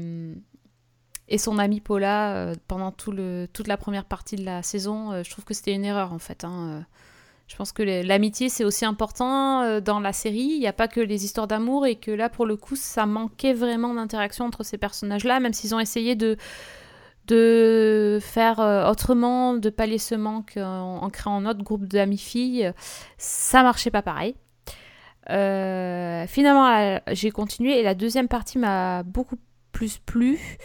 son 1.38 1.58
amie 1.58 1.80
Paula 1.80 2.52
pendant 2.68 2.92
toute 2.92 3.66
la 3.66 3.76
première 3.78 4.04
partie 4.04 4.36
de 4.36 4.44
la 4.44 4.62
saison. 4.62 5.22
je 5.22 5.30
trouve 5.30 5.44
que 5.44 5.54
c'était 5.54 5.72
une 5.72 5.86
erreur 5.86 6.12
en 6.12 6.18
fait. 6.18 6.44
hein. 6.44 6.84
Je 7.50 7.56
pense 7.56 7.72
que 7.72 7.82
l'amitié, 7.82 8.48
c'est 8.48 8.64
aussi 8.64 8.84
important 8.84 9.62
euh, 9.62 9.80
dans 9.80 9.98
la 9.98 10.12
série. 10.12 10.50
Il 10.52 10.60
n'y 10.60 10.68
a 10.68 10.72
pas 10.72 10.86
que 10.86 11.00
les 11.00 11.24
histoires 11.24 11.48
d'amour 11.48 11.84
et 11.86 11.96
que 11.96 12.12
là, 12.12 12.28
pour 12.28 12.46
le 12.46 12.56
coup, 12.56 12.76
ça 12.76 13.06
manquait 13.06 13.54
vraiment 13.54 13.92
d'interaction 13.92 14.44
entre 14.44 14.62
ces 14.62 14.78
personnages-là, 14.78 15.40
même 15.40 15.52
s'ils 15.52 15.74
ont 15.74 15.80
essayé 15.80 16.14
de, 16.14 16.36
faire 18.20 18.60
euh, 18.60 18.88
autrement, 18.88 19.54
de 19.54 19.68
pallier 19.70 19.98
ce 19.98 20.14
manque 20.14 20.54
en, 20.56 21.02
en 21.02 21.10
créant 21.10 21.36
un 21.36 21.46
autre 21.46 21.62
groupe 21.62 21.86
d'amis-filles. 21.86 22.72
Ça 23.18 23.62
marchait 23.62 23.90
pas 23.90 24.02
pareil. 24.02 24.36
Euh, 25.30 26.26
finalement, 26.26 26.66
euh, 26.66 26.98
j'ai 27.12 27.30
continué 27.30 27.78
et 27.78 27.82
la 27.82 27.94
deuxième 27.94 28.28
partie 28.28 28.58
m'a 28.58 29.02
beaucoup 29.02 29.36
plus 29.72 29.98
plu. 29.98 30.58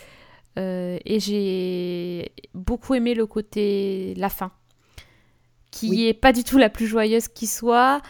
Euh, 0.57 0.97
et 1.03 1.19
j'ai 1.19 2.31
beaucoup 2.53 2.93
aimé 2.95 3.13
le 3.13 3.25
côté 3.25 4.13
la 4.15 4.29
fin 4.29 4.51
qui 5.75 5.89
Oui. 5.89 6.07
est 6.07 6.13
pas 6.13 6.31
du 6.31 6.43
tout 6.43 6.57
la 6.57 6.69
plus 6.69 6.87
joyeuse 6.87 7.27
qui 7.27 7.47
soit. 7.47 8.01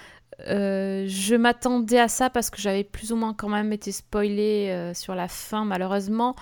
Euh, 0.49 1.05
je 1.07 1.35
m'attendais 1.35 1.99
à 1.99 2.07
ça 2.09 2.29
parce 2.29 2.49
que 2.49 2.61
j'avais 2.61 2.83
plus 2.83 3.11
ou 3.11 3.15
moins 3.15 3.33
quand 3.33 3.47
même 3.49 3.71
été 3.71 3.91
spoilée 3.91 4.67
euh, 4.69 4.93
sur 4.93 5.15
la 5.15 5.27
fin 5.27 5.65
malheureusement. 5.65 6.35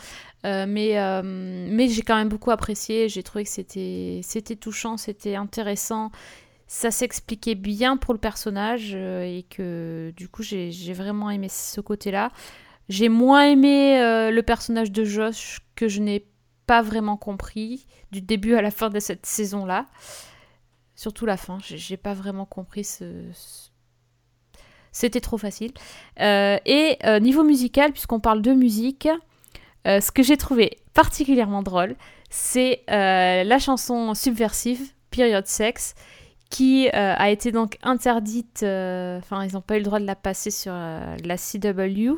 Euh, 0.45 0.65
mais 0.67 0.97
mais 1.23 1.87
j'ai 1.87 2.01
quand 2.01 2.15
même 2.15 2.27
beaucoup 2.29 2.51
apprécié. 2.51 3.07
J'ai 3.07 3.23
trouvé 3.23 3.45
que 3.45 3.49
c'était 3.49 4.19
c'était 4.23 4.55
touchant, 4.57 4.97
c'était 4.97 5.35
intéressant. 5.35 6.11
Ça 6.67 6.91
s'expliquait 6.91 7.55
bien 7.55 7.97
pour 7.97 8.13
le 8.13 8.19
personnage 8.19 8.95
et 8.95 9.45
que 9.49 10.11
du 10.17 10.27
coup 10.27 10.43
j'ai 10.43 10.71
vraiment 10.93 11.29
aimé 11.29 11.47
ce 11.49 11.79
côté-là. 11.79 12.31
J'ai 12.89 13.07
moins 13.07 13.45
aimé 13.45 13.99
le 14.31 14.41
personnage 14.41 14.91
de 14.91 15.05
Josh 15.05 15.59
que 15.75 15.87
je 15.87 16.01
n'ai 16.01 16.25
pas 16.65 16.81
vraiment 16.81 17.15
compris 17.15 17.85
du 18.11 18.21
début 18.21 18.55
à 18.55 18.61
la 18.61 18.71
fin 18.71 18.89
de 18.89 18.99
cette 18.99 19.25
saison-là. 19.25 19.85
Surtout 20.95 21.25
la 21.25 21.37
fin, 21.37 21.57
j'ai 21.63 21.97
pas 21.97 22.13
vraiment 22.13 22.45
compris 22.45 22.83
ce. 22.83 23.05
C'était 24.91 25.21
trop 25.21 25.39
facile. 25.39 25.71
Euh, 26.19 26.57
et 26.65 26.97
euh, 27.03 27.19
niveau 27.19 27.43
musical, 27.43 27.91
puisqu'on 27.91 28.19
parle 28.19 28.41
de 28.41 28.53
musique, 28.53 29.07
Euh, 29.85 29.99
ce 29.99 30.13
que 30.13 30.23
j'ai 30.23 30.37
trouvé 30.37 30.77
particulièrement 30.93 31.61
drôle, 31.61 31.97
c'est 32.29 32.83
la 32.87 33.59
chanson 33.59 34.13
subversive, 34.13 34.79
Period 35.11 35.45
Sex, 35.45 35.93
qui 36.49 36.87
a 36.87 37.29
été 37.29 37.51
donc 37.51 37.77
interdite, 37.83 38.63
enfin 38.63 39.43
ils 39.43 39.53
n'ont 39.55 39.61
pas 39.61 39.75
eu 39.75 39.79
le 39.79 39.83
droit 39.83 39.99
de 39.99 40.05
la 40.05 40.15
passer 40.15 40.51
sur 40.51 40.71
la 40.71 41.37
CW, 41.37 42.15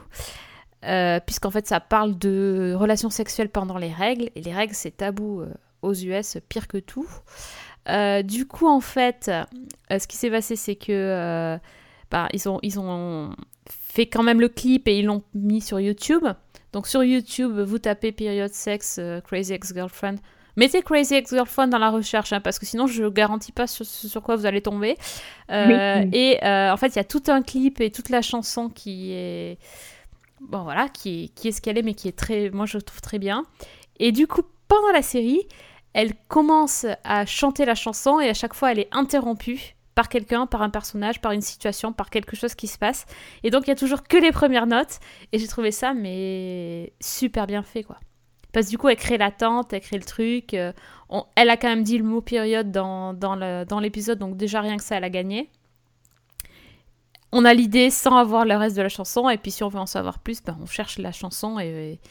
puisqu'en 1.25 1.49
fait 1.49 1.65
ça 1.65 1.79
parle 1.79 2.19
de 2.19 2.75
relations 2.77 3.09
sexuelles 3.09 3.49
pendant 3.49 3.79
les 3.79 3.91
règles, 3.91 4.29
et 4.35 4.41
les 4.41 4.53
règles 4.53 4.75
c'est 4.75 4.97
tabou 4.97 5.43
aux 5.81 5.93
US, 5.95 6.37
pire 6.47 6.67
que 6.67 6.77
tout. 6.77 7.07
Euh, 7.87 8.23
du 8.23 8.47
coup 8.47 8.67
en 8.67 8.79
fait, 8.79 9.29
euh, 9.29 9.99
ce 9.99 10.07
qui 10.07 10.17
s'est 10.17 10.31
passé 10.31 10.55
c'est 10.55 10.75
que 10.75 10.91
euh, 10.91 11.57
bah, 12.09 12.27
ils, 12.33 12.49
ont, 12.49 12.59
ils 12.63 12.79
ont 12.79 13.35
fait 13.69 14.07
quand 14.07 14.23
même 14.23 14.41
le 14.41 14.49
clip 14.49 14.87
et 14.87 14.99
ils 14.99 15.05
l'ont 15.05 15.23
mis 15.33 15.61
sur 15.61 15.79
YouTube. 15.79 16.25
Donc 16.73 16.87
sur 16.87 17.03
YouTube, 17.03 17.59
vous 17.59 17.79
tapez 17.79 18.11
Period 18.11 18.51
Sex 18.51 18.99
Crazy 19.25 19.53
Ex-Girlfriend. 19.53 20.15
Mettez 20.57 20.81
Crazy 20.81 21.15
Ex-Girlfriend 21.15 21.67
dans 21.67 21.77
la 21.77 21.89
recherche, 21.89 22.33
hein, 22.33 22.41
parce 22.41 22.59
que 22.59 22.65
sinon 22.65 22.87
je 22.87 23.07
garantis 23.07 23.51
pas 23.51 23.67
sur, 23.67 23.85
sur 23.85 24.21
quoi 24.21 24.35
vous 24.35 24.45
allez 24.45 24.61
tomber. 24.61 24.97
Oui. 25.49 26.09
Et 26.13 26.39
en 26.43 26.77
fait, 26.77 26.87
il 26.87 26.95
y 26.95 26.99
a 26.99 27.03
tout 27.03 27.23
un 27.27 27.41
clip 27.41 27.81
et 27.81 27.91
toute 27.91 28.09
la 28.09 28.21
chanson 28.21 28.69
qui 28.69 29.11
est... 29.13 29.57
Bon 30.41 30.63
voilà, 30.63 30.89
qui 30.89 31.25
est, 31.25 31.27
qui 31.29 31.47
est 31.47 31.51
ce 31.51 31.61
qu'elle 31.61 31.77
est, 31.77 31.81
mais 31.81 31.93
qui 31.93 32.07
est 32.07 32.17
très... 32.17 32.49
Moi, 32.49 32.65
je 32.65 32.77
trouve 32.77 33.01
très 33.01 33.19
bien. 33.19 33.45
Et 33.99 34.11
du 34.11 34.27
coup, 34.27 34.41
pendant 34.67 34.91
la 34.91 35.01
série, 35.01 35.47
elle 35.95 36.13
commence 36.27 36.85
à 37.05 37.25
chanter 37.25 37.63
la 37.63 37.73
chanson 37.73 38.19
et 38.19 38.27
à 38.27 38.33
chaque 38.33 38.53
fois, 38.53 38.73
elle 38.73 38.79
est 38.79 38.89
interrompue 38.91 39.77
par 39.95 40.09
quelqu'un, 40.09 40.45
par 40.45 40.61
un 40.61 40.69
personnage, 40.69 41.21
par 41.21 41.31
une 41.31 41.39
situation, 41.39 41.93
par 41.93 42.09
quelque 42.09 42.35
chose 42.35 42.53
qui 42.53 42.67
se 42.67 42.77
passe. 42.77 43.05
Et 43.43 43.49
donc, 43.49 43.65
il 43.65 43.69
y 43.69 43.71
a 43.71 43.77
toujours 43.77 44.03
que 44.03 44.17
les 44.17 44.33
premières 44.33 44.67
notes. 44.67 44.99
Et 45.31 45.39
j'ai 45.39 45.47
trouvé 45.47 45.71
ça, 45.71 45.93
mais 45.93 46.91
super 46.99 47.47
bien 47.47 47.63
fait, 47.63 47.83
quoi. 47.83 47.97
Parce 48.51 48.65
que 48.65 48.71
du 48.71 48.77
coup, 48.77 48.89
elle 48.89 48.97
crée 48.97 49.17
l'attente, 49.17 49.71
elle 49.71 49.79
crée 49.79 49.97
le 49.97 50.03
truc. 50.03 50.53
euh, 50.53 50.73
elle 51.37 51.49
a 51.49 51.55
quand 51.55 51.69
même 51.69 51.83
dit 51.83 51.97
le 51.97 52.03
mot 52.03 52.19
période 52.19 52.73
dans, 52.73 53.79
l'épisode, 53.79 54.19
donc 54.19 54.35
déjà 54.35 54.59
rien 54.59 54.75
que 54.75 54.83
ça, 54.83 54.97
elle 54.97 55.05
a 55.05 55.09
gagné. 55.09 55.49
On 57.31 57.45
a 57.45 57.53
l'idée 57.53 57.89
sans 57.89 58.17
avoir 58.17 58.43
le 58.43 58.57
reste 58.57 58.75
de 58.75 58.81
la 58.81 58.89
chanson, 58.89 59.29
et 59.29 59.37
puis 59.37 59.51
si 59.51 59.63
on 59.63 59.69
veut 59.69 59.79
en 59.79 59.85
savoir 59.85 60.19
plus, 60.19 60.43
ben, 60.43 60.57
on 60.61 60.65
cherche 60.65 60.97
la 60.97 61.13
chanson, 61.13 61.57
et, 61.57 62.01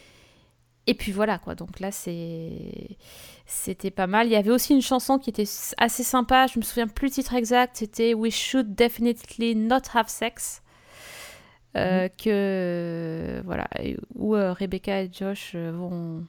et 0.87 0.95
puis 0.95 1.13
voilà, 1.13 1.39
quoi. 1.39 1.55
Donc 1.55 1.81
là, 1.81 1.93
c'est 1.93 2.97
c'était 3.47 3.91
pas 3.91 4.07
mal. 4.07 4.27
Il 4.27 4.33
y 4.33 4.37
avait 4.37 4.51
aussi 4.51 4.75
une 4.75 4.83
chanson 4.83 5.19
qui 5.19 5.31
était 5.31 5.49
assez 5.79 6.03
sympa, 6.03 6.47
je 6.47 6.59
me 6.59 6.65
souviens 6.65 6.89
plus 6.89 7.09
le 7.09 7.13
titre 7.13 7.35
exact, 7.35 7.77
c'était 7.77 8.15
We 8.15 8.35
Should 8.35 8.75
Definitely 8.75 9.55
Not 9.55 9.83
Have 9.95 10.09
Sex. 10.09 10.63
Euh, 11.77 12.09
que 12.09 13.43
voilà 13.45 13.67
où 14.15 14.37
euh, 14.37 14.53
Rebecca 14.53 15.03
et 15.03 15.11
Josh 15.13 15.55
euh, 15.57 15.73
vont, 15.73 16.25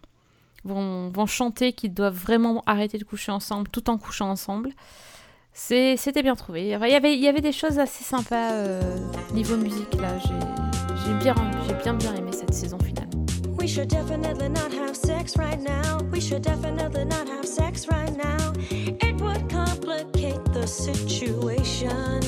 vont 0.64 1.10
vont 1.10 1.28
chanter 1.28 1.72
qu'ils 1.74 1.94
doivent 1.94 2.16
vraiment 2.16 2.64
arrêter 2.66 2.98
de 2.98 3.04
coucher 3.04 3.32
ensemble 3.32 3.68
tout 3.70 3.88
en 3.92 4.00
couchant 4.00 4.32
ensemble. 4.32 4.72
C'était 5.54 6.24
bien 6.24 6.36
trouvé. 6.36 6.76
Enfin, 6.76 6.88
il 6.88 6.94
y 6.94 6.96
avait 6.96 7.14
il 7.14 7.22
y 7.22 7.28
avait 7.28 7.42
des 7.42 7.52
choses 7.52 7.78
assez 7.78 8.04
sympas 8.04 8.54
euh, 8.54 8.98
niveau 9.34 9.56
musique 9.56 9.94
là. 10.02 10.18
J'ai 10.18 11.06
j'ai 11.06 11.14
bien 11.20 11.36
j'ai 11.68 11.76
bien 11.76 11.94
bien 11.94 12.16
aimé 12.16 12.32
cette 12.34 12.54
saison 12.54 12.80
finale 12.80 13.15
We 13.66 13.72
should 13.72 13.90
definitely 13.90 14.50
not 14.50 14.72
have 14.74 14.96
sex 14.96 15.38
right 15.38 15.60
now. 15.60 15.98
We 16.12 16.22
should 16.22 16.44
definitely 16.44 17.04
not 17.06 17.28
have 17.28 17.48
sex 17.48 17.88
right 17.88 18.16
now. 18.16 18.54
It 18.70 19.20
would 19.20 19.50
complicate 19.50 20.46
the 20.54 20.68
situation. 20.68 22.22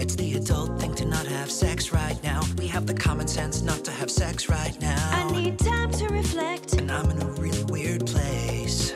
It's 0.00 0.16
the 0.16 0.34
adult 0.34 0.80
thing 0.80 0.92
to 0.96 1.04
not 1.04 1.24
have 1.28 1.48
sex 1.48 1.92
right 1.92 2.20
now. 2.24 2.40
We 2.58 2.66
have 2.66 2.86
the 2.88 2.94
common 2.94 3.28
sense 3.28 3.62
not 3.62 3.84
to 3.84 3.92
have 3.92 4.10
sex 4.10 4.48
right 4.48 4.76
I 4.82 5.22
now. 5.22 5.30
need 5.30 5.60
time 5.60 5.92
to 5.92 6.08
reflect. 6.08 6.72
And 6.80 6.90
I'm 6.90 7.08
in 7.08 7.22
a 7.22 7.30
really 7.40 7.62
weird 7.70 8.04
place. 8.04 8.92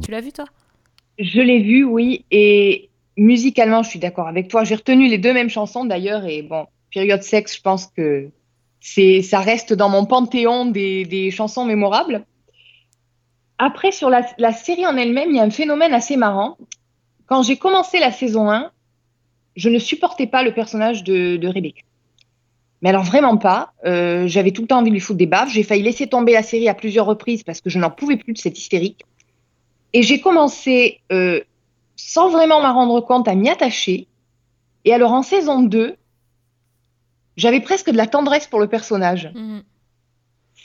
tu 0.00 0.12
l'as 0.12 0.20
vu 0.20 0.30
toi? 0.30 0.46
Je 1.18 1.40
l'ai 1.40 1.60
vu, 1.60 1.82
oui, 1.82 2.24
et 2.30 2.88
musicalement, 3.16 3.82
je 3.82 3.88
suis 3.90 3.98
d'accord 3.98 4.28
avec 4.28 4.46
toi. 4.46 4.62
J'ai 4.62 4.76
retenu 4.76 5.08
les 5.08 5.18
deux 5.18 5.32
mêmes 5.32 5.50
chansons 5.50 5.84
d'ailleurs, 5.84 6.24
et 6.24 6.42
bon, 6.42 6.68
Period 6.94 7.20
Sex, 7.24 7.56
je 7.56 7.60
pense 7.60 7.88
que 7.88 8.30
ça 9.22 9.40
reste 9.40 9.72
dans 9.72 9.88
mon 9.88 10.06
panthéon 10.06 10.66
des, 10.66 11.30
chansons 11.30 11.64
mémorables. 11.64 12.24
Après, 13.58 13.90
sur 13.90 14.08
la, 14.08 14.26
la 14.38 14.52
série 14.52 14.86
en 14.86 14.96
elle-même, 14.96 15.30
il 15.30 15.36
y 15.36 15.40
a 15.40 15.42
un 15.42 15.50
phénomène 15.50 15.92
assez 15.92 16.16
marrant. 16.16 16.56
Quand 17.26 17.42
j'ai 17.42 17.56
commencé 17.56 17.98
la 17.98 18.12
saison 18.12 18.50
1, 18.50 18.70
je 19.56 19.68
ne 19.68 19.78
supportais 19.78 20.26
pas 20.26 20.42
le 20.42 20.54
personnage 20.54 21.02
de, 21.02 21.36
de 21.36 21.48
Rebecca. 21.48 21.82
Mais 22.80 22.90
alors 22.90 23.02
vraiment 23.02 23.36
pas. 23.36 23.72
Euh, 23.84 24.28
j'avais 24.28 24.52
tout 24.52 24.62
le 24.62 24.68
temps 24.68 24.78
envie 24.78 24.90
de 24.90 24.94
lui 24.94 25.00
foutre 25.00 25.18
des 25.18 25.26
baffes. 25.26 25.50
J'ai 25.50 25.64
failli 25.64 25.82
laisser 25.82 26.06
tomber 26.06 26.32
la 26.32 26.42
série 26.42 26.68
à 26.68 26.74
plusieurs 26.74 27.06
reprises 27.06 27.42
parce 27.42 27.60
que 27.60 27.70
je 27.70 27.78
n'en 27.78 27.90
pouvais 27.90 28.16
plus 28.16 28.32
de 28.32 28.38
cette 28.38 28.58
hystérique. 28.58 29.04
Et 29.92 30.02
j'ai 30.02 30.20
commencé, 30.20 31.00
euh, 31.10 31.40
sans 31.96 32.30
vraiment 32.30 32.60
m'en 32.60 32.72
rendre 32.72 33.00
compte, 33.00 33.26
à 33.26 33.34
m'y 33.34 33.48
attacher. 33.48 34.06
Et 34.84 34.92
alors 34.92 35.12
en 35.12 35.22
saison 35.22 35.62
2, 35.62 35.96
j'avais 37.38 37.60
presque 37.60 37.90
de 37.90 37.96
la 37.96 38.06
tendresse 38.06 38.46
pour 38.46 38.60
le 38.60 38.66
personnage. 38.66 39.30
Mhm. 39.34 39.62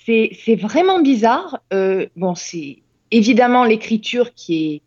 C'est 0.05 0.55
vraiment 0.55 0.99
bizarre. 1.01 1.59
Euh, 1.71 2.07
bon, 2.17 2.36
c'est 2.36 2.80
évidemment 3.11 3.63
l'écriture 3.63 4.34
qui 4.34 4.65
est 4.65 4.82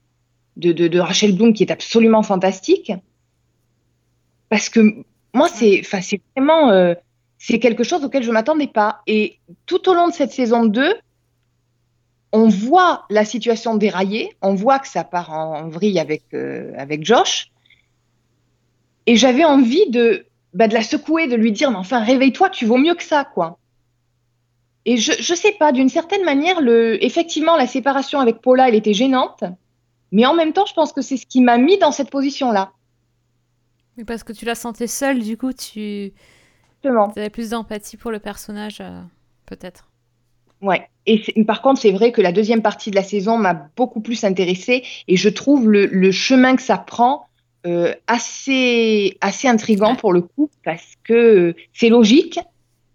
de, 0.56 0.72
de, 0.72 0.88
de 0.88 0.98
Rachel 0.98 1.34
Bloom 1.34 1.54
qui 1.54 1.62
est 1.62 1.70
absolument 1.70 2.22
fantastique. 2.22 2.92
Parce 4.50 4.68
que 4.68 4.80
moi, 5.32 5.48
c'est 5.48 5.80
vraiment 6.34 6.70
euh, 6.70 6.94
c'est 7.38 7.58
quelque 7.58 7.84
chose 7.84 8.04
auquel 8.04 8.24
je 8.24 8.30
m'attendais 8.30 8.66
pas. 8.66 9.00
Et 9.06 9.38
tout 9.64 9.88
au 9.88 9.94
long 9.94 10.08
de 10.08 10.12
cette 10.12 10.32
saison 10.32 10.66
2, 10.66 10.96
on 12.32 12.48
voit 12.48 13.06
la 13.08 13.24
situation 13.24 13.76
dérailler, 13.76 14.36
on 14.42 14.54
voit 14.54 14.80
que 14.80 14.88
ça 14.88 15.04
part 15.04 15.32
en, 15.32 15.60
en 15.60 15.68
vrille 15.68 15.98
avec, 15.98 16.24
euh, 16.34 16.72
avec 16.76 17.04
Josh. 17.04 17.52
Et 19.06 19.16
j'avais 19.16 19.44
envie 19.44 19.88
de, 19.88 20.25
bah, 20.56 20.68
de 20.68 20.74
la 20.74 20.82
secouer, 20.82 21.28
de 21.28 21.36
lui 21.36 21.52
dire, 21.52 21.70
mais 21.70 21.76
enfin, 21.76 22.02
réveille-toi, 22.02 22.48
tu 22.48 22.64
vaux 22.64 22.78
mieux 22.78 22.94
que 22.94 23.02
ça, 23.02 23.24
quoi. 23.24 23.58
Et 24.86 24.96
je, 24.96 25.12
je 25.20 25.34
sais 25.34 25.52
pas, 25.52 25.70
d'une 25.70 25.90
certaine 25.90 26.24
manière, 26.24 26.62
le, 26.62 27.04
effectivement, 27.04 27.56
la 27.56 27.66
séparation 27.66 28.20
avec 28.20 28.40
Paula, 28.40 28.68
elle 28.68 28.74
était 28.74 28.94
gênante. 28.94 29.44
Mais 30.12 30.24
en 30.24 30.32
même 30.32 30.54
temps, 30.54 30.64
je 30.64 30.72
pense 30.72 30.94
que 30.94 31.02
c'est 31.02 31.18
ce 31.18 31.26
qui 31.26 31.42
m'a 31.42 31.58
mis 31.58 31.76
dans 31.76 31.92
cette 31.92 32.08
position-là. 32.08 32.72
Mais 33.98 34.04
parce 34.04 34.24
que 34.24 34.32
tu 34.32 34.46
la 34.46 34.54
sentais 34.54 34.86
seule 34.86 35.20
du 35.20 35.36
coup 35.36 35.52
tu 35.52 36.12
avais 36.84 37.30
plus 37.30 37.50
d'empathie 37.50 37.96
pour 37.96 38.10
le 38.10 38.18
personnage 38.18 38.78
euh, 38.80 39.00
peut-être 39.46 39.88
Ouais. 40.62 40.88
Et 41.06 41.44
par 41.44 41.60
contre, 41.62 41.80
c'est 41.80 41.92
vrai 41.92 42.12
que 42.12 42.22
la 42.22 42.32
deuxième 42.32 42.62
partie 42.62 42.90
de 42.90 42.96
la 42.96 43.02
saison 43.02 43.36
m'a 43.36 43.68
beaucoup 43.76 44.00
plus 44.00 44.24
intéressée 44.24 44.84
et 45.06 45.16
je 45.16 45.28
trouve 45.28 45.68
le, 45.70 45.86
le 45.86 46.12
chemin 46.12 46.56
que 46.56 46.62
ça 46.62 46.78
prend 46.78 47.26
euh, 47.66 47.94
assez, 48.06 49.18
assez 49.20 49.48
intriguant 49.48 49.90
Ouais. 49.92 49.96
pour 49.96 50.12
le 50.12 50.22
coup 50.22 50.50
parce 50.64 50.94
que 51.04 51.54
c'est 51.72 51.88
logique, 51.88 52.38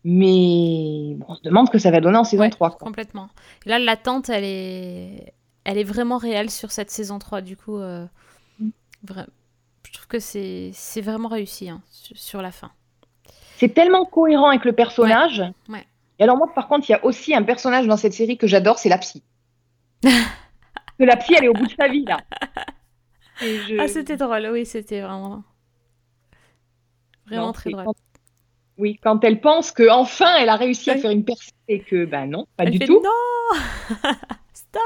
mais 0.03 1.17
on 1.27 1.35
se 1.35 1.41
demande 1.43 1.67
ce 1.67 1.71
que 1.71 1.77
ça 1.77 1.91
va 1.91 1.99
donner 1.99 2.17
en 2.17 2.23
saison 2.23 2.43
Ouais, 2.43 2.49
3. 2.49 2.69
Quoi. 2.71 2.79
complètement 2.79 3.29
Et 3.65 3.69
là 3.69 3.77
l'attente 3.79 4.29
elle 4.29 4.43
est 4.45 5.33
elle 5.63 5.77
est 5.77 5.83
vraiment 5.83 6.17
réelle 6.17 6.49
sur 6.49 6.71
cette 6.71 6.89
saison 6.89 7.19
3 7.19 7.41
du 7.41 7.55
coup 7.55 7.77
euh, 7.77 8.05
vra- 9.05 9.27
je 9.85 9.93
trouve 9.93 10.07
que 10.07 10.19
c'est 10.19 10.71
c'est 10.73 11.01
vraiment 11.01 11.27
réussi 11.29 11.69
hein, 11.69 11.81
sur, 11.91 12.41
la 12.41 12.51
fin 12.51 12.71
C'est 13.57 13.73
tellement 13.73 14.05
cohérent 14.05 14.49
avec 14.49 14.65
le 14.65 14.73
personnage. 14.73 15.43
Ouais. 15.69 15.85
Et 16.19 16.23
alors 16.23 16.37
moi, 16.37 16.47
par 16.53 16.67
contre, 16.67 16.87
il 16.89 16.93
y 16.93 16.95
a 16.95 17.03
aussi 17.03 17.33
un 17.35 17.41
personnage 17.43 17.87
dans 17.87 17.97
cette 17.97 18.13
série 18.13 18.37
que 18.37 18.45
j'adore, 18.47 18.77
c'est 18.79 18.89
la 18.89 18.99
psy. 18.99 19.23
que 20.03 21.03
la 21.03 21.15
psy, 21.17 21.33
elle 21.37 21.45
est 21.45 21.47
au 21.47 21.53
bout 21.53 21.65
de 21.65 21.73
sa 21.77 21.87
vie, 21.87 22.05
là. 22.05 22.19
Je- 23.41 23.79
ah 23.79 23.87
c'était 23.87 24.17
drôle 24.17 24.47
oui 24.51 24.65
c'était 24.65 25.01
vraiment 25.01 25.43
vraiment 27.27 27.47
Non, 27.47 27.51
très 27.53 27.71
drôle 27.71 27.85
quand- 27.85 27.95
Oui, 28.77 28.97
quand 29.01 29.23
elle 29.23 29.41
pense 29.41 29.71
que 29.71 29.89
enfin 29.89 30.35
elle 30.37 30.49
a 30.49 30.55
réussi 30.55 30.89
à 30.91 30.97
faire 30.97 31.11
une 31.11 31.25
percée 31.25 31.51
et 31.67 31.81
que 31.81 32.05
ben 32.05 32.27
non, 32.27 32.45
pas 32.57 32.63
Elle 32.65 32.71
du 32.71 32.77
fait 32.79 32.85
tout. 32.87 33.01
non 33.03 33.59
stop 34.53 34.81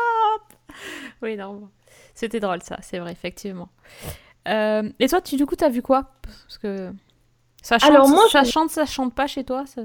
oui 1.22 1.36
non 1.38 1.70
c'était 2.14 2.40
drôle 2.40 2.62
ça 2.62 2.78
c'est 2.82 3.00
vrai 3.00 3.12
effectivement 3.12 3.70
Euh, 4.48 4.88
et 5.00 5.08
toi 5.08 5.22
tu 5.22 5.38
du 5.38 5.46
coup 5.48 5.56
t'as 5.56 5.70
vu 5.70 5.82
quoi? 5.82 6.12
Parce 6.22 6.58
que 6.60 6.92
ça 7.64 7.80
chante 7.80 7.90
Alors, 7.90 8.08
moi, 8.08 8.24
ça 8.30 8.44
je- 8.44 8.52
chante 8.52 8.70
ça 8.70 8.86
chante 8.86 9.16
pas 9.16 9.26
chez 9.28 9.44
toi 9.44 9.66
ça- 9.66 9.82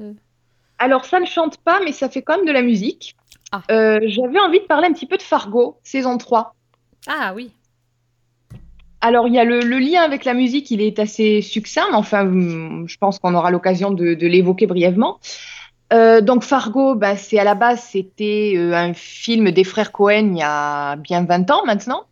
Alors 0.78 1.04
ça 1.06 1.18
ne 1.18 1.24
chante 1.26 1.56
pas, 1.58 1.80
mais 1.84 1.92
ça 1.92 2.08
fait 2.10 2.20
quand 2.22 2.36
même 2.36 2.46
de 2.46 2.52
la 2.52 2.60
musique. 2.62 3.16
Ah. 3.52 3.62
Euh, 3.70 3.98
J'avais 4.06 4.38
envie 4.38 4.60
de 4.60 4.66
parler 4.66 4.86
un 4.88 4.92
petit 4.92 5.06
peu 5.06 5.16
de 5.16 5.22
Fargo, 5.22 5.78
saison 5.82 6.18
3. 6.18 6.54
ah 7.08 7.32
oui 7.34 7.52
Alors 9.00 9.26
il 9.26 9.34
y 9.34 9.38
a 9.38 9.44
le, 9.44 9.60
lien 9.60 10.02
avec 10.02 10.24
la 10.24 10.34
musique, 10.34 10.70
il 10.70 10.82
est 10.82 10.98
assez 10.98 11.40
succinct, 11.40 11.86
mais 11.90 11.96
enfin 11.96 12.22
hum, 12.22 12.84
je 12.86 12.96
pense 12.98 13.18
qu'on 13.18 13.34
aura 13.34 13.50
l'occasion 13.50 13.90
de, 13.90 14.14
l'évoquer 14.26 14.66
brièvement. 14.66 15.18
Euh, 15.92 16.20
donc 16.20 16.44
Fargo, 16.44 16.94
ben, 16.94 17.16
c'est 17.16 17.38
à 17.38 17.44
la 17.44 17.54
base 17.54 17.82
c'était 17.82 18.54
euh, 18.56 18.74
un 18.74 18.94
film 18.94 19.50
des 19.50 19.64
frères 19.64 19.90
Cohen 19.90 20.34
il 20.34 20.38
y 20.38 20.42
a 20.42 20.96
bien 20.96 21.24
20 21.24 21.50
ans 21.50 21.64
maintenant. 21.64 22.04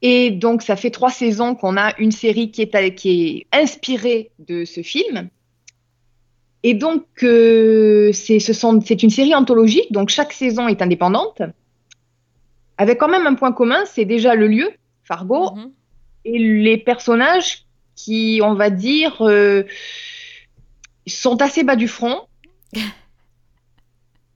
Et 0.00 0.30
donc 0.30 0.62
ça 0.62 0.76
fait 0.76 0.90
trois 0.90 1.10
saisons 1.10 1.54
qu'on 1.54 1.76
a 1.76 1.92
une 1.98 2.12
série 2.12 2.50
qui 2.50 2.62
est, 2.62 2.74
est 2.74 3.46
inspirée 3.52 4.30
de 4.38 4.64
ce 4.64 4.82
film. 4.82 5.28
Et 6.62 6.74
donc, 6.74 7.04
euh, 7.22 8.10
c'est 8.12 9.02
une 9.02 9.10
série 9.10 9.34
anthologique, 9.34 9.92
donc 9.92 10.08
chaque 10.08 10.32
saison 10.32 10.66
est 10.66 10.82
indépendante, 10.82 11.42
avec 12.78 12.98
quand 12.98 13.08
même 13.08 13.26
un 13.26 13.34
point 13.34 13.52
commun, 13.52 13.84
c'est 13.86 14.04
déjà 14.04 14.34
le 14.34 14.48
lieu, 14.48 14.68
Fargo, 15.08 15.52
Mhm. 15.54 15.72
et 16.26 16.38
les 16.38 16.76
personnages 16.78 17.64
qui, 17.96 18.40
on 18.44 18.54
va 18.54 18.70
dire, 18.70 19.16
euh, 19.22 19.64
sont 21.06 21.40
assez 21.42 21.64
bas 21.64 21.74
du 21.76 21.88
front, 21.88 22.28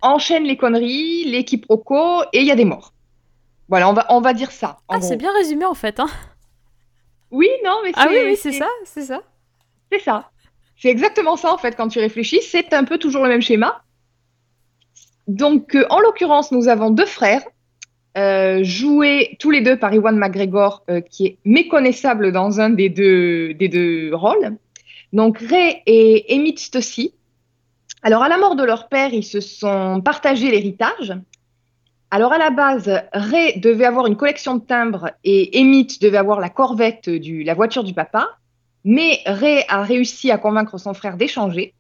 enchaînent 0.02 0.44
les 0.44 0.56
conneries, 0.56 1.24
les 1.24 1.44
quiproquos, 1.44 2.22
et 2.32 2.40
il 2.40 2.46
y 2.46 2.50
a 2.50 2.56
des 2.56 2.64
morts. 2.64 2.92
Voilà, 3.68 3.88
on 3.88 3.92
va, 3.92 4.06
on 4.08 4.20
va 4.20 4.32
dire 4.34 4.50
ça. 4.50 4.78
en 4.88 4.96
Ah, 4.96 5.00
c'est 5.00 5.16
bien 5.16 5.32
résumé 5.32 5.64
en 5.64 5.74
fait. 5.74 6.00
Hein. 6.00 6.08
Oui, 7.30 7.48
non, 7.64 7.76
mais 7.84 7.92
Ah 7.94 8.06
oui, 8.08 8.14
c'est- 8.16 8.26
oui, 8.26 8.36
c'est 8.36 8.52
ça, 8.52 8.68
c'est 8.84 9.02
ça. 9.02 9.22
C'est 9.90 10.00
ça. 10.00 10.30
C'est 10.76 10.88
exactement 10.88 11.36
ça, 11.36 11.52
en 11.52 11.58
fait, 11.58 11.76
quand 11.76 11.88
tu 11.88 11.98
réfléchis. 12.00 12.40
C'est 12.42 12.72
un 12.74 12.84
peu 12.84 12.98
toujours 12.98 13.22
le 13.22 13.28
même 13.28 13.40
schéma. 13.42 13.82
Donc, 15.28 15.74
euh, 15.76 15.86
en 15.90 16.00
l'occurrence, 16.00 16.50
nous 16.50 16.66
avons 16.68 16.90
deux 16.90 17.06
frères, 17.06 17.42
euh, 18.16 18.62
joués 18.62 19.36
tous 19.40 19.50
les 19.50 19.62
deux 19.62 19.78
par 19.78 19.94
Iwan 19.94 20.16
McGregor, 20.16 20.84
euh, 20.90 21.00
qui 21.00 21.26
est 21.26 21.38
méconnaissable 21.44 22.32
dans 22.32 22.60
un 22.60 22.70
des 22.70 22.88
deux, 22.88 23.54
des 23.54 23.68
deux 23.68 24.14
rôles. 24.14 24.56
Donc, 25.12 25.38
Ray 25.38 25.82
et 25.86 26.26
Emmett 26.30 26.58
Stussy. 26.58 27.14
Alors, 28.02 28.22
à 28.22 28.28
la 28.28 28.36
mort 28.36 28.56
de 28.56 28.64
leur 28.64 28.88
père, 28.88 29.14
ils 29.14 29.24
se 29.24 29.40
sont 29.40 30.00
partagés 30.04 30.50
l'héritage. 30.50 31.14
Alors, 32.10 32.32
à 32.32 32.38
la 32.38 32.50
base, 32.50 33.02
Ray 33.14 33.58
devait 33.60 33.86
avoir 33.86 34.06
une 34.06 34.16
collection 34.16 34.56
de 34.56 34.64
timbres 34.64 35.10
et 35.24 35.50
Emmett 35.54 36.00
devait 36.02 36.18
avoir 36.18 36.40
la 36.40 36.50
corvette, 36.50 37.08
du, 37.08 37.44
la 37.44 37.54
voiture 37.54 37.84
du 37.84 37.94
papa. 37.94 38.28
Mais 38.84 39.20
Ray 39.24 39.64
a 39.68 39.82
réussi 39.82 40.30
à 40.30 40.38
convaincre 40.38 40.76
son 40.76 40.92
frère 40.92 41.16
d'échanger. 41.16 41.74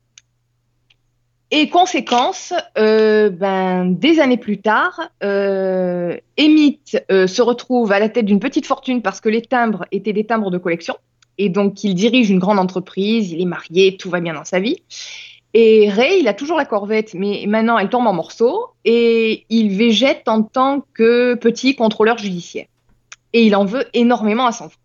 Et 1.54 1.68
conséquence, 1.68 2.54
euh, 2.78 3.28
ben, 3.28 3.84
des 3.84 4.20
années 4.20 4.38
plus 4.38 4.62
tard, 4.62 5.10
euh, 5.22 6.16
Emmett 6.40 7.04
euh, 7.10 7.26
se 7.26 7.42
retrouve 7.42 7.92
à 7.92 7.98
la 7.98 8.08
tête 8.08 8.24
d'une 8.24 8.40
petite 8.40 8.64
fortune 8.64 9.02
parce 9.02 9.20
que 9.20 9.28
les 9.28 9.42
timbres 9.42 9.84
étaient 9.92 10.14
des 10.14 10.24
timbres 10.24 10.50
de 10.50 10.56
collection. 10.56 10.96
Et 11.36 11.50
donc, 11.50 11.84
il 11.84 11.94
dirige 11.94 12.30
une 12.30 12.38
grande 12.38 12.58
entreprise, 12.58 13.32
il 13.32 13.42
est 13.42 13.46
marié, 13.46 13.98
tout 13.98 14.08
va 14.08 14.20
bien 14.20 14.32
dans 14.32 14.46
sa 14.46 14.60
vie. 14.60 14.82
Et 15.52 15.90
Ray, 15.90 16.20
il 16.20 16.28
a 16.28 16.32
toujours 16.32 16.56
la 16.56 16.64
corvette, 16.64 17.12
mais 17.12 17.44
maintenant, 17.46 17.76
elle 17.76 17.90
tombe 17.90 18.06
en 18.06 18.14
morceaux 18.14 18.68
et 18.86 19.44
il 19.50 19.76
végète 19.76 20.28
en 20.28 20.42
tant 20.42 20.82
que 20.94 21.34
petit 21.34 21.76
contrôleur 21.76 22.16
judiciaire. 22.16 22.64
Et 23.34 23.44
il 23.44 23.54
en 23.54 23.66
veut 23.66 23.84
énormément 23.92 24.46
à 24.46 24.52
son 24.52 24.70
frère. 24.70 24.81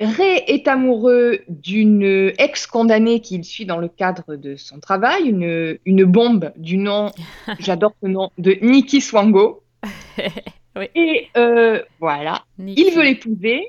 Ray 0.00 0.42
est 0.46 0.66
amoureux 0.66 1.40
d'une 1.48 2.32
ex-condamnée 2.38 3.20
qu'il 3.20 3.44
suit 3.44 3.64
dans 3.64 3.78
le 3.78 3.88
cadre 3.88 4.36
de 4.36 4.56
son 4.56 4.80
travail, 4.80 5.28
une, 5.28 5.78
une 5.84 6.04
bombe 6.04 6.52
du 6.56 6.76
nom, 6.76 7.10
j'adore 7.60 7.94
ce 8.02 8.08
nom, 8.08 8.30
de 8.38 8.56
Nikki 8.62 9.00
Swango. 9.00 9.62
Oui. 10.76 10.88
Et 10.96 11.28
euh, 11.36 11.80
voilà, 12.00 12.42
Nikki. 12.58 12.82
il 12.82 12.94
veut 12.94 13.04
l'épouser. 13.04 13.68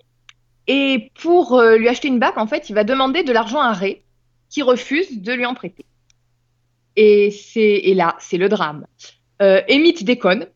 Et 0.65 1.11
pour 1.21 1.53
euh, 1.53 1.77
lui 1.77 1.87
acheter 1.87 2.07
une 2.07 2.17
bague, 2.17 2.37
en 2.37 2.47
fait, 2.47 2.67
il 2.69 2.73
va 2.73 2.83
demander 2.83 3.21
de 3.21 3.31
l'argent 3.31 3.59
à 3.59 3.73
Ray, 3.73 4.01
qui 4.49 4.63
refuse 4.63 5.21
de 5.21 5.33
lui 5.33 5.45
en 5.45 5.53
prêter. 5.53 5.85
Et, 6.95 7.29
c'est, 7.29 7.61
et 7.61 7.93
là, 7.93 8.15
c'est 8.19 8.37
le 8.37 8.49
drame. 8.49 8.87
Euh, 9.41 9.61
Emmett 9.69 10.03
déconne, 10.03 10.47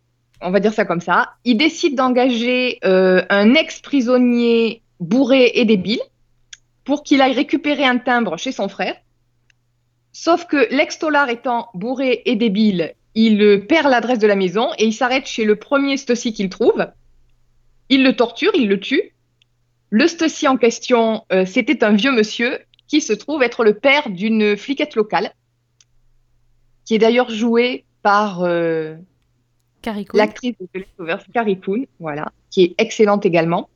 on 0.41 0.51
va 0.51 0.59
dire 0.59 0.73
ça 0.73 0.85
comme 0.85 1.01
ça. 1.01 1.33
Il 1.43 1.57
décide 1.57 1.95
d'engager 1.95 2.79
euh, 2.83 3.23
un 3.29 3.53
ex-prisonnier 3.53 4.81
bourré 4.99 5.51
et 5.55 5.65
débile 5.65 6.01
pour 6.83 7.03
qu'il 7.03 7.21
aille 7.21 7.33
récupérer 7.33 7.85
un 7.85 7.97
timbre 7.97 8.37
chez 8.37 8.51
son 8.51 8.67
frère. 8.67 8.95
Sauf 10.11 10.45
que 10.45 10.67
l'ex-tolard 10.73 11.29
étant 11.29 11.69
bourré 11.73 12.23
et 12.25 12.35
débile, 12.35 12.95
il 13.15 13.41
euh, 13.41 13.59
perd 13.59 13.89
l'adresse 13.89 14.19
de 14.19 14.27
la 14.27 14.35
maison 14.35 14.69
et 14.77 14.85
il 14.85 14.93
s'arrête 14.93 15.27
chez 15.27 15.45
le 15.45 15.55
premier 15.55 15.97
Stussy 15.97 16.33
qu'il 16.33 16.49
trouve. 16.49 16.87
Il 17.89 18.03
le 18.03 18.15
torture, 18.15 18.51
il 18.55 18.67
le 18.67 18.79
tue. 18.79 19.13
Le 19.89 20.07
Stussy 20.07 20.47
en 20.47 20.57
question, 20.57 21.25
euh, 21.31 21.45
c'était 21.45 21.83
un 21.83 21.93
vieux 21.93 22.11
monsieur 22.11 22.59
qui 22.87 23.01
se 23.01 23.13
trouve 23.13 23.43
être 23.43 23.63
le 23.63 23.75
père 23.75 24.09
d'une 24.09 24.57
fliquette 24.57 24.95
locale, 24.95 25.31
qui 26.85 26.95
est 26.95 26.99
d'ailleurs 26.99 27.29
jouée 27.29 27.85
par 28.01 28.41
euh, 28.41 28.95
l'actrice 30.13 30.55
de 30.59 31.15
Carrie 31.33 31.59
Coon, 31.59 31.85
voilà, 31.99 32.31
qui 32.49 32.63
est 32.63 32.75
excellente 32.77 33.25
également. 33.25 33.69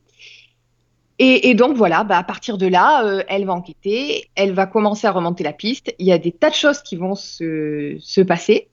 Et, 1.19 1.49
et 1.49 1.53
donc 1.53 1.77
voilà, 1.77 2.03
bah, 2.03 2.17
à 2.17 2.23
partir 2.23 2.57
de 2.57 2.65
là, 2.65 3.05
euh, 3.05 3.23
elle 3.27 3.45
va 3.45 3.53
enquêter, 3.53 4.29
elle 4.35 4.53
va 4.53 4.65
commencer 4.65 5.05
à 5.05 5.11
remonter 5.11 5.43
la 5.43 5.53
piste. 5.53 5.93
Il 5.99 6.07
y 6.07 6.11
a 6.11 6.17
des 6.17 6.31
tas 6.31 6.49
de 6.49 6.55
choses 6.55 6.81
qui 6.81 6.95
vont 6.95 7.15
se, 7.15 7.97
se 7.99 8.21
passer. 8.21 8.69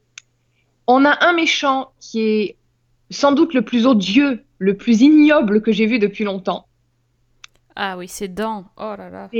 On 0.86 1.05
a 1.05 1.24
un 1.24 1.34
méchant 1.34 1.93
qui 2.01 2.20
est 2.22 2.57
sans 3.11 3.32
doute 3.32 3.55
le 3.55 3.62
plus 3.62 3.86
odieux, 3.86 4.45
le 4.59 4.76
plus 4.76 5.03
ignoble 5.03 5.62
que 5.62 5.72
j'ai 5.72 5.86
vu 5.86 5.99
depuis 5.99 6.24
longtemps. 6.24 6.66
Ah 7.76 7.97
oui, 7.99 8.09
c'est 8.09 8.28
dents. 8.28 8.64
Oh 8.76 8.95
là 8.97 9.11
là. 9.11 9.30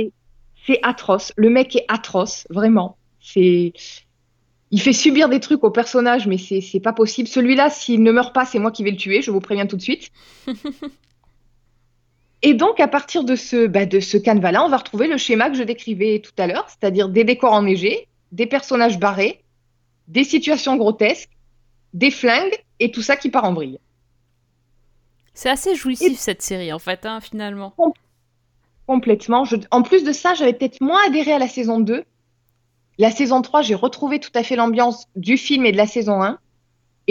C'est 0.65 0.79
atroce. 0.83 1.33
Le 1.37 1.49
mec 1.49 1.75
est 1.75 1.85
atroce, 1.87 2.47
vraiment. 2.49 2.97
C'est, 3.19 3.73
il 4.71 4.81
fait 4.81 4.93
subir 4.93 5.27
des 5.27 5.39
trucs 5.39 5.63
au 5.63 5.71
personnage, 5.71 6.27
mais 6.27 6.37
c'est 6.37 6.61
c'est 6.61 6.79
pas 6.79 6.93
possible. 6.93 7.27
Celui-là, 7.27 7.69
s'il 7.69 8.03
ne 8.03 8.11
meurt 8.11 8.33
pas, 8.33 8.45
c'est 8.45 8.59
moi 8.59 8.71
qui 8.71 8.83
vais 8.83 8.91
le 8.91 8.97
tuer. 8.97 9.21
Je 9.21 9.31
vous 9.31 9.41
préviens 9.41 9.65
tout 9.65 9.77
de 9.77 9.81
suite. 9.81 10.11
Et 12.43 12.53
donc, 12.53 12.79
à 12.79 12.87
partir 12.87 13.23
de 13.23 13.35
ce, 13.35 13.67
bah, 13.67 13.85
de 13.85 13.99
ce 13.99 14.17
canevas-là, 14.17 14.65
on 14.65 14.69
va 14.69 14.77
retrouver 14.77 15.07
le 15.07 15.17
schéma 15.17 15.49
que 15.49 15.55
je 15.57 15.63
décrivais 15.63 16.19
tout 16.19 16.31
à 16.37 16.47
l'heure, 16.47 16.67
c'est-à-dire 16.69 17.07
des 17.09 17.23
décors 17.23 17.53
enneigés, 17.53 18.07
des 18.31 18.47
personnages 18.47 18.97
barrés, 18.99 19.43
des 20.07 20.23
situations 20.23 20.75
grotesques, 20.75 21.29
des 21.93 22.09
flingues 22.11 22.57
et 22.79 22.89
tout 22.91 23.01
ça 23.01 23.15
qui 23.15 23.29
part 23.29 23.43
en 23.45 23.53
vrille. 23.53 23.79
C'est 25.33 25.49
assez 25.49 25.75
jouissif 25.75 26.17
cette 26.19 26.41
série 26.41 26.73
en 26.73 26.79
fait, 26.79 27.05
hein, 27.05 27.19
finalement. 27.21 27.73
Complètement. 28.87 29.45
Je- 29.45 29.55
En 29.69 29.81
plus 29.83 30.03
de 30.03 30.11
ça, 30.11 30.33
j'avais 30.33 30.53
peut-être 30.53 30.81
moins 30.81 30.99
adhéré 31.07 31.31
à 31.33 31.39
la 31.39 31.47
saison 31.47 31.79
2. 31.79 32.03
La 32.97 33.11
saison 33.11 33.41
3, 33.41 33.61
j'ai 33.61 33.75
retrouvé 33.75 34.19
tout 34.19 34.31
à 34.35 34.43
fait 34.43 34.55
l'ambiance 34.55 35.05
du 35.15 35.37
film 35.37 35.65
et 35.65 35.71
de 35.71 35.77
la 35.77 35.87
saison 35.87 36.21
1. 36.21 36.39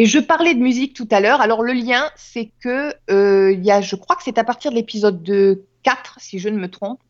Et 0.00 0.06
je 0.06 0.18
parlais 0.18 0.54
de 0.54 0.60
musique 0.60 0.94
tout 0.94 1.06
à 1.10 1.20
l'heure. 1.20 1.42
Alors, 1.42 1.62
le 1.62 1.74
lien, 1.74 2.08
c'est 2.16 2.50
que 2.64 2.94
euh, 3.10 3.52
il 3.52 3.62
y 3.62 3.70
a, 3.70 3.82
je 3.82 3.96
crois 3.96 4.16
que 4.16 4.22
c'est 4.22 4.38
à 4.38 4.44
partir 4.44 4.70
de 4.70 4.76
l'épisode 4.76 5.22
de 5.22 5.66
4, 5.82 6.16
si 6.20 6.38
je 6.38 6.48
ne 6.48 6.56
me 6.58 6.68
trompe, 6.70 7.00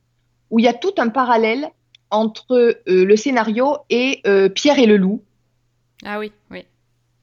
où 0.51 0.59
il 0.59 0.65
y 0.65 0.69
a 0.69 0.73
tout 0.75 0.95
un 0.99 1.09
parallèle 1.09 1.69
entre 2.11 2.53
euh, 2.89 3.05
le 3.05 3.15
scénario 3.15 3.77
et 3.91 4.21
euh, 4.27 4.49
Pierre 4.49 4.81
et 4.81 4.87
le 4.87 4.97
loup, 4.97 5.23
Ah 6.05 6.19
oui, 6.19 6.33
oui. 6.51 6.65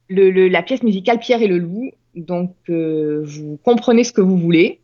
le- 0.07 0.29
le- 0.31 0.47
la 0.47 0.63
pièce 0.63 0.83
musicale 0.83 1.19
Pierre 1.19 1.41
et 1.41 1.47
le 1.47 1.57
loup. 1.57 1.91
Donc, 2.15 2.55
euh, 2.69 3.21
vous 3.25 3.59
comprenez 3.61 4.05
ce 4.05 4.13
que 4.13 4.21
vous 4.21 4.37
voulez. 4.37 4.79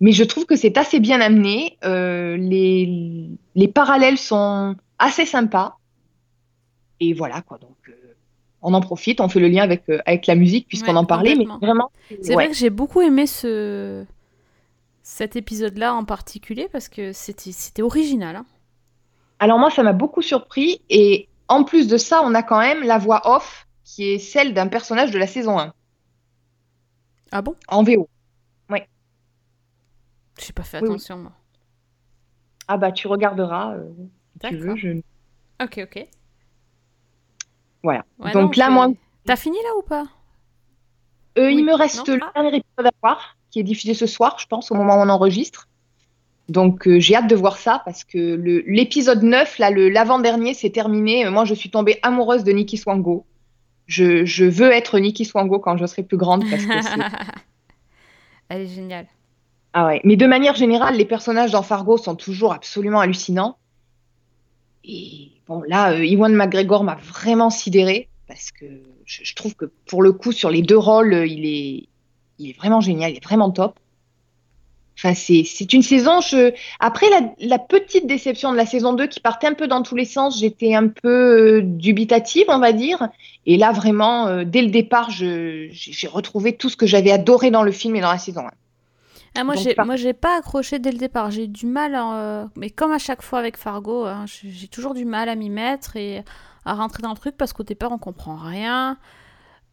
Mais 0.00 0.12
je 0.12 0.24
trouve 0.24 0.46
que 0.46 0.56
c'est 0.56 0.78
assez 0.78 1.00
bien 1.00 1.20
amené. 1.20 1.76
Les, 1.82 3.28
les 3.54 3.68
parallèles 3.68 4.16
sont 4.18 4.74
assez 4.98 5.26
sympas. 5.26 5.76
Et 7.00 7.12
voilà, 7.12 7.42
quoi. 7.42 7.58
Donc, 7.58 7.76
on 8.64 8.74
en 8.74 8.80
profite, 8.82 9.20
on 9.20 9.28
fait 9.28 9.40
le 9.40 9.48
lien 9.48 9.62
avec, 9.62 9.88
euh, 9.90 10.00
avec 10.06 10.26
la 10.26 10.34
musique, 10.36 10.68
puisqu'on 10.68 10.94
Ouais, 10.94 10.98
en 10.98 11.06
parlait. 11.06 11.36
Mais 11.36 11.46
vraiment, 11.62 11.90
C'est 12.22 12.34
ouais. 12.34 12.34
vrai 12.34 12.48
que 12.48 12.54
j'ai 12.54 12.70
beaucoup 12.70 13.00
aimé 13.02 13.26
ce 13.26 14.04
cet 15.02 15.36
épisode-là 15.36 15.94
en 15.94 16.04
particulier 16.04 16.68
parce 16.72 16.88
que 16.88 17.12
c'était 17.12 17.52
c'était 17.52 17.82
original. 17.82 18.36
hein. 18.36 18.46
Alors, 19.38 19.58
moi, 19.60 19.70
ça 19.70 19.82
m'a 19.84 19.92
beaucoup 19.92 20.22
surpris. 20.22 20.82
Et 20.90 21.28
en 21.48 21.64
plus 21.64 21.86
de 21.88 21.96
ça, 21.96 22.22
on 22.24 22.34
a 22.34 22.42
quand 22.42 22.58
même 22.60 22.82
la 22.82 22.98
voix 22.98 23.22
off, 23.36 23.66
qui 23.84 24.10
est 24.10 24.18
celle 24.18 24.54
d'un 24.54 24.66
personnage 24.68 25.10
de 25.12 25.18
la 25.18 25.26
saison 25.28 25.58
1, 25.58 25.72
Ah 27.32 27.42
bon? 27.42 27.54
En 27.68 27.82
VO. 27.82 28.08
J'ai 30.38 30.52
pas 30.52 30.62
fait 30.62 30.80
Oui, 30.80 30.88
oui. 30.90 30.94
attention 30.94 31.18
moi. 31.18 31.32
Ah, 32.68 32.76
bah, 32.78 32.92
tu 32.92 33.06
regarderas, 33.08 33.74
euh, 33.76 33.90
si 34.34 34.40
tu 34.40 34.56
veux. 34.58 34.74
D'accord. 34.74 34.76
Je... 34.76 34.88
Ok, 35.62 35.78
ok. 35.84 36.08
Voilà. 37.84 38.04
Ouais, 38.18 38.32
Donc 38.32 38.56
non, 38.56 38.64
là, 38.64 38.70
moi, 38.70 38.88
T'as 39.24 39.36
fini 39.36 39.56
là 39.62 39.70
ou 39.78 39.82
pas? 39.82 40.04
Euh, 41.38 41.46
Oui. 41.46 41.56
Il 41.58 41.64
me 41.64 41.74
reste 41.74 42.08
Non 42.08 42.14
le 42.16 42.20
Ah. 42.24 42.32
dernier 42.34 42.56
épisode 42.58 42.86
à 42.86 42.90
voir, 43.02 43.36
qui 43.50 43.60
est 43.60 43.62
diffusé 43.62 43.94
ce 43.94 44.06
soir, 44.06 44.36
je 44.40 44.46
pense, 44.46 44.72
au 44.72 44.74
moment 44.74 44.96
où 44.96 45.00
on 45.00 45.08
enregistre. 45.08 45.68
Donc 46.48 46.86
euh, 46.86 46.98
j'ai 47.00 47.14
hâte 47.16 47.28
de 47.28 47.36
voir 47.36 47.56
ça 47.56 47.80
parce 47.86 48.04
que 48.04 48.18
l'épisode 48.66 49.22
9, 49.22 49.58
là, 49.58 49.70
l'avant-dernier, 49.70 50.52
c'est 50.54 50.70
terminé. 50.70 51.24
Euh, 51.26 51.30
Moi, 51.30 51.44
je 51.44 51.54
suis 51.54 51.70
tombée 51.70 51.98
amoureuse 52.02 52.44
de 52.44 52.52
Nikki 52.52 52.76
Swango. 52.76 53.24
Je, 53.86 54.24
je 54.26 54.44
veux 54.44 54.70
être 54.72 54.98
Nikki 54.98 55.24
Swango 55.24 55.58
quand 55.58 55.76
je 55.78 55.86
serai 55.86 56.02
plus 56.02 56.16
grande 56.18 56.44
parce 56.50 56.64
que 56.64 56.82
c'est... 56.82 56.90
Elle 58.50 58.62
est 58.62 58.66
géniale. 58.66 59.06
Ah 59.72 59.86
ouais. 59.86 60.00
Mais 60.04 60.16
de 60.16 60.26
manière 60.26 60.54
générale, 60.54 60.96
les 60.96 61.04
personnages 61.06 61.50
dans 61.52 61.62
Fargo 61.62 61.96
sont 61.96 62.14
toujours 62.14 62.52
absolument 62.52 63.00
hallucinants. 63.00 63.56
Et 64.84 65.32
bon, 65.48 65.62
là, 65.66 65.92
euh, 65.92 66.04
Ewan 66.04 66.34
McGregor 66.34 66.84
m'a 66.84 66.96
vraiment 66.96 67.50
sidéré 67.50 68.08
parce 68.26 68.50
que 68.50 68.66
je, 69.04 69.34
trouve 69.34 69.54
que 69.54 69.66
pour 69.86 70.02
le 70.02 70.12
coup, 70.12 70.32
sur 70.32 70.50
les 70.50 70.62
deux 70.62 70.78
rôles, 70.78 71.12
euh, 71.12 71.26
il 71.26 71.44
est, 71.46 71.88
il 72.38 72.50
est 72.50 72.56
vraiment 72.56 72.80
génial, 72.80 73.12
il 73.12 73.16
est 73.16 73.24
vraiment 73.24 73.50
top. 73.50 73.78
Enfin, 74.96 75.12
c'est 75.14 75.72
une 75.72 75.82
saison. 75.82 76.20
Je... 76.20 76.52
Après 76.78 77.06
la, 77.40 77.58
petite 77.58 78.06
déception 78.06 78.52
de 78.52 78.56
la 78.56 78.64
saison 78.64 78.92
2 78.92 79.08
qui 79.08 79.20
partait 79.20 79.48
un 79.48 79.54
peu 79.54 79.66
dans 79.66 79.82
tous 79.82 79.96
les 79.96 80.04
sens, 80.04 80.38
j'étais 80.38 80.74
un 80.74 80.88
peu 80.88 81.58
euh, 81.58 81.62
dubitative, 81.62 82.44
on 82.48 82.60
va 82.60 82.72
dire. 82.72 83.08
Et 83.44 83.56
là, 83.56 83.72
vraiment, 83.72 84.28
euh, 84.28 84.44
dès 84.44 84.62
le 84.62 84.70
départ, 84.70 85.10
j'ai 85.10 85.70
retrouvé 86.06 86.56
tout 86.56 86.68
ce 86.68 86.76
que 86.76 86.86
j'avais 86.86 87.10
adoré 87.10 87.50
dans 87.50 87.64
le 87.64 87.72
film 87.72 87.96
et 87.96 88.00
dans 88.00 88.12
la 88.12 88.18
saison 88.18 88.42
1. 88.42 88.50
Ah, 89.36 89.42
moi, 89.44 89.56
j'ai, 89.56 89.70
par- 89.70 89.86
moi, 89.86 89.96
j'ai 89.96 90.12
pas 90.12 90.38
accroché 90.38 90.78
dès 90.78 90.92
le 90.92 90.98
départ. 90.98 91.30
J'ai 91.30 91.44
eu 91.44 91.48
du 91.48 91.66
mal, 91.66 91.94
euh, 91.96 92.46
mais 92.56 92.70
comme 92.70 92.92
à 92.92 92.98
chaque 92.98 93.22
fois 93.22 93.40
avec 93.40 93.56
Fargo, 93.56 94.04
hein, 94.06 94.26
j'ai 94.26 94.50
j'ai 94.50 94.68
toujours 94.68 94.94
du 94.94 95.04
mal 95.04 95.28
à 95.28 95.34
m'y 95.34 95.50
mettre 95.50 95.96
et 95.96 96.24
à 96.64 96.74
rentrer 96.74 97.02
dans 97.02 97.10
le 97.10 97.16
truc 97.16 97.36
parce 97.36 97.52
qu'au 97.52 97.64
départ, 97.64 97.90
on 97.92 97.98
comprend 97.98 98.36
rien. 98.36 98.96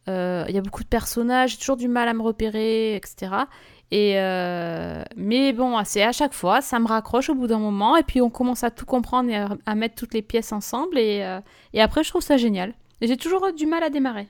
Euh, 0.08 0.44
Il 0.48 0.54
y 0.54 0.58
a 0.58 0.62
beaucoup 0.62 0.84
de 0.84 0.88
personnages, 0.88 1.52
j'ai 1.52 1.58
toujours 1.58 1.76
du 1.78 1.88
mal 1.88 2.08
à 2.08 2.14
me 2.14 2.22
repérer, 2.22 2.96
etc. 2.96 3.48
Et 3.92 4.14
euh, 4.20 5.04
mais 5.16 5.52
bon, 5.54 5.82
c'est 5.84 6.02
à 6.04 6.12
chaque 6.12 6.34
fois, 6.34 6.60
ça 6.62 6.78
me 6.80 6.88
raccroche 6.88 7.30
au 7.30 7.34
bout 7.36 7.46
d'un 7.48 7.58
moment 7.60 7.96
et 7.96 8.02
puis 8.04 8.22
on 8.22 8.30
commence 8.30 8.64
à 8.64 8.70
tout 8.72 8.86
comprendre 8.86 9.30
et 9.30 9.36
à, 9.36 9.50
à 9.66 9.74
mettre 9.76 9.96
toutes 9.96 10.14
les 10.14 10.22
pièces 10.22 10.52
ensemble 10.52 10.98
et, 10.98 11.22
euh, 11.24 11.40
et 11.74 11.82
après, 11.82 12.04
je 12.04 12.10
trouve 12.10 12.22
ça 12.22 12.36
génial. 12.38 12.74
Et 13.02 13.08
j'ai 13.08 13.16
toujours 13.18 13.52
du 13.52 13.66
mal 13.66 13.82
à 13.84 13.90
démarrer. 13.90 14.28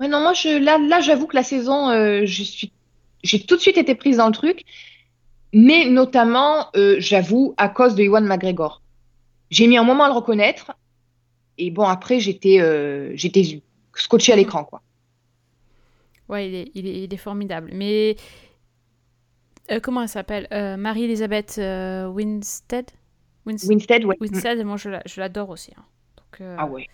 Ouais, 0.00 0.08
non, 0.08 0.20
moi, 0.20 0.32
je, 0.34 0.58
là, 0.58 0.78
là 0.78 1.00
j'avoue 1.00 1.26
que 1.26 1.34
la 1.36 1.42
saison, 1.42 1.88
euh, 1.90 2.22
je 2.24 2.42
suis, 2.44 2.72
j'ai 3.22 3.44
tout 3.44 3.56
de 3.56 3.60
suite 3.60 3.78
été 3.78 3.94
prise 3.94 4.16
dans 4.18 4.26
le 4.26 4.32
truc, 4.32 4.64
mais 5.52 5.88
notamment, 5.88 6.68
euh, 6.76 6.96
j'avoue, 6.98 7.54
à 7.56 7.68
cause 7.68 7.94
de 7.94 8.02
Ewan 8.02 8.24
McGregor. 8.26 8.82
J'ai 9.50 9.66
mis 9.66 9.78
un 9.78 9.84
moment 9.84 10.04
à 10.04 10.08
le 10.08 10.14
reconnaître, 10.14 10.72
et 11.56 11.70
bon, 11.70 11.84
après, 11.84 12.20
j'étais, 12.20 12.60
euh, 12.60 13.12
j'étais 13.14 13.62
scotché 13.94 14.32
à 14.32 14.36
l'écran, 14.36 14.64
quoi. 14.64 14.82
Ouais, 16.28 16.48
il 16.48 16.54
est, 16.54 16.70
il 16.74 16.86
est, 16.86 17.04
il 17.04 17.14
est 17.14 17.16
formidable. 17.16 17.70
Mais 17.72 18.16
euh, 19.70 19.80
comment 19.80 20.02
elle 20.02 20.08
s'appelle? 20.08 20.46
Euh, 20.52 20.76
Marie-Elisabeth 20.76 21.58
Winstead? 22.12 22.90
Winst- 23.46 23.66
Winstead, 23.66 24.04
ouais. 24.04 24.16
Winstead, 24.20 24.62
moi 24.64 24.76
je 24.76 24.90
la- 24.90 25.02
je 25.06 25.20
l'adore 25.20 25.48
aussi. 25.48 25.72
hein. 25.76 25.84
Donc, 26.18 26.46
Ah 26.58 26.66
ouais. 26.66 26.86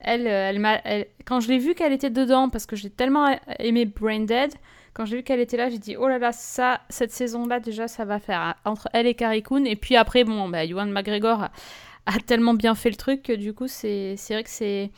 Elle, 0.00 0.26
euh, 0.26 0.50
elle 0.50 0.58
m'a, 0.58 0.80
quand 1.24 1.40
je 1.40 1.48
l'ai 1.48 1.58
vue 1.58 1.74
qu'elle 1.74 1.92
était 1.92 2.10
dedans, 2.10 2.48
parce 2.48 2.66
que 2.66 2.76
j'ai 2.76 2.90
tellement 2.90 3.38
aimé 3.58 3.84
Brain 3.84 4.20
Dead, 4.20 4.52
quand 4.94 5.04
j'ai 5.04 5.18
vu 5.18 5.22
qu'elle 5.22 5.40
était 5.40 5.56
là, 5.56 5.68
j'ai 5.70 5.78
dit 5.78 5.96
oh 5.96 6.08
là 6.08 6.18
là, 6.18 6.32
ça, 6.32 6.80
cette 6.88 7.12
saison-là 7.12 7.60
déjà, 7.60 7.88
ça 7.88 8.04
va 8.04 8.18
faire 8.18 8.40
hein, 8.40 8.54
entre 8.64 8.88
elle 8.92 9.06
et 9.06 9.14
Carrie 9.14 9.42
Coon. 9.42 9.64
Et 9.64 9.76
puis 9.76 9.96
après, 9.96 10.24
bon, 10.24 10.48
bah, 10.48 10.66
McGregor 10.66 11.42
a, 11.44 11.50
a 12.06 12.18
tellement 12.26 12.54
bien 12.54 12.74
fait 12.74 12.90
le 12.90 12.96
truc 12.96 13.22
que 13.22 13.32
du 13.32 13.52
coup, 13.52 13.68
c'est, 13.68 14.16
c'est 14.16 14.34
vrai 14.34 14.42
que 14.42 14.50
c'est, 14.50 14.90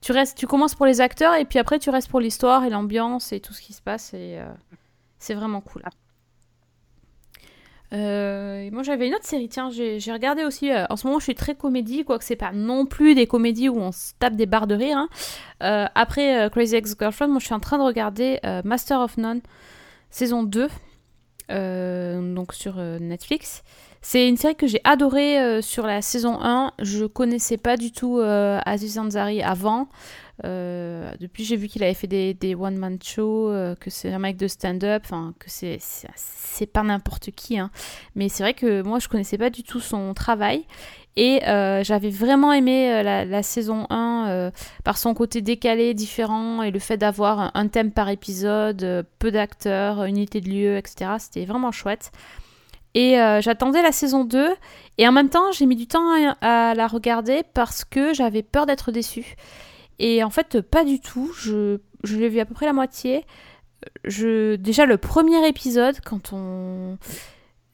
tu 0.00 0.12
restes, 0.12 0.38
tu 0.38 0.46
commences 0.46 0.74
pour 0.74 0.86
les 0.86 1.00
acteurs 1.00 1.34
et 1.34 1.44
puis 1.44 1.58
après 1.58 1.78
tu 1.78 1.90
restes 1.90 2.08
pour 2.08 2.20
l'histoire 2.20 2.64
et 2.64 2.70
l'ambiance 2.70 3.32
et 3.32 3.40
tout 3.40 3.52
ce 3.52 3.60
qui 3.60 3.72
se 3.72 3.82
passe 3.82 4.14
et 4.14 4.38
euh, 4.38 4.44
c'est 5.18 5.34
vraiment 5.34 5.60
cool. 5.60 5.82
Euh, 7.92 8.68
moi 8.72 8.84
j'avais 8.84 9.08
une 9.08 9.14
autre 9.14 9.26
série, 9.26 9.48
tiens, 9.48 9.70
j'ai 9.70 10.12
regardé 10.12 10.44
aussi, 10.44 10.70
euh, 10.70 10.84
en 10.90 10.96
ce 10.96 11.06
moment 11.06 11.18
je 11.18 11.24
suis 11.24 11.34
très 11.34 11.56
comédie, 11.56 12.04
quoique 12.04 12.24
c'est 12.24 12.36
pas 12.36 12.52
non 12.52 12.86
plus 12.86 13.16
des 13.16 13.26
comédies 13.26 13.68
où 13.68 13.78
on 13.78 13.90
se 13.90 14.12
tape 14.20 14.36
des 14.36 14.46
barres 14.46 14.68
de 14.68 14.76
rire. 14.76 14.96
hein. 14.96 15.08
Euh, 15.64 15.86
après 15.96 16.48
Crazy 16.52 16.76
Ex-Girlfriend, 16.76 17.28
moi 17.30 17.40
je 17.40 17.46
suis 17.46 17.54
en 17.54 17.60
train 17.60 17.78
de 17.78 17.82
regarder 17.82 18.38
Master 18.64 19.00
of 19.00 19.16
None, 19.16 19.40
saison 20.10 20.44
2, 20.44 20.68
euh, 21.50 22.34
donc 22.34 22.54
sur 22.54 22.76
Netflix. 22.76 23.62
C'est 24.02 24.28
une 24.28 24.36
série 24.36 24.56
que 24.56 24.66
j'ai 24.66 24.80
adorée 24.84 25.38
euh, 25.38 25.62
sur 25.62 25.86
la 25.86 26.00
saison 26.02 26.38
1. 26.40 26.72
Je 26.80 27.04
connaissais 27.04 27.58
pas 27.58 27.76
du 27.76 27.92
tout 27.92 28.18
euh, 28.18 28.58
Aziz 28.64 28.98
Ansari 28.98 29.42
avant. 29.42 29.88
Euh, 30.44 31.12
depuis, 31.20 31.44
j'ai 31.44 31.56
vu 31.56 31.68
qu'il 31.68 31.82
avait 31.82 31.94
fait 31.94 32.06
des, 32.06 32.54
one-man 32.54 32.98
shows, 33.02 33.50
euh, 33.50 33.74
que 33.74 33.90
c'est 33.90 34.12
un 34.12 34.18
mec 34.18 34.36
de 34.36 34.48
stand-up, 34.48 35.04
que 35.38 35.46
c'est, 35.48 35.78
c'est, 35.80 36.66
pas 36.66 36.82
n'importe 36.82 37.30
qui. 37.30 37.58
hein. 37.58 37.70
Mais 38.14 38.28
c'est 38.28 38.42
vrai 38.42 38.54
que 38.54 38.82
moi, 38.82 38.98
je 38.98 39.08
connaissais 39.08 39.38
pas 39.38 39.50
du 39.50 39.62
tout 39.62 39.80
son 39.80 40.14
travail. 40.14 40.64
Et 41.16 41.40
j'avais 41.44 42.10
vraiment 42.10 42.52
aimé 42.52 43.02
la, 43.02 43.42
saison 43.42 43.86
1 43.90 44.26
euh, 44.28 44.50
par 44.84 44.96
son 44.96 45.12
côté 45.12 45.42
décalé, 45.42 45.92
différent, 45.92 46.62
et 46.62 46.70
le 46.70 46.78
fait 46.78 46.96
d'avoir 46.96 47.50
un, 47.54 47.68
thème 47.68 47.90
par 47.90 48.08
épisode, 48.08 49.06
peu 49.18 49.30
d'acteurs, 49.30 50.04
unité 50.04 50.40
de 50.40 50.48
lieu, 50.48 50.76
etc. 50.76 51.12
C'était 51.18 51.44
vraiment 51.44 51.72
chouette. 51.72 52.12
Et 52.94 53.20
euh, 53.20 53.40
j'attendais 53.40 53.82
la 53.82 53.92
saison 53.92 54.24
2, 54.24 54.48
et 54.98 55.06
en 55.06 55.12
même 55.12 55.28
temps, 55.28 55.52
j'ai 55.52 55.66
mis 55.66 55.76
du 55.76 55.86
temps 55.86 56.34
à, 56.40 56.74
la 56.74 56.86
regarder 56.86 57.42
parce 57.54 57.84
que 57.84 58.12
j'avais 58.14 58.42
peur 58.42 58.66
d'être 58.66 58.90
déçue. 58.90 59.36
Et 59.98 60.24
en 60.24 60.30
fait, 60.30 60.60
pas 60.60 60.84
du 60.84 61.00
tout. 61.00 61.30
Je, 61.38 61.78
je 62.02 62.16
l'ai 62.16 62.28
vu 62.28 62.40
à 62.40 62.46
peu 62.46 62.54
près 62.54 62.66
la 62.66 62.72
moitié. 62.72 63.24
Je, 64.04 64.56
déjà, 64.56 64.86
le 64.86 64.96
premier 64.98 65.46
épisode, 65.46 65.96
quand 66.04 66.32
on. 66.32 66.98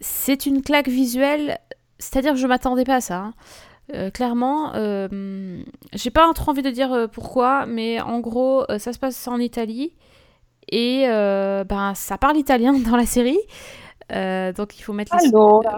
C'est 0.01 0.45
une 0.45 0.61
claque 0.63 0.89
visuelle, 0.89 1.59
c'est-à-dire 1.99 2.33
que 2.33 2.39
je 2.39 2.47
m'attendais 2.47 2.85
pas 2.85 2.97
à 2.97 3.01
ça. 3.01 3.17
hein. 3.17 3.35
Euh, 3.95 4.11
clairement, 4.11 4.75
euh, 4.75 5.63
j'ai 5.95 6.11
pas 6.11 6.31
trop 6.35 6.51
envie 6.51 6.63
de 6.63 6.71
dire 6.71 7.09
pourquoi, 7.13 7.65
mais 7.67 8.01
en 8.01 8.19
gros, 8.21 8.67
ça 8.79 8.93
se 8.93 8.99
passe 8.99 9.27
en 9.29 9.39
Italie 9.39 9.95
et 10.71 11.07
ben 11.07 11.93
ça 11.95 12.19
parle 12.19 12.37
italien 12.37 12.73
dans 12.91 12.97
la 12.97 13.07
série. 13.07 13.39
Euh, 14.13 14.53
donc 14.53 14.79
il 14.79 14.83
faut 14.83 14.93
mettre 14.93 15.17
les- 15.17 15.31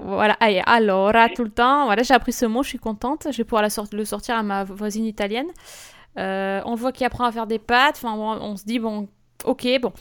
voilà 0.05 0.37
allez, 0.41 0.62
allora 0.66 1.29
tout 1.31 1.45
le 1.45 1.51
temps. 1.51 1.87
Voilà 1.87 2.03
j'ai 2.03 2.12
appris 2.12 2.33
ce 2.33 2.45
mot 2.45 2.62
je 2.62 2.68
suis 2.68 2.79
contente. 2.79 3.26
Je 3.31 3.37
vais 3.39 3.45
pouvoir 3.45 3.62
la 3.62 3.68
le 3.93 4.05
sortir 4.05 4.37
à 4.37 4.43
ma 4.43 4.64
voisine 4.64 5.07
italienne. 5.07 5.47
Euh, 6.18 6.61
on 6.66 6.72
le 6.72 6.76
voit 6.76 6.93
qu'il 6.93 7.07
apprend 7.07 7.24
à 7.24 7.33
faire 7.33 7.47
des 7.47 7.59
pâtes. 7.59 7.97
Enfin 7.97 8.14
on 8.14 8.57
se 8.57 8.64
dit 8.64 8.79
bon 8.79 9.09
ok 9.45 9.66
bon. 9.81 9.93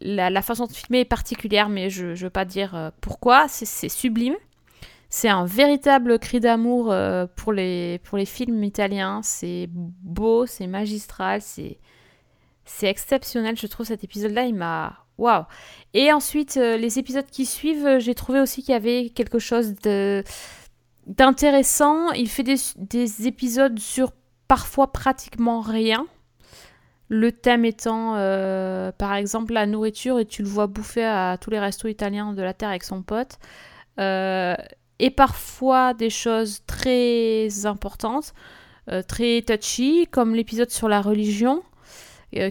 La, 0.00 0.30
la 0.30 0.42
façon 0.42 0.66
de 0.66 0.72
filmer 0.72 1.00
est 1.00 1.04
particulière 1.04 1.68
mais 1.68 1.90
je, 1.90 2.14
je 2.14 2.24
veux 2.24 2.30
pas 2.30 2.44
dire 2.44 2.74
euh, 2.74 2.90
pourquoi. 3.00 3.46
C'est 3.48 3.88
sublime. 3.88 4.34
C'est 5.08 5.28
un 5.28 5.44
véritable 5.44 6.18
cri 6.18 6.40
d'amour 6.40 6.92
pour 7.36 7.52
les 7.52 7.98
pour 8.04 8.18
les 8.18 8.26
films 8.26 8.64
italiens. 8.64 9.20
C'est 9.22 9.68
beau 9.72 10.46
c'est 10.46 10.66
magistral 10.66 11.40
c'est 11.40 11.78
c'est 12.64 12.86
exceptionnel. 12.88 13.56
Je 13.56 13.66
trouve 13.68 13.86
cet 13.86 14.02
épisode 14.04 14.32
là 14.32 14.44
il 14.44 14.54
m'a 14.54 15.04
waouh 15.20 15.44
et 15.92 16.12
ensuite, 16.12 16.56
euh, 16.56 16.76
les 16.76 16.98
épisodes 16.98 17.26
qui 17.26 17.46
suivent, 17.46 17.86
euh, 17.86 17.98
j'ai 17.98 18.14
trouvé 18.14 18.40
aussi 18.40 18.62
qu'il 18.62 18.72
y 18.72 18.76
avait 18.76 19.10
quelque 19.10 19.38
chose 19.38 19.74
d'intéressant. 21.06 22.12
Il 22.12 22.28
fait 22.28 22.44
des, 22.44 22.56
des 22.76 23.26
épisodes 23.26 23.78
sur 23.78 24.12
parfois 24.46 24.92
pratiquement 24.92 25.60
rien. 25.60 26.06
Le 27.08 27.32
thème 27.32 27.64
étant, 27.64 28.14
euh, 28.16 28.92
par 28.92 29.14
exemple, 29.14 29.52
la 29.52 29.66
nourriture, 29.66 30.20
et 30.20 30.26
tu 30.26 30.42
le 30.42 30.48
vois 30.48 30.68
bouffer 30.68 31.04
à 31.04 31.36
tous 31.40 31.50
les 31.50 31.58
restos 31.58 31.88
italiens 31.88 32.34
de 32.34 32.42
la 32.42 32.54
Terre 32.54 32.68
avec 32.68 32.84
son 32.84 33.02
pote. 33.02 33.38
Et 33.98 35.10
parfois 35.10 35.92
des 35.92 36.08
choses 36.08 36.62
très 36.66 37.66
importantes, 37.66 38.32
très 39.08 39.42
touchy, 39.42 40.06
comme 40.10 40.34
l'épisode 40.34 40.70
sur 40.70 40.88
la 40.88 41.02
religion, 41.02 41.62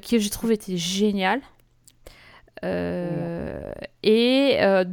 qui 0.02 0.19
j'ai 0.19 0.30
trouvé 0.30 0.56
était 0.56 0.77
génial. 0.77 1.41
Euh, 2.64 3.72
et 4.03 4.57
euh, 4.61 4.84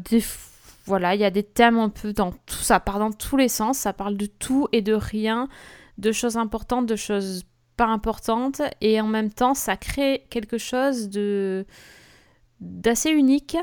voilà, 0.84 1.14
il 1.14 1.20
y 1.20 1.24
a 1.24 1.30
des 1.30 1.42
thèmes 1.42 1.78
un 1.78 1.88
peu 1.88 2.12
dans 2.12 2.32
tout 2.32 2.54
ça, 2.56 2.78
part 2.80 2.98
dans 2.98 3.10
tous 3.12 3.36
les 3.36 3.48
sens, 3.48 3.78
ça 3.78 3.92
parle 3.92 4.16
de 4.16 4.26
tout 4.26 4.68
et 4.72 4.82
de 4.82 4.94
rien, 4.94 5.48
de 5.98 6.12
choses 6.12 6.36
importantes, 6.36 6.86
de 6.86 6.96
choses 6.96 7.44
pas 7.76 7.86
importantes, 7.86 8.62
et 8.80 9.00
en 9.00 9.06
même 9.06 9.30
temps, 9.30 9.54
ça 9.54 9.76
crée 9.76 10.26
quelque 10.30 10.58
chose 10.58 11.08
de 11.10 11.66
d'assez 12.60 13.10
unique. 13.10 13.56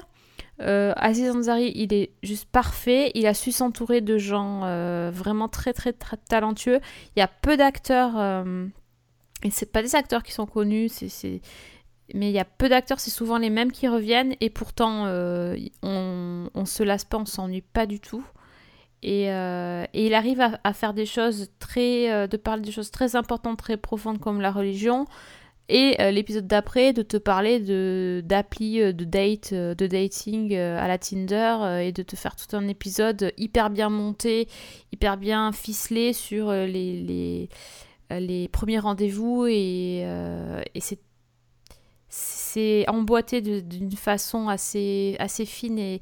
Euh, 0.62 0.94
Aziz 0.98 1.32
Ansari, 1.32 1.72
il 1.74 1.94
est 1.94 2.12
juste 2.22 2.48
parfait. 2.52 3.12
Il 3.16 3.26
a 3.26 3.34
su 3.34 3.52
s'entourer 3.52 4.02
de 4.02 4.20
gens 4.20 4.60
vraiment 5.12 5.48
très, 5.50 5.74
très 5.74 5.94
très 5.94 6.18
talentueux. 6.18 6.80
Il 7.16 7.20
y 7.20 7.24
a 7.24 7.28
peu 7.28 7.58
d'acteurs, 7.58 8.12
euh, 8.18 8.68
et 9.44 9.50
c'est 9.50 9.72
pas 9.72 9.82
des 9.82 9.96
acteurs 9.96 10.22
qui 10.22 10.32
sont 10.32 10.46
connus, 10.46 10.90
c'est- 10.90 11.42
mais 12.14 12.30
il 12.30 12.34
y 12.34 12.40
a 12.40 12.46
peu 12.46 12.70
d'acteurs, 12.70 13.00
c'est 13.00 13.12
souvent 13.12 13.38
les 13.40 13.50
mêmes 13.50 13.72
qui 13.72 13.88
reviennent, 13.88 14.36
et 14.40 14.52
pourtant 14.52 15.06
euh, 15.08 15.58
on, 15.82 16.48
on 16.54 16.66
se 16.66 16.84
lasse 16.84 17.06
pas, 17.06 17.18
on 17.18 17.26
s'ennuie 17.26 17.62
pas 17.62 17.88
du 17.88 18.00
tout. 18.00 18.24
Et, 19.02 19.32
euh, 19.32 19.84
et 19.94 20.06
il 20.06 20.14
arrive 20.14 20.40
à, 20.64 20.74
faire 20.74 20.94
des 20.94 21.06
choses 21.06 21.50
très. 21.60 22.12
euh, 22.12 22.28
de 22.28 22.38
parler 22.38 22.62
des 22.62 22.72
choses 22.72 22.92
très 22.92 23.16
importantes, 23.16 23.58
très 23.58 23.78
profondes 23.78 24.20
comme 24.20 24.40
la 24.42 24.52
religion. 24.52 25.06
Et 25.70 25.96
l'épisode 26.12 26.46
d'après, 26.46 26.92
de 26.92 27.04
te 27.04 27.16
parler 27.16 27.60
de 27.62 28.22
d'appli 28.26 28.80
de 28.80 29.06
date, 29.06 29.54
de 29.54 29.88
dating 29.88 30.54
à 30.56 30.88
la 30.90 30.98
Tinder, 30.98 31.80
et 31.82 31.94
de 31.94 32.04
te 32.04 32.18
faire 32.18 32.36
tout 32.36 32.54
un 32.56 32.68
épisode 32.68 33.32
hyper 33.38 33.70
bien 33.70 33.90
monté, 33.90 34.50
hyper 34.92 35.16
bien 35.16 35.54
ficelé 35.54 36.12
sur 36.12 36.52
les, 36.52 36.68
les, 37.00 37.50
les 38.12 38.48
premiers 38.50 38.80
rendez-vous. 38.80 39.46
Et, 39.48 40.02
et 40.02 40.82
c'est 40.82 41.00
c'est 42.54 42.86
emboîté 42.88 43.42
d'une 43.42 43.92
façon 43.92 44.48
assez, 44.48 45.16
assez 45.20 45.46
fine 45.46 45.80
et, 45.80 46.02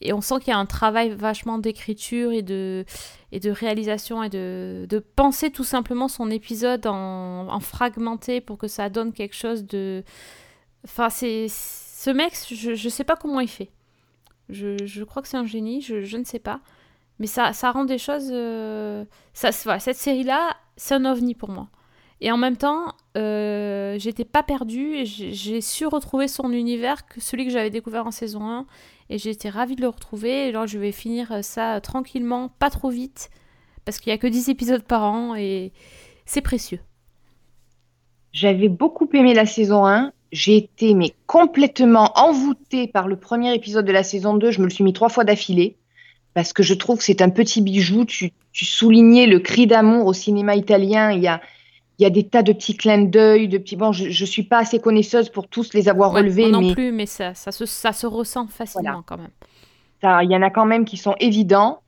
et 0.00 0.12
on 0.12 0.20
sent 0.20 0.36
qu'il 0.40 0.48
y 0.48 0.56
a 0.56 0.58
un 0.58 0.66
travail 0.66 1.10
vachement 1.10 1.58
d'écriture 1.58 2.32
et 2.32 2.42
de, 2.42 2.84
et 3.30 3.40
de 3.40 3.50
réalisation 3.50 4.22
et 4.22 4.28
de, 4.30 4.86
de 4.88 4.98
penser 4.98 5.50
tout 5.50 5.64
simplement 5.64 6.08
son 6.08 6.30
épisode 6.30 6.86
en, 6.86 7.48
en 7.48 7.60
fragmenté 7.60 8.40
pour 8.40 8.58
que 8.58 8.68
ça 8.68 8.88
donne 8.88 9.12
quelque 9.12 9.36
chose 9.36 9.64
de... 9.64 10.02
Enfin, 10.84 11.10
c'est... 11.10 11.46
Ce 11.48 12.10
mec, 12.10 12.32
je, 12.50 12.74
je 12.74 12.88
sais 12.88 13.04
pas 13.04 13.14
comment 13.14 13.38
il 13.38 13.48
fait. 13.48 13.70
Je, 14.48 14.76
je 14.84 15.04
crois 15.04 15.22
que 15.22 15.28
c'est 15.28 15.36
un 15.36 15.46
génie, 15.46 15.80
je, 15.80 16.02
je 16.02 16.16
ne 16.16 16.24
sais 16.24 16.40
pas. 16.40 16.60
Mais 17.20 17.28
ça, 17.28 17.52
ça 17.52 17.70
rend 17.70 17.84
des 17.84 17.98
choses. 17.98 18.30
euh, 18.32 19.04
ça, 19.34 19.50
voilà, 19.62 19.78
cette 19.78 19.96
série-là, 19.96 20.56
c'est 20.76 20.94
un 20.94 21.04
ovni 21.04 21.36
pour 21.36 21.50
moi. 21.50 21.68
Et 22.24 22.30
en 22.30 22.36
même 22.36 22.56
temps, 22.56 22.94
euh, 23.16 23.96
j'étais 23.98 24.24
pas 24.24 24.44
perdue 24.44 25.04
j'ai 25.04 25.60
su 25.60 25.86
retrouver 25.86 26.28
son 26.28 26.52
univers, 26.52 27.04
que 27.04 27.20
celui 27.20 27.44
que 27.44 27.50
j'avais 27.50 27.68
découvert 27.68 28.06
en 28.06 28.12
saison 28.12 28.48
1. 28.48 28.66
Et 29.10 29.18
j'étais 29.18 29.48
ravie 29.48 29.74
de 29.74 29.80
le 29.80 29.88
retrouver. 29.88 30.48
Et 30.48 30.52
là, 30.52 30.64
je 30.64 30.78
vais 30.78 30.92
finir 30.92 31.40
ça 31.42 31.80
tranquillement, 31.80 32.50
pas 32.60 32.70
trop 32.70 32.90
vite, 32.90 33.30
parce 33.84 33.98
qu'il 33.98 34.10
y 34.10 34.14
a 34.14 34.18
que 34.18 34.28
10 34.28 34.50
épisodes 34.50 34.84
par 34.84 35.02
an 35.02 35.34
et 35.34 35.72
c'est 36.24 36.42
précieux. 36.42 36.78
J'avais 38.32 38.68
beaucoup 38.68 39.08
aimé 39.14 39.34
la 39.34 39.44
saison 39.44 39.84
1. 39.84 40.12
J'ai 40.30 40.56
été 40.56 40.94
mais 40.94 41.14
complètement 41.26 42.12
envoûtée 42.14 42.86
par 42.86 43.08
le 43.08 43.16
premier 43.16 43.52
épisode 43.52 43.84
de 43.84 43.92
la 43.92 44.04
saison 44.04 44.34
2. 44.34 44.52
Je 44.52 44.60
me 44.60 44.66
le 44.66 44.70
suis 44.70 44.84
mis 44.84 44.92
trois 44.92 45.08
fois 45.08 45.24
d'affilée 45.24 45.76
parce 46.34 46.52
que 46.52 46.62
je 46.62 46.74
trouve 46.74 46.98
que 46.98 47.04
c'est 47.04 47.20
un 47.20 47.30
petit 47.30 47.62
bijou. 47.62 48.04
Tu, 48.04 48.30
tu 48.52 48.64
soulignais 48.64 49.26
le 49.26 49.40
cri 49.40 49.66
d'amour 49.66 50.06
au 50.06 50.12
cinéma 50.12 50.54
italien. 50.54 51.10
Il 51.10 51.20
y 51.20 51.26
a, 51.26 51.40
il 51.98 52.02
y 52.02 52.06
a 52.06 52.10
des 52.10 52.24
tas 52.26 52.42
de 52.42 52.52
petits 52.52 52.76
clins 52.76 53.02
d'œil, 53.04 53.48
de 53.48 53.58
petits. 53.58 53.76
Bon, 53.76 53.92
je, 53.92 54.08
je 54.10 54.24
suis 54.24 54.42
pas 54.42 54.58
assez 54.58 54.80
connaisseuse 54.80 55.28
pour 55.28 55.46
tous 55.48 55.74
les 55.74 55.88
avoir 55.88 56.12
Ouais, 56.12 56.20
relevés, 56.20 56.42
moi 56.42 56.50
non 56.52 56.60
mais 56.68 56.72
plus, 56.74 56.90
mais 56.92 57.06
ça, 57.06 57.34
ça, 57.34 57.52
se, 57.52 57.66
ça 57.66 57.92
se 57.92 58.06
ressent 58.06 58.46
facilement 58.48 58.82
Voilà. 58.90 59.02
quand 59.06 59.18
même. 59.18 60.22
il 60.24 60.30
y 60.32 60.36
en 60.36 60.42
a 60.42 60.50
quand 60.50 60.64
même 60.64 60.84
qui 60.84 60.96
sont 60.96 61.14
évidents. 61.20 61.80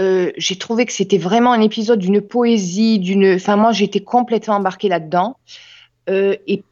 Euh, 0.00 0.32
j'ai 0.36 0.56
trouvé 0.56 0.84
que 0.86 0.92
c'était 0.92 1.18
vraiment 1.18 1.52
un 1.52 1.60
épisode 1.60 1.98
d'une 1.98 2.20
poésie, 2.22 2.98
d'une. 2.98 3.34
Enfin, 3.34 3.56
moi, 3.56 3.72
j'étais 3.72 4.00
complètement 4.00 4.54
embarquée 4.56 4.88
là-dedans. 4.88 5.36
Euh, 6.08 6.34
et 6.46 6.62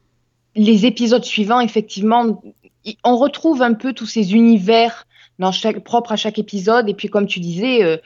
les 0.57 0.85
épisodes 0.87 1.25
suivants, 1.25 1.61
effectivement, 1.61 2.43
on 3.05 3.17
retrouve 3.17 3.62
un 3.62 3.75
peu 3.75 3.93
tous 3.93 4.07
ces 4.07 4.35
univers 4.35 5.07
dans 5.39 5.53
chaque, 5.53 5.85
propres 5.85 6.12
à 6.12 6.17
chaque 6.17 6.39
épisode. 6.39 6.89
Et 6.89 6.95
puis, 6.95 7.09
comme 7.09 7.27
tu 7.27 7.41
disais, 7.41 7.83
euh, 7.85 7.97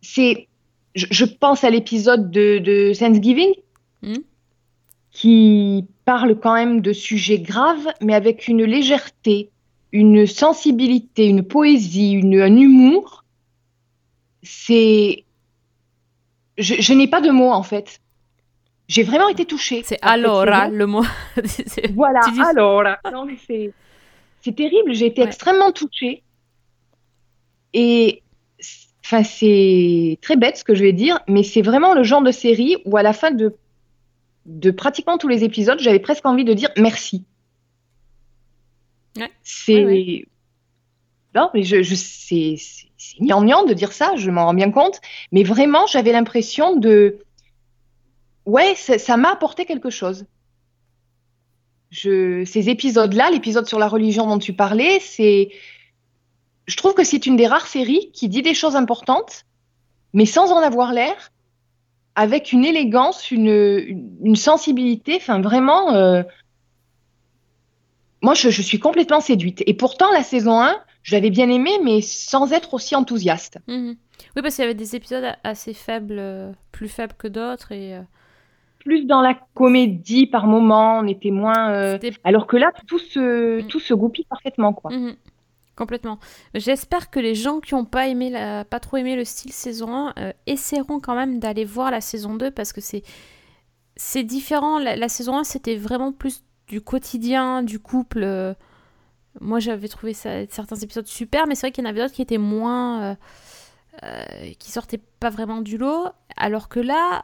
c'est. 0.00 0.47
Je, 0.98 1.06
je 1.10 1.24
pense 1.24 1.64
à 1.64 1.70
l'épisode 1.70 2.30
de, 2.30 2.58
de 2.58 2.92
Thanksgiving 2.98 3.52
Mhm. 4.02 4.22
qui 5.10 5.84
parle 6.04 6.38
quand 6.38 6.54
même 6.54 6.80
de 6.80 6.92
sujets 6.92 7.40
graves, 7.40 7.88
mais 8.00 8.14
avec 8.14 8.46
une 8.48 8.62
légèreté, 8.64 9.50
une 9.92 10.26
sensibilité, 10.26 11.26
une 11.26 11.42
poésie, 11.42 12.12
une, 12.12 12.40
un 12.40 12.56
humour. 12.56 13.24
C'est. 14.42 15.24
Je, 16.56 16.74
je 16.80 16.92
n'ai 16.92 17.08
pas 17.08 17.20
de 17.20 17.30
mots 17.30 17.50
en 17.52 17.62
fait. 17.62 18.00
J'ai 18.88 19.02
vraiment 19.02 19.28
été 19.28 19.44
touchée. 19.44 19.82
C'est 19.84 19.98
série. 20.66 20.76
le 20.76 20.86
mot. 20.86 21.04
Voilà, 21.94 22.20
dis- 22.32 22.40
alors. 22.40 22.82
Non, 23.12 23.24
mais 23.26 23.36
c'est, 23.46 23.72
terrible. 24.54 24.94
J'ai 24.94 25.06
été 25.06 25.20
Ouais. 25.22 25.26
extrêmement 25.26 25.72
touchée. 25.72 26.22
Et 27.74 28.22
enfin, 29.08 29.24
c'est 29.24 30.18
très 30.20 30.36
bête 30.36 30.58
ce 30.58 30.64
que 30.64 30.74
je 30.74 30.82
vais 30.82 30.92
dire, 30.92 31.18
mais 31.28 31.42
c'est 31.42 31.62
vraiment 31.62 31.94
le 31.94 32.02
genre 32.02 32.22
de 32.22 32.30
série 32.30 32.76
où 32.84 32.98
à 32.98 33.02
la 33.02 33.14
fin 33.14 33.30
de, 33.30 33.56
de 34.44 34.70
pratiquement 34.70 35.16
tous 35.16 35.28
les 35.28 35.44
épisodes, 35.44 35.78
j'avais 35.80 35.98
presque 35.98 36.26
envie 36.26 36.44
de 36.44 36.52
dire 36.52 36.68
merci. 36.76 37.24
Ouais. 39.16 39.30
C'est. 39.42 39.84
Ouais, 39.84 40.26
Non, 41.34 41.48
mais 41.54 41.62
je, 41.62 41.82
je, 41.82 41.94
c'est, 41.94 42.56
gnangnan 43.18 43.64
de 43.64 43.72
dire 43.72 43.92
ça, 43.92 44.14
je 44.16 44.30
m'en 44.30 44.44
rends 44.44 44.54
bien 44.54 44.70
compte. 44.70 45.00
Mais 45.32 45.42
vraiment, 45.42 45.86
j'avais 45.86 46.12
l'impression 46.12 46.76
de. 46.76 47.18
Ouais, 48.44 48.74
ça, 48.74 48.98
ça 48.98 49.16
m'a 49.16 49.32
apporté 49.32 49.64
quelque 49.64 49.90
chose. 49.90 50.26
Je, 51.90 52.44
ces 52.44 52.68
épisodes-là, 52.68 53.30
l'épisode 53.30 53.66
sur 53.66 53.78
la 53.78 53.88
religion 53.88 54.26
dont 54.26 54.38
tu 54.38 54.52
parlais, 54.52 55.00
c'est. 55.00 55.48
Je 56.68 56.76
trouve 56.76 56.94
que 56.94 57.02
c'est 57.02 57.26
une 57.26 57.36
des 57.36 57.46
rares 57.48 57.66
séries 57.66 58.10
qui 58.12 58.28
dit 58.28 58.42
des 58.42 58.54
choses 58.54 58.76
importantes, 58.76 59.44
mais 60.12 60.26
sans 60.26 60.52
en 60.52 60.58
avoir 60.58 60.92
l'air, 60.92 61.30
avec 62.14 62.52
une 62.52 62.64
élégance, 62.64 63.30
une, 63.30 63.48
une, 63.48 64.16
une 64.22 64.36
sensibilité, 64.36 65.16
enfin 65.16 65.40
vraiment. 65.40 65.94
euh, 65.94 66.22
Moi, 68.22 68.34
je, 68.34 68.50
je 68.50 68.62
suis 68.62 68.78
complètement 68.78 69.20
séduite. 69.20 69.62
Et 69.66 69.74
pourtant, 69.74 70.10
la 70.12 70.22
saison 70.22 70.60
1, 70.60 70.76
je 71.04 71.14
l'avais 71.14 71.30
bien 71.30 71.48
aimée, 71.48 71.78
mais 71.84 72.00
sans 72.02 72.52
être 72.52 72.74
aussi 72.74 72.94
enthousiaste. 72.96 73.58
Mhm. 73.68 73.96
Oui, 74.36 74.42
parce 74.42 74.56
qu'il 74.56 74.62
y 74.62 74.66
avait 74.66 74.74
des 74.74 74.94
épisodes 74.96 75.24
assez 75.44 75.72
faibles, 75.72 76.16
euh, 76.18 76.52
plus 76.72 76.88
faibles 76.88 77.14
que 77.16 77.28
d'autres. 77.28 77.72
Et, 77.72 77.94
euh, 77.94 78.02
Plus 78.80 79.04
dans 79.06 79.20
la 79.20 79.34
comédie 79.54 80.26
par 80.26 80.46
moment, 80.46 80.98
on 80.98 81.06
était 81.06 81.30
moins. 81.30 81.70
euh, 81.72 81.98
Alors 82.24 82.46
que 82.46 82.56
là, 82.56 82.72
tout 82.88 82.98
se, 82.98 83.60
Mm. 83.62 83.66
tout 83.68 83.80
se 83.80 83.94
goupille 83.94 84.26
parfaitement, 84.28 84.72
quoi. 84.72 84.90
Mhm. 84.90 85.14
Complètement. 85.78 86.18
J'espère 86.54 87.08
que 87.08 87.20
les 87.20 87.36
gens 87.36 87.60
qui 87.60 87.74
n'ont 87.76 87.84
pas 87.84 88.08
aimé 88.08 88.30
la... 88.30 88.64
pas 88.64 88.80
trop 88.80 88.96
aimé 88.96 89.14
le 89.14 89.24
style 89.24 89.52
saison 89.52 90.08
1 90.08 90.14
euh, 90.18 90.32
essaieront 90.48 90.98
quand 90.98 91.14
même 91.14 91.38
d'aller 91.38 91.64
voir 91.64 91.92
la 91.92 92.00
saison 92.00 92.34
2 92.34 92.50
parce 92.50 92.72
que 92.72 92.80
c'est 92.80 93.04
c'est 93.94 94.24
différent. 94.24 94.80
La, 94.80 94.96
la 94.96 95.08
saison 95.08 95.38
1 95.38 95.44
c'était 95.44 95.76
vraiment 95.76 96.10
plus 96.12 96.42
du 96.66 96.80
quotidien, 96.80 97.62
du 97.62 97.78
couple. 97.78 98.22
euh. 98.24 98.54
Moi 99.40 99.60
j'avais 99.60 99.86
trouvé 99.86 100.14
ça, 100.14 100.30
certains 100.48 100.74
épisodes 100.74 101.06
super, 101.06 101.46
mais 101.46 101.54
c'est 101.54 101.68
vrai 101.68 101.72
qu'il 101.72 101.84
y 101.84 101.86
en 101.86 101.90
avait 101.90 102.00
d'autres 102.00 102.14
qui 102.14 102.22
étaient 102.22 102.38
moins. 102.38 103.16
euh, 104.02 104.50
qui 104.58 104.72
sortaient 104.72 105.00
pas 105.20 105.30
vraiment 105.30 105.60
du 105.60 105.78
lot. 105.78 106.06
Alors 106.36 106.68
que 106.68 106.80
là, 106.80 107.22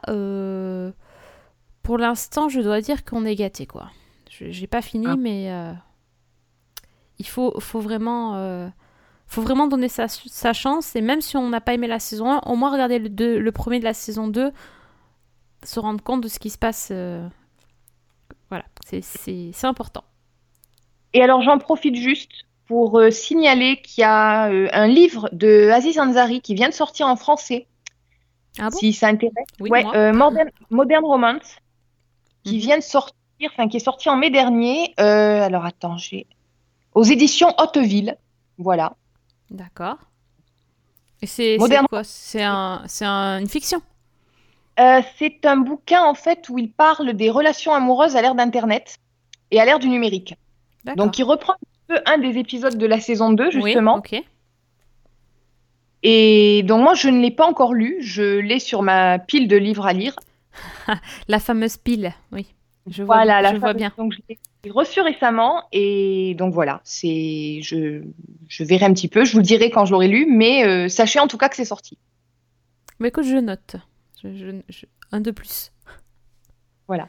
pour 1.83 1.97
l'instant, 1.97 2.47
je 2.47 2.61
dois 2.61 2.79
dire 2.79 3.03
qu'on 3.03 3.25
est 3.25 3.35
gâté 3.35 3.65
quoi. 3.65 3.91
J'ai 4.29 4.67
pas 4.67 4.81
fini, 4.81 5.07
Ah. 5.09 5.15
mais. 5.17 5.51
Il 7.19 7.27
faut, 7.27 7.59
faut 7.59 7.79
vraiment 7.79 8.35
euh, 8.35 8.67
faut 9.27 9.41
vraiment 9.41 9.67
donner 9.67 9.89
sa, 9.89 10.07
sa 10.09 10.53
chance 10.53 10.95
et 10.95 11.01
même 11.01 11.21
si 11.21 11.37
on 11.37 11.49
n'a 11.49 11.61
pas 11.61 11.73
aimé 11.73 11.87
la 11.87 11.99
saison 11.99 12.31
1 12.31 12.39
au 12.47 12.55
moins 12.55 12.71
regarder 12.71 12.99
le, 12.99 13.09
deux- 13.09 13.39
le 13.39 13.51
premier 13.51 13.79
de 13.79 13.85
la 13.85 13.93
saison 13.95 14.27
2 14.27 14.51
se 15.63 15.79
rendre 15.79 16.03
compte 16.03 16.21
de 16.21 16.27
ce 16.27 16.39
qui 16.39 16.49
se 16.49 16.57
passe 16.57 16.89
euh, 16.91 17.27
voilà 18.49 18.65
c'est- 18.85 19.65
important 19.65 20.03
Et 21.13 21.21
alors, 21.21 21.41
j'en 21.41 21.57
profite 21.57 21.95
juste 21.95 22.31
pour 22.67 22.99
euh, 22.99 23.09
signaler 23.11 23.81
qu'il 23.81 24.01
y 24.01 24.05
a 24.05 24.49
euh, 24.51 24.67
un 24.73 24.87
livre 24.87 25.29
de 25.31 25.69
Aziz 25.71 25.99
Ansari 25.99 26.41
qui 26.41 26.55
vient 26.55 26.69
de 26.69 26.73
sortir 26.73 27.07
en 27.07 27.15
français, 27.15 27.67
ah 28.59 28.69
bon? 28.69 28.77
Si 28.79 28.93
ça 28.93 29.07
intéresse. 29.07 29.45
Oui, 29.59 29.69
ouais, 29.71 29.85
euh, 29.95 30.13
Modern, 30.13 30.49
Modern 30.69 31.05
Romance, 31.05 31.57
qui 32.43 32.55
Mhm. 32.55 32.61
vient 32.61 32.77
de 32.77 32.83
sortir, 32.83 33.15
enfin, 33.51 33.67
qui 33.69 33.77
est 33.77 33.81
sorti 33.81 34.09
en 34.09 34.17
mai 34.17 34.29
dernier. 34.31 34.93
Alors, 34.97 35.65
attends, 35.65 35.97
j'ai. 35.97 36.27
Aux 36.95 37.03
éditions 37.03 37.53
Hauteville. 37.59 38.17
Voilà. 38.57 38.93
d'accord 39.51 39.97
et 41.21 41.27
c'est 41.27 41.57
quoi? 41.89 42.03
C'est 42.03 42.43
un, 42.43 42.83
c'est 42.87 43.05
un- 43.05 43.39
une 43.39 43.47
fiction? 43.47 43.81
Euh, 44.79 45.01
c'est 45.17 45.45
un 45.45 45.55
bouquin, 45.57 46.03
en 46.03 46.13
fait, 46.13 46.49
où 46.49 46.57
il 46.59 46.71
parle 46.71 47.13
des 47.13 47.29
relations 47.29 47.73
amoureuses 47.73 48.15
à 48.15 48.21
l'ère 48.21 48.35
d'Internet 48.35 48.97
et 49.51 49.59
à 49.59 49.65
l'ère 49.65 49.79
du 49.79 49.87
numérique. 49.89 50.35
Donc, 50.97 51.17
il 51.17 51.23
reprend 51.23 51.53
un 51.53 51.95
peu 51.95 52.01
un 52.05 52.17
des 52.19 52.37
épisodes 52.37 52.77
de 52.77 52.85
la 52.85 52.99
saison 52.99 53.31
2, 53.31 53.45
Oui, 53.45 53.51
justement. 53.63 53.95
ok 53.95 54.21
Et 56.03 56.63
donc, 56.63 56.83
moi, 56.83 56.93
je 56.93 57.07
ne 57.09 57.19
l'ai 57.21 57.31
pas 57.31 57.47
encore 57.47 57.73
lu. 57.73 57.97
Je 58.01 58.39
l'ai 58.39 58.59
sur 58.59 58.81
ma 58.83 59.17
pile 59.17 59.47
de 59.47 59.55
livres 59.57 59.85
à 59.87 59.93
lire. 59.93 60.15
la 61.27 61.39
fameuse 61.39 61.77
pile 61.77 62.13
oui 62.31 62.47
je 62.87 63.03
vois, 63.03 63.15
Voilà, 63.17 63.41
la 63.41 63.53
je 63.53 63.57
vois 63.59 63.69
fameuse- 63.69 63.77
bien 63.77 63.91
Donc, 63.97 64.13
je 64.13 64.19
l'ai 64.29 64.37
reçu 64.71 65.01
récemment. 65.01 65.63
Et 65.71 66.35
donc, 66.37 66.53
voilà. 66.53 66.81
C'est, 66.83 67.59
je, 67.61 68.01
je 68.47 68.63
verrai 68.63 68.85
un 68.85 68.93
petit 68.93 69.07
peu. 69.07 69.25
Je 69.25 69.31
vous 69.33 69.39
le 69.39 69.43
dirai 69.43 69.69
quand 69.69 69.85
je 69.85 69.91
l'aurai 69.91 70.07
lu. 70.07 70.27
Mais 70.29 70.65
euh, 70.65 70.87
sachez 70.89 71.19
en 71.19 71.27
tout 71.27 71.37
cas 71.37 71.49
que 71.49 71.55
c'est 71.55 71.65
sorti. 71.65 71.97
Mais 72.99 73.09
écoute, 73.09 73.25
je 73.25 73.37
note. 73.37 73.75
Je- 74.23 74.33
je- 74.35 74.61
je- 74.69 74.85
un 75.11 75.21
de 75.21 75.31
plus. 75.31 75.71
Voilà. 76.87 77.07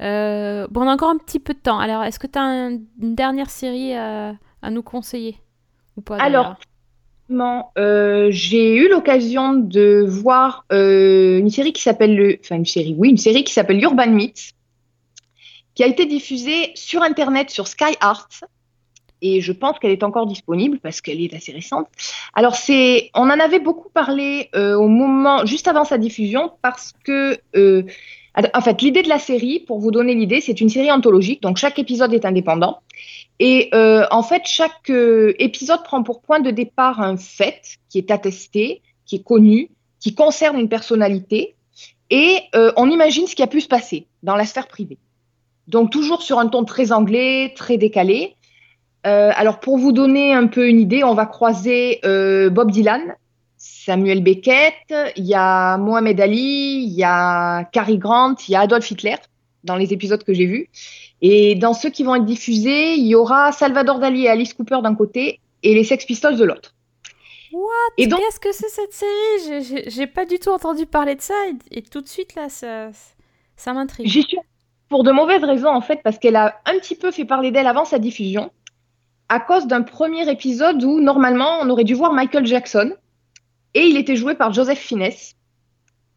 Euh, 0.00 0.66
bon, 0.70 0.82
on 0.82 0.88
a 0.88 0.92
encore 0.94 1.10
un 1.10 1.18
petit 1.18 1.38
peu 1.40 1.54
de 1.54 1.58
temps. 1.58 1.78
Alors, 1.78 2.02
est-ce 2.02 2.18
que 2.18 2.26
tu 2.26 2.38
as 2.38 2.42
une 2.70 3.14
dernière 3.14 3.50
série 3.50 3.94
à, 3.94 4.34
à 4.62 4.70
nous 4.70 4.82
conseiller 4.82 5.36
Ou 5.96 6.00
pas 6.02 6.16
Alors, 6.16 6.56
euh, 7.78 8.28
j'ai 8.30 8.74
eu 8.76 8.88
l'occasion 8.88 9.54
de 9.54 10.04
voir 10.06 10.64
euh, 10.72 11.38
une 11.38 11.50
série 11.50 11.72
qui 11.72 11.82
s'appelle 11.82 12.16
le, 12.16 12.38
enfin 12.42 12.56
une 12.56 12.66
série, 12.66 12.94
oui, 12.98 13.10
une 13.10 13.16
série 13.16 13.44
qui 13.44 13.52
s'appelle 13.52 13.80
Urban 13.82 14.08
Myths, 14.10 14.50
qui 15.80 15.84
a 15.84 15.86
été 15.86 16.04
diffusée 16.04 16.72
sur 16.74 17.00
Internet 17.00 17.48
sur 17.48 17.66
Sky 17.66 17.96
Arts, 18.00 18.28
et 19.22 19.40
je 19.40 19.50
pense 19.50 19.78
qu'elle 19.78 19.92
est 19.92 20.02
encore 20.02 20.26
disponible 20.26 20.78
parce 20.78 21.00
qu'elle 21.00 21.22
est 21.22 21.32
assez 21.32 21.52
récente. 21.52 21.86
Alors 22.34 22.54
c'est, 22.54 23.10
on 23.14 23.30
en 23.30 23.40
avait 23.40 23.60
beaucoup 23.60 23.88
parlé 23.88 24.50
euh, 24.54 24.74
au 24.74 24.88
moment, 24.88 25.46
juste 25.46 25.68
avant 25.68 25.84
sa 25.86 25.96
diffusion, 25.96 26.52
parce 26.60 26.92
que, 27.02 27.38
euh, 27.56 27.84
en 28.52 28.60
fait, 28.60 28.82
l'idée 28.82 29.02
de 29.02 29.08
la 29.08 29.18
série, 29.18 29.60
pour 29.60 29.78
vous 29.78 29.90
donner 29.90 30.14
l'idée, 30.14 30.42
c'est 30.42 30.60
une 30.60 30.68
série 30.68 30.92
anthologique, 30.92 31.40
donc 31.40 31.56
chaque 31.56 31.78
épisode 31.78 32.12
est 32.12 32.26
indépendant. 32.26 32.80
Et 33.38 33.70
euh, 33.72 34.04
en 34.10 34.22
fait, 34.22 34.42
chaque 34.44 34.90
épisode 34.90 35.82
prend 35.82 36.02
pour 36.02 36.20
point 36.20 36.40
de 36.40 36.50
départ 36.50 37.00
un 37.00 37.16
fait 37.16 37.78
qui 37.88 37.96
est 37.96 38.10
attesté, 38.10 38.82
qui 39.06 39.16
est 39.16 39.24
connu, 39.24 39.70
qui 39.98 40.14
concerne 40.14 40.60
une 40.60 40.68
personnalité, 40.68 41.54
et 42.10 42.36
on 42.76 42.90
imagine 42.90 43.26
ce 43.26 43.34
qui 43.34 43.42
a 43.42 43.46
pu 43.46 43.62
se 43.62 43.68
passer 43.68 44.08
dans 44.22 44.36
la 44.36 44.44
sphère 44.44 44.68
privée. 44.68 44.98
Donc 45.70 45.90
toujours 45.90 46.20
sur 46.22 46.38
un 46.38 46.48
ton 46.48 46.64
très 46.64 46.90
anglais, 46.92 47.52
très 47.56 47.76
décalé. 47.78 48.34
Euh, 49.06 49.30
alors 49.34 49.60
pour 49.60 49.78
vous 49.78 49.92
donner 49.92 50.32
un 50.34 50.46
peu 50.46 50.68
une 50.68 50.80
idée, 50.80 51.04
on 51.04 51.14
va 51.14 51.26
croiser 51.26 52.00
euh, 52.04 52.50
Bob 52.50 52.70
Dylan, 52.70 53.14
Samuel 53.56 54.22
Beckett, 54.22 54.74
il 55.16 55.24
y 55.24 55.34
a 55.34 55.78
Mohamed 55.78 56.20
Ali, 56.20 56.82
il 56.84 56.92
y 56.92 57.04
a 57.04 57.64
Cary 57.72 57.98
Grant, 57.98 58.34
il 58.48 58.52
y 58.52 58.54
a 58.56 58.60
Adolf 58.62 58.90
Hitler 58.90 59.16
dans 59.64 59.76
les 59.76 59.92
épisodes 59.92 60.22
que 60.24 60.34
j'ai 60.34 60.46
vus. 60.46 60.68
Et 61.22 61.54
dans 61.54 61.72
ceux 61.72 61.90
qui 61.90 62.02
vont 62.02 62.14
être 62.16 62.24
diffusés, 62.24 62.94
il 62.94 63.06
y 63.06 63.14
aura 63.14 63.52
Salvador 63.52 64.00
Dali 64.00 64.24
et 64.24 64.28
Alice 64.28 64.54
Cooper 64.54 64.78
d'un 64.82 64.94
côté 64.94 65.38
et 65.62 65.74
les 65.74 65.84
Sex 65.84 66.04
Pistols 66.04 66.36
de 66.36 66.44
l'autre. 66.44 66.74
What? 67.52 67.68
Et 67.96 68.06
donc- 68.06 68.20
Qu'est-ce 68.20 68.40
que 68.40 68.52
c'est 68.52 68.68
cette 68.68 68.92
série? 68.92 69.84
J'ai 69.86 70.06
pas 70.06 70.24
du 70.24 70.38
tout 70.38 70.50
entendu 70.50 70.84
parler 70.86 71.14
de 71.14 71.20
ça 71.20 71.34
et, 71.48 71.78
et 71.78 71.82
tout 71.82 72.00
de 72.00 72.08
suite 72.08 72.34
là, 72.34 72.48
ça, 72.48 72.90
ça 73.56 73.72
m'intrigue. 73.72 74.06
J'y 74.06 74.22
suis 74.22 74.38
pour 74.90 75.04
de 75.04 75.12
mauvaises 75.12 75.44
raisons 75.44 75.70
en 75.70 75.80
fait, 75.80 76.00
parce 76.04 76.18
qu'elle 76.18 76.36
a 76.36 76.60
un 76.66 76.74
petit 76.78 76.96
peu 76.96 77.10
fait 77.10 77.24
parler 77.24 77.50
d'elle 77.50 77.68
avant 77.68 77.86
sa 77.86 77.98
diffusion, 77.98 78.50
à 79.30 79.40
cause 79.40 79.66
d'un 79.66 79.82
premier 79.82 80.28
épisode 80.28 80.82
où 80.82 81.00
normalement 81.00 81.60
on 81.62 81.70
aurait 81.70 81.84
dû 81.84 81.94
voir 81.94 82.12
Michael 82.12 82.44
Jackson, 82.44 82.92
et 83.72 83.86
il 83.86 83.96
était 83.96 84.16
joué 84.16 84.34
par 84.34 84.52
Joseph 84.52 84.80
Fiennes. 84.80 85.12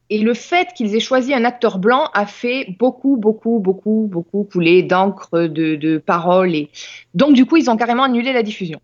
Et 0.10 0.20
le 0.20 0.34
fait 0.34 0.70
qu'ils 0.76 0.96
aient 0.96 1.00
choisi 1.00 1.34
un 1.34 1.46
acteur 1.46 1.78
blanc 1.78 2.10
a 2.14 2.26
fait 2.26 2.76
beaucoup, 2.80 3.16
beaucoup, 3.16 3.60
beaucoup, 3.60 4.10
beaucoup 4.12 4.48
couler 4.52 4.84
d'encre, 4.84 5.48
de, 5.48 5.98
paroles. 6.00 6.56
Et... 6.56 6.70
Donc 7.14 7.34
du 7.34 7.46
coup, 7.46 7.58
ils 7.58 7.70
ont 7.70 7.78
carrément 7.78 8.04
annulé 8.04 8.34
la 8.34 8.44
diffusion. 8.44 8.82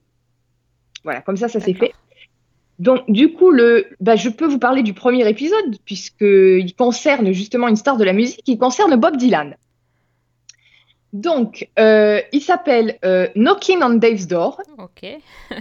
Voilà, 1.03 1.21
comme 1.21 1.37
ça, 1.37 1.47
ça 1.47 1.59
s'est 1.59 1.73
fait. 1.73 1.93
Donc, 2.77 3.01
du 3.09 3.33
coup, 3.33 3.49
le, 3.49 3.87
bah, 3.99 4.15
je 4.15 4.29
peux 4.29 4.45
vous 4.45 4.59
parler 4.59 4.83
du 4.83 4.93
premier 4.93 5.27
épisode, 5.27 5.77
puisqu'il 5.83 6.73
concerne 6.77 7.31
justement 7.33 7.67
une 7.67 7.75
star 7.75 7.97
de 7.97 8.03
la 8.03 8.13
musique, 8.13 8.43
il 8.47 8.57
concerne 8.57 8.95
Bob 8.95 9.17
Dylan. 9.17 9.55
Donc, 11.13 11.69
euh, 11.79 12.21
il 12.31 12.41
s'appelle 12.41 12.99
euh, 13.03 13.27
Knocking 13.35 13.81
on 13.81 13.95
Dave's 13.95 14.27
Door. 14.27 14.61
Ok. 14.77 15.05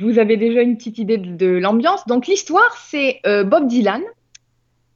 Vous 0.00 0.18
avez 0.18 0.36
déjà 0.36 0.62
une 0.62 0.76
petite 0.76 0.98
idée 0.98 1.18
de, 1.18 1.34
de 1.34 1.46
l'ambiance. 1.46 2.06
Donc, 2.06 2.26
l'histoire, 2.26 2.76
c'est 2.76 3.20
euh, 3.26 3.44
Bob 3.44 3.66
Dylan, 3.66 4.02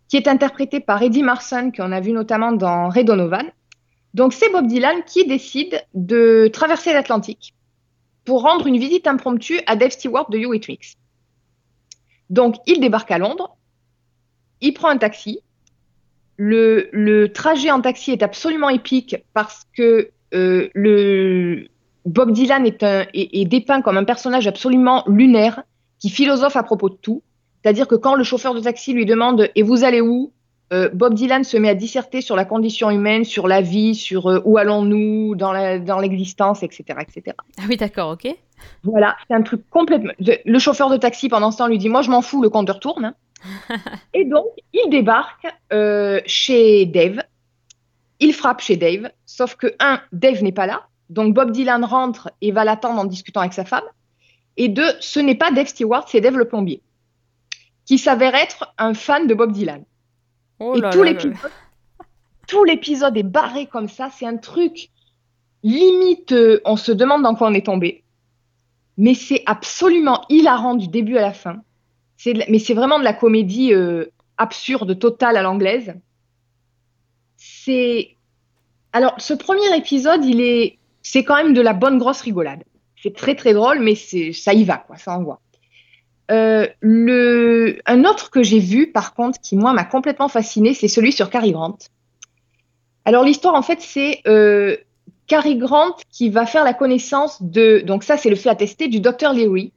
qui 0.09 0.17
est 0.17 0.29
interprété 0.29 0.81
par 0.81 1.03
Eddie 1.03 1.23
Marson, 1.23 1.73
qu'on 1.77 1.93
a 1.93 2.01
vu 2.01 2.13
notamment 2.13 2.53
dans 2.53 2.89
Ray 2.89 3.05
Donovan. 3.05 3.51
Donc, 4.15 4.33
c'est 4.33 4.51
Bob 4.51 4.67
Dylan 4.67 5.03
qui 5.05 5.27
décide 5.27 5.85
de 5.95 6.49
traverser 6.53 6.93
l'Atlantique 6.93 7.55
pour 8.25 8.43
rendre 8.43 8.67
une 8.67 8.79
visite 8.79 9.07
impromptue 9.07 9.61
à 9.67 9.77
Dave 9.77 9.91
Stewart 9.91 10.31
de 10.31 10.39
You 10.39 10.55
It 10.55 10.69
Mix. 10.69 10.95
Donc, 12.31 12.57
il 12.67 12.81
débarque 12.81 13.11
à 13.11 13.19
Londres, 13.19 13.57
il 14.61 14.73
prend 14.73 14.89
un 14.89 14.99
taxi. 14.99 15.41
Le, 16.37 16.89
le 16.93 17.33
trajet 17.33 17.71
en 17.71 17.81
taxi 17.81 18.11
est 18.13 18.23
absolument 18.23 18.69
épique 18.69 19.17
parce 19.35 19.67
que 19.77 20.11
euh, 20.35 20.69
le, 20.75 21.67
Bob 22.07 22.33
Dylan 22.33 22.67
est, 22.67 22.83
un, 22.83 23.03
est, 23.15 23.41
est 23.41 23.45
dépeint 23.45 23.83
comme 23.83 23.97
un 23.97 24.05
personnage 24.05 24.47
absolument 24.47 25.05
lunaire 25.07 25.63
qui 25.99 26.11
philosophe 26.11 26.57
à 26.57 26.63
propos 26.63 26.89
de 26.89 26.97
tout. 26.97 27.23
C'est-à-dire 27.63 27.87
que 27.87 27.95
quand 27.95 28.15
le 28.15 28.25
chauffeur 28.25 28.55
de 28.55 28.61
taxi 28.61 28.93
lui 28.93 29.07
demande 29.07 29.49
Et 29.55 29.63
vous 29.63 29.85
allez 29.85 30.01
où 30.01 30.33
Euh, 30.73 30.89
Bob 30.93 31.15
Dylan 31.15 31.45
se 31.45 31.57
met 31.59 31.69
à 31.69 31.75
disserter 31.75 32.23
sur 32.23 32.35
la 32.35 32.45
condition 32.45 32.91
humaine, 32.91 33.25
sur 33.25 33.47
la 33.47 33.61
vie, 33.61 33.95
sur 33.95 34.27
euh, 34.27 34.41
où 34.45 34.57
allons-nous 34.57 35.35
dans 35.35 35.53
l'existence, 36.01 36.63
etc., 36.63 36.99
etc. 37.01 37.37
Ah 37.59 37.65
oui, 37.69 37.77
d'accord, 37.77 38.11
ok. 38.13 38.35
Voilà, 38.85 39.17
c'est 39.29 39.35
un 39.35 39.43
truc 39.43 39.69
complètement. 39.69 40.13
Le 40.19 40.37
le 40.45 40.59
chauffeur 40.59 40.89
de 40.89 40.97
taxi, 40.97 41.29
pendant 41.29 41.51
ce 41.51 41.59
temps, 41.59 41.67
lui 41.67 41.79
dit 41.79 41.91
Moi, 41.91 42.03
je 42.03 42.11
m'en 42.11 42.23
fous, 42.23 42.43
le 42.43 42.49
compteur 42.49 42.81
tourne. 42.81 43.15
Et 44.15 44.25
donc, 44.25 44.47
il 44.73 44.91
débarque 44.91 45.47
euh, 45.73 46.21
chez 46.27 46.87
Dave. 46.87 47.23
Il 48.21 48.33
frappe 48.33 48.61
chez 48.61 48.77
Dave, 48.77 49.11
sauf 49.27 49.57
que, 49.57 49.75
un, 49.81 50.01
Dave 50.13 50.43
n'est 50.43 50.53
pas 50.53 50.67
là. 50.67 50.87
Donc, 51.11 51.35
Bob 51.35 51.51
Dylan 51.51 51.85
rentre 51.85 52.31
et 52.41 52.53
va 52.53 52.65
l'attendre 52.65 53.01
en 53.01 53.05
discutant 53.05 53.41
avec 53.41 53.53
sa 53.53 53.65
femme. 53.65 53.85
Et 54.57 54.69
deux, 54.69 54.91
ce 55.01 55.21
n'est 55.21 55.35
pas 55.35 55.51
Dave 55.51 55.67
Stewart, 55.67 56.05
c'est 56.09 56.21
Dave 56.21 56.37
le 56.37 56.47
plombier, 56.47 56.83
qui 57.85 57.99
s'avère 57.99 58.35
être 58.35 58.73
un 58.79 58.95
fan 58.95 59.27
de 59.27 59.35
Bob 59.35 59.53
Dylan. 59.53 59.85
Oh 60.59 60.77
Et 60.77 60.91
tout 60.91 61.03
l'épisode, 61.03 61.37
tout 62.47 62.65
l'épisode 62.65 63.17
est 63.17 63.23
barré 63.23 63.67
comme 63.67 63.89
ça. 63.89 64.11
C'est 64.11 64.27
un 64.27 64.37
truc 64.37 64.91
limite. 65.63 66.33
euh, 66.33 66.61
on 66.65 66.77
se 66.77 66.93
demande 66.93 67.23
dans 67.23 67.35
quoi 67.35 67.49
on 67.49 67.55
est 67.55 67.67
tombé. 67.67 68.05
Mais 68.99 69.15
c'est 69.15 69.43
absolument 69.47 70.25
hilarant 70.29 70.75
du 70.75 70.87
début 70.87 71.17
à 71.17 71.23
la 71.23 71.33
fin. 71.33 71.63
Mais 72.27 72.59
c'est 72.59 72.75
vraiment 72.75 72.99
de 72.99 73.05
la 73.05 73.13
comédie 73.13 73.73
euh, 73.75 74.07
absurde 74.37 74.99
totale 74.99 75.37
à 75.37 75.43
l'anglaise. 75.43 75.95
C'est 77.37 78.17
alors 78.93 79.15
ce 79.19 79.35
premier 79.35 79.75
épisode, 79.77 80.25
il 80.25 80.41
est, 80.41 80.79
c'est 81.03 81.25
quand 81.25 81.37
même 81.37 81.55
de 81.55 81.61
la 81.61 81.73
bonne 81.73 81.99
grosse 81.99 82.21
rigolade. 82.21 82.63
C'est 83.03 83.15
très 83.17 83.35
très 83.35 83.55
drôle, 83.55 83.81
mais 83.81 83.95
c'est 83.95 84.33
ça 84.33 84.53
y 84.53 84.65
va 84.65 84.77
quoi, 84.77 84.97
ça 84.97 85.17
envoie. 85.17 85.41
Euh, 86.31 86.67
le... 86.81 87.79
Un 87.85 88.05
autre 88.05 88.31
que 88.31 88.43
j'ai 88.43 88.61
vu, 88.61 88.93
par 88.93 89.15
contre, 89.15 89.41
qui 89.41 89.57
moi 89.57 89.73
m'a 89.73 89.85
complètement 89.85 90.29
fasciné, 90.29 90.73
c'est 90.73 90.89
celui 90.89 91.13
sur 91.13 91.31
Cary 91.31 91.53
Grant. 91.53 91.77
Alors 93.05 93.25
l'histoire, 93.25 93.55
en 93.55 93.63
fait, 93.63 93.81
c'est 93.81 94.21
euh, 94.27 94.77
Cary 95.27 95.57
Grant 95.57 95.97
qui 96.11 96.31
va 96.31 96.47
faire 96.47 96.65
la 96.65 96.75
connaissance 96.75 97.43
de, 97.43 97.83
donc 97.85 98.05
ça 98.05 98.17
c'est 98.17 98.31
le 98.31 98.37
fait 98.37 98.49
attesté, 98.49 98.89
du 98.89 99.01
docteur 99.01 99.33
Leary. 99.33 99.73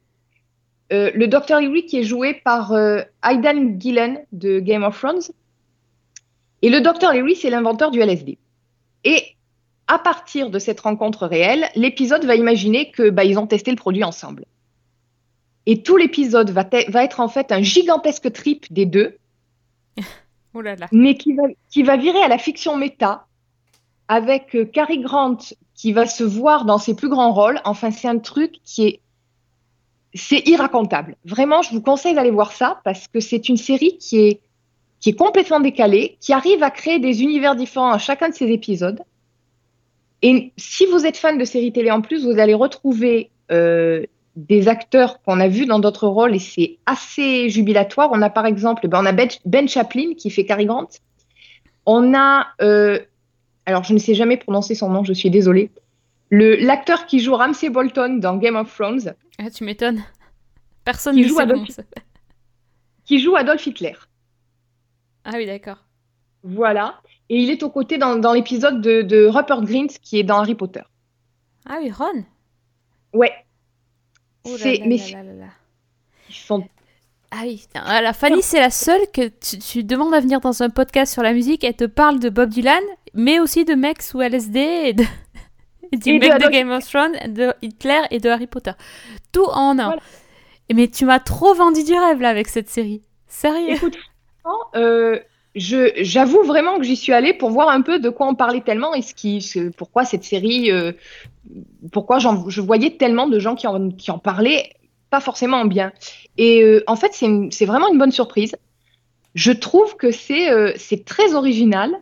Euh, 0.92 1.10
le 1.14 1.26
docteur 1.26 1.60
Leary 1.60 1.84
qui 1.86 1.98
est 1.98 2.04
joué 2.04 2.34
par 2.34 2.72
euh, 2.72 3.00
Aidan 3.24 3.78
Gillen 3.78 4.24
de 4.32 4.60
Game 4.60 4.84
of 4.84 4.98
Thrones. 4.98 5.22
Et 6.62 6.70
le 6.70 6.80
docteur 6.80 7.12
Leary, 7.12 7.36
c'est 7.36 7.50
l'inventeur 7.50 7.90
du 7.90 8.00
LSD. 8.00 8.38
Et 9.04 9.36
à 9.88 9.98
partir 9.98 10.50
de 10.50 10.58
cette 10.58 10.80
rencontre 10.80 11.26
réelle, 11.26 11.68
l'épisode 11.74 12.24
va 12.24 12.34
imaginer 12.34 12.90
que 12.90 13.10
bah, 13.10 13.24
ils 13.24 13.38
ont 13.38 13.46
testé 13.46 13.70
le 13.70 13.76
produit 13.76 14.04
ensemble. 14.04 14.44
Et 15.66 15.82
tout 15.82 15.96
l'épisode 15.96 16.50
va, 16.50 16.64
être 16.72 17.20
en 17.20 17.28
fait 17.28 17.50
un 17.50 17.62
gigantesque 17.62 18.32
trip 18.32 18.72
des 18.72 18.86
deux, 18.86 19.16
Oh 20.54 20.60
là 20.60 20.76
là. 20.76 20.86
mais 20.92 21.16
qui 21.16 21.34
va, 21.34 21.42
qui 21.70 21.82
va 21.82 21.96
virer 21.96 22.22
à 22.22 22.28
la 22.28 22.38
fiction 22.38 22.76
méta, 22.76 23.26
avec 24.08 24.54
euh, 24.54 24.64
Cary 24.64 25.00
Grant 25.00 25.38
qui 25.74 25.92
va 25.92 26.06
se 26.06 26.24
voir 26.24 26.64
dans 26.64 26.78
ses 26.78 26.94
plus 26.94 27.08
grands 27.08 27.32
rôles. 27.32 27.60
Enfin, 27.64 27.90
c'est 27.90 28.08
un 28.08 28.18
truc 28.18 28.54
qui 28.64 28.86
est. 28.86 29.00
C'est 30.16 30.46
irracontable. 30.48 31.16
Vraiment, 31.24 31.62
je 31.62 31.70
vous 31.72 31.82
conseille 31.82 32.14
d'aller 32.14 32.30
voir 32.30 32.52
ça 32.52 32.80
parce 32.84 33.06
que 33.06 33.20
c'est 33.20 33.48
une 33.48 33.56
série 33.56 33.98
qui 33.98 34.18
est, 34.18 34.40
qui 35.00 35.10
est 35.10 35.16
complètement 35.16 35.60
décalée, 35.60 36.16
qui 36.20 36.32
arrive 36.32 36.62
à 36.62 36.70
créer 36.70 36.98
des 36.98 37.22
univers 37.22 37.54
différents 37.54 37.92
à 37.92 37.98
chacun 37.98 38.30
de 38.30 38.34
ses 38.34 38.46
épisodes. 38.46 39.00
Et 40.22 40.52
si 40.56 40.86
vous 40.86 41.06
êtes 41.06 41.16
fan 41.16 41.38
de 41.38 41.44
séries 41.44 41.72
télé 41.72 41.90
en 41.90 42.00
plus, 42.00 42.24
vous 42.24 42.38
allez 42.38 42.54
retrouver 42.54 43.30
euh, 43.52 44.04
des 44.36 44.68
acteurs 44.68 45.22
qu'on 45.22 45.40
a 45.40 45.48
vus 45.48 45.66
dans 45.66 45.78
d'autres 45.78 46.08
rôles 46.08 46.34
et 46.34 46.38
c'est 46.38 46.78
assez 46.86 47.48
jubilatoire. 47.48 48.10
On 48.12 48.22
a 48.22 48.30
par 48.30 48.46
exemple, 48.46 48.88
ben, 48.88 49.02
on 49.02 49.06
a 49.06 49.12
Ben, 49.12 49.28
Ben 49.44 49.68
Chaplin 49.68 50.14
qui 50.16 50.30
fait 50.30 50.44
Cary 50.44 50.66
Grant. 50.66 50.88
On 51.84 52.14
a, 52.14 52.46
euh, 52.60 52.98
alors 53.66 53.84
je 53.84 53.94
ne 53.94 53.98
sais 53.98 54.14
jamais 54.14 54.36
prononcer 54.36 54.74
son 54.74 54.88
nom, 54.90 55.04
je 55.04 55.12
suis 55.12 55.30
désolée. 55.30 55.70
Le 56.30 56.56
l'acteur 56.56 57.06
qui 57.06 57.20
joue 57.20 57.34
Ramsay 57.36 57.70
Bolton 57.70 58.18
dans 58.18 58.36
Game 58.36 58.56
of 58.56 58.74
Thrones, 58.74 59.14
Ah, 59.38 59.50
tu 59.50 59.64
m'étonnes. 59.64 60.02
Personne 60.84 61.16
ne 61.16 61.22
joue 61.22 61.38
Adolf 61.40 61.80
qui 63.04 63.18
joue 63.20 63.36
Adolf 63.36 63.64
Hitler. 63.66 63.94
Ah 65.24 65.32
oui, 65.34 65.46
d'accord. 65.46 65.84
Voilà. 66.42 67.00
Et 67.28 67.38
il 67.40 67.50
est 67.50 67.62
aux 67.62 67.70
côtés 67.70 67.98
dans, 67.98 68.16
dans 68.16 68.32
l'épisode 68.32 68.80
de, 68.80 69.02
de 69.02 69.26
Rupert 69.26 69.62
Grint 69.62 69.86
qui 70.02 70.18
est 70.18 70.22
dans 70.24 70.38
Harry 70.38 70.54
Potter. 70.54 70.82
Ah 71.68 71.78
oui, 71.80 71.90
Ron. 71.90 72.24
Ouais. 73.12 73.32
Oh 74.44 74.56
C'est- 74.56 74.78
là 74.78 74.86
mais 74.86 74.96
là 74.96 75.02
c'est- 75.04 75.12
là 75.12 75.22
là 75.22 75.32
là. 75.34 75.46
Ils 76.28 76.34
sont 76.34 76.64
Ah 77.32 77.40
oui. 77.42 77.66
Ah, 77.74 78.00
la 78.02 78.12
Fanny, 78.12 78.42
c'est 78.42 78.60
la 78.60 78.70
seule 78.70 79.10
que 79.12 79.28
tu, 79.28 79.58
tu 79.58 79.84
demandes 79.84 80.14
à 80.14 80.20
venir 80.20 80.40
dans 80.40 80.62
un 80.62 80.70
podcast 80.70 81.12
sur 81.12 81.22
la 81.22 81.32
musique. 81.32 81.62
Elle 81.64 81.76
te 81.76 81.84
parle 81.84 82.18
de 82.20 82.28
Bob 82.28 82.50
Dylan, 82.50 82.82
mais 83.14 83.38
aussi 83.40 83.64
de 83.64 83.74
mecs 83.74 84.02
sous 84.02 84.20
LSD 84.20 84.58
et 84.60 84.92
de, 84.94 85.02
et 85.02 85.06
du 85.92 86.10
Et 86.10 86.18
mec 86.18 86.38
de, 86.40 86.48
Game 86.48 86.70
of 86.70 86.86
Thrones, 86.88 87.16
de 87.28 87.52
Hitler 87.62 88.00
et 88.10 88.20
de 88.20 88.28
Harry 88.28 88.46
Potter. 88.46 88.72
Tout 89.32 89.46
en 89.46 89.78
un. 89.78 89.86
Voilà. 89.86 90.02
Mais 90.72 90.88
tu 90.88 91.04
m'as 91.04 91.20
trop 91.20 91.54
vendu 91.54 91.84
du 91.84 91.94
rêve 91.94 92.20
là 92.20 92.28
avec 92.28 92.48
cette 92.48 92.68
série. 92.68 93.02
Sérieux. 93.28 93.74
Écoute, 93.74 93.96
euh, 94.74 95.18
je, 95.54 95.92
j'avoue 95.96 96.42
vraiment 96.42 96.76
que 96.78 96.84
j'y 96.84 96.96
suis 96.96 97.12
allée 97.12 97.32
pour 97.32 97.50
voir 97.50 97.68
un 97.68 97.80
peu 97.80 97.98
de 97.98 98.10
quoi 98.10 98.28
on 98.28 98.34
parlait 98.34 98.60
tellement 98.60 98.94
et 98.94 99.02
ce 99.02 99.14
qui, 99.14 99.40
ce- 99.40 99.70
pourquoi 99.70 100.04
cette 100.04 100.24
série, 100.24 100.70
euh, 100.70 100.92
pourquoi 101.92 102.18
j'en, 102.18 102.48
je 102.48 102.60
voyais 102.60 102.96
tellement 102.96 103.26
de 103.26 103.38
gens 103.38 103.54
qui 103.54 103.66
en, 103.66 103.90
qui 103.90 104.10
en 104.10 104.18
parlaient, 104.18 104.70
pas 105.10 105.20
forcément 105.20 105.58
en 105.58 105.64
bien. 105.64 105.92
Et 106.36 106.62
euh, 106.62 106.84
en 106.86 106.96
fait, 106.96 107.12
c'est, 107.14 107.64
vraiment 107.64 107.88
une 107.92 107.98
bonne 107.98 108.12
surprise. 108.12 108.54
Je 109.34 109.52
trouve 109.52 109.96
que 109.96 110.10
c'est, 110.10 110.50
euh, 110.50 110.72
c'est 110.76 111.04
très 111.04 111.34
original. 111.34 111.96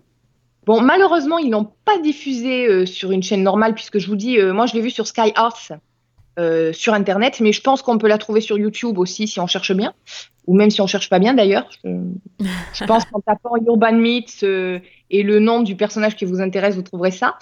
Bon, 0.66 0.80
malheureusement, 0.80 1.38
ils 1.38 1.50
l'ont 1.50 1.70
pas 1.84 1.98
diffusé 1.98 2.66
euh, 2.66 2.86
sur 2.86 3.12
une 3.12 3.22
chaîne 3.22 3.42
normale, 3.42 3.74
puisque 3.74 3.98
je 3.98 4.06
vous 4.06 4.16
dis, 4.16 4.38
euh, 4.38 4.52
moi, 4.52 4.66
je 4.66 4.74
l'ai 4.74 4.80
vu 4.80 4.90
sur 4.90 5.06
Sky 5.06 5.32
Arts 5.34 5.72
euh, 6.38 6.72
sur 6.72 6.94
Internet, 6.94 7.40
mais 7.40 7.52
je 7.52 7.60
pense 7.60 7.82
qu'on 7.82 7.98
peut 7.98 8.08
la 8.08 8.18
trouver 8.18 8.40
sur 8.40 8.58
YouTube 8.58 8.98
aussi 8.98 9.28
si 9.28 9.40
on 9.40 9.46
cherche 9.46 9.72
bien, 9.72 9.92
ou 10.46 10.56
même 10.56 10.70
si 10.70 10.80
on 10.80 10.86
cherche 10.86 11.10
pas 11.10 11.18
bien 11.18 11.34
d'ailleurs. 11.34 11.68
Je, 11.84 11.90
je 12.72 12.84
pense 12.86 13.04
qu'en 13.04 13.20
tapant 13.20 13.56
Urban 13.64 13.92
Myths, 13.92 14.42
et 14.42 15.22
le 15.22 15.38
nom 15.38 15.60
du 15.60 15.76
personnage 15.76 16.16
qui 16.16 16.24
vous 16.24 16.40
intéresse, 16.40 16.74
vous 16.74 16.82
trouverez 16.82 17.10
ça. 17.10 17.38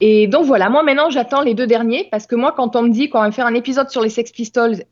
Et 0.00 0.26
donc 0.26 0.46
voilà, 0.46 0.68
moi 0.68 0.82
maintenant 0.82 1.10
j'attends 1.10 1.42
les 1.42 1.54
deux 1.54 1.68
derniers 1.68 2.08
parce 2.10 2.26
que 2.26 2.34
moi 2.34 2.52
quand 2.56 2.74
on 2.74 2.82
me 2.82 2.88
dit 2.88 3.08
qu'on 3.08 3.20
va 3.20 3.30
faire 3.30 3.46
un 3.46 3.54
épisode 3.54 3.88
sur 3.88 4.02
les 4.02 4.08
Sex 4.08 4.32
Pistols 4.32 4.82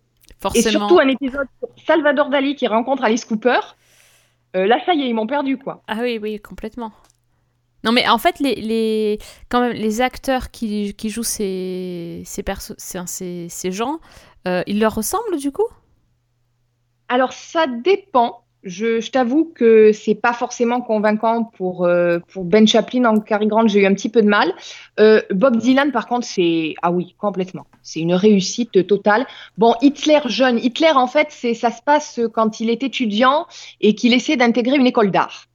et 0.54 0.62
surtout 0.62 1.00
un 1.00 1.08
épisode 1.08 1.48
sur 1.58 1.68
Salvador 1.84 2.28
Dali 2.28 2.54
qui 2.54 2.68
rencontre 2.68 3.02
Alice 3.02 3.24
Cooper, 3.24 3.58
là 4.54 4.78
ça 4.86 4.94
y 4.94 5.02
est, 5.02 5.08
ils 5.08 5.14
m'ont 5.14 5.26
perdu 5.26 5.58
quoi. 5.58 5.82
Ah 5.88 5.98
oui, 6.02 6.20
oui, 6.22 6.38
complètement. 6.38 6.92
Non, 7.84 7.92
mais 7.92 8.08
en 8.08 8.18
fait, 8.18 8.38
les, 8.40 8.54
les, 8.56 9.18
quand 9.48 9.60
même, 9.60 9.72
les 9.72 10.00
acteurs 10.00 10.50
qui, 10.50 10.94
qui 10.94 11.08
jouent 11.08 11.22
ces, 11.22 12.22
ces, 12.26 12.44
ces, 13.06 13.48
ces, 13.48 13.72
gens, 13.72 14.00
euh, 14.46 14.62
ils 14.66 14.78
leur 14.78 14.94
ressemblent 14.94 15.38
du 15.38 15.50
coup? 15.50 15.66
Alors 17.08 17.32
ça 17.32 17.66
dépend. 17.66 18.44
Je, 18.62 19.00
je 19.00 19.10
t'avoue 19.10 19.50
que 19.54 19.90
c'est 19.92 20.14
pas 20.14 20.34
forcément 20.34 20.82
convaincant 20.82 21.44
pour, 21.44 21.86
euh, 21.86 22.18
pour 22.30 22.44
Ben 22.44 22.68
Chaplin 22.68 23.06
en 23.06 23.18
Cary 23.18 23.46
Grant, 23.46 23.66
j'ai 23.66 23.80
eu 23.80 23.86
un 23.86 23.94
petit 23.94 24.10
peu 24.10 24.20
de 24.20 24.28
mal. 24.28 24.52
Euh, 24.98 25.22
Bob 25.30 25.56
Dylan, 25.56 25.92
par 25.92 26.06
contre, 26.06 26.26
c'est 26.26 26.74
ah 26.82 26.92
oui, 26.92 27.14
complètement. 27.18 27.66
C'est 27.82 28.00
une 28.00 28.12
réussite 28.12 28.86
totale. 28.86 29.26
Bon, 29.56 29.74
Hitler 29.80 30.20
jeune, 30.26 30.58
Hitler 30.58 30.92
en 30.94 31.06
fait, 31.06 31.28
ça 31.30 31.70
se 31.70 31.80
passe 31.80 32.20
quand 32.34 32.60
il 32.60 32.68
est 32.68 32.82
étudiant 32.82 33.46
et 33.80 33.94
qu'il 33.94 34.12
essaie 34.12 34.36
d'intégrer 34.36 34.76
une 34.76 34.86
école 34.86 35.10
d'art. 35.10 35.46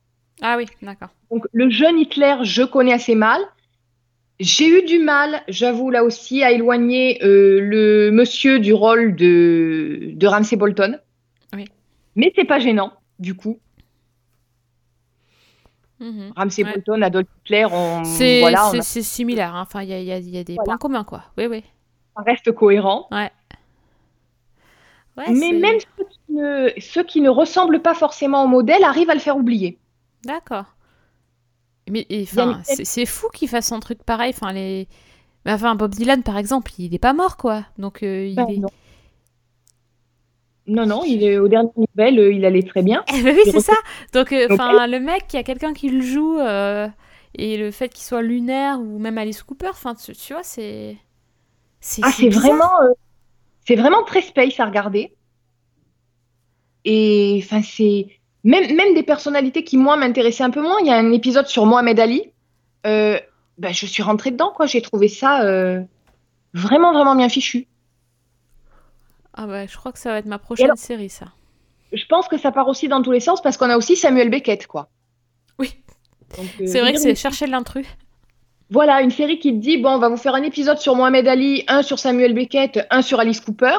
Ah 0.41 0.55
oui, 0.57 0.65
d'accord. 0.81 1.09
Donc 1.31 1.45
le 1.53 1.69
jeune 1.69 1.97
Hitler, 1.99 2.35
je 2.43 2.63
connais 2.63 2.93
assez 2.93 3.15
mal. 3.15 3.41
J'ai 4.39 4.67
eu 4.67 4.83
du 4.83 4.99
mal, 4.99 5.41
j'avoue 5.47 5.89
là 5.91 6.03
aussi, 6.03 6.43
à 6.43 6.51
éloigner 6.51 7.23
euh, 7.23 7.61
le 7.61 8.11
monsieur 8.11 8.59
du 8.59 8.73
rôle 8.73 9.15
de, 9.15 10.11
de 10.13 10.27
Ramsay 10.27 10.57
Bolton. 10.57 10.99
Oui. 11.53 11.65
Mais 12.17 12.33
c'est 12.35 12.43
pas 12.43 12.59
gênant, 12.59 12.91
du 13.17 13.33
coup. 13.33 13.59
Mhm. 16.01 16.33
Ramsay 16.35 16.63
Ouais. 16.65 16.73
Bolton, 16.73 17.01
Adolf 17.01 17.27
Hitler, 17.45 17.65
on, 17.71 18.03
C'est 18.03 18.41
voilà, 18.41 18.67
on 18.67 18.71
c'est- 18.71 18.79
a- 18.79 18.81
c'est 18.81 19.01
similaire, 19.01 19.55
hein. 19.55 19.61
enfin, 19.65 19.81
il 19.83 19.89
y 19.89 19.93
a, 19.93 19.99
y 19.99 20.21
y 20.21 20.43
des 20.43 20.55
Voilà. 20.55 20.65
points 20.65 20.77
communs, 20.77 21.03
quoi. 21.05 21.23
Oui, 21.37 21.45
oui. 21.47 21.63
ça 22.17 22.23
reste 22.23 22.51
cohérent. 22.53 23.07
Ouais. 23.11 23.31
Ouais, 25.17 25.25
Mais 25.29 25.35
c'est- 25.51 25.59
même 25.59 25.77
ceux 25.79 26.03
qui, 26.05 26.33
ne, 26.33 26.69
ceux 26.79 27.03
qui 27.03 27.21
ne 27.21 27.29
ressemblent 27.29 27.81
pas 27.81 27.93
forcément 27.93 28.43
au 28.43 28.47
modèle 28.47 28.83
arrivent 28.83 29.09
à 29.09 29.13
le 29.13 29.19
faire 29.21 29.37
oublier. 29.37 29.77
D'accord. 30.25 30.65
Mais 31.89 32.05
enfin, 32.23 32.57
une- 32.57 32.63
c'est 32.63 32.85
c'est 32.85 33.05
fou 33.05 33.27
qu'il 33.33 33.47
fasse 33.47 33.71
un 33.71 33.79
truc 33.79 34.03
pareil. 34.03 34.31
Enfin, 34.35 34.51
les... 34.53 34.87
enfin, 35.47 35.75
Bob 35.75 35.93
Dylan, 35.95 36.23
par 36.23 36.37
exemple, 36.37 36.71
il 36.79 36.93
est 36.95 36.99
pas 36.99 37.13
mort, 37.13 37.37
quoi. 37.37 37.65
Donc, 37.77 38.03
euh, 38.03 38.25
il 38.27 38.35
Ben, 38.35 38.45
est... 38.49 38.57
non. 38.57 38.69
non, 40.67 40.85
non, 40.87 41.03
il 41.03 41.23
est 41.23 41.37
au 41.37 41.47
dernier 41.47 41.69
nouvelle, 41.77 42.19
euh, 42.19 42.33
il 42.33 42.43
allait 42.45 42.63
très 42.63 42.81
bien. 42.83 43.03
Eh 43.13 43.21
ben 43.21 43.35
oui, 43.35 43.43
c'est 43.51 43.59
ça. 43.59 43.73
Donc, 44.13 44.31
euh, 44.33 44.47
enfin, 44.51 44.87
le 44.87 44.99
mec, 44.99 45.25
il 45.33 45.35
y 45.35 45.39
a 45.39 45.43
quelqu'un 45.43 45.73
qui 45.73 45.89
le 45.89 46.01
joue, 46.01 46.39
et 47.37 47.57
le 47.57 47.71
fait 47.71 47.89
qu'il 47.89 48.03
soit 48.03 48.21
lunaire 48.21 48.79
ou 48.79 48.97
même 48.99 49.17
Alice 49.17 49.43
Cooper, 49.43 49.69
enfin, 49.69 49.93
tu, 49.95 50.13
tu 50.13 50.33
vois, 50.33 50.43
c'est. 50.43 50.97
Ah, 52.01 52.11
c'est 52.11 52.29
vraiment, 52.29 52.71
c'est 53.67 53.75
vraiment 53.75 54.03
très 54.03 54.21
space 54.21 54.59
à 54.59 54.65
regarder. 54.65 55.15
Et 56.85 57.41
enfin, 57.43 57.61
c'est 57.63 58.07
même, 58.45 58.73
même 58.75 58.93
des 58.93 59.03
personnalités 59.03 59.63
qui 59.65 59.75
moi 59.75 59.97
m'intéressaient 59.97 60.43
un 60.43 60.51
peu 60.51 60.61
moins. 60.61 60.77
Il 60.79 60.87
y 60.87 60.91
a 60.91 60.95
un 60.95 61.11
épisode 61.11 61.47
sur 61.47 61.65
Mohamed 61.65 61.99
Ali. 61.99 62.31
Euh, 62.85 63.19
ben, 63.57 63.73
je 63.73 63.85
suis 63.85 64.03
rentrée 64.03 64.31
dedans, 64.31 64.51
quoi. 64.55 64.67
J'ai 64.67 64.81
trouvé 64.81 65.07
ça 65.09 65.43
euh, 65.43 65.81
vraiment, 66.53 66.93
vraiment 66.93 67.15
bien 67.15 67.27
fichu. 67.27 67.67
Ah 69.33 69.47
ouais, 69.47 69.67
je 69.69 69.75
crois 69.75 69.91
que 69.91 69.99
ça 69.99 70.11
va 70.11 70.19
être 70.19 70.25
ma 70.27 70.37
prochaine 70.39 70.67
alors- 70.67 70.77
série, 70.77 71.09
ça. 71.09 71.25
Je 71.91 72.05
pense 72.07 72.27
que 72.27 72.37
ça 72.37 72.51
part 72.51 72.67
aussi 72.67 72.87
dans 72.87 73.01
tous 73.01 73.11
les 73.11 73.19
sens 73.19 73.41
parce 73.41 73.57
qu'on 73.57 73.69
a 73.69 73.77
aussi 73.77 73.95
Samuel 73.95 74.29
Beckett, 74.29 74.67
quoi. 74.67 74.89
Oui. 75.59 75.73
Euh, 76.39 76.43
C'est 76.65 76.79
vrai 76.81 76.93
que 76.93 76.99
c'est 76.99 77.15
chercher 77.15 77.47
l'intrus. 77.47 77.87
Voilà, 78.69 79.01
une 79.01 79.11
série 79.11 79.39
qui 79.39 79.51
te 79.53 79.57
dit 79.59 79.77
bon, 79.77 79.91
on 79.91 79.99
va 79.99 80.09
vous 80.09 80.17
faire 80.17 80.35
un 80.35 80.41
épisode 80.43 80.77
sur 80.79 80.95
Mohamed 80.95 81.27
Ali, 81.27 81.63
un 81.67 81.83
sur 81.83 81.99
Samuel 81.99 82.33
Beckett, 82.33 82.85
un 82.89 83.01
sur 83.01 83.19
Alice 83.19 83.39
Cooper. 83.39 83.77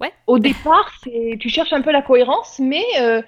Ouais. 0.00 0.12
Au 0.26 0.38
départ, 0.38 0.92
tu 1.40 1.48
cherches 1.48 1.72
un 1.72 1.80
peu 1.80 1.90
la 1.92 2.02
cohérence, 2.02 2.58
mais 2.58 2.84
euh, 3.00 3.22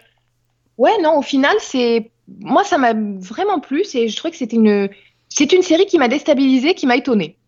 ouais, 0.78 1.00
non, 1.02 1.18
au 1.18 1.22
final, 1.22 1.54
c'est 1.60 2.10
moi 2.40 2.64
ça 2.64 2.78
m'a 2.78 2.94
vraiment 2.94 3.60
plu 3.60 3.82
et 3.94 4.08
je 4.08 4.16
trouvais 4.16 4.30
que 4.32 4.36
c'était 4.38 4.56
une 4.56 4.88
c'est 5.28 5.52
une 5.52 5.62
série 5.62 5.86
qui 5.86 5.98
m'a 5.98 6.08
déstabilisée, 6.08 6.74
qui 6.74 6.86
m'a 6.86 6.96
étonnée. 6.96 7.38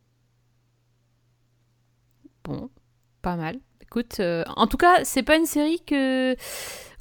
Bon, 2.44 2.70
pas 3.22 3.36
mal. 3.36 3.58
Écoute, 3.82 4.20
euh, 4.20 4.44
en 4.56 4.66
tout 4.66 4.76
cas, 4.76 5.04
c'est 5.04 5.22
pas 5.22 5.36
une 5.36 5.46
série 5.46 5.80
que 5.86 6.36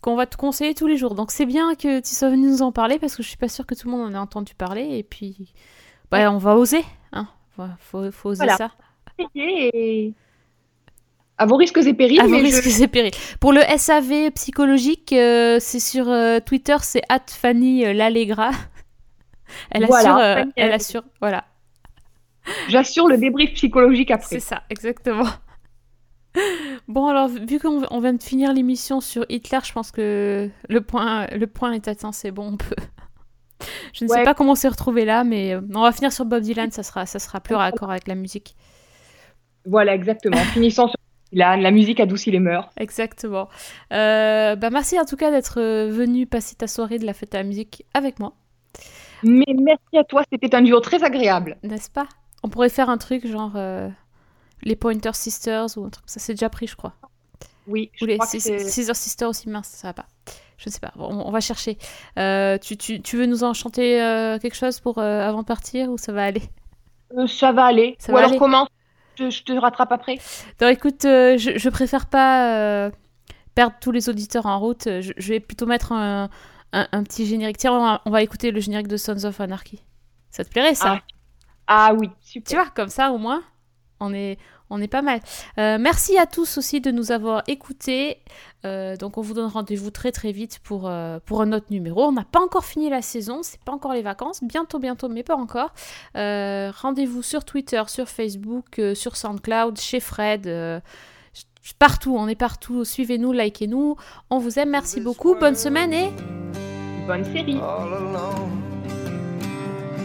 qu'on 0.01 0.15
va 0.15 0.27
te 0.27 0.37
conseiller 0.37 0.75
tous 0.75 0.87
les 0.87 0.97
jours. 0.97 1.15
Donc 1.15 1.31
c'est 1.31 1.45
bien 1.47 1.73
que 1.75 1.99
tu 1.99 2.13
sois 2.13 2.29
venu 2.29 2.47
nous 2.47 2.61
en 2.61 2.71
parler 2.71 2.99
parce 2.99 3.15
que 3.15 3.23
je 3.23 3.27
suis 3.27 3.37
pas 3.37 3.49
sûre 3.49 3.65
que 3.65 3.73
tout 3.75 3.87
le 3.89 3.95
monde 3.97 4.07
en 4.07 4.13
ait 4.13 4.17
entendu 4.19 4.53
parler. 4.53 4.97
Et 4.97 5.03
puis, 5.03 5.53
bah, 6.11 6.31
on 6.31 6.37
va 6.37 6.55
oser. 6.55 6.83
Hein. 7.11 7.27
Faut, 7.79 8.11
faut 8.11 8.29
oser 8.29 8.43
Voilà. 8.45 8.57
ça. 8.57 8.71
Et 9.35 10.13
à 11.37 11.45
vos 11.45 11.55
risques 11.57 11.77
et 11.77 11.93
périls, 11.93 12.19
À 12.21 12.23
vos 12.25 12.29
mais 12.29 12.49
je- 12.49 12.61
risques 12.61 12.81
et 12.81 12.87
périls. 12.87 13.11
Pour 13.39 13.51
le 13.53 13.61
SAV 13.77 14.31
psychologique, 14.31 15.11
euh, 15.13 15.57
c'est 15.59 15.79
sur 15.79 16.07
euh, 16.09 16.39
Twitter, 16.39 16.77
c'est 16.81 17.01
Fanny 17.29 17.85
euh, 17.85 17.93
Lallegra. 17.93 18.51
Elle 19.71 19.85
Voilà, 19.85 20.15
assure, 20.15 20.37
Fanny 20.39 20.51
elle 20.55 20.71
assure, 20.71 21.03
voilà. 21.21 21.45
j'assure 22.67 23.07
le 23.07 23.17
débrief 23.17 23.53
psychologique 23.53 24.11
après. 24.11 24.27
C'est 24.27 24.39
ça, 24.39 24.63
exactement. 24.69 25.27
Bon, 26.89 27.07
alors, 27.07 27.29
vu 27.29 27.59
qu'on 27.59 27.83
on 27.89 27.99
vient 28.01 28.11
de 28.11 28.21
finir 28.21 28.51
l'émission 28.51 28.99
sur 28.99 29.25
Hitler, 29.29 29.59
je 29.63 29.71
pense 29.71 29.91
que 29.91 30.49
le 30.67 30.81
point, 30.81 31.27
le 31.27 31.47
point 31.47 31.71
est 31.71 31.87
atteint, 31.87 32.11
c'est 32.11 32.31
bon, 32.31 32.53
on 32.53 32.57
peut. 32.57 32.75
Je 33.93 34.03
ne 34.03 34.09
sais 34.09 34.23
pas 34.23 34.33
comment 34.33 34.51
on 34.51 34.55
s'est 34.55 34.67
retrouvé 34.67 35.05
là, 35.05 35.23
mais 35.23 35.55
on 35.73 35.81
va 35.81 35.93
finir 35.93 36.11
sur 36.11 36.25
Bob 36.25 36.41
Dylan, 36.41 36.71
ça 36.71 36.83
sera, 36.83 37.05
ça 37.05 37.19
sera 37.19 37.39
plus 37.39 37.55
raccord 37.55 37.89
avec 37.89 38.05
la 38.09 38.15
musique. 38.15 38.53
Voilà, 39.65 39.95
exactement. 39.95 40.35
Finissons 40.37 40.89
la, 41.31 41.57
la 41.57 41.71
musique 41.71 41.99
adoucit 41.99 42.31
les 42.31 42.39
mœurs. 42.39 42.69
Exactement. 42.77 43.49
Euh, 43.93 44.55
bah, 44.55 44.69
merci 44.69 44.99
en 44.99 45.05
tout 45.05 45.15
cas 45.17 45.31
d'être 45.31 45.59
euh, 45.59 45.89
venu 45.91 46.25
passer 46.27 46.55
ta 46.55 46.67
soirée 46.67 46.99
de 46.99 47.05
la 47.05 47.13
fête 47.13 47.35
à 47.35 47.39
la 47.39 47.43
musique 47.43 47.85
avec 47.93 48.19
moi, 48.19 48.33
Mais 49.23 49.45
merci 49.57 49.97
à 49.97 50.03
toi, 50.03 50.23
c'était 50.31 50.55
un 50.55 50.61
duo 50.61 50.79
très 50.79 51.03
agréable. 51.03 51.57
n'est-ce 51.63 51.89
pas? 51.89 52.07
On 52.43 52.49
pourrait 52.49 52.69
faire 52.69 52.89
un 52.89 52.97
truc 52.97 53.25
genre 53.27 53.53
euh, 53.55 53.89
les 54.63 54.75
Pointer 54.75 55.13
Sisters 55.13 55.77
ou 55.77 55.85
un 55.85 55.89
truc, 55.89 56.05
ça 56.07 56.19
c'est 56.19 56.33
déjà 56.33 56.49
pris, 56.49 56.67
je 56.67 56.75
crois. 56.75 56.93
Oui, 57.67 57.91
je 57.95 58.03
Ou 58.03 58.07
les 58.07 58.17
crois 58.17 58.27
que 58.27 58.39
Sisters 58.39 59.29
aussi, 59.29 59.49
mince, 59.49 59.67
ça 59.67 59.89
va 59.89 59.93
pas. 59.93 60.05
Je 60.57 60.69
ne 60.69 60.71
sais 60.73 60.79
pas, 60.79 60.91
Bon, 60.95 61.07
on, 61.11 61.27
on 61.27 61.31
va 61.31 61.41
chercher. 61.41 61.77
Euh, 62.19 62.57
tu, 62.59 62.77
tu, 62.77 63.01
tu 63.01 63.17
veux 63.17 63.25
nous 63.25 63.43
en 63.43 63.53
chanter 63.53 64.01
euh, 64.01 64.37
quelque 64.39 64.55
chose 64.55 64.79
pour 64.79 64.99
avant 64.99 65.41
de 65.41 65.45
partir 65.47 65.89
ou 65.89 65.97
ça 65.97 66.13
va 66.13 66.23
aller? 66.25 66.43
Ça 67.27 67.51
va 67.51 67.65
aller. 67.65 67.95
Ça 67.99 68.11
Ou 68.11 68.15
va 68.15 68.19
alors 68.19 68.31
aller. 68.31 68.37
comment 68.37 68.67
je, 69.17 69.29
je 69.29 69.43
te 69.43 69.53
rattrape 69.53 69.91
après 69.91 70.17
Non, 70.61 70.67
écoute, 70.69 71.05
euh, 71.05 71.37
je, 71.37 71.57
je 71.57 71.69
préfère 71.69 72.07
pas 72.07 72.55
euh, 72.55 72.91
perdre 73.55 73.75
tous 73.81 73.91
les 73.91 74.09
auditeurs 74.09 74.45
en 74.45 74.59
route. 74.59 74.83
Je, 74.85 75.13
je 75.15 75.29
vais 75.29 75.39
plutôt 75.39 75.65
mettre 75.65 75.91
un, 75.91 76.29
un, 76.73 76.87
un 76.91 77.03
petit 77.03 77.25
générique. 77.25 77.57
Tiens, 77.57 77.73
on 77.73 77.81
va, 77.81 78.01
on 78.05 78.11
va 78.11 78.21
écouter 78.21 78.51
le 78.51 78.59
générique 78.59 78.87
de 78.87 78.97
Sons 78.97 79.25
of 79.25 79.39
Anarchy. 79.39 79.81
Ça 80.31 80.43
te 80.43 80.49
plairait 80.49 80.75
ça? 80.75 80.99
Ah 81.67 81.93
oui, 81.95 82.09
super. 82.21 82.49
Tu 82.49 82.55
vois, 82.55 82.69
comme 82.75 82.89
ça 82.89 83.11
au 83.11 83.17
moins, 83.17 83.41
on 83.99 84.13
est, 84.13 84.37
on 84.69 84.81
est 84.81 84.87
pas 84.87 85.01
mal. 85.01 85.19
Euh, 85.59 85.77
merci 85.79 86.17
à 86.17 86.25
tous 86.25 86.57
aussi 86.57 86.81
de 86.81 86.91
nous 86.91 87.11
avoir 87.11 87.43
écoutés. 87.47 88.17
Euh, 88.65 88.95
donc 88.97 89.17
on 89.17 89.21
vous 89.21 89.33
donne 89.35 89.47
rendez-vous 89.49 89.91
très 89.91 90.11
très 90.11 90.31
vite 90.31 90.59
pour, 90.63 90.87
euh, 90.87 91.19
pour 91.25 91.41
un 91.41 91.51
autre 91.53 91.67
numéro. 91.69 92.03
On 92.05 92.11
n'a 92.11 92.25
pas 92.25 92.39
encore 92.41 92.65
fini 92.65 92.89
la 92.89 93.01
saison, 93.03 93.41
c'est 93.43 93.59
pas 93.61 93.71
encore 93.71 93.93
les 93.93 94.01
vacances. 94.01 94.43
Bientôt, 94.43 94.79
bientôt, 94.79 95.07
mais 95.07 95.23
pas 95.23 95.35
encore. 95.35 95.71
Euh, 96.17 96.71
rendez-vous 96.75 97.21
sur 97.21 97.45
Twitter, 97.45 97.83
sur 97.87 98.09
Facebook, 98.09 98.79
euh, 98.79 98.95
sur 98.95 99.17
SoundCloud, 99.17 99.79
chez 99.79 99.99
Fred. 99.99 100.47
euh, 100.47 100.79
Partout, 101.79 102.15
on 102.15 102.27
est 102.27 102.35
partout. 102.35 102.85
Suivez-nous, 102.85 103.31
likez-nous. 103.31 103.95
On 104.29 104.37
vous 104.37 104.59
aime, 104.59 104.69
merci 104.69 105.01
beaucoup. 105.01 105.33
Bonne 105.35 105.55
semaine 105.55 105.93
et 105.93 106.11
bonne 107.07 107.23
série. 107.25 107.57
all 107.57 107.91
alone. 107.93 108.61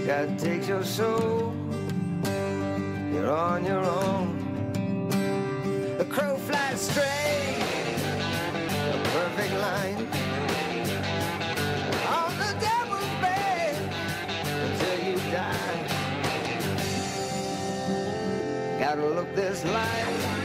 God 0.07 0.37
takes 0.39 0.67
your 0.69 0.83
soul. 0.83 1.53
You're 3.13 3.29
on 3.31 3.65
your 3.67 3.85
own. 3.85 4.50
The 6.01 6.07
crow 6.07 6.37
flies 6.39 6.81
straight, 6.81 7.61
a 8.73 8.99
perfect 9.13 9.53
line. 9.53 9.97
On 12.09 12.33
the 12.39 12.55
devil's 12.59 13.13
until 14.49 14.99
you 15.07 15.17
die. 15.31 15.81
Gotta 18.81 19.07
look 19.09 19.35
this 19.35 19.63
life 19.67 20.40